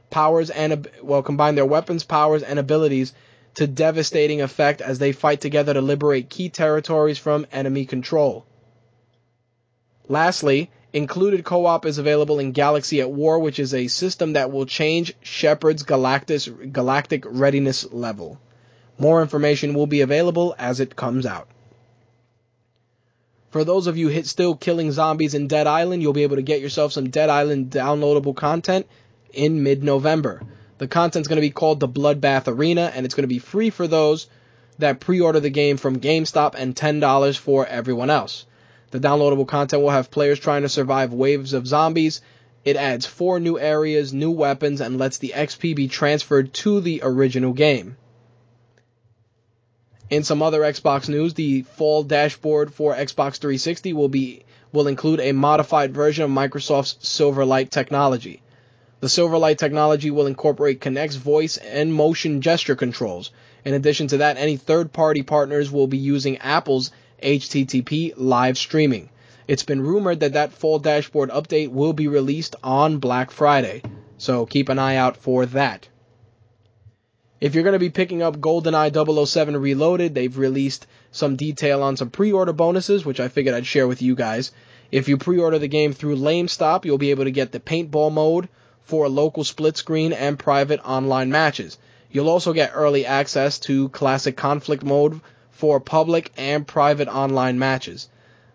powers 0.10 0.50
and 0.50 0.88
well 1.02 1.24
combine 1.24 1.56
their 1.56 1.66
weapons, 1.66 2.04
powers, 2.04 2.44
and 2.44 2.60
abilities 2.60 3.14
to 3.56 3.68
devastating 3.68 4.42
effect 4.42 4.82
as 4.82 5.00
they 5.00 5.12
fight 5.12 5.42
together 5.42 5.74
to 5.74 5.82
liberate 5.82 6.30
key 6.30 6.50
territories 6.50 7.18
from 7.18 7.46
enemy 7.52 7.86
control. 7.86 8.46
Lastly, 10.08 10.70
Included 10.92 11.46
co-op 11.46 11.86
is 11.86 12.00
available 12.00 12.40
in 12.40 12.52
Galaxy 12.52 13.00
at 13.00 13.12
War, 13.12 13.38
which 13.38 13.60
is 13.60 13.76
a 13.76 13.86
system 13.86 14.34
that 14.34 14.52
will 14.52 14.66
change 14.66 15.14
Shepard's 15.22 15.84
Galactus, 15.84 16.74
galactic 16.74 17.24
readiness 17.28 17.86
level. 17.92 18.40
More 18.98 19.22
information 19.22 19.76
will 19.76 19.86
be 19.86 20.02
available 20.02 20.56
as 20.58 20.80
it 20.80 20.96
comes 20.96 21.28
out. 21.28 21.48
For 23.52 23.64
those 23.64 23.86
of 23.86 23.98
you 23.98 24.08
hit 24.08 24.26
still 24.26 24.56
killing 24.56 24.92
zombies 24.92 25.36
in 25.36 25.48
Dead 25.48 25.68
Island, 25.68 26.02
you'll 26.02 26.14
be 26.14 26.24
able 26.24 26.38
to 26.38 26.42
get 26.42 26.62
yourself 26.62 26.92
some 26.92 27.12
Dead 27.12 27.30
Island 27.30 27.70
downloadable 27.70 28.36
content 28.36 28.88
in 29.34 29.64
mid-November. 29.64 30.42
The 30.78 30.88
content's 30.88 31.28
going 31.28 31.38
to 31.38 31.42
be 31.42 31.50
called 31.50 31.80
the 31.80 31.88
Bloodbath 31.88 32.48
Arena, 32.48 32.92
and 32.96 33.06
it's 33.06 33.16
going 33.16 33.24
to 33.24 33.28
be 33.28 33.40
free 33.40 33.70
for 33.70 33.88
those 33.88 34.28
that 34.78 35.00
pre-order 35.00 35.40
the 35.40 35.50
game 35.50 35.78
from 35.78 36.00
GameStop 36.00 36.56
and 36.56 36.76
$10 36.76 37.38
for 37.38 37.66
everyone 37.66 38.10
else. 38.10 38.46
The 38.92 39.00
downloadable 39.00 39.48
content 39.48 39.84
will 39.84 39.90
have 39.90 40.10
players 40.10 40.40
trying 40.40 40.64
to 40.64 40.70
survive 40.70 41.14
waves 41.14 41.54
of 41.54 41.68
zombies. 41.68 42.22
It 42.66 42.76
adds 42.76 43.06
four 43.06 43.40
new 43.40 43.60
areas, 43.60 44.14
new 44.14 44.32
weapons, 44.32 44.82
and 44.82 44.98
lets 44.98 45.18
the 45.18 45.34
XP 45.36 45.76
be 45.76 45.88
transferred 45.88 46.54
to 46.56 46.82
the 46.82 47.02
original 47.04 47.54
game. 47.54 47.98
In 50.10 50.24
some 50.24 50.42
other 50.42 50.62
Xbox 50.62 51.08
news, 51.08 51.36
the 51.36 51.62
fall 51.62 52.04
dashboard 52.04 52.74
for 52.74 52.96
Xbox 52.96 53.38
360 53.38 53.94
will 53.94 54.10
be 54.10 54.44
will 54.72 54.88
include 54.88 55.20
a 55.20 55.34
modified 55.34 55.94
version 55.94 56.24
of 56.24 56.32
Microsoft's 56.32 57.08
Silverlight 57.08 57.70
technology. 57.70 58.42
The 59.02 59.08
Silverlight 59.08 59.58
technology 59.58 60.12
will 60.12 60.28
incorporate 60.28 60.82
Kinect's 60.82 61.16
voice 61.16 61.56
and 61.56 61.94
motion 61.94 62.42
gesture 62.42 62.76
controls. 62.76 63.32
In 63.64 63.74
addition 63.74 64.08
to 64.08 64.18
that, 64.18 64.36
any 64.36 64.58
third-party 64.58 65.24
partners 65.24 65.72
will 65.72 65.88
be 65.88 65.98
using 65.98 66.38
Apple's 66.40 66.92
HTTP 67.24 68.14
live 68.18 68.58
streaming. 68.58 69.10
It's 69.48 69.64
been 69.64 69.82
rumored 69.82 70.20
that 70.20 70.34
that 70.34 70.52
full 70.52 70.80
dashboard 70.80 71.30
update 71.30 71.72
will 71.72 71.94
be 71.94 72.10
released 72.10 72.58
on 72.62 72.98
Black 72.98 73.32
Friday, 73.32 73.84
so 74.18 74.46
keep 74.46 74.68
an 74.68 74.80
eye 74.80 74.98
out 74.98 75.16
for 75.16 75.46
that. 75.46 75.88
If 77.40 77.56
you're 77.56 77.64
going 77.64 77.72
to 77.72 77.80
be 77.80 77.90
picking 77.90 78.22
up 78.22 78.40
GoldenEye 78.42 79.26
007 79.26 79.56
Reloaded, 79.56 80.14
they've 80.14 80.38
released 80.38 80.88
some 81.12 81.38
detail 81.38 81.84
on 81.84 81.96
some 81.96 82.10
pre-order 82.10 82.52
bonuses, 82.52 83.06
which 83.06 83.22
I 83.22 83.30
figured 83.30 83.56
I'd 83.56 83.66
share 83.66 83.88
with 83.88 84.02
you 84.02 84.14
guys. 84.14 84.52
If 84.92 85.08
you 85.08 85.16
pre-order 85.18 85.58
the 85.58 85.70
game 85.70 85.94
through 85.94 86.18
LameStop, 86.18 86.84
you'll 86.84 86.98
be 86.98 87.12
able 87.12 87.24
to 87.24 87.32
get 87.32 87.54
the 87.54 87.62
paintball 87.62 88.12
mode 88.12 88.50
for 88.90 89.08
local 89.08 89.44
split 89.44 89.78
screen 89.78 90.14
and 90.14 90.40
private 90.40 90.80
online 90.84 91.30
matches. 91.30 91.78
You'll 92.12 92.28
also 92.28 92.54
get 92.54 92.72
early 92.74 93.06
access 93.06 93.60
to 93.60 93.90
classic 93.90 94.36
conflict 94.36 94.84
mode 94.84 95.22
for 95.52 95.80
public 95.80 96.32
and 96.38 96.66
private 96.66 97.08
online 97.08 97.60
matches. 97.60 98.10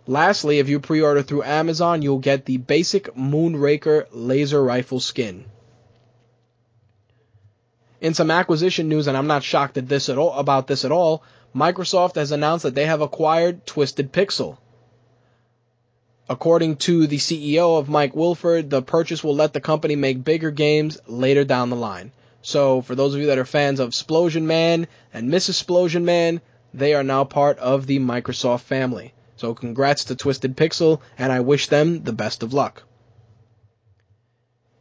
Lastly, 0.09 0.59
if 0.59 0.69
you 0.69 0.81
pre-order 0.81 1.23
through 1.23 1.45
Amazon, 1.45 2.03
you'll 2.03 2.19
get 2.19 2.47
the 2.47 2.57
basic 2.57 3.15
Moonraker 3.15 4.07
laser 4.11 4.61
rifle 4.61 4.99
skin. 4.99 5.45
In 8.01 8.13
some 8.13 8.33
acquisition 8.33 8.89
news, 8.89 9.07
and 9.07 9.17
I'm 9.17 9.29
not 9.29 9.45
shocked 9.45 9.79
at 9.79 9.89
this 9.89 10.09
at 10.09 10.19
all, 10.19 10.33
about 10.33 10.67
this 10.67 10.85
at 10.85 10.91
all, 10.91 11.23
Microsoft 11.55 12.17
has 12.17 12.33
announced 12.33 12.65
that 12.65 12.75
they 12.75 12.87
have 12.87 13.01
acquired 13.01 13.65
Twisted 13.65 14.13
Pixel. 14.13 14.59
According 16.27 16.77
to 16.77 17.07
the 17.07 17.19
CEO 17.19 17.79
of 17.79 17.91
Mike 17.91 18.17
Wilford, 18.17 18.71
the 18.71 18.81
purchase 18.81 19.23
will 19.23 19.35
let 19.35 19.53
the 19.53 19.61
company 19.61 19.95
make 19.95 20.25
bigger 20.25 20.51
games 20.51 20.99
later 21.07 21.45
down 21.45 21.69
the 21.69 21.77
line. 21.77 22.13
So, 22.41 22.81
for 22.81 22.95
those 22.95 23.15
of 23.15 23.21
you 23.21 23.27
that 23.27 23.39
are 23.39 23.45
fans 23.45 23.79
of 23.79 23.91
Splosion 23.91 24.45
Man 24.45 24.87
and 25.13 25.31
Mrs. 25.31 25.63
Splosion 25.63 26.05
Man, 26.05 26.41
they 26.73 26.95
are 26.95 27.03
now 27.03 27.25
part 27.25 27.59
of 27.59 27.87
the 27.87 27.99
Microsoft 27.99 28.63
family. 28.63 29.13
So, 29.37 29.53
congrats 29.53 30.05
to 30.05 30.17
Twisted 30.17 30.57
Pixel, 30.57 31.01
and 31.19 31.31
I 31.31 31.41
wish 31.41 31.67
them 31.67 32.05
the 32.05 32.13
best 32.15 32.43
of 32.43 32.55
luck. 32.55 32.85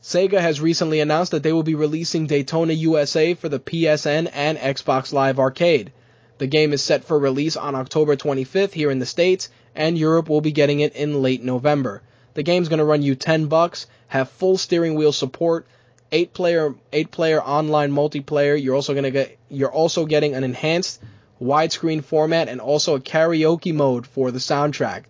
Sega 0.02 0.40
has 0.40 0.62
recently 0.62 1.02
announced 1.02 1.32
that 1.32 1.44
they 1.44 1.54
will 1.54 1.64
be 1.64 1.76
releasing 1.76 2.28
Daytona 2.28 2.74
USA 2.74 3.34
for 3.34 3.50
the 3.50 3.60
PSN 3.60 4.30
and 4.34 4.58
Xbox 4.58 5.12
Live 5.12 5.40
Arcade. 5.40 5.92
The 6.38 6.48
game 6.48 6.74
is 6.74 6.82
set 6.82 7.04
for 7.04 7.20
release 7.20 7.56
on 7.56 7.76
October 7.76 8.16
25th 8.16 8.74
here 8.74 8.92
in 8.92 9.00
the 9.00 9.06
States, 9.06 9.50
and 9.76 9.98
Europe 9.98 10.30
will 10.30 10.42
be 10.42 10.52
getting 10.52 10.80
it 10.80 10.96
in 10.96 11.22
late 11.22 11.44
November. 11.44 12.02
The 12.34 12.44
game's 12.44 12.70
going 12.70 12.80
to 12.80 12.86
run 12.86 13.04
you 13.04 13.16
10 13.16 13.46
bucks, 13.46 13.88
have 14.08 14.30
full 14.30 14.58
steering 14.58 14.96
wheel 14.96 15.12
support, 15.12 15.68
8 16.12 16.34
player 16.34 16.76
8 16.92 17.12
player 17.12 17.42
online 17.42 17.92
multiplayer. 17.92 18.62
You're 18.62 18.76
also 18.76 18.94
going 18.94 19.04
to 19.04 19.12
get 19.12 19.38
you're 19.50 19.72
also 19.72 20.06
getting 20.06 20.36
an 20.36 20.44
enhanced 20.44 21.02
widescreen 21.42 22.04
format 22.04 22.50
and 22.50 22.62
also 22.62 22.96
a 22.96 23.00
karaoke 23.00 23.74
mode 23.74 24.08
for 24.08 24.32
the 24.32 24.40
soundtrack. 24.40 25.04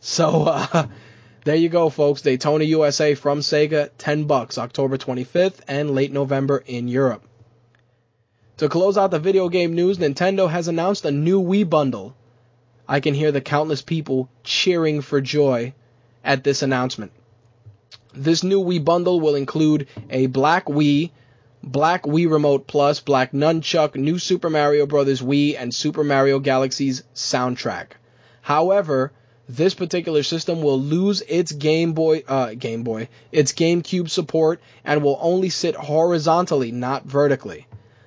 So 0.00 0.44
uh, 0.46 0.86
there 1.44 1.56
you 1.56 1.68
go, 1.68 1.90
folks. 1.90 2.22
Daytona 2.22 2.64
USA 2.64 3.14
from 3.14 3.40
Sega, 3.40 3.90
10 3.98 4.24
bucks, 4.24 4.58
October 4.58 4.96
25th 4.96 5.60
and 5.66 5.90
late 5.90 6.12
November 6.12 6.62
in 6.66 6.88
Europe. 6.88 7.24
To 8.58 8.68
close 8.68 8.96
out 8.96 9.10
the 9.10 9.18
video 9.18 9.48
game 9.48 9.74
news, 9.74 9.98
Nintendo 9.98 10.48
has 10.48 10.68
announced 10.68 11.04
a 11.04 11.10
new 11.10 11.42
Wii 11.42 11.68
bundle. 11.68 12.14
I 12.92 13.00
can 13.00 13.14
hear 13.14 13.32
the 13.32 13.40
countless 13.40 13.80
people 13.80 14.28
cheering 14.44 15.00
for 15.00 15.22
joy 15.22 15.72
at 16.22 16.44
this 16.44 16.60
announcement. 16.60 17.12
This 18.12 18.44
new 18.44 18.62
Wii 18.62 18.84
bundle 18.84 19.18
will 19.18 19.34
include 19.34 19.86
a 20.10 20.26
black 20.26 20.66
Wii, 20.66 21.10
black 21.62 22.02
Wii 22.02 22.30
Remote 22.30 22.66
Plus, 22.66 23.00
black 23.00 23.32
Nunchuck, 23.32 23.96
new 23.96 24.18
Super 24.18 24.50
Mario 24.50 24.84
Bros. 24.84 25.22
Wii, 25.22 25.56
and 25.58 25.74
Super 25.74 26.04
Mario 26.04 26.38
Galaxy's 26.38 27.02
soundtrack. 27.14 27.92
However, 28.42 29.10
this 29.48 29.72
particular 29.72 30.22
system 30.22 30.60
will 30.60 30.78
lose 30.78 31.22
its 31.22 31.50
Game 31.50 31.94
Boy, 31.94 32.24
uh, 32.28 32.52
Game 32.52 32.82
Boy, 32.82 33.08
its 33.32 33.54
GameCube 33.54 34.10
support 34.10 34.60
and 34.84 35.02
will 35.02 35.18
only 35.22 35.48
sit 35.48 35.76
horizontally, 35.76 36.72
not 36.72 37.06
vertically. 37.06 37.66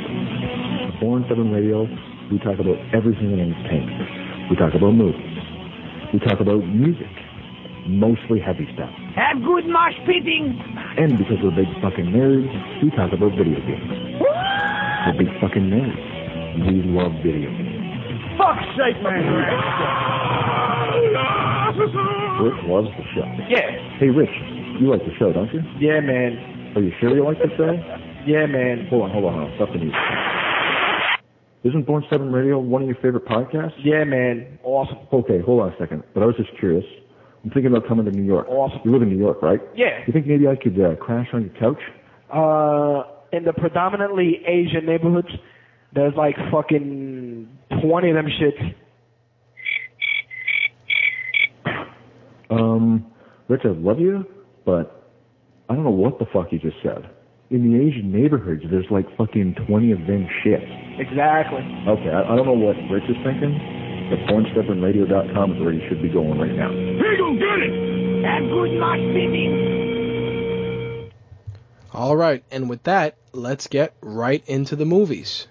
Born 1.01 1.25
Stubborn 1.25 1.49
Radio, 1.49 1.89
we 2.29 2.37
talk 2.45 2.61
about 2.61 2.77
everything 2.93 3.33
in 3.33 3.41
entertainment. 3.41 4.53
We 4.53 4.55
talk 4.55 4.77
about 4.77 4.93
movies. 4.93 5.25
We 6.13 6.21
talk 6.21 6.37
about 6.37 6.61
music. 6.61 7.09
Mostly 7.89 8.37
heavy 8.37 8.69
stuff. 8.77 8.93
Have 9.17 9.41
good 9.41 9.65
mosh 9.65 9.97
pitting. 10.05 10.53
And 11.01 11.17
because 11.17 11.41
we're 11.41 11.57
big 11.57 11.73
fucking 11.81 12.13
nerds, 12.13 12.53
we 12.85 12.93
talk 12.93 13.17
about 13.17 13.33
video 13.33 13.57
games. 13.65 14.21
We're 14.21 15.25
big 15.25 15.33
fucking 15.41 15.73
nerds. 15.73 16.69
We 16.69 16.85
love 16.85 17.17
video 17.25 17.49
games. 17.49 17.84
Fuck's 18.37 18.67
sake, 18.75 18.99
man. 19.03 19.23
Rich 22.43 22.59
loves 22.67 22.87
the 22.97 23.03
show. 23.15 23.25
Yeah. 23.49 23.97
Hey, 23.99 24.09
Rich, 24.09 24.29
you 24.79 24.89
like 24.91 25.01
the 25.05 25.13
show, 25.17 25.31
don't 25.33 25.51
you? 25.53 25.61
Yeah, 25.79 25.99
man. 26.01 26.73
Are 26.75 26.81
you 26.81 26.91
sure 26.99 27.15
you 27.15 27.23
like 27.23 27.37
the 27.39 27.49
show? 27.57 27.71
Yeah, 28.27 28.45
man. 28.45 28.87
Hold 28.89 29.03
on, 29.03 29.11
hold 29.11 29.25
on, 29.25 29.33
hold 29.33 29.51
on. 29.51 29.55
Stop 29.55 29.69
the 29.73 29.79
music. 29.79 29.95
Isn't 31.63 31.85
Born 31.87 32.03
Stubborn 32.07 32.31
Radio 32.31 32.59
one 32.59 32.81
of 32.83 32.87
your 32.87 32.97
favorite 32.97 33.25
podcasts? 33.25 33.73
Yeah, 33.83 34.03
man. 34.03 34.59
Awesome. 34.63 34.97
Okay, 35.11 35.39
hold 35.41 35.61
on 35.61 35.73
a 35.73 35.77
second. 35.79 36.03
But 36.13 36.23
I 36.23 36.25
was 36.27 36.35
just 36.35 36.49
curious. 36.59 36.85
I'm 37.43 37.49
thinking 37.51 37.67
about 37.67 37.87
coming 37.87 38.05
to 38.05 38.11
New 38.11 38.23
York. 38.23 38.47
Awesome. 38.49 38.81
You 38.85 38.91
live 38.91 39.01
in 39.01 39.09
New 39.09 39.17
York, 39.17 39.41
right? 39.41 39.59
Yeah. 39.75 39.99
You 40.05 40.13
think 40.13 40.27
maybe 40.27 40.47
I 40.47 40.55
could 40.55 40.79
uh, 40.79 40.95
crash 40.95 41.27
on 41.33 41.41
your 41.41 41.53
couch? 41.59 41.81
Uh, 42.29 43.03
in 43.35 43.45
the 43.45 43.53
predominantly 43.53 44.41
Asian 44.47 44.85
neighborhoods, 44.85 45.29
there's 45.95 46.13
like 46.15 46.35
fucking 46.51 47.47
20 47.81 48.09
of 48.09 48.15
them 48.15 48.27
shits. 48.27 48.75
Um, 52.49 53.05
Rich, 53.47 53.61
I 53.63 53.69
love 53.69 53.99
you, 53.99 54.25
but 54.65 55.09
I 55.69 55.73
don't 55.73 55.83
know 55.83 55.89
what 55.89 56.19
the 56.19 56.25
fuck 56.31 56.51
you 56.51 56.59
just 56.59 56.77
said. 56.83 57.09
In 57.49 57.71
the 57.71 57.79
Asian 57.79 58.11
neighborhoods, 58.11 58.63
there's 58.69 58.85
like 58.91 59.05
fucking 59.17 59.55
20 59.67 59.91
of 59.93 59.99
them 59.99 60.27
shits. 60.43 60.99
Exactly. 60.99 61.61
Okay, 61.87 62.09
I, 62.09 62.33
I 62.33 62.35
don't 62.35 62.45
know 62.45 62.53
what 62.53 62.75
Rich 62.91 63.09
is 63.09 63.15
thinking, 63.23 63.53
The 64.09 64.17
BornStubbornRadio.com 64.29 65.53
is 65.53 65.61
where 65.61 65.73
you 65.73 65.87
should 65.89 66.01
be 66.01 66.09
going 66.09 66.39
right 66.39 66.51
now. 66.51 66.71
Eagle, 66.71 67.35
get 67.39 67.59
it! 67.59 67.73
And 68.25 68.49
good 68.49 68.71
luck, 68.79 68.99
Billy. 69.13 69.45
All 71.93 72.17
right, 72.17 72.43
and 72.51 72.69
with 72.69 72.83
that, 72.83 73.15
let's 73.31 73.67
get 73.67 73.93
right 74.01 74.43
into 74.47 74.75
the 74.75 74.85
movies. 74.85 75.47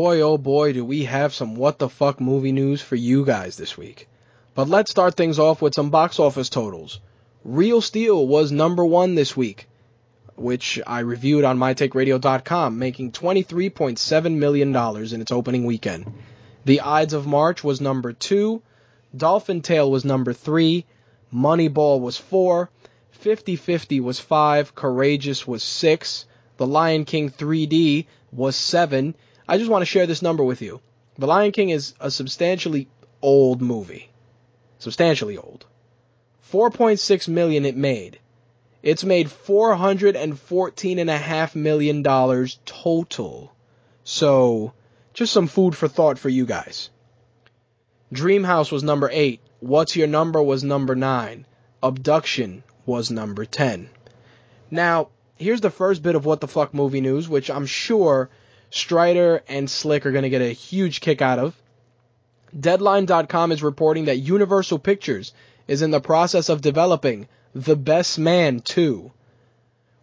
Boy, 0.00 0.20
oh 0.20 0.38
boy, 0.38 0.74
do 0.74 0.84
we 0.84 1.06
have 1.06 1.34
some 1.34 1.56
what 1.56 1.80
the 1.80 1.88
fuck 1.88 2.20
movie 2.20 2.52
news 2.52 2.80
for 2.80 2.94
you 2.94 3.24
guys 3.24 3.56
this 3.56 3.76
week. 3.76 4.06
But 4.54 4.68
let's 4.68 4.92
start 4.92 5.16
things 5.16 5.40
off 5.40 5.60
with 5.60 5.74
some 5.74 5.90
box 5.90 6.20
office 6.20 6.48
totals. 6.48 7.00
Real 7.44 7.80
Steel 7.80 8.24
was 8.24 8.52
number 8.52 8.84
one 8.84 9.16
this 9.16 9.36
week, 9.36 9.66
which 10.36 10.78
I 10.86 11.00
reviewed 11.00 11.42
on 11.42 11.58
mytakeradio.com, 11.58 12.78
making 12.78 13.10
$23.7 13.10 14.36
million 14.36 14.68
in 15.12 15.20
its 15.20 15.32
opening 15.32 15.64
weekend. 15.64 16.06
The 16.64 16.82
Ides 16.82 17.12
of 17.12 17.26
March 17.26 17.64
was 17.64 17.80
number 17.80 18.12
two, 18.12 18.62
Dolphin 19.16 19.62
Tale 19.62 19.90
was 19.90 20.04
number 20.04 20.32
three, 20.32 20.86
Moneyball 21.34 21.98
was 22.00 22.16
four, 22.16 22.70
50-50 23.24 24.00
was 24.00 24.20
five, 24.20 24.76
Courageous 24.76 25.44
was 25.44 25.64
six, 25.64 26.24
The 26.56 26.68
Lion 26.68 27.04
King 27.04 27.30
3D 27.30 28.06
was 28.30 28.54
seven. 28.54 29.16
I 29.48 29.56
just 29.56 29.70
want 29.70 29.80
to 29.80 29.86
share 29.86 30.06
this 30.06 30.20
number 30.20 30.44
with 30.44 30.60
you. 30.60 30.80
The 31.16 31.26
Lion 31.26 31.52
King 31.52 31.70
is 31.70 31.94
a 31.98 32.10
substantially 32.10 32.86
old 33.22 33.62
movie. 33.62 34.10
Substantially 34.78 35.38
old. 35.38 35.64
4.6 36.52 37.28
million 37.28 37.64
it 37.64 37.76
made. 37.76 38.18
It's 38.82 39.04
made 39.04 39.30
414 39.30 40.98
and 40.98 41.10
a 41.10 41.16
half 41.16 41.56
million 41.56 42.02
dollars 42.02 42.58
total. 42.66 43.52
So, 44.04 44.74
just 45.14 45.32
some 45.32 45.46
food 45.46 45.74
for 45.74 45.88
thought 45.88 46.18
for 46.18 46.28
you 46.28 46.44
guys. 46.44 46.90
Dreamhouse 48.12 48.70
was 48.70 48.82
number 48.82 49.10
8. 49.12 49.40
What's 49.60 49.96
Your 49.96 50.06
Number 50.06 50.42
was 50.42 50.62
number 50.62 50.94
9. 50.94 51.46
Abduction 51.82 52.62
was 52.86 53.10
number 53.10 53.44
10. 53.44 53.88
Now, 54.70 55.08
here's 55.36 55.60
the 55.60 55.70
first 55.70 56.02
bit 56.02 56.14
of 56.14 56.24
what 56.24 56.40
the 56.40 56.48
fuck 56.48 56.72
movie 56.72 57.00
news, 57.00 57.28
which 57.28 57.50
I'm 57.50 57.66
sure 57.66 58.30
Strider 58.70 59.42
and 59.48 59.70
Slick 59.70 60.04
are 60.06 60.12
going 60.12 60.24
to 60.24 60.30
get 60.30 60.42
a 60.42 60.52
huge 60.52 61.00
kick 61.00 61.22
out 61.22 61.38
of. 61.38 61.54
Deadline.com 62.58 63.52
is 63.52 63.62
reporting 63.62 64.06
that 64.06 64.18
Universal 64.18 64.78
Pictures 64.80 65.32
is 65.66 65.82
in 65.82 65.90
the 65.90 66.00
process 66.00 66.48
of 66.48 66.62
developing 66.62 67.28
The 67.54 67.76
Best 67.76 68.18
Man 68.18 68.60
2, 68.60 69.10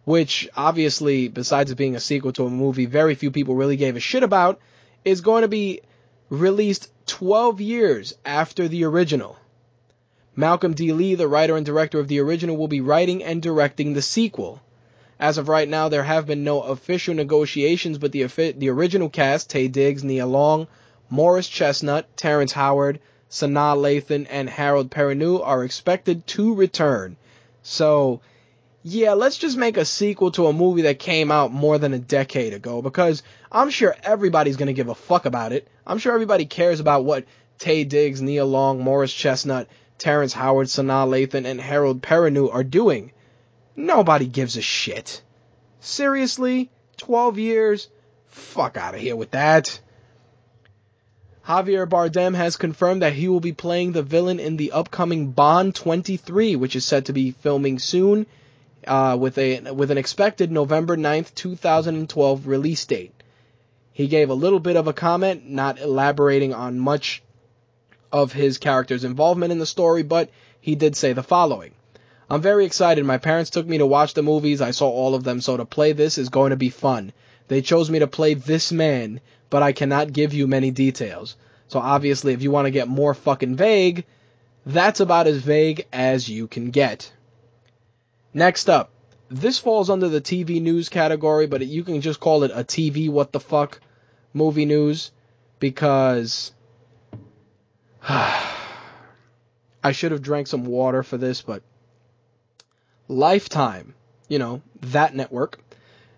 which 0.04 0.48
obviously, 0.56 1.28
besides 1.28 1.70
it 1.70 1.76
being 1.76 1.96
a 1.96 2.00
sequel 2.00 2.32
to 2.34 2.46
a 2.46 2.50
movie 2.50 2.86
very 2.86 3.14
few 3.14 3.30
people 3.30 3.54
really 3.54 3.76
gave 3.76 3.96
a 3.96 4.00
shit 4.00 4.22
about, 4.22 4.60
is 5.04 5.20
going 5.20 5.42
to 5.42 5.48
be 5.48 5.80
released 6.30 6.90
12 7.06 7.60
years 7.60 8.14
after 8.24 8.68
the 8.68 8.84
original. 8.84 9.36
Malcolm 10.34 10.74
D. 10.74 10.92
Lee, 10.92 11.14
the 11.14 11.28
writer 11.28 11.56
and 11.56 11.64
director 11.64 11.98
of 11.98 12.08
the 12.08 12.20
original, 12.20 12.56
will 12.56 12.68
be 12.68 12.80
writing 12.80 13.24
and 13.24 13.40
directing 13.40 13.94
the 13.94 14.02
sequel. 14.02 14.60
As 15.18 15.38
of 15.38 15.48
right 15.48 15.68
now, 15.68 15.88
there 15.88 16.02
have 16.02 16.26
been 16.26 16.44
no 16.44 16.60
official 16.60 17.14
negotiations, 17.14 17.96
but 17.96 18.12
the 18.12 18.24
the 18.24 18.68
original 18.68 19.08
cast, 19.08 19.50
Taye 19.50 19.72
Diggs, 19.72 20.04
Nia 20.04 20.26
Long, 20.26 20.66
Morris 21.08 21.48
Chestnut, 21.48 22.06
Terrence 22.16 22.52
Howard, 22.52 23.00
Sanaa 23.30 23.76
Lathan, 23.76 24.26
and 24.28 24.50
Harold 24.50 24.90
Perrineau 24.90 25.40
are 25.42 25.64
expected 25.64 26.26
to 26.26 26.54
return. 26.54 27.16
So, 27.62 28.20
yeah, 28.82 29.14
let's 29.14 29.38
just 29.38 29.56
make 29.56 29.78
a 29.78 29.84
sequel 29.84 30.30
to 30.32 30.48
a 30.48 30.52
movie 30.52 30.82
that 30.82 30.98
came 30.98 31.30
out 31.30 31.50
more 31.50 31.78
than 31.78 31.94
a 31.94 31.98
decade 31.98 32.52
ago 32.52 32.82
because 32.82 33.22
I'm 33.50 33.70
sure 33.70 33.96
everybody's 34.02 34.56
going 34.56 34.66
to 34.66 34.72
give 34.72 34.88
a 34.88 34.94
fuck 34.94 35.24
about 35.24 35.52
it. 35.52 35.66
I'm 35.86 35.98
sure 35.98 36.12
everybody 36.12 36.44
cares 36.44 36.78
about 36.78 37.04
what 37.04 37.24
Taye 37.58 37.88
Diggs, 37.88 38.20
Nia 38.20 38.44
Long, 38.44 38.84
Morris 38.84 39.14
Chestnut, 39.14 39.66
Terrence 39.96 40.34
Howard, 40.34 40.66
Sanaa 40.66 41.08
Lathan, 41.08 41.46
and 41.46 41.60
Harold 41.60 42.02
Perrineau 42.02 42.52
are 42.52 42.62
doing. 42.62 43.12
Nobody 43.76 44.26
gives 44.26 44.56
a 44.56 44.62
shit. 44.62 45.22
Seriously? 45.80 46.70
12 46.96 47.38
years? 47.38 47.88
Fuck 48.28 48.76
out 48.76 48.94
of 48.94 49.00
here 49.00 49.14
with 49.16 49.32
that. 49.32 49.80
Javier 51.46 51.88
Bardem 51.88 52.34
has 52.34 52.56
confirmed 52.56 53.02
that 53.02 53.12
he 53.12 53.28
will 53.28 53.40
be 53.40 53.52
playing 53.52 53.92
the 53.92 54.02
villain 54.02 54.40
in 54.40 54.56
the 54.56 54.72
upcoming 54.72 55.30
Bond 55.30 55.74
23, 55.74 56.56
which 56.56 56.74
is 56.74 56.84
set 56.84 57.04
to 57.04 57.12
be 57.12 57.30
filming 57.30 57.78
soon, 57.78 58.26
uh, 58.86 59.16
with 59.20 59.38
a 59.38 59.70
with 59.70 59.92
an 59.92 59.98
expected 59.98 60.50
November 60.50 60.96
9th, 60.96 61.32
2012 61.36 62.48
release 62.48 62.84
date. 62.86 63.12
He 63.92 64.08
gave 64.08 64.28
a 64.28 64.34
little 64.34 64.58
bit 64.58 64.74
of 64.74 64.88
a 64.88 64.92
comment, 64.92 65.48
not 65.48 65.78
elaborating 65.78 66.52
on 66.52 66.80
much 66.80 67.22
of 68.10 68.32
his 68.32 68.58
character's 68.58 69.04
involvement 69.04 69.52
in 69.52 69.60
the 69.60 69.66
story, 69.66 70.02
but 70.02 70.30
he 70.60 70.74
did 70.74 70.96
say 70.96 71.12
the 71.12 71.22
following. 71.22 71.72
I'm 72.28 72.42
very 72.42 72.64
excited. 72.64 73.04
My 73.04 73.18
parents 73.18 73.50
took 73.50 73.66
me 73.66 73.78
to 73.78 73.86
watch 73.86 74.14
the 74.14 74.22
movies. 74.22 74.60
I 74.60 74.72
saw 74.72 74.88
all 74.88 75.14
of 75.14 75.22
them, 75.22 75.40
so 75.40 75.56
to 75.56 75.64
play 75.64 75.92
this 75.92 76.18
is 76.18 76.28
going 76.28 76.50
to 76.50 76.56
be 76.56 76.70
fun. 76.70 77.12
They 77.48 77.62
chose 77.62 77.88
me 77.88 78.00
to 78.00 78.08
play 78.08 78.34
this 78.34 78.72
man, 78.72 79.20
but 79.48 79.62
I 79.62 79.72
cannot 79.72 80.12
give 80.12 80.34
you 80.34 80.48
many 80.48 80.72
details. 80.72 81.36
So 81.68 81.78
obviously, 81.78 82.32
if 82.32 82.42
you 82.42 82.50
want 82.50 82.66
to 82.66 82.72
get 82.72 82.88
more 82.88 83.14
fucking 83.14 83.56
vague, 83.56 84.04
that's 84.64 84.98
about 84.98 85.28
as 85.28 85.38
vague 85.38 85.86
as 85.92 86.28
you 86.28 86.48
can 86.48 86.70
get. 86.70 87.12
Next 88.34 88.68
up, 88.68 88.90
this 89.28 89.58
falls 89.58 89.88
under 89.88 90.08
the 90.08 90.20
TV 90.20 90.60
news 90.60 90.88
category, 90.88 91.46
but 91.46 91.64
you 91.64 91.84
can 91.84 92.00
just 92.00 92.18
call 92.18 92.42
it 92.42 92.50
a 92.52 92.64
TV 92.64 93.08
what 93.08 93.32
the 93.32 93.40
fuck 93.40 93.80
movie 94.32 94.66
news 94.66 95.12
because 95.60 96.52
I 98.08 99.92
should 99.92 100.12
have 100.12 100.22
drank 100.22 100.48
some 100.48 100.66
water 100.66 101.02
for 101.02 101.16
this, 101.16 101.42
but 101.42 101.62
Lifetime, 103.08 103.94
you 104.28 104.38
know, 104.38 104.62
that 104.80 105.14
network, 105.14 105.58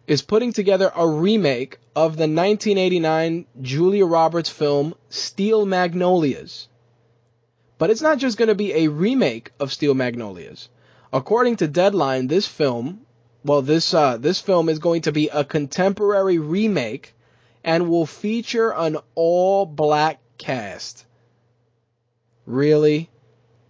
is 0.06 0.22
putting 0.22 0.52
together 0.52 0.90
a 0.94 1.06
remake 1.06 1.78
of 1.94 2.16
the 2.16 2.22
1989 2.22 3.46
Julia 3.60 4.06
Roberts 4.06 4.48
film 4.48 4.94
Steel 5.10 5.66
Magnolias. 5.66 6.68
But 7.76 7.90
it's 7.90 8.00
not 8.00 8.18
just 8.18 8.38
going 8.38 8.48
to 8.48 8.54
be 8.54 8.72
a 8.72 8.88
remake 8.88 9.52
of 9.60 9.72
Steel 9.72 9.94
Magnolias. 9.94 10.68
According 11.12 11.56
to 11.56 11.68
Deadline, 11.68 12.26
this 12.26 12.46
film, 12.46 13.00
well, 13.44 13.62
this 13.62 13.94
uh, 13.94 14.16
this 14.16 14.40
film 14.40 14.68
is 14.68 14.78
going 14.78 15.02
to 15.02 15.12
be 15.12 15.28
a 15.28 15.44
contemporary 15.44 16.38
remake 16.38 17.14
and 17.62 17.88
will 17.88 18.06
feature 18.06 18.72
an 18.72 18.96
all-black 19.14 20.20
cast. 20.38 21.04
Really? 22.46 23.10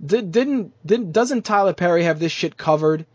Did, 0.05 0.31
didn't 0.31 0.73
didn't 0.87 1.13
doesn't 1.13 1.43
Tyler 1.43 1.75
Perry 1.75 2.05
have 2.05 2.21
this 2.21 2.33
shit 2.33 2.57
covered? 2.57 3.07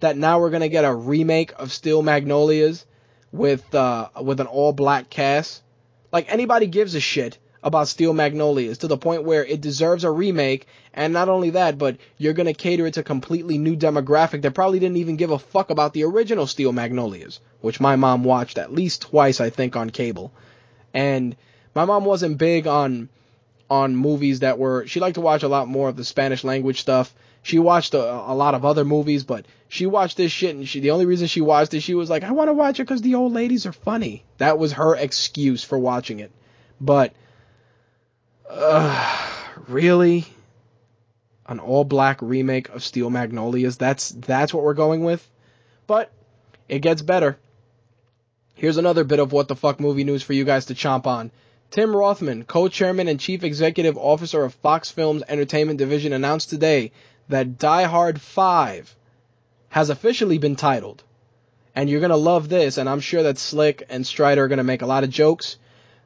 That 0.00 0.16
now 0.16 0.40
we're 0.40 0.50
gonna 0.50 0.68
get 0.68 0.84
a 0.84 0.94
remake 0.94 1.52
of 1.56 1.72
Steel 1.72 2.02
Magnolias 2.02 2.84
with 3.32 3.74
uh 3.74 4.08
with 4.20 4.40
an 4.40 4.46
all 4.46 4.72
black 4.72 5.10
cast. 5.10 5.62
Like 6.12 6.32
anybody 6.32 6.66
gives 6.66 6.94
a 6.94 7.00
shit 7.00 7.38
about 7.62 7.88
Steel 7.88 8.12
Magnolias 8.12 8.78
to 8.78 8.88
the 8.88 8.96
point 8.96 9.24
where 9.24 9.44
it 9.44 9.60
deserves 9.60 10.04
a 10.04 10.10
remake, 10.10 10.66
and 10.94 11.12
not 11.12 11.28
only 11.28 11.50
that, 11.50 11.76
but 11.76 11.98
you're 12.16 12.32
gonna 12.32 12.54
cater 12.54 12.86
it 12.86 12.94
to 12.94 13.00
a 13.00 13.04
completely 13.04 13.58
new 13.58 13.76
demographic 13.76 14.42
that 14.42 14.54
probably 14.54 14.78
didn't 14.78 14.96
even 14.96 15.16
give 15.16 15.30
a 15.30 15.38
fuck 15.38 15.70
about 15.70 15.92
the 15.92 16.04
original 16.04 16.46
Steel 16.46 16.72
Magnolias, 16.72 17.40
which 17.60 17.80
my 17.80 17.96
mom 17.96 18.24
watched 18.24 18.58
at 18.58 18.72
least 18.72 19.02
twice, 19.02 19.40
I 19.40 19.50
think, 19.50 19.76
on 19.76 19.90
cable. 19.90 20.32
And 20.94 21.36
my 21.74 21.84
mom 21.84 22.04
wasn't 22.04 22.38
big 22.38 22.66
on 22.66 23.08
on 23.68 23.94
movies 23.94 24.40
that 24.40 24.58
were 24.58 24.86
she 24.86 24.98
liked 24.98 25.14
to 25.14 25.20
watch 25.20 25.42
a 25.42 25.48
lot 25.48 25.68
more 25.68 25.88
of 25.88 25.96
the 25.96 26.04
Spanish 26.04 26.42
language 26.42 26.80
stuff. 26.80 27.14
She 27.42 27.58
watched 27.58 27.94
a, 27.94 28.02
a 28.02 28.34
lot 28.34 28.54
of 28.54 28.64
other 28.64 28.84
movies, 28.84 29.24
but 29.24 29.46
she 29.68 29.86
watched 29.86 30.16
this 30.16 30.32
shit 30.32 30.54
and 30.54 30.68
she 30.68 30.80
the 30.80 30.90
only 30.90 31.06
reason 31.06 31.26
she 31.26 31.40
watched 31.40 31.72
it 31.74 31.80
she 31.80 31.94
was 31.94 32.10
like 32.10 32.22
I 32.22 32.32
want 32.32 32.48
to 32.48 32.54
watch 32.54 32.80
it 32.80 32.88
cuz 32.88 33.02
the 33.02 33.14
old 33.14 33.32
ladies 33.32 33.66
are 33.66 33.72
funny. 33.72 34.24
That 34.38 34.58
was 34.58 34.72
her 34.72 34.94
excuse 34.94 35.64
for 35.64 35.78
watching 35.78 36.20
it. 36.20 36.32
But 36.80 37.12
uh, 38.48 39.28
really 39.68 40.26
an 41.46 41.58
all 41.58 41.84
black 41.84 42.18
remake 42.20 42.68
of 42.68 42.82
Steel 42.84 43.10
Magnolias. 43.10 43.76
That's 43.76 44.10
that's 44.10 44.52
what 44.54 44.62
we're 44.62 44.74
going 44.74 45.04
with. 45.04 45.26
But 45.86 46.10
it 46.68 46.80
gets 46.80 47.02
better. 47.02 47.38
Here's 48.54 48.76
another 48.76 49.04
bit 49.04 49.18
of 49.18 49.32
what 49.32 49.48
the 49.48 49.56
fuck 49.56 49.80
movie 49.80 50.04
news 50.04 50.22
for 50.22 50.32
you 50.32 50.44
guys 50.44 50.66
to 50.66 50.74
chomp 50.74 51.06
on. 51.06 51.30
Tim 51.70 51.94
Rothman, 51.94 52.44
co-chairman 52.44 53.08
and 53.08 53.18
chief 53.18 53.44
executive 53.44 53.96
officer 53.96 54.44
of 54.44 54.54
Fox 54.54 54.90
Films 54.90 55.22
Entertainment 55.28 55.78
Division, 55.78 56.12
announced 56.12 56.50
today 56.50 56.92
that 57.30 57.58
Die 57.58 57.84
Hard 57.84 58.20
5 58.20 58.96
has 59.70 59.88
officially 59.90 60.38
been 60.38 60.56
titled. 60.56 61.02
and 61.74 61.88
you're 61.88 62.00
gonna 62.00 62.16
love 62.16 62.48
this, 62.48 62.78
and 62.78 62.88
I'm 62.88 62.98
sure 63.00 63.22
that 63.22 63.38
Slick 63.38 63.84
and 63.88 64.04
Strider 64.04 64.44
are 64.44 64.48
gonna 64.48 64.64
make 64.64 64.82
a 64.82 64.86
lot 64.86 65.04
of 65.04 65.10
jokes. 65.10 65.56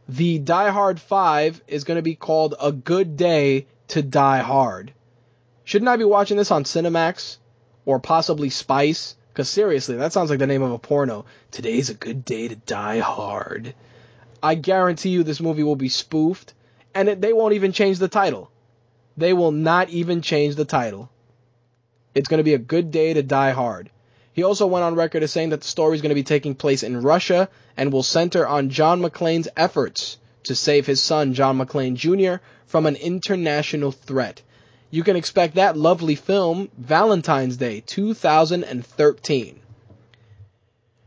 The 0.06 0.38
Die 0.38 0.68
Hard 0.70 1.00
5 1.00 1.62
is 1.66 1.84
gonna 1.84 2.02
be 2.02 2.14
called 2.14 2.54
A 2.60 2.70
Good 2.70 3.16
Day 3.16 3.66
to 3.88 4.02
Die 4.02 4.38
Hard. 4.38 4.92
Shouldn't 5.64 5.88
I 5.88 5.96
be 5.96 6.04
watching 6.04 6.36
this 6.36 6.50
on 6.50 6.64
Cinemax? 6.64 7.38
Or 7.86 7.98
possibly 7.98 8.50
Spice? 8.50 9.16
Cause 9.32 9.48
seriously, 9.48 9.96
that 9.96 10.12
sounds 10.12 10.28
like 10.28 10.38
the 10.38 10.46
name 10.46 10.62
of 10.62 10.72
a 10.72 10.78
porno. 10.78 11.24
Today's 11.50 11.88
a 11.88 11.94
good 11.94 12.24
day 12.24 12.48
to 12.48 12.56
die 12.56 13.00
hard. 13.00 13.74
I 14.42 14.54
guarantee 14.54 15.08
you 15.08 15.22
this 15.22 15.40
movie 15.40 15.62
will 15.64 15.74
be 15.74 15.88
spoofed, 15.88 16.52
and 16.94 17.08
it, 17.08 17.20
they 17.22 17.32
won't 17.32 17.54
even 17.54 17.72
change 17.72 17.98
the 17.98 18.08
title. 18.08 18.50
They 19.16 19.32
will 19.32 19.50
not 19.50 19.88
even 19.88 20.20
change 20.20 20.54
the 20.54 20.66
title. 20.66 21.10
It's 22.14 22.28
going 22.28 22.38
to 22.38 22.44
be 22.44 22.54
a 22.54 22.58
good 22.58 22.90
day 22.90 23.12
to 23.14 23.22
die 23.22 23.50
hard. 23.50 23.90
He 24.32 24.42
also 24.42 24.66
went 24.66 24.84
on 24.84 24.94
record 24.94 25.22
as 25.22 25.32
saying 25.32 25.50
that 25.50 25.60
the 25.60 25.66
story 25.66 25.94
is 25.94 26.02
going 26.02 26.10
to 26.10 26.14
be 26.14 26.22
taking 26.24 26.54
place 26.54 26.82
in 26.82 27.02
Russia 27.02 27.48
and 27.76 27.92
will 27.92 28.02
center 28.02 28.46
on 28.46 28.70
John 28.70 29.00
McClane's 29.00 29.48
efforts 29.56 30.18
to 30.44 30.54
save 30.54 30.86
his 30.86 31.00
son, 31.00 31.34
John 31.34 31.58
McClane 31.58 31.94
Jr., 31.94 32.42
from 32.66 32.86
an 32.86 32.96
international 32.96 33.92
threat. 33.92 34.42
You 34.90 35.02
can 35.02 35.16
expect 35.16 35.54
that 35.54 35.76
lovely 35.76 36.14
film 36.14 36.68
Valentine's 36.78 37.56
Day 37.56 37.82
2013. 37.86 39.60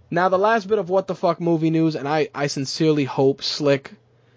Now, 0.09 0.29
the 0.29 0.37
last 0.37 0.67
bit 0.67 0.79
of 0.79 0.89
what 0.89 1.07
the 1.07 1.15
fuck 1.15 1.41
movie 1.41 1.69
news, 1.69 1.95
and 1.95 2.07
I, 2.07 2.29
I 2.33 2.47
sincerely 2.47 3.03
hope 3.03 3.43
Slick, 3.43 3.91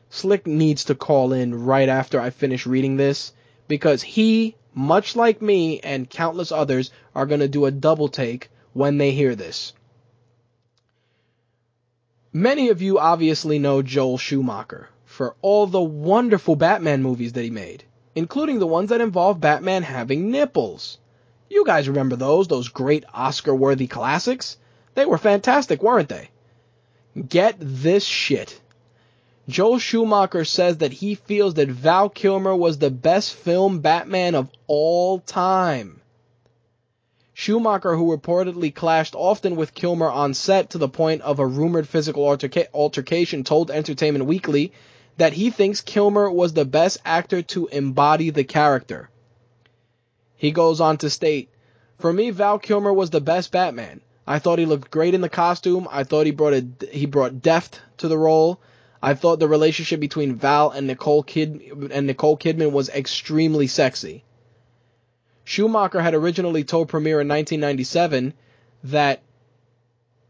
Slick 0.09 0.47
needs 0.47 0.85
to 0.87 0.97
call 0.97 1.33
in 1.33 1.65
right 1.65 1.89
after 1.89 2.21
I 2.21 2.31
finish 2.31 2.67
reading 2.67 2.97
this, 2.97 3.33
because 3.69 4.03
he, 4.03 4.57
much 4.75 5.17
like 5.17 5.43
me 5.43 5.81
and 5.81 6.09
countless 6.09 6.53
others, 6.53 6.91
are 7.15 7.27
gonna 7.27 7.49
do 7.49 7.67
a 7.67 7.71
double 7.71 8.09
take 8.09 8.51
when 8.73 8.99
they 8.99 9.13
hear 9.13 9.35
this. 9.35 9.73
Many 12.33 12.69
of 12.69 12.81
you 12.81 12.99
obviously 12.99 13.59
know 13.59 13.83
Joel 13.83 14.17
Schumacher 14.17 14.89
for 15.05 15.35
all 15.43 15.67
the 15.67 15.81
wonderful 15.81 16.55
Batman 16.55 17.03
movies 17.03 17.33
that 17.33 17.43
he 17.43 17.51
made, 17.51 17.83
including 18.15 18.61
the 18.61 18.67
ones 18.67 18.91
that 18.91 19.01
involve 19.01 19.41
Batman 19.41 19.83
having 19.83 20.31
nipples. 20.31 20.99
You 21.49 21.65
guys 21.65 21.89
remember 21.89 22.15
those, 22.15 22.47
those 22.47 22.69
great 22.69 23.05
Oscar 23.13 23.53
worthy 23.53 23.89
classics? 23.89 24.57
They 24.95 25.05
were 25.05 25.19
fantastic, 25.19 25.83
weren't 25.83 26.09
they? 26.09 26.31
Get 27.29 27.57
this 27.59 28.05
shit. 28.05 28.61
Joel 29.51 29.81
Schumacher 29.81 30.45
says 30.45 30.77
that 30.77 30.93
he 30.93 31.17
feels 31.17 31.55
that 31.55 31.69
Val 31.69 32.09
Kilmer 32.09 32.55
was 32.55 32.79
the 32.79 32.91
best 32.91 33.35
film 33.35 33.81
Batman 33.81 34.37
of 34.37 34.49
all 34.69 35.19
time. 35.19 36.01
Schumacher, 37.35 37.97
who 37.97 38.17
reportedly 38.17 38.73
clashed 38.73 39.17
often 39.17 39.57
with 39.57 39.75
Kilmer 39.75 40.09
on 40.09 40.35
set 40.35 40.71
to 40.71 40.79
the 40.79 40.89
point 40.89 41.23
of 41.23 41.41
a 41.41 41.47
rumored 41.47 41.89
physical 41.89 42.25
alterca- 42.25 42.69
altercation, 42.73 43.43
told 43.43 43.73
Entertainment 43.73 44.27
Weekly 44.27 44.73
that 45.17 45.33
he 45.33 45.51
thinks 45.51 45.81
Kilmer 45.81 46.31
was 46.31 46.53
the 46.53 46.65
best 46.65 46.99
actor 47.05 47.43
to 47.43 47.67
embody 47.69 48.31
the 48.31 48.45
character. 48.45 49.11
He 50.37 50.53
goes 50.53 50.81
on 50.81 50.97
to 50.99 51.11
state, 51.11 51.51
For 51.99 52.13
me, 52.13 52.31
Val 52.31 52.61
Kilmer 52.61 52.93
was 52.93 53.11
the 53.11 53.21
best 53.21 53.51
Batman. 53.51 54.01
I 54.29 54.39
thought 54.39 54.61
he 54.61 54.67
looked 54.67 54.93
great 54.93 55.15
in 55.15 55.23
the 55.23 55.29
costume. 55.29 55.89
I 55.91 56.05
thought 56.05 56.27
he 56.27 56.31
brought 56.31 56.53
a, 56.53 56.67
he 56.93 57.07
brought 57.07 57.43
depth 57.43 57.81
to 57.97 58.07
the 58.07 58.17
role. 58.17 58.61
I 59.03 59.15
thought 59.15 59.41
the 59.41 59.49
relationship 59.49 59.99
between 59.99 60.35
Val 60.35 60.71
and 60.71 60.87
Nicole 60.87 61.23
Kid 61.23 61.91
and 61.91 62.07
Nicole 62.07 62.37
Kidman 62.37 62.73
was 62.73 62.91
extremely 62.91 63.67
sexy. 63.67 64.25
Schumacher 65.45 66.01
had 66.01 66.15
originally 66.15 66.65
told 66.65 66.89
Premiere 66.89 67.21
in 67.21 67.29
1997 67.29 68.35
that 68.85 69.23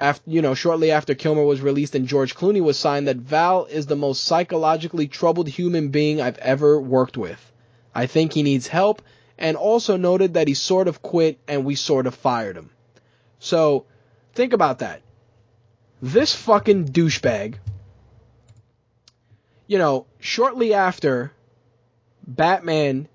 after 0.00 0.30
you 0.30 0.40
know 0.40 0.54
shortly 0.54 0.90
after 0.92 1.14
Kilmer 1.14 1.44
was 1.44 1.60
released 1.60 1.94
and 1.94 2.06
George 2.06 2.34
Clooney 2.34 2.62
was 2.62 2.78
signed 2.78 3.08
that 3.08 3.16
Val 3.16 3.64
is 3.66 3.86
the 3.86 3.96
most 3.96 4.24
psychologically 4.24 5.08
troubled 5.08 5.48
human 5.48 5.88
being 5.88 6.20
I've 6.20 6.38
ever 6.38 6.80
worked 6.80 7.16
with. 7.16 7.52
I 7.94 8.06
think 8.06 8.32
he 8.32 8.42
needs 8.42 8.68
help 8.68 9.02
and 9.36 9.56
also 9.56 9.96
noted 9.96 10.34
that 10.34 10.48
he 10.48 10.54
sort 10.54 10.86
of 10.86 11.02
quit 11.02 11.38
and 11.48 11.64
we 11.64 11.74
sort 11.74 12.06
of 12.06 12.14
fired 12.14 12.56
him. 12.56 12.70
So, 13.40 13.86
think 14.34 14.52
about 14.52 14.78
that. 14.78 15.02
This 16.00 16.34
fucking 16.34 16.88
douchebag 16.88 17.56
you 19.70 19.78
know, 19.78 20.04
shortly 20.18 20.74
after 20.74 21.30
Batman, 22.26 23.06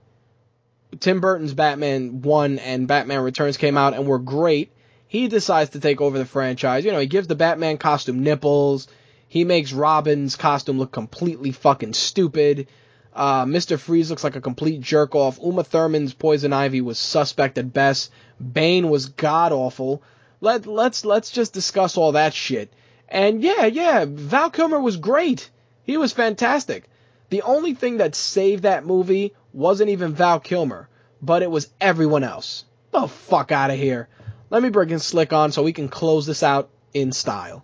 Tim 1.02 1.20
Burton's 1.20 1.54
Batman 1.54 2.22
1 2.22 2.60
and 2.60 2.88
Batman 2.88 3.20
Returns 3.24 3.58
came 3.58 3.78
out 3.78 3.94
and 3.94 4.08
were 4.08 4.20
great, 4.20 4.72
he 5.10 5.28
decides 5.28 5.72
to 5.72 5.82
take 5.82 6.00
over 6.00 6.18
the 6.18 6.26
franchise. 6.26 6.86
You 6.86 6.94
know, 6.94 7.00
he 7.00 7.08
gives 7.08 7.28
the 7.28 7.36
Batman 7.36 7.78
costume 7.78 8.24
nipples. 8.24 8.88
He 9.28 9.44
makes 9.44 9.74
Robin's 9.74 10.38
costume 10.38 10.80
look 10.80 10.94
completely 10.94 11.52
fucking 11.52 11.92
stupid. 11.92 12.70
Uh, 13.14 13.44
Mr. 13.44 13.78
Freeze 13.78 14.10
looks 14.10 14.24
like 14.24 14.38
a 14.38 14.42
complete 14.42 14.80
jerk 14.80 15.14
off. 15.14 15.38
Uma 15.44 15.66
Thurman's 15.66 16.14
Poison 16.14 16.54
Ivy 16.54 16.80
was 16.80 16.98
suspect 16.98 17.58
at 17.58 17.74
best. 17.74 18.12
Bane 18.40 18.90
was 18.90 19.08
god 19.08 19.52
awful. 19.52 20.02
Let 20.40 20.68
let's 20.68 21.04
let's 21.04 21.32
just 21.32 21.52
discuss 21.52 21.98
all 21.98 22.14
that 22.14 22.34
shit. 22.34 22.72
And 23.10 23.44
yeah, 23.44 23.66
yeah, 23.66 24.06
Val 24.08 24.50
Kilmer 24.50 24.80
was 24.80 24.96
great. 24.96 25.50
He 25.86 25.98
was 25.98 26.12
fantastic. 26.12 26.90
The 27.30 27.44
only 27.44 27.74
thing 27.74 27.98
that 27.98 28.16
saved 28.16 28.64
that 28.64 28.86
movie 28.86 29.34
wasn't 29.54 29.90
even 29.90 30.14
Val 30.14 30.40
Kilmer, 30.40 30.90
but 31.22 31.42
it 31.42 31.52
was 31.52 31.70
everyone 31.80 32.24
else. 32.24 32.66
The 32.92 33.08
fuck 33.08 33.52
out 33.52 33.72
of 33.72 33.78
here. 33.78 34.08
Let 34.50 34.64
me 34.64 34.70
bring 34.70 34.90
in 34.90 35.00
Slick 35.00 35.34
on 35.34 35.52
so 35.52 35.64
we 35.64 35.74
can 35.74 35.90
close 35.90 36.26
this 36.26 36.44
out 36.44 36.70
in 36.94 37.12
style. 37.12 37.64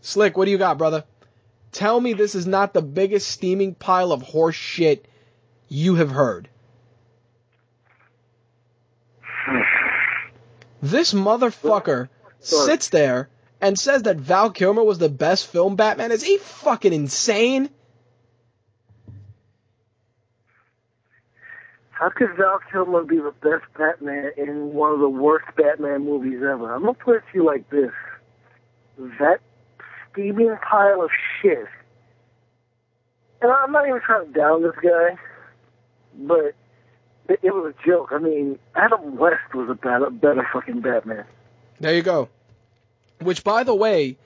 Slick, 0.00 0.36
what 0.36 0.44
do 0.44 0.50
you 0.50 0.58
got, 0.58 0.78
brother? 0.78 1.04
Tell 1.72 2.00
me 2.00 2.12
this 2.12 2.34
is 2.34 2.46
not 2.46 2.72
the 2.72 2.82
biggest 2.82 3.28
steaming 3.28 3.74
pile 3.74 4.12
of 4.12 4.22
horse 4.22 4.54
shit 4.54 5.06
you 5.68 5.96
have 5.96 6.10
heard. 6.10 6.48
This 10.80 11.12
motherfucker 11.12 12.08
sits 12.40 12.88
there 12.88 13.28
and 13.60 13.78
says 13.78 14.02
that 14.04 14.16
Val 14.16 14.50
Kilmer 14.50 14.84
was 14.84 14.98
the 14.98 15.08
best 15.08 15.46
film 15.46 15.76
Batman. 15.76 16.12
Is 16.12 16.22
he 16.22 16.38
fucking 16.38 16.92
insane? 16.92 17.70
How 21.90 22.10
could 22.10 22.36
Val 22.36 22.60
Kilmer 22.70 23.02
be 23.02 23.16
the 23.16 23.34
best 23.42 23.64
Batman 23.76 24.30
in 24.36 24.72
one 24.72 24.92
of 24.92 25.00
the 25.00 25.08
worst 25.08 25.46
Batman 25.56 26.04
movies 26.04 26.36
ever? 26.36 26.72
I'm 26.72 26.82
gonna 26.82 26.94
put 26.94 27.16
it 27.16 27.22
to 27.32 27.38
you 27.38 27.44
like 27.44 27.68
this: 27.70 27.90
that 29.18 29.40
steaming 30.12 30.56
pile 30.58 31.02
of 31.02 31.10
shit. 31.40 31.66
And 33.40 33.50
I'm 33.50 33.72
not 33.72 33.88
even 33.88 34.00
trying 34.00 34.26
to 34.26 34.32
down 34.32 34.62
this 34.62 34.74
guy, 34.82 35.16
but 36.14 36.54
it, 37.28 37.40
it 37.42 37.54
was 37.54 37.74
a 37.74 37.86
joke. 37.86 38.10
I 38.12 38.18
mean, 38.18 38.58
Adam 38.74 39.16
West 39.16 39.54
was 39.54 39.68
a 39.68 39.74
better, 39.74 40.10
better 40.10 40.46
fucking 40.52 40.80
Batman. 40.80 41.24
There 41.80 41.94
you 41.94 42.02
go. 42.02 42.28
Which, 43.20 43.44
by 43.44 43.64
the 43.64 43.74
way, 43.74 44.16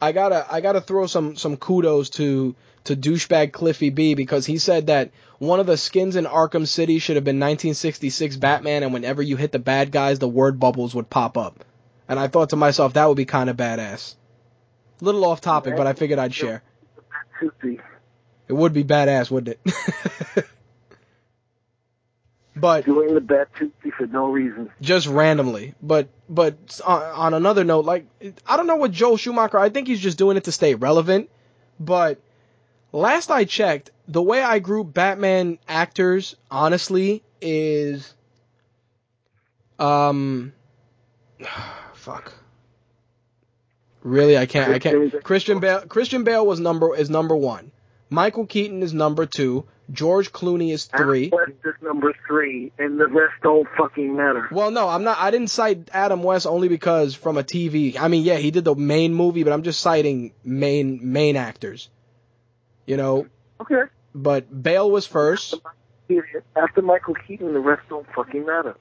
I 0.00 0.12
gotta 0.12 0.46
I 0.50 0.60
gotta 0.60 0.80
throw 0.80 1.06
some 1.06 1.36
some 1.36 1.56
kudos 1.56 2.10
to 2.10 2.54
to 2.84 2.96
douchebag 2.96 3.52
Cliffy 3.52 3.90
B 3.90 4.14
because 4.14 4.46
he 4.46 4.58
said 4.58 4.86
that 4.86 5.10
one 5.38 5.58
of 5.60 5.66
the 5.66 5.76
skins 5.76 6.16
in 6.16 6.24
Arkham 6.24 6.66
City 6.66 6.98
should 6.98 7.16
have 7.16 7.24
been 7.24 7.36
1966 7.36 8.36
Batman, 8.36 8.82
and 8.82 8.92
whenever 8.92 9.22
you 9.22 9.36
hit 9.36 9.52
the 9.52 9.58
bad 9.58 9.90
guys, 9.90 10.18
the 10.18 10.28
word 10.28 10.60
bubbles 10.60 10.94
would 10.94 11.10
pop 11.10 11.36
up. 11.36 11.64
And 12.08 12.18
I 12.18 12.28
thought 12.28 12.50
to 12.50 12.56
myself 12.56 12.92
that 12.92 13.06
would 13.06 13.16
be 13.16 13.24
kind 13.24 13.50
of 13.50 13.56
badass. 13.56 14.14
Little 15.00 15.24
off 15.24 15.40
topic, 15.40 15.76
but 15.76 15.86
I 15.86 15.92
figured 15.92 16.18
I'd 16.18 16.34
share. 16.34 16.62
It 18.48 18.52
would 18.52 18.72
be 18.72 18.84
badass, 18.84 19.30
wouldn't 19.30 19.58
it? 19.64 20.46
but 22.56 22.86
Doing 22.86 23.14
the 23.14 23.20
Bat 23.20 23.48
Tootsie 23.58 23.90
for 23.90 24.06
no 24.06 24.30
reason. 24.30 24.70
just 24.80 25.06
randomly. 25.06 25.74
But 25.82 26.08
but 26.28 26.80
on, 26.84 27.02
on 27.02 27.34
another 27.34 27.64
note, 27.64 27.84
like 27.84 28.06
I 28.46 28.56
don't 28.56 28.66
know 28.66 28.76
what 28.76 28.92
Joel 28.92 29.18
Schumacher. 29.18 29.58
I 29.58 29.68
think 29.68 29.88
he's 29.88 30.00
just 30.00 30.16
doing 30.16 30.38
it 30.38 30.44
to 30.44 30.52
stay 30.52 30.74
relevant. 30.74 31.28
But 31.78 32.18
last 32.92 33.30
I 33.30 33.44
checked, 33.44 33.90
the 34.08 34.22
way 34.22 34.42
I 34.42 34.58
group 34.58 34.94
Batman 34.94 35.58
actors, 35.68 36.34
honestly, 36.50 37.22
is 37.42 38.14
um, 39.78 40.54
fuck. 41.94 42.32
Really, 44.02 44.38
I 44.38 44.46
can't. 44.46 44.72
I 44.72 44.78
can't. 44.78 45.22
Christian 45.22 45.60
Bale. 45.60 45.80
Christian 45.82 46.24
Bale 46.24 46.46
was 46.46 46.58
number 46.58 46.96
is 46.96 47.10
number 47.10 47.36
one. 47.36 47.72
Michael 48.08 48.46
Keaton 48.46 48.82
is 48.82 48.94
number 48.94 49.26
two. 49.26 49.66
George 49.90 50.32
Clooney 50.32 50.72
is 50.72 50.86
three. 50.86 51.26
Adam 51.26 51.38
West 51.38 51.52
is 51.64 51.74
number 51.82 52.12
three, 52.26 52.72
and 52.78 52.98
the 52.98 53.06
rest 53.06 53.34
don't 53.42 53.68
fucking 53.78 54.16
matter. 54.16 54.48
Well, 54.50 54.70
no, 54.70 54.88
I'm 54.88 55.04
not. 55.04 55.18
I 55.18 55.30
didn't 55.30 55.48
cite 55.50 55.88
Adam 55.92 56.22
West 56.22 56.46
only 56.46 56.68
because 56.68 57.14
from 57.14 57.38
a 57.38 57.44
TV. 57.44 57.96
I 57.98 58.08
mean, 58.08 58.24
yeah, 58.24 58.36
he 58.36 58.50
did 58.50 58.64
the 58.64 58.74
main 58.74 59.14
movie, 59.14 59.44
but 59.44 59.52
I'm 59.52 59.62
just 59.62 59.80
citing 59.80 60.32
main 60.44 61.12
main 61.12 61.36
actors. 61.36 61.88
You 62.86 62.96
know, 62.96 63.26
Okay. 63.60 63.82
but 64.14 64.62
Bale 64.62 64.90
was 64.90 65.06
first. 65.06 65.54
After 66.56 66.82
Michael 66.82 67.14
Keaton, 67.26 67.52
the 67.52 67.58
rest 67.60 67.82
don't 67.88 68.06
fucking 68.14 68.46
matter. 68.46 68.76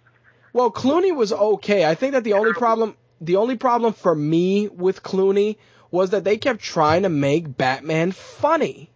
Well, 0.53 0.71
Clooney 0.71 1.15
was 1.15 1.33
okay. 1.33 1.83
I 1.85 1.95
think 1.95 2.13
that 2.13 2.23
the 2.23 2.33
only 2.33 2.53
problem 2.53 2.95
the 3.21 3.35
only 3.37 3.57
problem 3.57 3.93
for 3.93 4.13
me 4.15 4.67
with 4.67 5.03
Clooney 5.03 5.57
was 5.91 6.11
that 6.11 6.23
they 6.23 6.37
kept 6.37 6.61
trying 6.61 7.03
to 7.03 7.09
make 7.09 7.57
Batman 7.57 8.11
funny. 8.11 8.89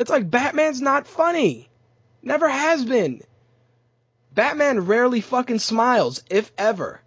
It's 0.00 0.10
like 0.10 0.30
Batman's 0.30 0.80
not 0.80 1.06
funny. 1.06 1.68
Never 2.22 2.48
has 2.48 2.86
been. 2.86 3.20
Batman 4.34 4.86
rarely 4.86 5.20
fucking 5.20 5.58
smiles, 5.58 6.22
if 6.30 6.50
ever. 6.56 7.02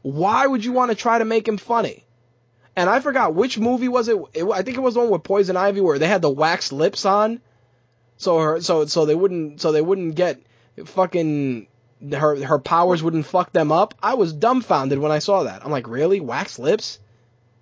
Why 0.00 0.46
would 0.46 0.64
you 0.64 0.72
want 0.72 0.90
to 0.90 0.94
try 0.94 1.18
to 1.18 1.26
make 1.26 1.46
him 1.46 1.58
funny? 1.58 2.06
And 2.74 2.88
I 2.88 3.00
forgot 3.00 3.34
which 3.34 3.58
movie 3.58 3.88
was 3.88 4.08
it. 4.08 4.16
it 4.32 4.44
I 4.44 4.62
think 4.62 4.78
it 4.78 4.82
was 4.82 4.94
the 4.94 5.00
one 5.00 5.10
with 5.10 5.24
Poison 5.24 5.58
Ivy 5.58 5.82
where 5.82 5.98
they 5.98 6.08
had 6.08 6.22
the 6.22 6.30
wax 6.30 6.72
lips 6.72 7.04
on, 7.04 7.42
so 8.16 8.38
her 8.38 8.60
so 8.62 8.86
so 8.86 9.04
they 9.04 9.14
wouldn't 9.14 9.60
so 9.60 9.72
they 9.72 9.82
wouldn't 9.82 10.14
get 10.14 10.40
fucking 10.86 11.66
her 12.12 12.42
her 12.42 12.58
powers 12.58 13.02
wouldn't 13.02 13.26
fuck 13.26 13.52
them 13.52 13.70
up. 13.70 13.94
I 14.02 14.14
was 14.14 14.32
dumbfounded 14.32 14.98
when 14.98 15.12
I 15.12 15.18
saw 15.18 15.42
that. 15.42 15.66
I'm 15.66 15.70
like, 15.70 15.86
really, 15.86 16.20
wax 16.20 16.58
lips? 16.58 16.98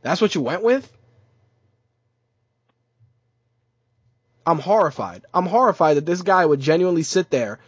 That's 0.02 0.20
what 0.20 0.36
you 0.36 0.42
went 0.42 0.62
with? 0.62 0.92
I'm 4.46 4.58
horrified. 4.58 5.24
I'm 5.32 5.46
horrified 5.46 5.96
that 5.96 6.06
this 6.06 6.22
guy 6.22 6.44
would 6.44 6.60
genuinely 6.60 7.02
sit 7.02 7.30
there. 7.30 7.58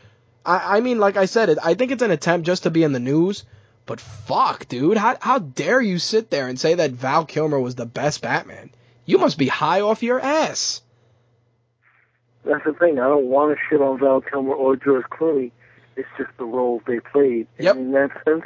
I, 0.44 0.76
I 0.78 0.80
mean, 0.80 0.98
like 0.98 1.16
I 1.16 1.24
said, 1.24 1.48
it, 1.48 1.58
I 1.62 1.74
think 1.74 1.90
it's 1.90 2.02
an 2.02 2.10
attempt 2.10 2.46
just 2.46 2.64
to 2.64 2.70
be 2.70 2.82
in 2.82 2.92
the 2.92 3.00
news. 3.00 3.44
But 3.86 4.00
fuck, 4.00 4.66
dude, 4.68 4.96
how 4.96 5.16
how 5.20 5.38
dare 5.38 5.80
you 5.80 5.98
sit 5.98 6.28
there 6.28 6.48
and 6.48 6.58
say 6.58 6.74
that 6.74 6.90
Val 6.90 7.24
Kilmer 7.24 7.60
was 7.60 7.76
the 7.76 7.86
best 7.86 8.20
Batman? 8.20 8.70
You 9.04 9.18
must 9.18 9.38
be 9.38 9.46
high 9.46 9.80
off 9.80 10.02
your 10.02 10.20
ass. 10.20 10.82
That's 12.44 12.64
the 12.64 12.72
thing. 12.72 12.98
I 12.98 13.08
don't 13.08 13.26
want 13.26 13.56
to 13.56 13.64
shit 13.68 13.80
on 13.80 13.98
Val 14.00 14.20
Kilmer 14.20 14.54
or 14.54 14.76
George 14.76 15.04
Clooney. 15.06 15.52
It's 15.96 16.08
just 16.18 16.30
the 16.36 16.44
roles 16.44 16.82
they 16.86 17.00
played. 17.00 17.46
Yep. 17.58 17.76
And 17.76 17.86
in 17.86 17.92
that 17.92 18.10
sense, 18.24 18.44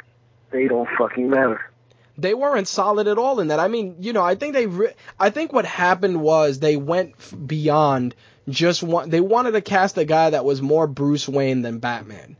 they 0.51 0.67
don't 0.67 0.87
fucking 0.97 1.29
matter. 1.29 1.70
They 2.17 2.33
weren't 2.33 2.67
solid 2.67 3.07
at 3.07 3.17
all 3.17 3.39
in 3.39 3.47
that. 3.47 3.59
I 3.59 3.67
mean, 3.67 3.95
you 3.99 4.13
know, 4.13 4.23
I 4.23 4.35
think 4.35 4.53
they, 4.53 4.67
re- 4.67 4.93
I 5.19 5.29
think 5.29 5.53
what 5.53 5.65
happened 5.65 6.21
was 6.21 6.59
they 6.59 6.75
went 6.75 7.15
beyond 7.47 8.15
just 8.49 8.83
one. 8.83 9.09
They 9.09 9.21
wanted 9.21 9.51
to 9.51 9.61
cast 9.61 9.97
a 9.97 10.05
guy 10.05 10.31
that 10.31 10.45
was 10.45 10.61
more 10.61 10.87
Bruce 10.87 11.27
Wayne 11.27 11.61
than 11.61 11.79
Batman. 11.79 12.37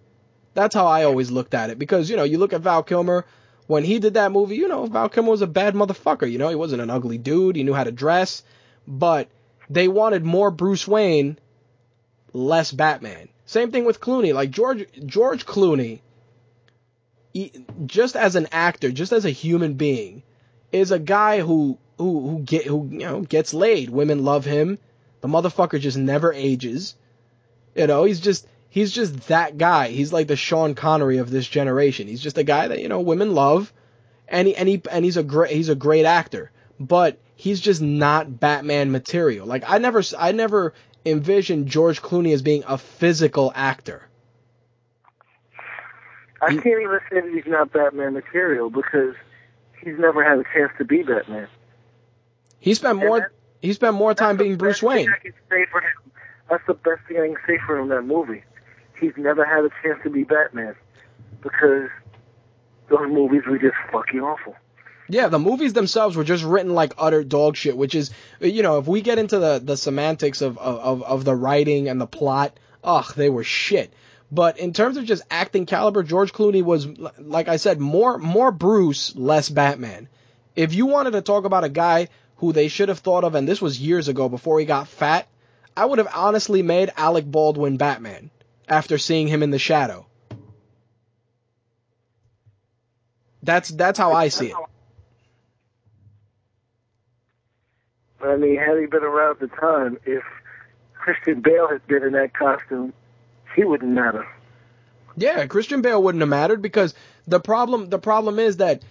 That's 0.53 0.75
how 0.75 0.85
I 0.85 1.03
always 1.05 1.31
looked 1.31 1.53
at 1.53 1.69
it 1.69 1.79
because 1.79 2.09
you 2.09 2.17
know 2.17 2.23
you 2.23 2.37
look 2.37 2.53
at 2.53 2.61
Val 2.61 2.83
Kilmer 2.83 3.25
when 3.67 3.83
he 3.83 3.99
did 3.99 4.15
that 4.15 4.31
movie. 4.31 4.55
You 4.55 4.67
know 4.67 4.85
Val 4.85 5.09
Kilmer 5.09 5.31
was 5.31 5.41
a 5.41 5.47
bad 5.47 5.75
motherfucker. 5.75 6.29
You 6.29 6.37
know 6.37 6.49
he 6.49 6.55
wasn't 6.55 6.81
an 6.81 6.89
ugly 6.89 7.17
dude. 7.17 7.55
He 7.55 7.63
knew 7.63 7.73
how 7.73 7.83
to 7.83 7.91
dress, 7.91 8.43
but 8.87 9.29
they 9.69 9.87
wanted 9.87 10.25
more 10.25 10.51
Bruce 10.51 10.87
Wayne, 10.87 11.39
less 12.33 12.71
Batman. 12.71 13.29
Same 13.45 13.71
thing 13.71 13.85
with 13.85 14.01
Clooney. 14.01 14.33
Like 14.33 14.51
George 14.51 14.85
George 15.05 15.45
Clooney, 15.45 16.01
just 17.85 18.15
as 18.15 18.35
an 18.35 18.47
actor, 18.51 18.91
just 18.91 19.11
as 19.11 19.25
a 19.25 19.29
human 19.29 19.73
being, 19.73 20.23
is 20.71 20.91
a 20.91 20.99
guy 20.99 21.39
who 21.39 21.77
who 21.97 22.29
who 22.29 22.39
get 22.39 22.65
who 22.65 22.87
you 22.91 22.99
know 22.99 23.21
gets 23.21 23.53
laid. 23.53 23.89
Women 23.89 24.23
love 24.23 24.45
him. 24.45 24.77
The 25.21 25.27
motherfucker 25.27 25.79
just 25.79 25.97
never 25.97 26.33
ages. 26.33 26.95
You 27.75 27.87
know 27.87 28.03
he's 28.03 28.19
just 28.19 28.47
he's 28.69 28.91
just 28.91 29.27
that 29.27 29.57
guy. 29.57 29.89
He's 29.89 30.11
like 30.11 30.27
the 30.27 30.35
Sean 30.35 30.75
Connery 30.75 31.17
of 31.17 31.29
this 31.29 31.47
generation. 31.47 32.07
He's 32.07 32.21
just 32.21 32.37
a 32.37 32.43
guy 32.43 32.67
that 32.67 32.79
you 32.79 32.89
know 32.89 33.01
women 33.01 33.33
love, 33.33 33.71
and 34.27 34.47
he 34.47 34.55
and 34.55 34.67
he 34.67 34.81
and 34.89 35.05
he's 35.05 35.17
a 35.17 35.23
great 35.23 35.51
he's 35.51 35.69
a 35.69 35.75
great 35.75 36.05
actor. 36.05 36.51
But 36.79 37.19
he's 37.35 37.61
just 37.61 37.81
not 37.81 38.39
Batman 38.39 38.91
material. 38.91 39.45
Like 39.45 39.63
I 39.67 39.77
never 39.77 40.01
I 40.17 40.31
never 40.31 40.73
envisioned 41.05 41.67
George 41.67 42.01
Clooney 42.01 42.33
as 42.33 42.41
being 42.41 42.63
a 42.67 42.77
physical 42.77 43.51
actor. 43.55 44.07
I 46.41 46.49
can't 46.49 46.65
even 46.65 46.99
say 47.09 47.21
that 47.21 47.31
he's 47.33 47.45
not 47.45 47.71
Batman 47.71 48.13
material 48.13 48.69
because 48.69 49.15
he's 49.83 49.97
never 49.99 50.23
had 50.23 50.39
a 50.39 50.43
chance 50.53 50.71
to 50.79 50.85
be 50.85 51.03
Batman. 51.03 51.47
He 52.59 52.73
spent 52.73 52.97
more 52.99 53.19
that- 53.19 53.29
he 53.61 53.73
spent 53.73 53.93
more 53.95 54.13
time 54.15 54.37
being 54.37 54.55
Bruce 54.57 54.81
Wayne. 54.81 55.07
I 55.11 55.17
can 55.19 55.33
say 55.49 55.65
for 55.71 55.81
him. 55.81 56.11
That's 56.49 56.65
the 56.67 56.73
best 56.73 57.01
thing 57.07 57.17
I 57.17 57.27
can 57.27 57.37
say 57.47 57.59
for 57.65 57.77
him 57.77 57.83
in 57.83 57.89
that 57.89 58.01
movie. 58.01 58.43
He's 58.99 59.13
never 59.17 59.45
had 59.45 59.63
a 59.65 59.69
chance 59.83 60.01
to 60.03 60.09
be 60.09 60.23
Batman 60.23 60.75
because 61.41 61.89
those 62.89 63.07
movies 63.09 63.43
were 63.47 63.57
just 63.57 63.75
fucking 63.91 64.19
awful. 64.19 64.55
Yeah, 65.07 65.27
the 65.27 65.39
movies 65.39 65.73
themselves 65.73 66.15
were 66.15 66.23
just 66.23 66.43
written 66.43 66.73
like 66.73 66.93
utter 66.97 67.23
dog 67.23 67.55
shit, 67.55 67.77
which 67.77 67.95
is, 67.95 68.11
you 68.39 68.63
know, 68.63 68.79
if 68.79 68.87
we 68.87 69.01
get 69.01 69.17
into 69.19 69.39
the, 69.39 69.61
the 69.63 69.77
semantics 69.77 70.41
of, 70.41 70.57
of, 70.57 71.03
of 71.03 71.23
the 71.25 71.35
writing 71.35 71.87
and 71.89 71.99
the 72.01 72.07
plot, 72.07 72.57
ugh, 72.83 73.13
they 73.15 73.29
were 73.29 73.43
shit. 73.43 73.93
But 74.31 74.59
in 74.59 74.71
terms 74.71 74.95
of 74.95 75.03
just 75.03 75.23
acting 75.29 75.65
caliber, 75.65 76.03
George 76.03 76.31
Clooney 76.31 76.63
was, 76.63 76.87
like 77.19 77.49
I 77.49 77.57
said, 77.57 77.81
more, 77.81 78.17
more 78.17 78.51
Bruce, 78.51 79.13
less 79.15 79.49
Batman. 79.49 80.07
If 80.55 80.73
you 80.73 80.85
wanted 80.85 81.11
to 81.11 81.21
talk 81.21 81.43
about 81.43 81.65
a 81.65 81.69
guy 81.69 82.07
who 82.37 82.53
they 82.53 82.69
should 82.69 82.87
have 82.89 82.99
thought 82.99 83.25
of, 83.25 83.35
and 83.35 83.47
this 83.47 83.61
was 83.61 83.79
years 83.79 84.07
ago 84.07 84.29
before 84.29 84.59
he 84.59 84.65
got 84.65 84.87
fat, 84.87 85.27
I 85.75 85.85
would 85.85 85.97
have 85.97 86.11
honestly 86.15 86.61
made 86.61 86.91
Alec 86.95 87.25
Baldwin 87.25 87.75
Batman 87.75 88.31
after 88.69 88.97
seeing 88.97 89.27
him 89.27 89.43
in 89.43 89.51
The 89.51 89.59
Shadow. 89.59 90.05
That's, 93.43 93.69
that's 93.69 93.99
how 93.99 94.13
I 94.13 94.29
see 94.29 94.47
it. 94.47 94.55
I 98.23 98.35
mean, 98.37 98.57
had 98.57 98.77
he 98.79 98.85
been 98.85 99.03
around 99.03 99.39
the 99.39 99.47
time, 99.47 99.97
if 100.05 100.23
Christian 100.93 101.41
Bale 101.41 101.67
had 101.67 101.85
been 101.87 102.03
in 102.03 102.13
that 102.13 102.33
costume, 102.33 102.93
he 103.55 103.63
wouldn't 103.63 103.91
matter. 103.91 104.27
Yeah, 105.15 105.45
Christian 105.47 105.81
Bale 105.81 106.01
wouldn't 106.01 106.21
have 106.21 106.29
mattered 106.29 106.61
because 106.61 106.93
the 107.27 107.39
problem 107.39 107.89
the 107.89 107.99
problem 107.99 108.39
is 108.39 108.57
that 108.57 108.81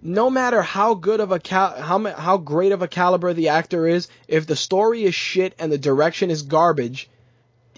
no 0.00 0.30
matter 0.30 0.62
how 0.62 0.94
good 0.94 1.20
of 1.20 1.32
a 1.32 1.38
cal- 1.38 1.80
how 1.80 2.04
how 2.12 2.38
great 2.38 2.72
of 2.72 2.82
a 2.82 2.88
caliber 2.88 3.32
the 3.32 3.48
actor 3.48 3.86
is, 3.86 4.08
if 4.28 4.46
the 4.46 4.56
story 4.56 5.04
is 5.04 5.14
shit 5.14 5.54
and 5.58 5.70
the 5.70 5.78
direction 5.78 6.30
is 6.30 6.42
garbage, 6.42 7.10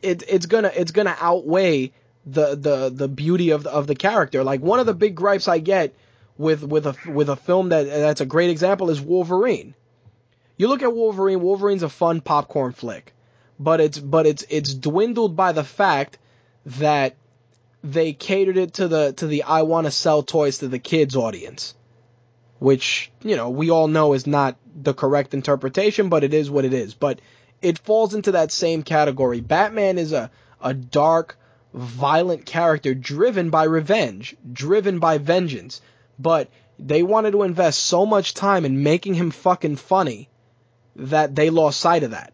it 0.03 0.23
it's 0.29 0.47
gonna 0.47 0.71
it's 0.75 0.93
gonna 0.93 1.17
outweigh 1.21 1.93
the 2.27 2.55
the 2.55 2.91
the 2.95 3.09
beauty 3.09 3.51
of 3.51 3.65
the, 3.65 3.71
of 3.71 3.87
the 3.87 3.95
character. 3.95 4.45
Like 4.45 4.61
one 4.61 4.81
of 4.81 4.87
the 4.87 4.95
big 4.95 5.15
gripes 5.15 5.49
I 5.49 5.59
get 5.59 5.95
with 6.37 6.63
with 6.63 6.87
a 6.87 6.97
with 7.11 7.29
a 7.29 7.37
film 7.37 7.71
that 7.71 7.87
that's 7.87 8.21
a 8.21 8.27
great 8.27 8.51
example 8.51 8.91
is 8.91 9.01
Wolverine. 9.01 9.75
You 10.57 10.69
look 10.69 10.83
at 10.83 10.95
Wolverine, 10.95 11.41
Wolverine's 11.41 11.83
a 11.83 11.89
fun 11.89 12.21
popcorn 12.21 12.73
flick, 12.73 13.15
but 13.61 13.79
it's 13.79 13.99
but 13.99 14.27
it's 14.27 14.45
it's 14.49 14.73
dwindled 14.73 15.37
by 15.37 15.53
the 15.53 15.63
fact 15.63 16.19
that 16.65 17.15
they 17.85 18.15
catered 18.15 18.57
it 18.57 18.75
to 18.75 18.89
the 18.89 19.13
to 19.13 19.27
the 19.27 19.43
I 19.43 19.63
want 19.63 19.87
to 19.87 19.91
sell 19.91 20.23
toys 20.23 20.59
to 20.59 20.69
the 20.69 20.79
kids 20.79 21.15
audience, 21.15 21.75
which 22.59 23.13
you 23.23 23.37
know 23.37 23.51
we 23.51 23.71
all 23.71 23.87
know 23.87 24.15
is 24.15 24.27
not 24.27 24.57
the 24.75 24.95
correct 24.95 25.35
interpretation, 25.35 26.09
but 26.09 26.25
it 26.25 26.33
is 26.33 26.51
what 26.51 26.65
it 26.65 26.73
is. 26.73 26.95
But 26.95 27.21
it 27.61 27.79
falls 27.79 28.15
into 28.15 28.33
that 28.33 28.51
same 28.51 28.83
category. 28.83 29.41
Batman 29.41 29.99
is 29.99 30.13
a 30.13 30.31
a 30.63 30.73
dark, 30.73 31.39
violent 31.75 32.47
character 32.47 32.95
driven 32.95 33.51
by 33.51 33.65
revenge, 33.65 34.37
driven 34.51 34.99
by 35.01 35.19
vengeance, 35.19 35.83
but 36.19 36.49
they 36.79 37.03
wanted 37.03 37.33
to 37.33 37.43
invest 37.43 37.81
so 37.81 38.07
much 38.07 38.33
time 38.33 38.65
in 38.65 38.83
making 38.83 39.15
him 39.15 39.31
fucking 39.31 39.77
funny 39.77 40.31
that 40.97 41.35
they 41.35 41.51
lost 41.51 41.79
sight 41.79 42.03
of 42.03 42.13
that. 42.13 42.33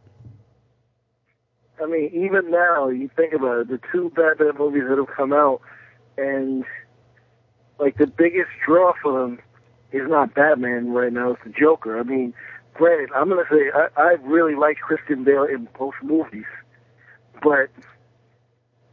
I 1.82 1.86
mean, 1.86 2.10
even 2.12 2.50
now, 2.50 2.88
you 2.88 3.10
think 3.16 3.32
about 3.34 3.60
it, 3.60 3.68
the 3.68 3.80
two 3.92 4.10
Batman 4.14 4.52
movies 4.58 4.84
that 4.88 4.98
have 4.98 5.14
come 5.14 5.32
out, 5.32 5.60
and 6.16 6.64
like 7.78 7.98
the 7.98 8.06
biggest 8.06 8.48
draw 8.64 8.94
for 9.02 9.20
them 9.20 9.38
is 9.92 10.08
not 10.08 10.34
Batman 10.34 10.92
right 10.92 11.12
now; 11.12 11.32
it's 11.32 11.44
the 11.44 11.50
Joker. 11.50 11.98
I 11.98 12.02
mean, 12.02 12.32
granted, 12.74 13.10
I'm 13.14 13.28
gonna 13.28 13.44
say 13.50 13.70
I, 13.74 13.88
I 13.96 14.12
really 14.22 14.54
like 14.54 14.78
Christian 14.78 15.24
Bale 15.24 15.44
in 15.44 15.68
both 15.78 15.94
movies, 16.02 16.46
but 17.42 17.68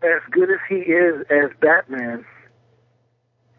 as 0.03 0.21
good 0.31 0.49
as 0.49 0.59
he 0.67 0.75
is 0.75 1.25
as 1.29 1.51
Batman, 1.61 2.25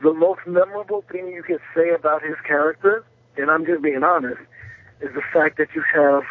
the 0.03 0.13
most 0.13 0.41
memorable 0.47 1.03
thing 1.11 1.29
you 1.29 1.43
can 1.43 1.59
say 1.75 1.91
about 1.91 2.23
his 2.23 2.37
character, 2.47 3.05
and 3.39 3.51
I'm 3.51 3.65
just 3.65 3.83
being 3.83 4.03
honest, 4.05 4.41
is 5.01 5.15
the 5.15 5.23
fact 5.33 5.57
that 5.57 5.69
you 5.75 5.83
have 5.95 6.25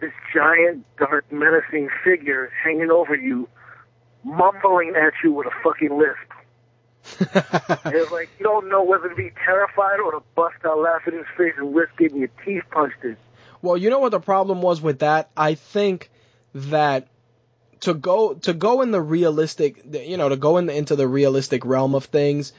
this 0.00 0.12
giant, 0.34 0.84
dark, 0.98 1.30
menacing 1.30 1.88
figure 2.02 2.50
hanging 2.62 2.90
over 2.90 3.14
you, 3.14 3.48
mumbling 4.24 4.94
at 4.96 5.12
you 5.22 5.32
with 5.32 5.46
a 5.46 5.50
fucking 5.62 5.96
lisp. 5.96 6.34
it's 7.86 8.10
like 8.10 8.30
you 8.38 8.44
don't 8.44 8.68
know 8.68 8.82
whether 8.82 9.08
to 9.10 9.14
be 9.14 9.30
terrified 9.44 10.00
or 10.00 10.12
to 10.12 10.22
bust 10.34 10.56
out 10.64 10.78
laughing 10.78 11.14
in 11.14 11.18
his 11.18 11.28
face 11.36 11.52
and 11.58 11.74
risk 11.74 11.94
getting 11.98 12.18
your 12.18 12.30
teeth 12.44 12.62
punched 12.70 12.96
in. 13.02 13.16
Well, 13.60 13.76
you 13.76 13.90
know 13.90 13.98
what 13.98 14.10
the 14.10 14.20
problem 14.20 14.62
was 14.62 14.80
with 14.80 15.00
that? 15.00 15.30
I 15.36 15.54
think 15.54 16.10
that 16.54 17.08
to 17.80 17.94
go 17.94 18.34
to 18.34 18.54
go 18.54 18.80
in 18.80 18.90
the 18.90 19.00
realistic, 19.00 19.82
you 19.90 20.16
know, 20.16 20.30
to 20.30 20.36
go 20.36 20.56
in 20.56 20.66
the, 20.66 20.74
into 20.74 20.96
the 20.96 21.06
realistic 21.06 21.64
realm 21.64 21.94
of 21.94 22.06
things, 22.06 22.52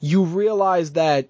you 0.00 0.24
realize 0.24 0.92
that 0.92 1.28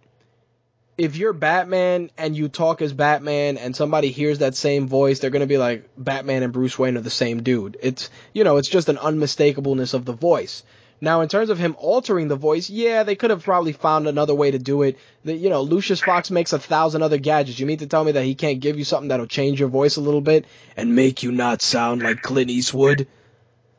if 0.98 1.16
you're 1.16 1.32
Batman 1.32 2.10
and 2.16 2.36
you 2.36 2.48
talk 2.48 2.80
as 2.80 2.92
Batman 2.92 3.58
and 3.58 3.76
somebody 3.76 4.10
hears 4.10 4.38
that 4.38 4.54
same 4.54 4.88
voice, 4.88 5.18
they're 5.18 5.30
going 5.30 5.40
to 5.40 5.46
be 5.46 5.58
like 5.58 5.88
Batman 5.96 6.42
and 6.42 6.52
Bruce 6.52 6.78
Wayne 6.78 6.96
are 6.96 7.02
the 7.02 7.10
same 7.10 7.42
dude. 7.42 7.76
It's, 7.82 8.10
you 8.32 8.44
know, 8.44 8.56
it's 8.56 8.68
just 8.68 8.88
an 8.88 8.98
unmistakableness 8.98 9.94
of 9.94 10.04
the 10.04 10.14
voice. 10.14 10.62
Now, 10.98 11.20
in 11.20 11.28
terms 11.28 11.50
of 11.50 11.58
him 11.58 11.76
altering 11.78 12.28
the 12.28 12.36
voice, 12.36 12.70
yeah, 12.70 13.02
they 13.02 13.16
could 13.16 13.28
have 13.28 13.44
probably 13.44 13.72
found 13.72 14.08
another 14.08 14.34
way 14.34 14.50
to 14.50 14.58
do 14.58 14.80
it. 14.80 14.98
The, 15.24 15.34
you 15.34 15.50
know, 15.50 15.60
Lucius 15.60 16.00
Fox 16.00 16.30
makes 16.30 16.54
a 16.54 16.58
thousand 16.58 17.02
other 17.02 17.18
gadgets. 17.18 17.58
You 17.58 17.66
mean 17.66 17.78
to 17.78 17.86
tell 17.86 18.02
me 18.02 18.12
that 18.12 18.24
he 18.24 18.34
can't 18.34 18.60
give 18.60 18.78
you 18.78 18.84
something 18.84 19.08
that'll 19.08 19.26
change 19.26 19.60
your 19.60 19.68
voice 19.68 19.96
a 19.96 20.00
little 20.00 20.22
bit 20.22 20.46
and 20.74 20.96
make 20.96 21.22
you 21.22 21.32
not 21.32 21.60
sound 21.60 22.02
like 22.02 22.22
Clint 22.22 22.48
Eastwood? 22.50 23.06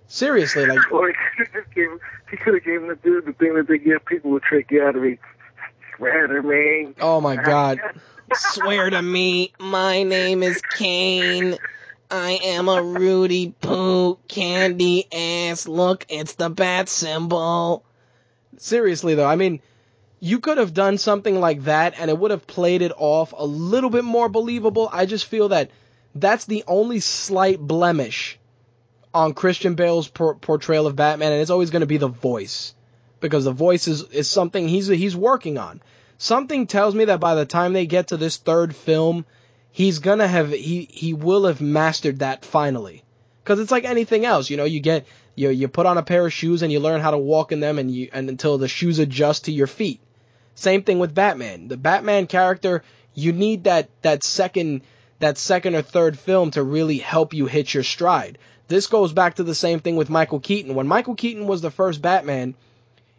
Seriously, 0.07 0.67
like. 0.67 0.91
Or 0.91 1.07
he 1.07 1.13
could 1.37 1.47
have 1.47 2.53
have 2.53 2.63
given 2.63 2.87
the 2.87 2.95
dude 2.95 3.25
the 3.25 3.33
thing 3.33 3.55
that 3.55 3.67
they 3.67 3.79
give 3.79 4.05
people 4.05 4.29
with 4.29 4.43
tracheotomy. 4.43 5.17
Swear 5.97 6.27
to 6.27 6.41
me. 6.43 6.93
Oh 7.01 7.19
my 7.21 7.35
God. 7.35 7.79
Swear 8.33 8.89
to 8.89 9.01
me, 9.01 9.51
my 9.59 10.03
name 10.03 10.43
is 10.43 10.61
Kane. 10.61 11.57
I 12.11 12.39
am 12.43 12.69
a 12.69 12.81
Rudy 12.81 13.53
Poo 13.61 14.15
candy 14.27 15.07
ass. 15.11 15.67
Look, 15.67 16.05
it's 16.09 16.35
the 16.35 16.49
bat 16.49 16.87
symbol. 16.87 17.83
Seriously 18.57 19.15
though, 19.15 19.27
I 19.27 19.35
mean, 19.35 19.59
you 20.19 20.39
could 20.39 20.57
have 20.57 20.73
done 20.73 20.97
something 20.97 21.39
like 21.39 21.63
that 21.63 21.95
and 21.97 22.11
it 22.11 22.17
would 22.17 22.31
have 22.31 22.45
played 22.45 22.81
it 22.81 22.91
off 22.95 23.33
a 23.35 23.45
little 23.45 23.89
bit 23.89 24.03
more 24.03 24.29
believable. 24.29 24.89
I 24.91 25.05
just 25.05 25.25
feel 25.25 25.49
that 25.49 25.71
that's 26.13 26.45
the 26.45 26.63
only 26.67 26.99
slight 26.99 27.59
blemish 27.59 28.37
on 29.13 29.33
Christian 29.33 29.75
Bale's 29.75 30.07
por- 30.07 30.35
portrayal 30.35 30.85
of 30.85 30.95
Batman, 30.95 31.31
and 31.31 31.41
it's 31.41 31.49
always 31.49 31.71
going 31.71 31.79
to 31.81 31.87
be 31.87 31.97
the 31.97 32.07
voice 32.07 32.75
because 33.19 33.45
the 33.45 33.51
voice 33.51 33.87
is, 33.87 34.03
is 34.03 34.29
something 34.29 34.67
he's 34.67 34.87
he's 34.87 35.15
working 35.15 35.57
on. 35.57 35.81
Something 36.17 36.67
tells 36.67 36.95
me 36.95 37.05
that 37.05 37.19
by 37.19 37.35
the 37.35 37.45
time 37.45 37.73
they 37.73 37.85
get 37.85 38.07
to 38.07 38.17
this 38.17 38.37
third 38.37 38.75
film, 38.75 39.25
he's 39.71 39.99
gonna 39.99 40.27
have 40.27 40.51
he 40.51 40.87
he 40.91 41.13
will 41.13 41.45
have 41.45 41.61
mastered 41.61 42.19
that 42.19 42.45
finally. 42.45 43.03
Because 43.43 43.59
it's 43.59 43.71
like 43.71 43.85
anything 43.85 44.25
else, 44.25 44.49
you 44.49 44.57
know, 44.57 44.65
you 44.65 44.79
get 44.79 45.05
you 45.35 45.49
you 45.49 45.67
put 45.67 45.85
on 45.85 45.97
a 45.97 46.03
pair 46.03 46.25
of 46.25 46.33
shoes 46.33 46.63
and 46.63 46.71
you 46.71 46.79
learn 46.79 47.01
how 47.01 47.11
to 47.11 47.17
walk 47.17 47.51
in 47.51 47.59
them, 47.59 47.79
and 47.79 47.91
you 47.91 48.09
and 48.11 48.29
until 48.29 48.57
the 48.57 48.67
shoes 48.67 48.99
adjust 48.99 49.45
to 49.45 49.51
your 49.51 49.67
feet. 49.67 50.01
Same 50.55 50.81
thing 50.81 50.97
with 50.97 51.13
Batman. 51.13 51.67
The 51.67 51.77
Batman 51.77 52.25
character, 52.25 52.83
you 53.13 53.31
need 53.31 53.65
that 53.65 53.89
that 54.01 54.23
second 54.23 54.81
that 55.19 55.37
second 55.37 55.75
or 55.75 55.81
third 55.81 56.17
film 56.17 56.51
to 56.51 56.63
really 56.63 56.97
help 56.97 57.33
you 57.33 57.45
hit 57.45 57.73
your 57.73 57.83
stride. 57.83 58.37
This 58.67 58.87
goes 58.87 59.13
back 59.13 59.35
to 59.35 59.43
the 59.43 59.55
same 59.55 59.79
thing 59.79 59.95
with 59.95 60.09
Michael 60.09 60.39
Keaton. 60.39 60.75
When 60.75 60.87
Michael 60.87 61.15
Keaton 61.15 61.47
was 61.47 61.61
the 61.61 61.71
first 61.71 62.01
Batman, 62.01 62.55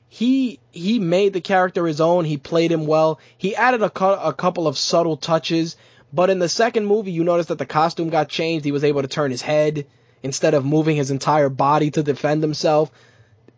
he 0.09 0.59
he 0.73 0.99
made 0.99 1.33
the 1.35 1.41
character 1.41 1.87
his 1.87 2.01
own. 2.01 2.25
He 2.25 2.39
played 2.39 2.73
him 2.73 2.87
well. 2.87 3.21
He 3.37 3.55
added 3.55 3.83
a, 3.83 3.91
cu- 3.91 4.05
a 4.05 4.33
couple 4.33 4.67
of 4.67 4.79
subtle 4.79 5.17
touches, 5.17 5.77
but 6.13 6.31
in 6.31 6.39
the 6.39 6.49
second 6.49 6.87
movie, 6.87 7.13
you 7.13 7.25
notice 7.25 7.47
that 7.47 7.59
the 7.59 7.67
costume 7.67 8.09
got 8.09 8.29
changed. 8.29 8.65
He 8.65 8.73
was 8.73 8.85
able 8.85 9.03
to 9.03 9.09
turn 9.09 9.31
his 9.31 9.43
head 9.43 9.87
instead 10.23 10.55
of 10.55 10.65
moving 10.65 10.97
his 10.97 11.11
entire 11.11 11.51
body 11.51 11.91
to 11.91 12.03
defend 12.03 12.43
himself. 12.43 12.91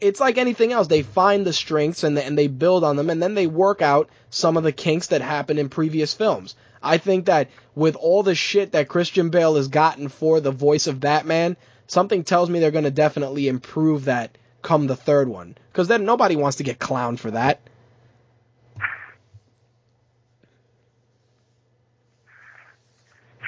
It's 0.01 0.18
like 0.18 0.39
anything 0.39 0.72
else. 0.72 0.89
They 0.89 1.02
find 1.02 1.47
the 1.47 1.52
strengths 1.52 2.05
and, 2.05 2.18
and 2.18 2.36
they 2.36 2.48
build 2.48 2.85
on 2.85 2.97
them, 2.97 3.10
and 3.10 3.22
then 3.22 3.35
they 3.35 3.47
work 3.47 3.81
out 3.81 4.09
some 4.31 4.56
of 4.56 4.64
the 4.64 4.72
kinks 4.72 5.09
that 5.09 5.20
happened 5.20 5.59
in 5.59 5.68
previous 5.68 6.14
films. 6.14 6.56
I 6.82 6.98
think 6.98 7.27
that 7.27 7.48
with 7.74 7.97
all 7.97 8.22
the 8.22 8.35
shit 8.35 8.72
that 8.72 8.89
Christian 8.89 9.28
Bale 9.28 9.56
has 9.56 9.68
gotten 9.68 10.09
for 10.09 10.40
the 10.40 10.51
voice 10.51 10.86
of 10.86 11.01
Batman, 11.01 11.56
something 11.86 12.24
tells 12.24 12.48
me 12.48 12.59
they're 12.59 12.70
going 12.70 12.85
to 12.85 12.90
definitely 12.90 13.47
improve 13.47 14.06
that 14.06 14.36
come 14.62 14.87
the 14.87 14.97
third 14.97 15.28
one. 15.28 15.57
Because 15.73 15.89
then 15.89 16.05
nobody 16.05 16.37
wants 16.37 16.59
to 16.59 16.62
get 16.62 16.78
clowned 16.78 17.19
for 17.19 17.31
that. 17.31 17.61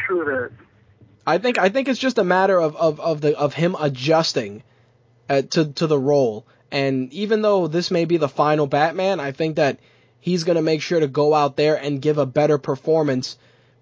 True 0.07 0.25
that. 0.25 0.53
I 1.27 1.39
think 1.39 1.59
I 1.59 1.69
think 1.69 1.89
it's 1.89 2.01
just 2.01 2.19
a 2.19 2.25
matter 2.25 2.61
of 2.61 2.77
of 2.77 3.01
of 3.01 3.21
the 3.21 3.39
of 3.39 3.55
him 3.55 3.77
adjusting 3.79 4.63
uh, 5.29 5.43
to 5.43 5.73
to 5.73 5.87
the 5.87 5.99
role. 5.99 6.47
And 6.71 7.13
even 7.13 7.43
though 7.43 7.67
this 7.69 7.91
may 7.91 8.07
be 8.07 8.17
the 8.17 8.29
final 8.29 8.67
Batman, 8.67 9.21
I 9.21 9.33
think 9.33 9.57
that 9.57 9.79
he's 10.21 10.45
going 10.45 10.57
to 10.57 10.63
make 10.63 10.81
sure 10.81 10.99
to 10.99 11.07
go 11.07 11.35
out 11.35 11.57
there 11.57 11.77
and 11.77 12.01
give 12.01 12.19
a 12.19 12.27
better 12.27 12.57
performance 12.59 13.37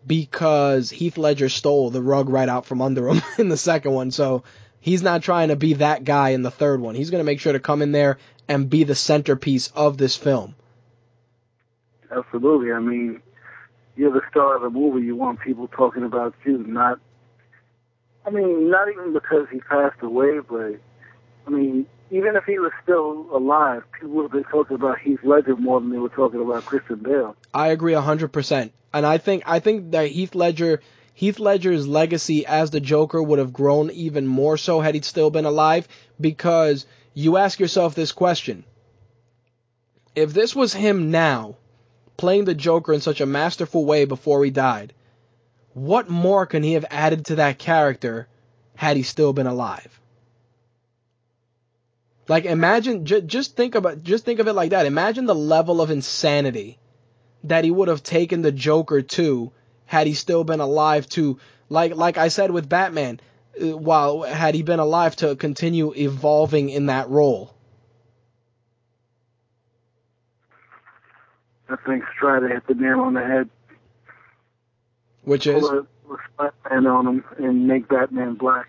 because 0.07 0.91
Heath 0.91 1.17
Ledger 1.17 1.49
stole 1.49 1.91
the 1.91 2.03
rug 2.03 2.29
right 2.29 2.49
out 2.49 2.67
from 2.67 2.83
under 2.83 3.09
him 3.09 3.23
in 3.39 3.49
the 3.49 3.57
second 3.57 3.93
one. 3.93 4.11
So 4.11 4.43
he's 4.81 5.03
not 5.03 5.23
trying 5.23 5.49
to 5.49 5.57
be 5.57 5.75
that 5.75 6.05
guy 6.05 6.31
in 6.31 6.43
the 6.43 6.51
third 6.51 6.81
one. 6.81 6.95
He's 6.95 7.11
going 7.11 7.21
to 7.21 7.25
make 7.25 7.41
sure 7.41 7.53
to 7.53 7.61
come 7.61 7.83
in 7.83 7.93
there 7.93 8.19
and 8.49 8.69
be 8.69 8.85
the 8.85 8.95
centerpiece 8.95 9.69
of 9.69 9.97
this 9.97 10.17
film. 10.17 10.55
Absolutely. 12.11 12.73
I 12.73 12.81
mean, 12.81 13.23
you're 13.97 14.13
the 14.13 14.23
star 14.31 14.57
of 14.57 14.63
the 14.63 14.71
movie. 14.71 15.07
You 15.07 15.15
want 15.15 15.41
people 15.41 15.69
talking 15.69 16.03
about 16.03 16.35
you, 16.45 16.59
not. 16.59 16.99
I 18.27 18.31
mean, 18.31 18.71
not 18.71 18.89
even 18.91 19.13
because 19.13 19.47
he 19.53 19.61
passed 19.61 20.03
away, 20.03 20.41
but 20.41 20.81
I 21.47 21.51
mean, 21.51 21.87
even 22.11 22.37
if 22.37 22.45
he 22.45 22.59
was 22.59 22.73
still 22.83 23.27
alive, 23.33 23.83
people 23.93 24.11
would 24.11 24.23
have 24.25 24.33
been 24.33 24.45
talking 24.45 24.75
about 24.75 24.99
Heath 24.99 25.21
Ledger 25.23 25.57
more 25.57 25.81
than 25.81 25.91
they 25.91 25.99
were 25.99 26.09
talking 26.09 26.41
about 26.41 26.65
Christian 26.65 26.97
Bale. 26.97 27.37
I 27.55 27.69
agree 27.69 27.95
a 27.95 28.01
hundred 28.01 28.33
percent, 28.33 28.73
and 28.93 29.07
I 29.07 29.19
think 29.19 29.45
I 29.47 29.61
think 29.61 29.93
that 29.93 30.09
Heath 30.09 30.35
Ledger, 30.35 30.81
Heath 31.15 31.39
Ledger's 31.39 31.87
legacy 31.87 32.47
as 32.47 32.71
the 32.71 32.81
Joker 32.81 33.23
would 33.23 33.39
have 33.39 33.53
grown 33.53 33.91
even 33.91 34.27
more 34.27 34.57
so 34.57 34.81
had 34.81 34.95
he 34.95 35.01
still 35.03 35.31
been 35.31 35.45
alive. 35.45 35.87
Because 36.21 36.87
you 37.15 37.37
ask 37.37 37.61
yourself 37.61 37.95
this 37.95 38.13
question: 38.13 38.65
If 40.15 40.33
this 40.33 40.55
was 40.55 40.73
him 40.75 41.11
now, 41.11 41.57
playing 42.17 42.45
the 42.45 42.55
Joker 42.55 42.93
in 42.93 43.01
such 43.01 43.21
a 43.21 43.27
masterful 43.27 43.85
way 43.85 44.05
before 44.05 44.45
he 44.45 44.51
died, 44.51 44.93
what 45.75 46.09
more 46.09 46.47
can 46.47 46.63
he 46.63 46.75
have 46.75 46.87
added 46.91 47.27
to 47.27 47.37
that 47.37 47.59
character 47.59 48.29
had 48.75 48.97
he 48.97 49.03
still 49.03 49.33
been 49.33 49.47
alive? 49.47 50.01
Like 52.29 52.45
imagine 52.45 53.07
j- 53.07 53.23
just 53.23 53.57
think 53.57 53.75
about 53.75 54.03
just 54.05 54.25
think 54.25 54.39
of 54.39 54.47
it 54.47 54.53
like 54.53 54.71
that. 54.71 54.87
Imagine 54.87 55.27
the 55.27 55.35
level 55.35 55.81
of 55.81 55.91
insanity 55.91 56.79
that 57.45 57.65
he 57.65 57.71
would 57.71 57.89
have 57.89 58.03
taken 58.03 58.43
the 58.43 58.53
Joker 58.53 59.03
to 59.03 59.51
had 59.91 60.07
he 60.07 60.15
still 60.15 60.45
been 60.45 60.61
alive 60.61 61.09
to 61.09 61.41
like 61.69 61.97
like 61.97 62.17
I 62.17 62.29
said 62.29 62.53
with 62.53 62.69
Batman 62.69 63.19
uh, 63.61 63.77
while 63.77 64.23
had 64.23 64.55
he 64.55 64.63
been 64.63 64.79
alive 64.79 65.17
to 65.17 65.35
continue 65.35 65.93
evolving 65.97 66.71
in 66.71 66.87
that 66.87 67.11
role. 67.11 67.53
I 71.69 71.75
think 71.85 72.05
Strider 72.15 72.47
hit 72.47 72.69
the 72.69 72.75
nail 72.75 73.01
on 73.01 73.15
the 73.15 73.21
head. 73.21 73.51
Which 75.25 75.49
is 75.49 75.61
Put 75.61 75.89
a, 76.39 76.45
a 76.45 76.53
Batman 76.63 76.87
on 76.87 77.07
him 77.09 77.25
and 77.39 77.67
make 77.67 77.89
Batman 77.89 78.35
black. 78.35 78.69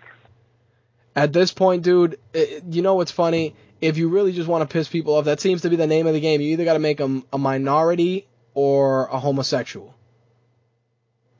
At 1.14 1.32
this 1.32 1.52
point, 1.52 1.84
dude, 1.84 2.18
it, 2.34 2.64
you 2.68 2.82
know 2.82 2.96
what's 2.96 3.12
funny? 3.12 3.54
If 3.80 3.96
you 3.96 4.08
really 4.08 4.32
just 4.32 4.48
want 4.48 4.68
to 4.68 4.72
piss 4.72 4.88
people 4.88 5.14
off, 5.14 5.26
that 5.26 5.40
seems 5.40 5.62
to 5.62 5.70
be 5.70 5.76
the 5.76 5.86
name 5.86 6.08
of 6.08 6.14
the 6.14 6.20
game. 6.20 6.40
You 6.40 6.48
either 6.48 6.64
got 6.64 6.72
to 6.72 6.80
make 6.80 6.98
them 6.98 7.24
a 7.32 7.38
minority 7.38 8.26
or 8.54 9.06
a 9.06 9.20
homosexual. 9.20 9.94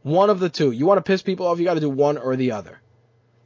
One 0.02 0.30
of 0.30 0.40
the 0.40 0.48
two. 0.48 0.72
You 0.72 0.86
want 0.86 0.98
to 0.98 1.02
piss 1.02 1.22
people 1.22 1.46
off, 1.46 1.58
you 1.58 1.64
got 1.64 1.74
to 1.74 1.80
do 1.80 1.90
one 1.90 2.18
or 2.18 2.36
the 2.36 2.52
other. 2.52 2.80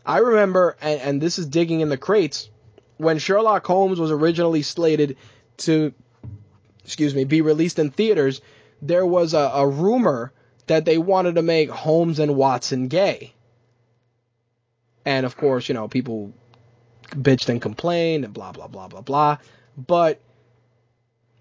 I 0.05 0.19
remember, 0.19 0.77
and, 0.81 1.01
and 1.01 1.21
this 1.21 1.39
is 1.39 1.47
digging 1.47 1.81
in 1.81 1.89
the 1.89 1.99
crates, 1.99 2.49
when 2.97 3.19
Sherlock 3.19 3.67
Holmes 3.67 4.01
was 4.01 4.11
originally 4.11 4.63
slated 4.63 5.17
to, 5.59 5.93
excuse 6.85 7.15
me, 7.15 7.25
be 7.25 7.43
released 7.43 7.79
in 7.79 7.91
theaters, 7.91 8.41
there 8.81 9.05
was 9.05 9.35
a, 9.35 9.51
a 9.55 9.69
rumor 9.69 10.33
that 10.67 10.85
they 10.85 10.99
wanted 10.99 11.35
to 11.35 11.43
make 11.43 11.71
Holmes 11.71 12.19
and 12.19 12.37
Watson 12.37 12.89
gay. 12.89 13.35
And 15.05 15.27
of 15.27 15.37
course, 15.37 15.69
you 15.69 15.75
know, 15.75 15.89
people 15.89 16.33
bitched 17.11 17.49
and 17.49 17.63
complained 17.63 18.25
and 18.25 18.35
blah, 18.35 18.53
blah, 18.53 18.67
blah, 18.67 18.89
blah, 18.89 19.03
blah. 19.03 19.39
But 19.77 20.21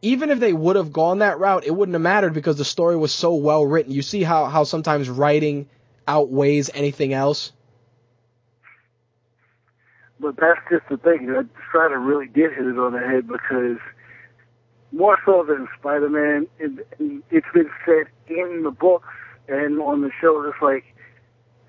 even 0.06 0.30
if 0.30 0.40
they 0.40 0.54
would 0.54 0.76
have 0.76 0.94
gone 0.94 1.20
that 1.20 1.40
route, 1.40 1.66
it 1.66 1.72
wouldn't 1.72 1.94
have 1.94 2.02
mattered 2.02 2.32
because 2.32 2.58
the 2.58 2.66
story 2.66 2.96
was 2.96 3.12
so 3.12 3.34
well 3.34 3.66
written. 3.66 3.92
You 3.92 4.04
see 4.04 4.22
how, 4.22 4.46
how 4.46 4.64
sometimes 4.64 5.10
writing 5.10 5.68
outweighs 6.08 6.70
anything 6.76 7.12
else? 7.12 7.52
But 10.20 10.36
that's 10.38 10.60
just 10.70 10.88
the 10.90 10.98
thing. 10.98 11.26
That 11.26 11.48
Strider 11.68 12.00
really 12.00 12.28
did 12.28 12.54
hit 12.54 12.68
it 12.68 12.78
on 12.78 12.94
the 12.94 13.00
head 13.00 13.28
because 13.28 13.80
more 14.92 15.18
so 15.26 15.44
than 15.44 15.68
Spider-Man, 15.80 16.46
it, 16.60 16.88
it's 17.32 17.48
been 17.52 17.72
said 17.84 18.06
in 18.28 18.62
the 18.62 18.72
books 18.72 19.10
and 19.48 19.82
on 19.82 20.02
the 20.02 20.12
show. 20.22 20.44
It's 20.48 20.62
like 20.62 20.86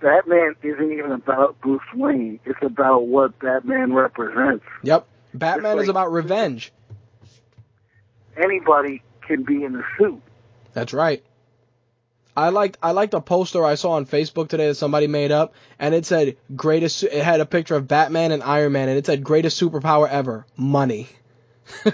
Batman 0.02 0.56
isn't 0.62 0.92
even 0.92 1.10
about 1.10 1.58
Bruce 1.62 1.80
Wayne. 1.94 2.38
It's 2.44 2.58
about 2.60 3.06
what 3.06 3.38
Batman 3.38 3.94
represents. 3.94 4.64
Yep. 4.82 5.08
Batman 5.32 5.78
is 5.78 5.88
about 5.88 6.12
revenge. 6.12 6.70
Anybody 8.36 9.02
can 9.22 9.42
be 9.42 9.64
in 9.64 9.72
the 9.72 9.84
suit. 9.98 10.20
That's 10.72 10.92
right. 10.92 11.22
I 12.36 12.50
liked 12.50 12.76
I 12.82 12.90
liked 12.90 13.14
a 13.14 13.20
poster 13.20 13.64
I 13.64 13.76
saw 13.76 13.92
on 13.92 14.04
Facebook 14.04 14.48
today 14.48 14.68
that 14.68 14.74
somebody 14.74 15.06
made 15.06 15.32
up, 15.32 15.54
and 15.78 15.94
it 15.94 16.04
said 16.04 16.36
greatest. 16.54 17.02
It 17.02 17.24
had 17.24 17.40
a 17.40 17.46
picture 17.46 17.76
of 17.76 17.88
Batman 17.88 18.30
and 18.30 18.42
Iron 18.42 18.72
Man, 18.72 18.90
and 18.90 18.98
it 18.98 19.06
said 19.06 19.24
greatest 19.24 19.60
superpower 19.60 20.06
ever, 20.06 20.46
money. 20.54 21.08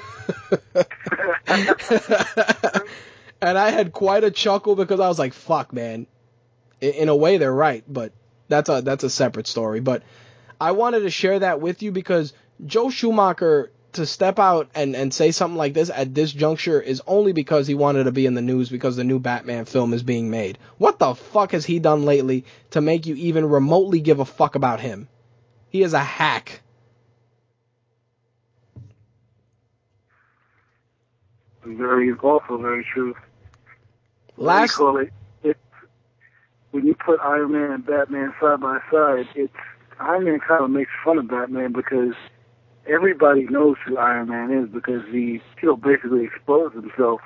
and 3.40 3.56
I 3.56 3.70
had 3.70 3.92
quite 3.92 4.24
a 4.24 4.32
chuckle 4.32 4.74
because 4.74 4.98
I 4.98 5.08
was 5.08 5.18
like, 5.18 5.32
"Fuck, 5.32 5.72
man." 5.72 6.08
In, 6.80 7.08
a 7.08 7.14
way, 7.14 7.38
they're 7.38 7.54
right, 7.54 7.84
but 7.86 8.12
that's 8.48 8.68
a 8.68 8.82
that's 8.82 9.04
a 9.04 9.10
separate 9.10 9.46
story. 9.46 9.78
But 9.78 10.02
I 10.60 10.72
wanted 10.72 11.00
to 11.00 11.10
share 11.10 11.38
that 11.38 11.60
with 11.60 11.84
you 11.84 11.92
because 11.92 12.32
Joe 12.66 12.90
Schumacher 12.90 13.70
to 13.94 14.06
step 14.06 14.38
out 14.38 14.70
and, 14.74 14.96
and 14.96 15.12
say 15.12 15.30
something 15.30 15.56
like 15.56 15.74
this 15.74 15.90
at 15.90 16.14
this 16.14 16.32
juncture 16.32 16.80
is 16.80 17.02
only 17.06 17.32
because 17.32 17.66
he 17.66 17.74
wanted 17.74 18.04
to 18.04 18.12
be 18.12 18.26
in 18.26 18.34
the 18.34 18.42
news 18.42 18.68
because 18.68 18.96
the 18.96 19.04
new 19.04 19.18
Batman 19.18 19.64
film 19.64 19.92
is 19.92 20.02
being 20.02 20.30
made. 20.30 20.58
What 20.78 20.98
the 20.98 21.14
fuck 21.14 21.52
has 21.52 21.64
he 21.64 21.78
done 21.78 22.04
lately 22.04 22.44
to 22.70 22.80
make 22.80 23.06
you 23.06 23.14
even 23.16 23.48
remotely 23.48 24.00
give 24.00 24.20
a 24.20 24.24
fuck 24.24 24.54
about 24.54 24.80
him? 24.80 25.08
He 25.68 25.82
is 25.82 25.94
a 25.94 26.00
hack. 26.00 26.60
Very 31.64 32.12
also 32.12 32.58
very 32.58 32.84
true. 32.92 33.14
Last 34.36 34.74
call 34.74 34.98
it, 34.98 35.12
it 35.44 35.56
when 36.72 36.86
you 36.86 36.94
put 36.94 37.20
Iron 37.20 37.52
Man 37.52 37.70
and 37.70 37.86
Batman 37.86 38.34
side 38.40 38.60
by 38.60 38.78
side, 38.90 39.28
it's 39.34 39.52
Iron 40.00 40.24
Man 40.24 40.40
kind 40.40 40.64
of 40.64 40.70
makes 40.70 40.90
fun 41.04 41.18
of 41.18 41.28
Batman 41.28 41.72
because 41.72 42.14
everybody 42.86 43.44
knows 43.44 43.76
who 43.86 43.96
Iron 43.98 44.28
Man 44.28 44.50
is 44.52 44.68
because 44.68 45.02
he 45.10 45.40
you 45.62 45.68
know 45.68 45.76
basically 45.76 46.24
exposed 46.24 46.74
himself. 46.74 47.20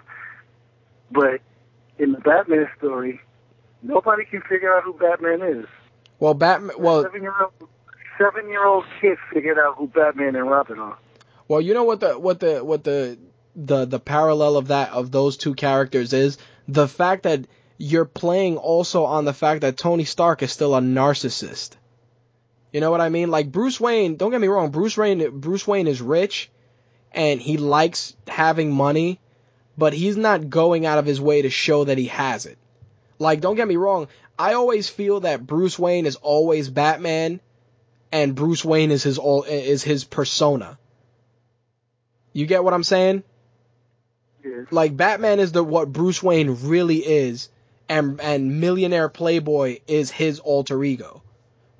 But 1.10 1.40
in 1.98 2.12
the 2.12 2.18
Batman 2.18 2.68
story, 2.78 3.20
nobody 3.82 4.24
can 4.24 4.42
figure 4.42 4.74
out 4.76 4.82
who 4.84 4.94
Batman 4.94 5.42
is. 5.42 5.66
well, 6.18 6.34
Batman. 6.34 6.76
Well, 6.78 7.02
seven 7.02 7.22
year 7.22 7.34
old 7.40 7.70
seven 8.18 8.48
year 8.48 8.66
old 8.66 8.84
kid 9.00 9.18
figured 9.32 9.58
out 9.58 9.76
who 9.76 9.88
Batman 9.88 10.36
and 10.36 10.48
Robin 10.50 10.78
are. 10.78 10.98
Well, 11.48 11.60
you 11.60 11.74
know 11.74 11.84
what 11.84 12.00
the 12.00 12.18
what 12.18 12.40
the 12.40 12.64
what 12.64 12.84
the 12.84 13.18
the 13.54 13.84
the 13.86 14.00
parallel 14.00 14.56
of 14.56 14.68
that 14.68 14.90
of 14.92 15.10
those 15.10 15.36
two 15.36 15.54
characters 15.54 16.12
is 16.12 16.38
the 16.68 16.88
fact 16.88 17.22
that 17.22 17.46
you're 17.78 18.04
playing 18.04 18.56
also 18.56 19.04
on 19.04 19.24
the 19.24 19.32
fact 19.34 19.60
that 19.60 19.76
Tony 19.76 20.04
Stark 20.04 20.42
is 20.42 20.50
still 20.52 20.74
a 20.74 20.80
narcissist. 20.80 21.72
You 22.76 22.80
know 22.80 22.90
what 22.90 23.00
I 23.00 23.08
mean? 23.08 23.30
Like 23.30 23.50
Bruce 23.50 23.80
Wayne, 23.80 24.16
don't 24.16 24.30
get 24.30 24.40
me 24.42 24.48
wrong, 24.48 24.70
Bruce 24.70 24.98
Wayne 24.98 25.40
Bruce 25.40 25.66
Wayne 25.66 25.86
is 25.86 26.02
rich 26.02 26.50
and 27.10 27.40
he 27.40 27.56
likes 27.56 28.14
having 28.28 28.70
money, 28.70 29.18
but 29.78 29.94
he's 29.94 30.18
not 30.18 30.50
going 30.50 30.84
out 30.84 30.98
of 30.98 31.06
his 31.06 31.18
way 31.18 31.40
to 31.40 31.48
show 31.48 31.84
that 31.84 31.96
he 31.96 32.08
has 32.08 32.44
it. 32.44 32.58
Like 33.18 33.40
don't 33.40 33.56
get 33.56 33.66
me 33.66 33.76
wrong, 33.76 34.08
I 34.38 34.52
always 34.52 34.90
feel 34.90 35.20
that 35.20 35.46
Bruce 35.46 35.78
Wayne 35.78 36.04
is 36.04 36.16
always 36.16 36.68
Batman 36.68 37.40
and 38.12 38.34
Bruce 38.34 38.62
Wayne 38.62 38.90
is 38.90 39.02
his 39.02 39.16
all 39.16 39.44
is 39.44 39.82
his 39.82 40.04
persona. 40.04 40.78
You 42.34 42.44
get 42.44 42.62
what 42.62 42.74
I'm 42.74 42.84
saying? 42.84 43.22
Yes. 44.44 44.66
Like 44.70 44.94
Batman 44.94 45.40
is 45.40 45.50
the 45.50 45.64
what 45.64 45.94
Bruce 45.94 46.22
Wayne 46.22 46.58
really 46.64 46.98
is, 46.98 47.48
and 47.88 48.20
and 48.20 48.60
millionaire 48.60 49.08
playboy 49.08 49.78
is 49.88 50.10
his 50.10 50.40
alter 50.40 50.84
ego. 50.84 51.22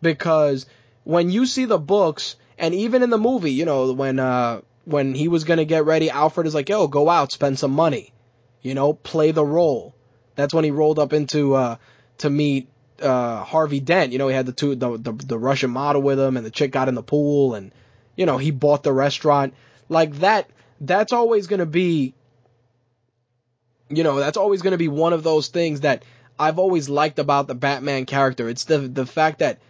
Because 0.00 0.64
when 1.06 1.30
you 1.30 1.46
see 1.46 1.66
the 1.66 1.78
books, 1.78 2.34
and 2.58 2.74
even 2.74 3.04
in 3.04 3.10
the 3.10 3.18
movie, 3.18 3.52
you 3.52 3.64
know, 3.64 3.92
when 3.92 4.18
uh 4.18 4.60
when 4.84 5.14
he 5.14 5.28
was 5.28 5.44
gonna 5.44 5.64
get 5.64 5.84
ready, 5.84 6.10
Alfred 6.10 6.48
is 6.48 6.54
like, 6.54 6.68
"Yo, 6.68 6.88
go 6.88 7.08
out, 7.08 7.30
spend 7.30 7.60
some 7.60 7.70
money, 7.70 8.12
you 8.60 8.74
know, 8.74 8.92
play 8.92 9.30
the 9.30 9.44
role." 9.44 9.94
That's 10.34 10.52
when 10.52 10.64
he 10.64 10.72
rolled 10.72 10.98
up 10.98 11.12
into 11.12 11.54
uh 11.54 11.76
to 12.18 12.28
meet 12.28 12.68
uh 13.00 13.44
Harvey 13.44 13.78
Dent. 13.78 14.10
You 14.10 14.18
know, 14.18 14.26
he 14.26 14.34
had 14.34 14.46
the 14.46 14.52
two 14.52 14.74
the 14.74 14.98
the, 14.98 15.12
the 15.12 15.38
Russian 15.38 15.70
model 15.70 16.02
with 16.02 16.18
him, 16.18 16.36
and 16.36 16.44
the 16.44 16.50
chick 16.50 16.72
got 16.72 16.88
in 16.88 16.96
the 16.96 17.04
pool, 17.04 17.54
and 17.54 17.70
you 18.16 18.26
know, 18.26 18.36
he 18.36 18.50
bought 18.50 18.82
the 18.82 18.92
restaurant. 18.92 19.54
Like 19.88 20.16
that. 20.16 20.50
That's 20.80 21.12
always 21.12 21.46
gonna 21.46 21.66
be 21.66 22.14
you 23.88 24.02
know, 24.02 24.16
that's 24.16 24.36
always 24.36 24.60
to 24.60 24.76
be 24.76 24.88
one 24.88 25.12
of 25.12 25.22
those 25.22 25.48
things 25.48 25.82
that 25.82 26.04
I've 26.36 26.58
always 26.58 26.88
liked 26.88 27.20
about 27.20 27.46
the 27.46 27.54
Batman 27.54 28.06
character. 28.06 28.48
It's 28.48 28.64
the 28.64 28.78
the 28.78 29.06
fact 29.06 29.38
that 29.38 29.60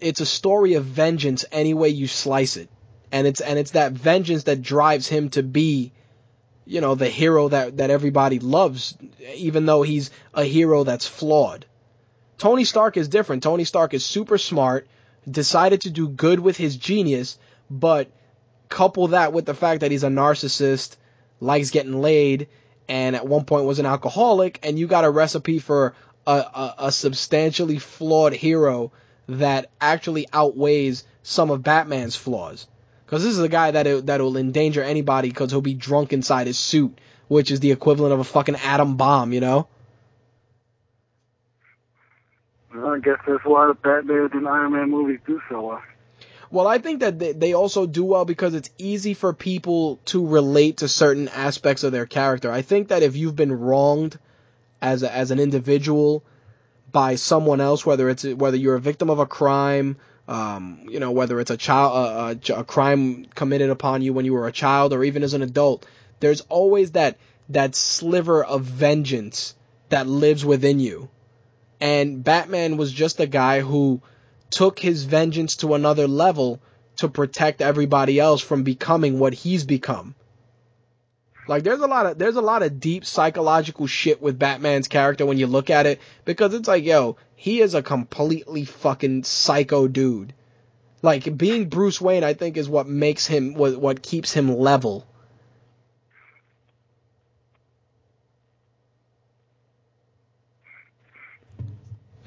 it's 0.00 0.20
a 0.20 0.26
story 0.26 0.74
of 0.74 0.84
vengeance 0.84 1.44
any 1.52 1.74
way 1.74 1.88
you 1.88 2.06
slice 2.06 2.56
it. 2.56 2.68
And 3.12 3.26
it's 3.26 3.40
and 3.40 3.58
it's 3.58 3.72
that 3.72 3.92
vengeance 3.92 4.44
that 4.44 4.62
drives 4.62 5.08
him 5.08 5.30
to 5.30 5.42
be 5.42 5.92
you 6.66 6.80
know, 6.80 6.94
the 6.94 7.08
hero 7.08 7.48
that 7.48 7.78
that 7.78 7.90
everybody 7.90 8.38
loves 8.38 8.96
even 9.34 9.66
though 9.66 9.82
he's 9.82 10.10
a 10.32 10.44
hero 10.44 10.84
that's 10.84 11.06
flawed. 11.06 11.66
Tony 12.38 12.64
Stark 12.64 12.96
is 12.96 13.08
different. 13.08 13.42
Tony 13.42 13.64
Stark 13.64 13.92
is 13.92 14.04
super 14.04 14.38
smart, 14.38 14.86
decided 15.28 15.82
to 15.82 15.90
do 15.90 16.08
good 16.08 16.40
with 16.40 16.56
his 16.56 16.76
genius, 16.76 17.38
but 17.68 18.10
couple 18.68 19.08
that 19.08 19.32
with 19.32 19.44
the 19.44 19.54
fact 19.54 19.80
that 19.80 19.90
he's 19.90 20.04
a 20.04 20.08
narcissist, 20.08 20.96
likes 21.40 21.70
getting 21.70 22.00
laid, 22.00 22.48
and 22.88 23.16
at 23.16 23.26
one 23.26 23.44
point 23.44 23.66
was 23.66 23.80
an 23.80 23.86
alcoholic, 23.86 24.60
and 24.62 24.78
you 24.78 24.86
got 24.86 25.04
a 25.04 25.10
recipe 25.10 25.58
for 25.58 25.94
a, 26.26 26.32
a, 26.32 26.74
a 26.78 26.92
substantially 26.92 27.78
flawed 27.78 28.32
hero 28.32 28.92
that 29.38 29.70
actually 29.80 30.26
outweighs 30.32 31.04
some 31.22 31.50
of 31.50 31.62
Batman's 31.62 32.16
flaws. 32.16 32.66
Because 33.04 33.22
this 33.24 33.32
is 33.32 33.40
a 33.40 33.48
guy 33.48 33.72
that 33.72 34.06
that 34.06 34.20
will 34.20 34.36
endanger 34.36 34.82
anybody 34.82 35.28
because 35.28 35.50
he'll 35.50 35.60
be 35.60 35.74
drunk 35.74 36.12
inside 36.12 36.46
his 36.46 36.58
suit, 36.58 36.96
which 37.28 37.50
is 37.50 37.60
the 37.60 37.72
equivalent 37.72 38.12
of 38.12 38.20
a 38.20 38.24
fucking 38.24 38.56
atom 38.56 38.96
bomb, 38.96 39.32
you 39.32 39.40
know? 39.40 39.66
Well, 42.74 42.94
I 42.94 42.98
guess 43.00 43.18
that's 43.26 43.44
why 43.44 43.66
the 43.66 43.74
Batman 43.74 44.30
and 44.32 44.48
Iron 44.48 44.72
Man 44.72 44.90
movies 44.90 45.18
do 45.26 45.40
so 45.48 45.60
well. 45.60 45.82
Well, 46.52 46.66
I 46.66 46.78
think 46.78 47.00
that 47.00 47.18
they, 47.18 47.32
they 47.32 47.52
also 47.52 47.86
do 47.86 48.04
well 48.04 48.24
because 48.24 48.54
it's 48.54 48.70
easy 48.78 49.14
for 49.14 49.32
people 49.32 50.00
to 50.06 50.26
relate 50.26 50.78
to 50.78 50.88
certain 50.88 51.28
aspects 51.28 51.84
of 51.84 51.92
their 51.92 52.06
character. 52.06 52.50
I 52.50 52.62
think 52.62 52.88
that 52.88 53.02
if 53.02 53.16
you've 53.16 53.36
been 53.36 53.52
wronged 53.52 54.18
as 54.82 55.02
a, 55.02 55.12
as 55.12 55.30
an 55.30 55.38
individual 55.38 56.24
by 56.90 57.16
someone 57.16 57.60
else, 57.60 57.84
whether 57.84 58.08
it's 58.08 58.24
whether 58.24 58.56
you're 58.56 58.76
a 58.76 58.80
victim 58.80 59.10
of 59.10 59.18
a 59.18 59.26
crime, 59.26 59.96
um, 60.28 60.86
you 60.88 61.00
know, 61.00 61.10
whether 61.10 61.40
it's 61.40 61.50
a 61.50 61.56
child 61.56 62.40
a, 62.48 62.58
a 62.58 62.64
crime 62.64 63.26
committed 63.34 63.70
upon 63.70 64.02
you 64.02 64.12
when 64.12 64.24
you 64.24 64.32
were 64.32 64.46
a 64.46 64.52
child 64.52 64.92
or 64.92 65.04
even 65.04 65.22
as 65.22 65.34
an 65.34 65.42
adult, 65.42 65.86
there's 66.20 66.40
always 66.42 66.92
that 66.92 67.18
that 67.48 67.74
sliver 67.74 68.44
of 68.44 68.62
vengeance 68.62 69.54
that 69.88 70.06
lives 70.06 70.44
within 70.44 70.80
you. 70.80 71.08
And 71.80 72.22
Batman 72.22 72.76
was 72.76 72.92
just 72.92 73.20
a 73.20 73.26
guy 73.26 73.60
who 73.60 74.02
took 74.50 74.78
his 74.78 75.04
vengeance 75.04 75.56
to 75.56 75.74
another 75.74 76.06
level 76.06 76.60
to 76.96 77.08
protect 77.08 77.62
everybody 77.62 78.20
else 78.20 78.42
from 78.42 78.62
becoming 78.62 79.18
what 79.18 79.32
he's 79.32 79.64
become. 79.64 80.14
Like 81.50 81.64
there's 81.64 81.80
a 81.80 81.86
lot 81.88 82.06
of 82.06 82.16
there's 82.16 82.36
a 82.36 82.40
lot 82.40 82.62
of 82.62 82.78
deep 82.78 83.04
psychological 83.04 83.88
shit 83.88 84.22
with 84.22 84.38
Batman's 84.38 84.86
character 84.86 85.26
when 85.26 85.36
you 85.36 85.48
look 85.48 85.68
at 85.68 85.84
it 85.84 86.00
because 86.24 86.54
it's 86.54 86.68
like, 86.68 86.84
yo, 86.84 87.16
he 87.34 87.60
is 87.60 87.74
a 87.74 87.82
completely 87.82 88.64
fucking 88.64 89.24
psycho 89.24 89.88
dude. 89.88 90.32
Like 91.02 91.36
being 91.36 91.68
Bruce 91.68 92.00
Wayne, 92.00 92.22
I 92.22 92.34
think 92.34 92.56
is 92.56 92.68
what 92.68 92.86
makes 92.86 93.26
him 93.26 93.54
what 93.54 93.80
what 93.80 94.00
keeps 94.00 94.32
him 94.32 94.56
level. 94.60 95.04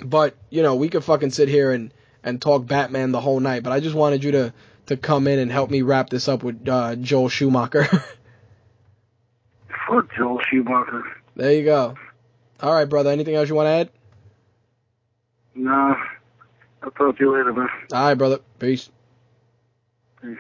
But, 0.04 0.36
you 0.50 0.64
know, 0.64 0.76
we 0.76 0.90
could 0.90 1.06
fucking 1.06 1.32
sit 1.32 1.48
here 1.48 1.72
and 1.72 1.94
and 2.26 2.42
talk 2.42 2.66
Batman 2.66 3.14
the 3.14 3.22
whole 3.22 3.40
night, 3.40 3.64
but 3.64 3.72
I 3.72 3.80
just 3.80 3.96
wanted 3.96 4.26
you 4.26 4.32
to 4.32 4.54
to 4.88 4.98
come 4.98 5.30
in 5.30 5.40
and 5.40 5.50
help 5.50 5.70
me 5.70 5.82
wrap 5.82 6.10
this 6.10 6.28
up 6.28 6.44
with 6.44 6.68
uh, 6.68 6.98
Joel 6.98 7.30
Schumacher. 7.30 7.88
Fuck 9.88 10.14
Joel 10.16 10.40
Schumacher. 10.50 11.04
there 11.36 11.54
you 11.54 11.66
go. 11.66 11.96
All 12.62 12.74
right, 12.74 12.86
brother. 12.86 13.10
Anything 13.10 13.36
else 13.36 13.50
you 13.50 13.56
want 13.56 13.68
to 13.68 13.72
add? 13.72 13.90
Nah. 15.56 15.96
I'll 16.82 16.92
talk 16.92 17.18
to 17.18 17.24
you 17.24 17.36
later, 17.36 17.54
man. 17.54 17.70
All 17.92 18.04
right, 18.08 18.14
brother. 18.16 18.40
Peace. 18.60 18.90
Peace. 20.22 20.38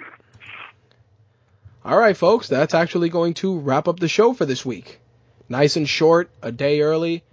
All 1.86 1.98
right, 1.98 2.15
folks. 2.15 2.48
That's 2.48 2.74
actually 2.74 3.10
going 3.10 3.34
to 3.36 3.60
wrap 3.60 3.88
up 3.88 3.99
the 3.99 4.07
show 4.07 4.34
for 4.34 4.45
this 4.45 4.65
week. 4.65 4.99
Nice 5.49 5.76
and 5.76 5.88
short, 5.88 6.30
a 6.41 6.52
day 6.52 6.82
early. 6.82 7.24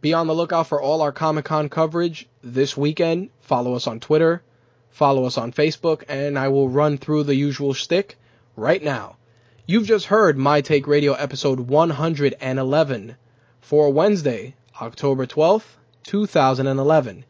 Be 0.00 0.12
on 0.14 0.26
the 0.26 0.34
lookout 0.34 0.66
for 0.66 0.80
all 0.80 1.02
our 1.02 1.12
Comic 1.12 1.46
Con 1.46 1.68
coverage 1.68 2.28
this 2.42 2.76
weekend. 2.76 3.30
Follow 3.40 3.74
us 3.74 3.86
on 3.86 4.00
Twitter, 4.00 4.42
follow 4.90 5.24
us 5.24 5.36
on 5.36 5.52
Facebook, 5.52 6.04
and 6.08 6.38
I 6.38 6.48
will 6.48 6.68
run 6.68 6.96
through 6.96 7.24
the 7.24 7.34
usual 7.34 7.74
stick 7.74 8.16
right 8.56 8.82
now. 8.82 9.16
You've 9.70 9.86
just 9.86 10.06
heard 10.06 10.36
My 10.36 10.62
Take 10.62 10.88
Radio 10.88 11.12
episode 11.12 11.60
111 11.60 13.16
for 13.60 13.92
Wednesday, 13.92 14.56
October 14.82 15.26
12th, 15.26 15.76
2011. 16.02 17.24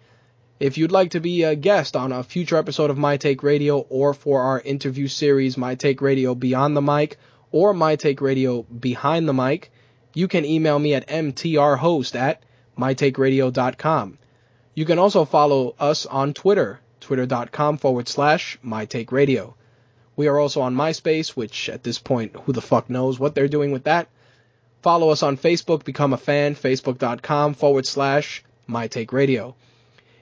If 0.58 0.78
you'd 0.78 0.90
like 0.90 1.10
to 1.10 1.20
be 1.20 1.42
a 1.42 1.54
guest 1.54 1.96
on 1.96 2.12
a 2.12 2.22
future 2.22 2.56
episode 2.56 2.88
of 2.88 2.96
My 2.96 3.18
Take 3.18 3.42
Radio 3.42 3.80
or 3.90 4.14
for 4.14 4.40
our 4.40 4.58
interview 4.58 5.06
series 5.06 5.58
My 5.58 5.74
Take 5.74 6.00
Radio 6.00 6.34
Beyond 6.34 6.74
the 6.74 6.80
Mic 6.80 7.18
or 7.52 7.74
My 7.74 7.96
Take 7.96 8.22
Radio 8.22 8.62
Behind 8.62 9.28
the 9.28 9.34
Mic, 9.34 9.70
you 10.14 10.26
can 10.26 10.46
email 10.46 10.78
me 10.78 10.94
at 10.94 11.08
mtrhost 11.08 12.18
at 12.18 12.42
mytakeradio.com. 12.78 14.16
You 14.74 14.86
can 14.86 14.98
also 14.98 15.26
follow 15.26 15.74
us 15.78 16.06
on 16.06 16.32
Twitter, 16.32 16.80
twitter.com 17.00 17.76
forward 17.76 18.08
slash 18.08 18.58
mytakeradio. 18.64 19.52
We 20.20 20.28
are 20.28 20.38
also 20.38 20.60
on 20.60 20.76
MySpace, 20.76 21.30
which 21.30 21.70
at 21.70 21.82
this 21.82 21.98
point, 21.98 22.36
who 22.36 22.52
the 22.52 22.60
fuck 22.60 22.90
knows 22.90 23.18
what 23.18 23.34
they're 23.34 23.48
doing 23.48 23.72
with 23.72 23.84
that. 23.84 24.06
Follow 24.82 25.09
us 25.09 25.22
on 25.22 25.38
Facebook, 25.38 25.82
become 25.82 26.12
a 26.12 26.18
fan, 26.18 26.55
facebook.com 26.55 27.55
forward 27.55 27.86
slash 27.86 28.44
mytakeradio. 28.68 29.55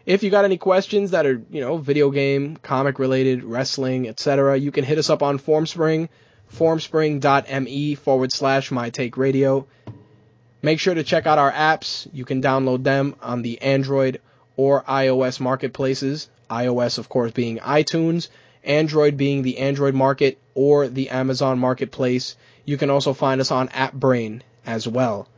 If 0.07 0.23
you 0.23 0.31
got 0.31 0.45
any 0.45 0.57
questions 0.57 1.11
that 1.11 1.27
are, 1.27 1.43
you 1.51 1.61
know, 1.61 1.79
video 1.79 2.13
game, 2.13 2.59
comic 2.59 3.01
related, 3.01 3.43
wrestling, 3.43 4.09
etc., 4.09 4.57
you 4.57 4.71
can 4.71 4.85
hit 4.85 4.99
us 4.99 5.11
up 5.11 5.21
on 5.21 5.41
Formspring, 5.41 6.11
formspring.me 6.55 7.97
forward 7.97 8.33
slash 8.33 8.71
my 8.71 8.91
take 8.91 9.17
radio. 9.17 9.67
Make 10.63 10.79
sure 10.79 10.95
to 10.95 11.03
check 11.03 11.27
out 11.27 11.39
our 11.39 11.51
apps. 11.51 12.07
You 12.13 12.25
can 12.25 12.41
download 12.41 12.85
them 12.85 13.17
on 13.21 13.43
the 13.43 13.61
Android 13.63 14.21
or 14.57 14.85
iOS 14.85 15.41
marketplaces. 15.41 16.29
iOS, 16.49 16.99
of 16.99 17.09
course, 17.09 17.33
being 17.33 17.59
iTunes, 17.59 18.29
Android 18.65 19.17
being 19.17 19.43
the 19.43 19.59
Android 19.59 19.95
market 19.95 20.39
or 20.55 20.89
the 20.89 21.11
Amazon 21.11 21.59
marketplace. 21.59 22.37
You 22.65 22.77
can 22.77 22.91
also 22.91 23.13
find 23.13 23.41
us 23.41 23.51
on 23.51 23.69
AppBrain 23.69 24.43
as 24.67 24.87
well. 24.87 25.29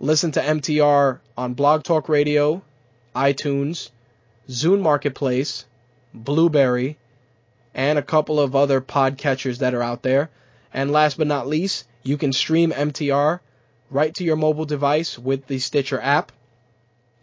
Listen 0.00 0.32
to 0.32 0.40
MTR 0.40 1.20
on 1.36 1.54
Blog 1.54 1.84
Talk 1.84 2.08
Radio, 2.08 2.62
iTunes, 3.14 3.90
Zune 4.48 4.80
Marketplace, 4.80 5.64
Blueberry, 6.12 6.98
and 7.74 7.98
a 7.98 8.02
couple 8.02 8.40
of 8.40 8.54
other 8.54 8.80
podcatchers 8.80 9.58
that 9.58 9.74
are 9.74 9.82
out 9.82 10.02
there. 10.02 10.30
And 10.74 10.90
last 10.90 11.18
but 11.18 11.26
not 11.26 11.46
least, 11.46 11.86
you 12.02 12.16
can 12.16 12.32
stream 12.32 12.72
MTR 12.72 13.40
right 13.90 14.14
to 14.14 14.24
your 14.24 14.36
mobile 14.36 14.64
device 14.64 15.18
with 15.18 15.46
the 15.46 15.58
Stitcher 15.58 16.00
app. 16.00 16.32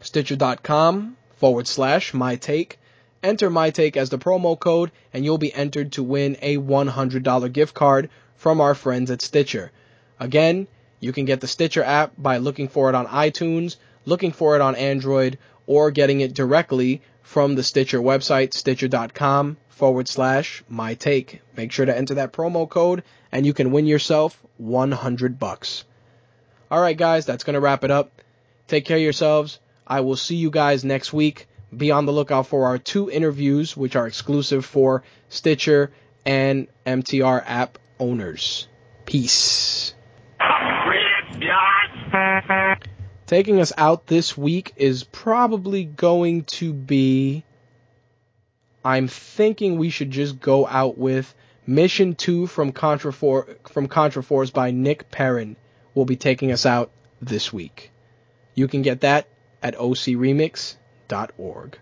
Stitcher.com 0.02 1.18
forward 1.36 1.68
slash 1.68 2.14
my 2.14 2.36
take. 2.36 2.80
Enter 3.22 3.50
my 3.50 3.70
take 3.70 3.98
as 3.98 4.10
the 4.10 4.18
promo 4.18 4.58
code, 4.58 4.92
and 5.14 5.26
you'll 5.26 5.38
be 5.38 5.54
entered 5.54 5.92
to 5.94 6.04
win 6.04 6.38
a 6.42 6.58
$100 6.58 7.52
gift 7.52 7.74
card 7.74 8.10
from 8.36 8.62
our 8.62 8.74
friends 8.74 9.12
at 9.12 9.22
Stitcher. 9.22 9.72
Again, 10.20 10.68
you 11.00 11.12
can 11.12 11.26
get 11.26 11.42
the 11.42 11.48
Stitcher 11.48 11.84
app 11.84 12.14
by 12.18 12.38
looking 12.38 12.68
for 12.68 12.90
it 12.90 12.96
on 12.96 13.08
iTunes, 13.08 13.76
looking 14.06 14.32
for 14.32 14.56
it 14.56 14.62
on 14.62 14.76
Android, 14.76 15.38
or 15.68 15.92
getting 15.92 16.22
it 16.22 16.34
directly 16.34 17.02
from 17.22 17.56
the 17.56 17.64
Stitcher 17.64 18.00
website, 18.00 18.54
stitcher.com 18.54 19.58
forward 19.70 20.08
slash 20.08 20.64
my 20.68 20.94
take. 20.96 21.42
Make 21.56 21.72
sure 21.72 21.86
to 21.86 21.98
enter 21.98 22.16
that 22.16 22.34
promo 22.34 22.68
code 22.68 23.04
and 23.32 23.46
you 23.46 23.54
can 23.54 23.72
win 23.72 23.86
yourself 23.86 24.42
100 24.58 25.40
bucks. 25.40 25.86
All 26.72 26.82
right, 26.82 26.98
guys, 26.98 27.26
that's 27.26 27.44
going 27.44 27.54
to 27.54 27.60
wrap 27.60 27.84
it 27.84 27.92
up. 27.92 28.22
Take 28.68 28.86
care 28.86 28.98
of 28.98 29.04
yourselves. 29.04 29.60
I 29.86 30.02
will 30.02 30.16
see 30.16 30.36
you 30.36 30.52
guys 30.52 30.84
next 30.84 31.14
week. 31.14 31.48
Be 31.76 31.92
on 31.92 32.06
the 32.06 32.12
lookout 32.12 32.48
for 32.48 32.66
our 32.66 32.78
two 32.78 33.10
interviews, 33.10 33.78
which 33.78 33.96
are 33.96 34.08
exclusive 34.08 34.66
for 34.66 35.04
Stitcher 35.30 35.92
and 36.26 36.68
MTR 36.86 37.44
app 37.46 37.78
owners. 38.00 38.68
Peace. 39.06 39.94
Taking 43.28 43.60
us 43.60 43.72
out 43.78 44.08
this 44.08 44.36
week 44.36 44.74
is 44.76 45.04
probably 45.04 45.86
going 45.86 46.46
to 46.46 46.74
be. 46.74 47.44
I'm 48.84 49.08
thinking 49.08 49.78
we 49.78 49.92
should 49.92 50.10
just 50.10 50.40
go 50.40 50.66
out 50.66 50.98
with 50.98 51.36
Mission 51.68 52.16
2 52.16 52.48
from 52.48 52.72
Contra, 52.72 53.14
For- 53.14 53.48
from 53.68 53.88
Contra 53.88 54.24
Force 54.24 54.50
by 54.50 54.72
Nick 54.72 55.12
Perrin 55.12 55.56
will 55.94 56.06
be 56.06 56.16
taking 56.16 56.52
us 56.52 56.66
out 56.66 56.92
this 57.22 57.54
week. 57.54 57.92
You 58.56 58.68
can 58.68 58.82
get 58.82 59.02
that 59.02 59.28
at 59.62 59.76
ocremix.org. 61.10 61.80